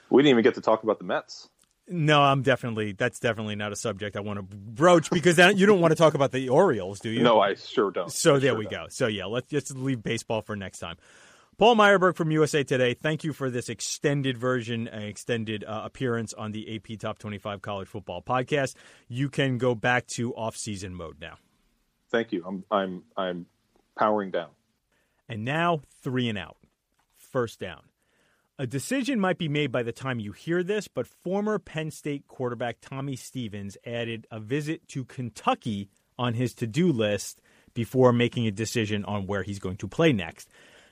We 0.10 0.22
didn't 0.22 0.32
even 0.32 0.44
get 0.44 0.56
to 0.56 0.62
talk 0.62 0.84
about 0.84 1.00
the 1.00 1.06
Mets. 1.06 1.50
No, 1.88 2.22
I'm 2.22 2.42
definitely 2.42 2.94
that's 2.94 3.20
definitely 3.20 3.56
not 3.56 3.72
a 3.72 3.76
subject 3.76 4.16
I 4.16 4.22
want 4.22 4.38
to 4.38 4.44
broach 4.44 5.12
because 5.12 5.36
then 5.36 5.58
you 5.58 5.68
don't 5.68 5.82
want 5.82 5.92
to 5.92 5.96
talk 5.96 6.16
about 6.16 6.32
the 6.32 6.50
Orioles, 6.50 7.00
do 7.00 7.10
you? 7.10 7.22
No, 7.22 7.40
I 7.40 7.54
sure 7.54 7.92
don't. 7.92 8.12
So 8.12 8.36
I 8.36 8.40
there 8.40 8.52
sure 8.52 8.58
we 8.58 8.66
don't. 8.66 8.86
go. 8.86 8.88
So 8.90 9.08
yeah, 9.08 9.26
let's 9.26 9.50
just 9.50 9.76
leave 9.76 10.02
baseball 10.02 10.42
for 10.42 10.56
next 10.56 10.80
time. 10.80 10.98
Paul 11.58 11.76
Myerberg 11.76 12.18
from 12.18 12.32
USA 12.32 12.64
Today, 12.64 12.96
thank 12.96 13.24
you 13.24 13.32
for 13.32 13.50
this 13.50 13.70
extended 13.70 14.38
version, 14.38 14.90
uh, 14.90 14.98
extended 14.98 15.64
uh, 15.64 15.84
appearance 15.86 16.34
on 16.34 16.52
the 16.52 16.76
AP 16.76 17.00
Top 17.00 17.18
25 17.18 17.62
College 17.62 17.88
Football 17.88 18.22
Podcast. 18.22 18.76
You 19.08 19.30
can 19.30 19.58
go 19.58 19.74
back 19.74 20.06
to 20.08 20.36
off-season 20.36 20.94
mode 20.94 21.22
now. 21.22 21.38
Thank 22.10 22.34
you. 22.34 22.44
I'm 22.46 22.64
I'm 22.70 23.04
I'm 23.16 23.46
powering 23.98 24.32
down. 24.32 24.50
And 25.30 25.46
now, 25.46 25.82
three 26.02 26.28
and 26.30 26.38
out. 26.38 26.58
First 27.36 27.60
down. 27.60 27.82
A 28.58 28.66
decision 28.66 29.20
might 29.20 29.38
be 29.38 29.50
made 29.50 29.70
by 29.70 29.84
the 29.84 29.92
time 29.92 30.22
you 30.22 30.32
hear 30.32 30.64
this, 30.64 30.88
but 30.88 31.06
former 31.06 31.60
Penn 31.60 31.92
State 31.92 32.30
quarterback 32.30 32.78
Tommy 32.80 33.18
Stevens 33.18 33.76
added 33.86 34.26
a 34.32 34.40
visit 34.40 34.88
to 34.88 35.04
Kentucky 35.04 35.90
on 36.18 36.36
his 36.36 36.54
to 36.54 36.66
do 36.66 36.94
list 36.94 37.42
before 37.74 38.14
making 38.14 38.48
a 38.48 38.52
decision 38.52 39.04
on 39.04 39.28
where 39.28 39.44
he's 39.44 39.60
going 39.60 39.76
to 39.76 39.88
play 39.90 40.14
next. 40.14 40.48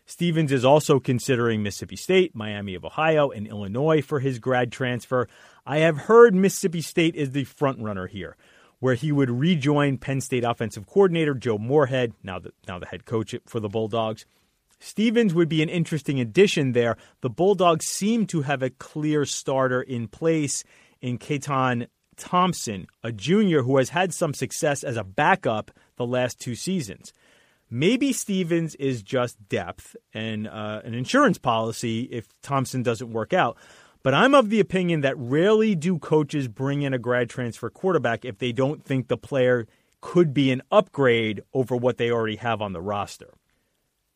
Stevens 0.05 0.51
is 0.51 0.65
also 0.65 0.99
considering 0.99 1.63
Mississippi 1.63 1.95
State, 1.95 2.35
Miami 2.35 2.75
of 2.75 2.83
Ohio, 2.83 3.29
and 3.29 3.47
Illinois 3.47 4.01
for 4.01 4.19
his 4.19 4.37
grad 4.37 4.69
transfer. 4.69 5.29
I 5.65 5.77
have 5.77 5.95
heard 5.95 6.35
Mississippi 6.35 6.81
State 6.81 7.15
is 7.15 7.31
the 7.31 7.45
front 7.45 7.79
runner 7.79 8.07
here, 8.07 8.35
where 8.81 8.95
he 8.95 9.13
would 9.13 9.29
rejoin 9.29 9.97
Penn 9.97 10.19
State 10.19 10.43
offensive 10.43 10.87
coordinator 10.87 11.35
Joe 11.35 11.57
Moorhead, 11.57 12.11
now 12.21 12.39
the, 12.39 12.51
now 12.67 12.79
the 12.79 12.87
head 12.87 13.05
coach 13.05 13.33
for 13.45 13.61
the 13.61 13.69
Bulldogs. 13.69 14.25
Stevens 14.83 15.33
would 15.33 15.47
be 15.47 15.63
an 15.63 15.69
interesting 15.69 16.19
addition 16.19 16.73
there. 16.73 16.97
The 17.21 17.29
Bulldogs 17.29 17.85
seem 17.85 18.27
to 18.27 18.41
have 18.41 18.61
a 18.61 18.69
clear 18.69 19.23
starter 19.23 19.81
in 19.81 20.09
place 20.09 20.65
in 20.99 21.17
Keytaon 21.17 21.87
Thompson, 22.17 22.87
a 23.01 23.13
junior 23.13 23.63
who 23.63 23.77
has 23.77 23.89
had 23.89 24.13
some 24.13 24.33
success 24.33 24.83
as 24.83 24.97
a 24.97 25.05
backup 25.05 25.71
the 25.95 26.05
last 26.05 26.37
two 26.37 26.53
seasons. 26.53 27.13
Maybe 27.69 28.11
Stevens 28.11 28.75
is 28.75 29.01
just 29.01 29.47
depth 29.47 29.95
and 30.13 30.49
uh, 30.49 30.81
an 30.83 30.93
insurance 30.93 31.37
policy 31.37 32.01
if 32.11 32.27
Thompson 32.41 32.83
doesn't 32.83 33.13
work 33.13 33.31
out. 33.31 33.55
But 34.03 34.13
I'm 34.13 34.35
of 34.35 34.49
the 34.49 34.59
opinion 34.59 34.99
that 34.99 35.17
rarely 35.17 35.75
do 35.75 35.97
coaches 35.97 36.49
bring 36.49 36.81
in 36.81 36.93
a 36.93 36.99
grad 36.99 37.29
transfer 37.29 37.69
quarterback 37.69 38.25
if 38.25 38.37
they 38.37 38.51
don't 38.51 38.83
think 38.83 39.07
the 39.07 39.17
player 39.17 39.65
could 40.01 40.33
be 40.33 40.51
an 40.51 40.61
upgrade 40.69 41.41
over 41.53 41.73
what 41.73 41.97
they 41.97 42.11
already 42.11 42.35
have 42.35 42.61
on 42.61 42.73
the 42.73 42.81
roster. 42.81 43.33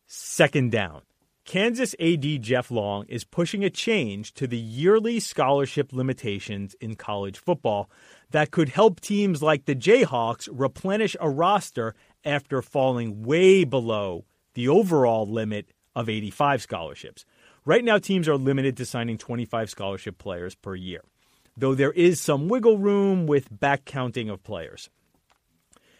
Second 0.09 0.71
down. 0.71 1.01
Kansas 1.43 1.93
AD 1.99 2.41
Jeff 2.41 2.71
Long 2.71 3.05
is 3.09 3.25
pushing 3.25 3.65
a 3.65 3.69
change 3.69 4.33
to 4.35 4.47
the 4.47 4.57
yearly 4.57 5.19
scholarship 5.19 5.91
limitations 5.91 6.75
in 6.79 6.95
college 6.95 7.37
football 7.37 7.89
that 8.31 8.51
could 8.51 8.69
help 8.69 9.01
teams 9.01 9.41
like 9.43 9.65
the 9.65 9.75
Jayhawks 9.75 10.47
replenish 10.49 11.17
a 11.19 11.29
roster 11.29 11.93
after 12.23 12.61
falling 12.61 13.23
way 13.23 13.65
below 13.65 14.23
the 14.53 14.69
overall 14.69 15.29
limit 15.29 15.73
of 15.93 16.07
85 16.07 16.61
scholarships. 16.61 17.25
Right 17.65 17.83
now, 17.83 17.97
teams 17.97 18.29
are 18.29 18.37
limited 18.37 18.77
to 18.77 18.85
signing 18.85 19.17
25 19.17 19.69
scholarship 19.69 20.17
players 20.17 20.55
per 20.55 20.73
year, 20.73 21.01
though 21.57 21.75
there 21.75 21.91
is 21.91 22.21
some 22.21 22.47
wiggle 22.47 22.77
room 22.77 23.27
with 23.27 23.59
back 23.59 23.83
counting 23.83 24.29
of 24.29 24.41
players. 24.41 24.89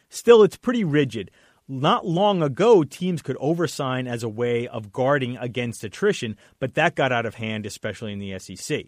Still, 0.10 0.44
it's 0.44 0.58
pretty 0.58 0.84
rigid. 0.84 1.32
Not 1.68 2.06
long 2.06 2.42
ago, 2.42 2.86
teams 2.86 3.22
could 3.22 3.36
oversign 3.38 4.08
as 4.08 4.24
a 4.24 4.30
way 4.30 4.68
of 4.68 4.94
guarding 4.94 5.36
against 5.36 5.84
attrition, 5.84 6.38
but 6.60 6.76
that 6.76 6.96
got 6.96 7.12
out 7.12 7.26
of 7.26 7.36
hand, 7.36 7.66
especially 7.66 8.14
in 8.14 8.20
the 8.20 8.40
SEC. 8.40 8.86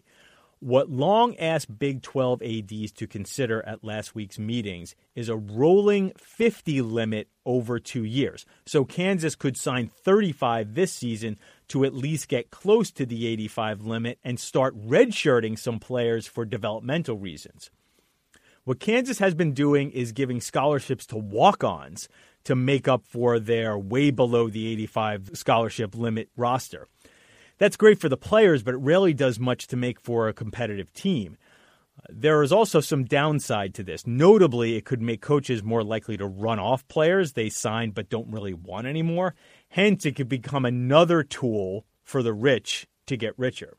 What 0.60 0.90
Long 0.90 1.36
asked 1.38 1.78
Big 1.78 2.02
12 2.02 2.42
ADs 2.42 2.92
to 2.92 3.06
consider 3.06 3.62
at 3.66 3.82
last 3.82 4.14
week's 4.14 4.38
meetings 4.38 4.94
is 5.14 5.30
a 5.30 5.36
rolling 5.36 6.12
50 6.18 6.82
limit 6.82 7.28
over 7.46 7.78
two 7.78 8.04
years. 8.04 8.44
So 8.66 8.84
Kansas 8.84 9.34
could 9.34 9.56
sign 9.56 9.88
35 9.88 10.74
this 10.74 10.92
season 10.92 11.38
to 11.68 11.84
at 11.84 11.94
least 11.94 12.28
get 12.28 12.50
close 12.50 12.90
to 12.92 13.06
the 13.06 13.26
85 13.26 13.82
limit 13.82 14.18
and 14.22 14.38
start 14.38 14.78
redshirting 14.86 15.58
some 15.58 15.78
players 15.80 16.26
for 16.26 16.44
developmental 16.44 17.16
reasons. 17.16 17.70
What 18.64 18.80
Kansas 18.80 19.18
has 19.18 19.34
been 19.34 19.54
doing 19.54 19.90
is 19.90 20.12
giving 20.12 20.42
scholarships 20.42 21.06
to 21.06 21.16
walk 21.16 21.64
ons 21.64 22.06
to 22.44 22.54
make 22.54 22.88
up 22.88 23.04
for 23.06 23.38
their 23.38 23.78
way 23.78 24.10
below 24.10 24.48
the 24.48 24.66
85 24.68 25.30
scholarship 25.34 25.94
limit 25.94 26.28
roster. 26.36 26.86
That's 27.58 27.76
great 27.76 28.00
for 28.00 28.08
the 28.08 28.16
players, 28.16 28.62
but 28.62 28.74
it 28.74 28.78
rarely 28.78 29.12
does 29.12 29.38
much 29.38 29.66
to 29.68 29.76
make 29.76 30.00
for 30.00 30.28
a 30.28 30.32
competitive 30.32 30.92
team. 30.92 31.36
There 32.08 32.42
is 32.42 32.52
also 32.52 32.80
some 32.80 33.04
downside 33.04 33.74
to 33.74 33.82
this. 33.82 34.06
Notably, 34.06 34.76
it 34.76 34.86
could 34.86 35.02
make 35.02 35.20
coaches 35.20 35.62
more 35.62 35.84
likely 35.84 36.16
to 36.16 36.26
run 36.26 36.58
off 36.58 36.88
players 36.88 37.32
they 37.32 37.50
signed 37.50 37.94
but 37.94 38.08
don't 38.08 38.32
really 38.32 38.54
want 38.54 38.86
anymore. 38.86 39.34
Hence, 39.68 40.06
it 40.06 40.16
could 40.16 40.28
become 40.28 40.64
another 40.64 41.22
tool 41.22 41.84
for 42.02 42.22
the 42.22 42.32
rich 42.32 42.86
to 43.06 43.16
get 43.16 43.38
richer. 43.38 43.76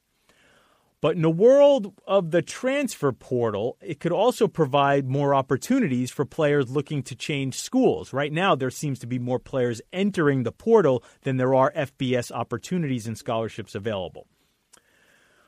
But 1.02 1.16
in 1.16 1.24
the 1.24 1.32
world 1.32 1.94
of 2.06 2.30
the 2.30 2.44
transfer 2.44 3.12
portal, 3.12 3.78
it 3.82 4.00
could 4.00 4.12
also 4.12 4.48
provide 4.48 5.10
more 5.10 5.34
opportunities 5.34 6.12
for 6.12 6.26
players 6.26 6.70
looking 6.70 7.02
to 7.04 7.16
change 7.16 7.60
schools. 7.60 8.14
Right 8.14 8.32
now, 8.32 8.54
there 8.54 8.70
seems 8.70 9.00
to 9.00 9.08
be 9.08 9.18
more 9.18 9.40
players 9.40 9.82
entering 9.92 10.44
the 10.44 10.52
portal 10.52 11.04
than 11.24 11.38
there 11.38 11.56
are 11.56 11.74
FBS 11.76 12.32
opportunities 12.32 13.08
and 13.08 13.18
scholarships 13.18 13.74
available. 13.74 14.28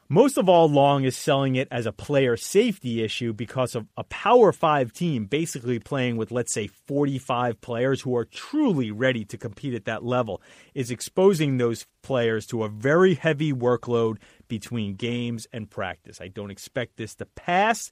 Most 0.09 0.37
of 0.37 0.49
all, 0.49 0.69
Long 0.69 1.05
is 1.05 1.15
selling 1.15 1.55
it 1.55 1.67
as 1.71 1.85
a 1.85 1.91
player 1.93 2.35
safety 2.35 3.01
issue 3.01 3.31
because 3.31 3.73
of 3.73 3.87
a 3.95 4.03
Power 4.03 4.51
5 4.51 4.91
team 4.91 5.25
basically 5.25 5.79
playing 5.79 6.17
with, 6.17 6.29
let's 6.29 6.53
say, 6.53 6.67
45 6.67 7.61
players 7.61 8.01
who 8.01 8.15
are 8.15 8.25
truly 8.25 8.91
ready 8.91 9.23
to 9.25 9.37
compete 9.37 9.73
at 9.73 9.85
that 9.85 10.03
level, 10.03 10.41
is 10.73 10.91
exposing 10.91 11.57
those 11.57 11.87
players 12.01 12.45
to 12.47 12.63
a 12.63 12.69
very 12.69 13.15
heavy 13.15 13.53
workload 13.53 14.17
between 14.47 14.95
games 14.95 15.47
and 15.51 15.69
practice. 15.69 16.21
I 16.21 16.27
don't 16.27 16.51
expect 16.51 16.97
this 16.97 17.15
to 17.15 17.25
pass, 17.25 17.91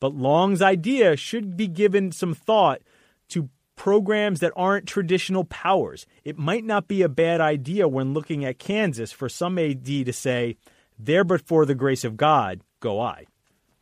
but 0.00 0.14
Long's 0.14 0.62
idea 0.62 1.16
should 1.16 1.56
be 1.56 1.68
given 1.68 2.12
some 2.12 2.34
thought 2.34 2.82
to 3.28 3.48
programs 3.76 4.40
that 4.40 4.52
aren't 4.54 4.86
traditional 4.86 5.44
powers. 5.44 6.06
It 6.24 6.38
might 6.38 6.64
not 6.64 6.88
be 6.88 7.02
a 7.02 7.08
bad 7.08 7.40
idea 7.40 7.88
when 7.88 8.14
looking 8.14 8.44
at 8.44 8.58
Kansas 8.58 9.12
for 9.12 9.28
some 9.28 9.58
AD 9.58 9.84
to 9.84 10.12
say, 10.12 10.56
there 10.98 11.24
but 11.24 11.40
for 11.40 11.66
the 11.66 11.74
grace 11.74 12.04
of 12.04 12.16
God, 12.16 12.60
go 12.80 13.00
I. 13.00 13.26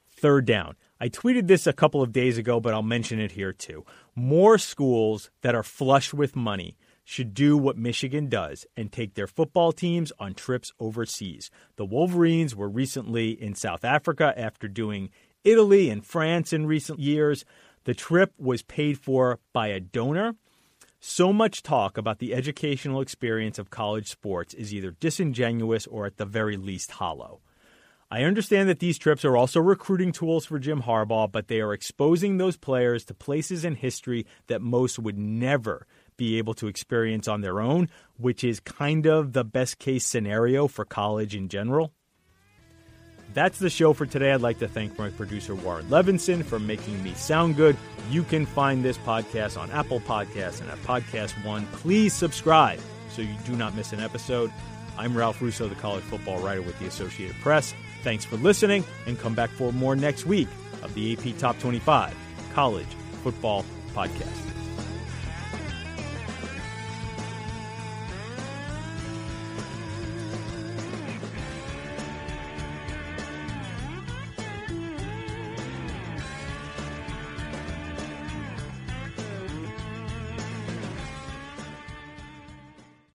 Third 0.09 0.45
down. 0.45 0.77
I 1.01 1.09
tweeted 1.09 1.47
this 1.47 1.67
a 1.67 1.73
couple 1.73 2.03
of 2.03 2.13
days 2.13 2.37
ago, 2.39 2.61
but 2.61 2.75
I'll 2.75 2.83
mention 2.83 3.19
it 3.21 3.33
here 3.33 3.53
too. 3.53 3.85
More 4.15 4.59
schools 4.59 5.31
that 5.41 5.55
are 5.55 5.63
flush 5.63 6.13
with 6.13 6.37
money 6.37 6.77
should 7.05 7.35
do 7.35 7.57
what 7.57 7.77
Michigan 7.77 8.29
does 8.29 8.67
and 8.77 8.93
take 8.93 9.15
their 9.15 9.27
football 9.27 9.73
teams 9.73 10.13
on 10.19 10.35
trips 10.35 10.73
overseas. 10.79 11.51
The 11.77 11.85
Wolverines 11.85 12.55
were 12.55 12.69
recently 12.69 13.31
in 13.31 13.55
South 13.55 13.85
Africa 13.85 14.33
after 14.37 14.69
doing 14.69 15.11
Italy 15.45 15.91
and 15.91 16.05
France 16.05 16.53
in 16.53 16.67
recent 16.67 16.99
years. 16.99 17.45
The 17.85 17.95
trip 17.95 18.33
was 18.39 18.63
paid 18.63 18.99
for 18.99 19.39
by 19.53 19.69
a 19.69 19.81
donor. 19.81 20.35
So 21.01 21.33
much 21.33 21.63
talk 21.63 21.97
about 21.97 22.19
the 22.19 22.35
educational 22.35 23.01
experience 23.01 23.59
of 23.59 23.71
college 23.71 24.09
sports 24.09 24.53
is 24.53 24.75
either 24.75 24.91
disingenuous 25.01 25.87
or 25.87 26.05
at 26.05 26.19
the 26.19 26.27
very 26.27 26.59
least 26.59 26.93
hollow. 26.93 27.41
I 28.13 28.25
understand 28.25 28.69
that 28.69 28.81
these 28.81 28.99
trips 28.99 29.25
are 29.25 29.37
also 29.37 29.61
recruiting 29.61 30.13
tools 30.13 30.45
for 30.45 30.59
Jim 30.59 30.83
Harbaugh, 30.83 31.31
but 31.31 31.47
they 31.47 31.61
are 31.61 31.73
exposing 31.73 32.37
those 32.37 32.57
players 32.57 33.05
to 33.05 33.15
places 33.15 33.65
in 33.65 33.77
history 33.77 34.27
that 34.49 34.61
most 34.61 34.99
would 34.99 35.17
never 35.17 35.87
be 36.21 36.37
able 36.37 36.53
to 36.53 36.69
experience 36.69 37.27
on 37.29 37.41
their 37.41 37.63
own, 37.63 37.89
which 38.19 38.45
is 38.45 38.61
kind 38.61 39.07
of 39.07 39.33
the 39.33 39.43
best 39.43 39.79
case 39.79 40.05
scenario 40.05 40.69
for 40.69 40.85
college 40.85 41.35
in 41.35 41.49
general. 41.49 41.95
That's 43.33 43.59
the 43.59 43.71
show 43.71 43.95
for 43.95 44.05
today. 44.05 44.33
I'd 44.33 44.43
like 44.43 44.59
to 44.59 44.69
thank 44.69 44.99
my 44.99 45.09
producer 45.09 45.55
Warren 45.55 45.87
Levinson 45.87 46.45
for 46.45 46.59
making 46.59 47.03
me 47.03 47.15
sound 47.15 47.57
good. 47.57 47.75
You 48.11 48.23
can 48.23 48.45
find 48.45 48.85
this 48.85 48.99
podcast 48.99 49.59
on 49.59 49.71
Apple 49.71 50.01
Podcasts 50.01 50.61
and 50.61 50.69
at 50.69 50.77
Podcast 50.83 51.43
One. 51.43 51.65
Please 51.73 52.13
subscribe 52.13 52.81
so 53.09 53.23
you 53.23 53.35
do 53.47 53.57
not 53.57 53.75
miss 53.75 53.95
an 53.95 54.01
episode. 54.01 54.53
I'm 54.99 55.17
Ralph 55.17 55.41
Russo, 55.41 55.69
the 55.69 55.75
college 55.77 56.05
football 56.05 56.39
writer 56.43 56.61
with 56.61 56.79
the 56.81 56.87
Associated 56.87 57.37
Press. 57.37 57.73
Thanks 58.03 58.27
for 58.27 58.37
listening, 58.37 58.85
and 59.07 59.19
come 59.19 59.35
back 59.35 59.49
for 59.49 59.73
more 59.73 59.97
next 59.97 60.27
week 60.27 60.49
of 60.83 60.93
the 60.93 61.15
AP 61.15 61.39
Top 61.39 61.59
25 61.61 62.15
College 62.53 62.93
Football 63.23 63.65
Podcast. 63.95 64.50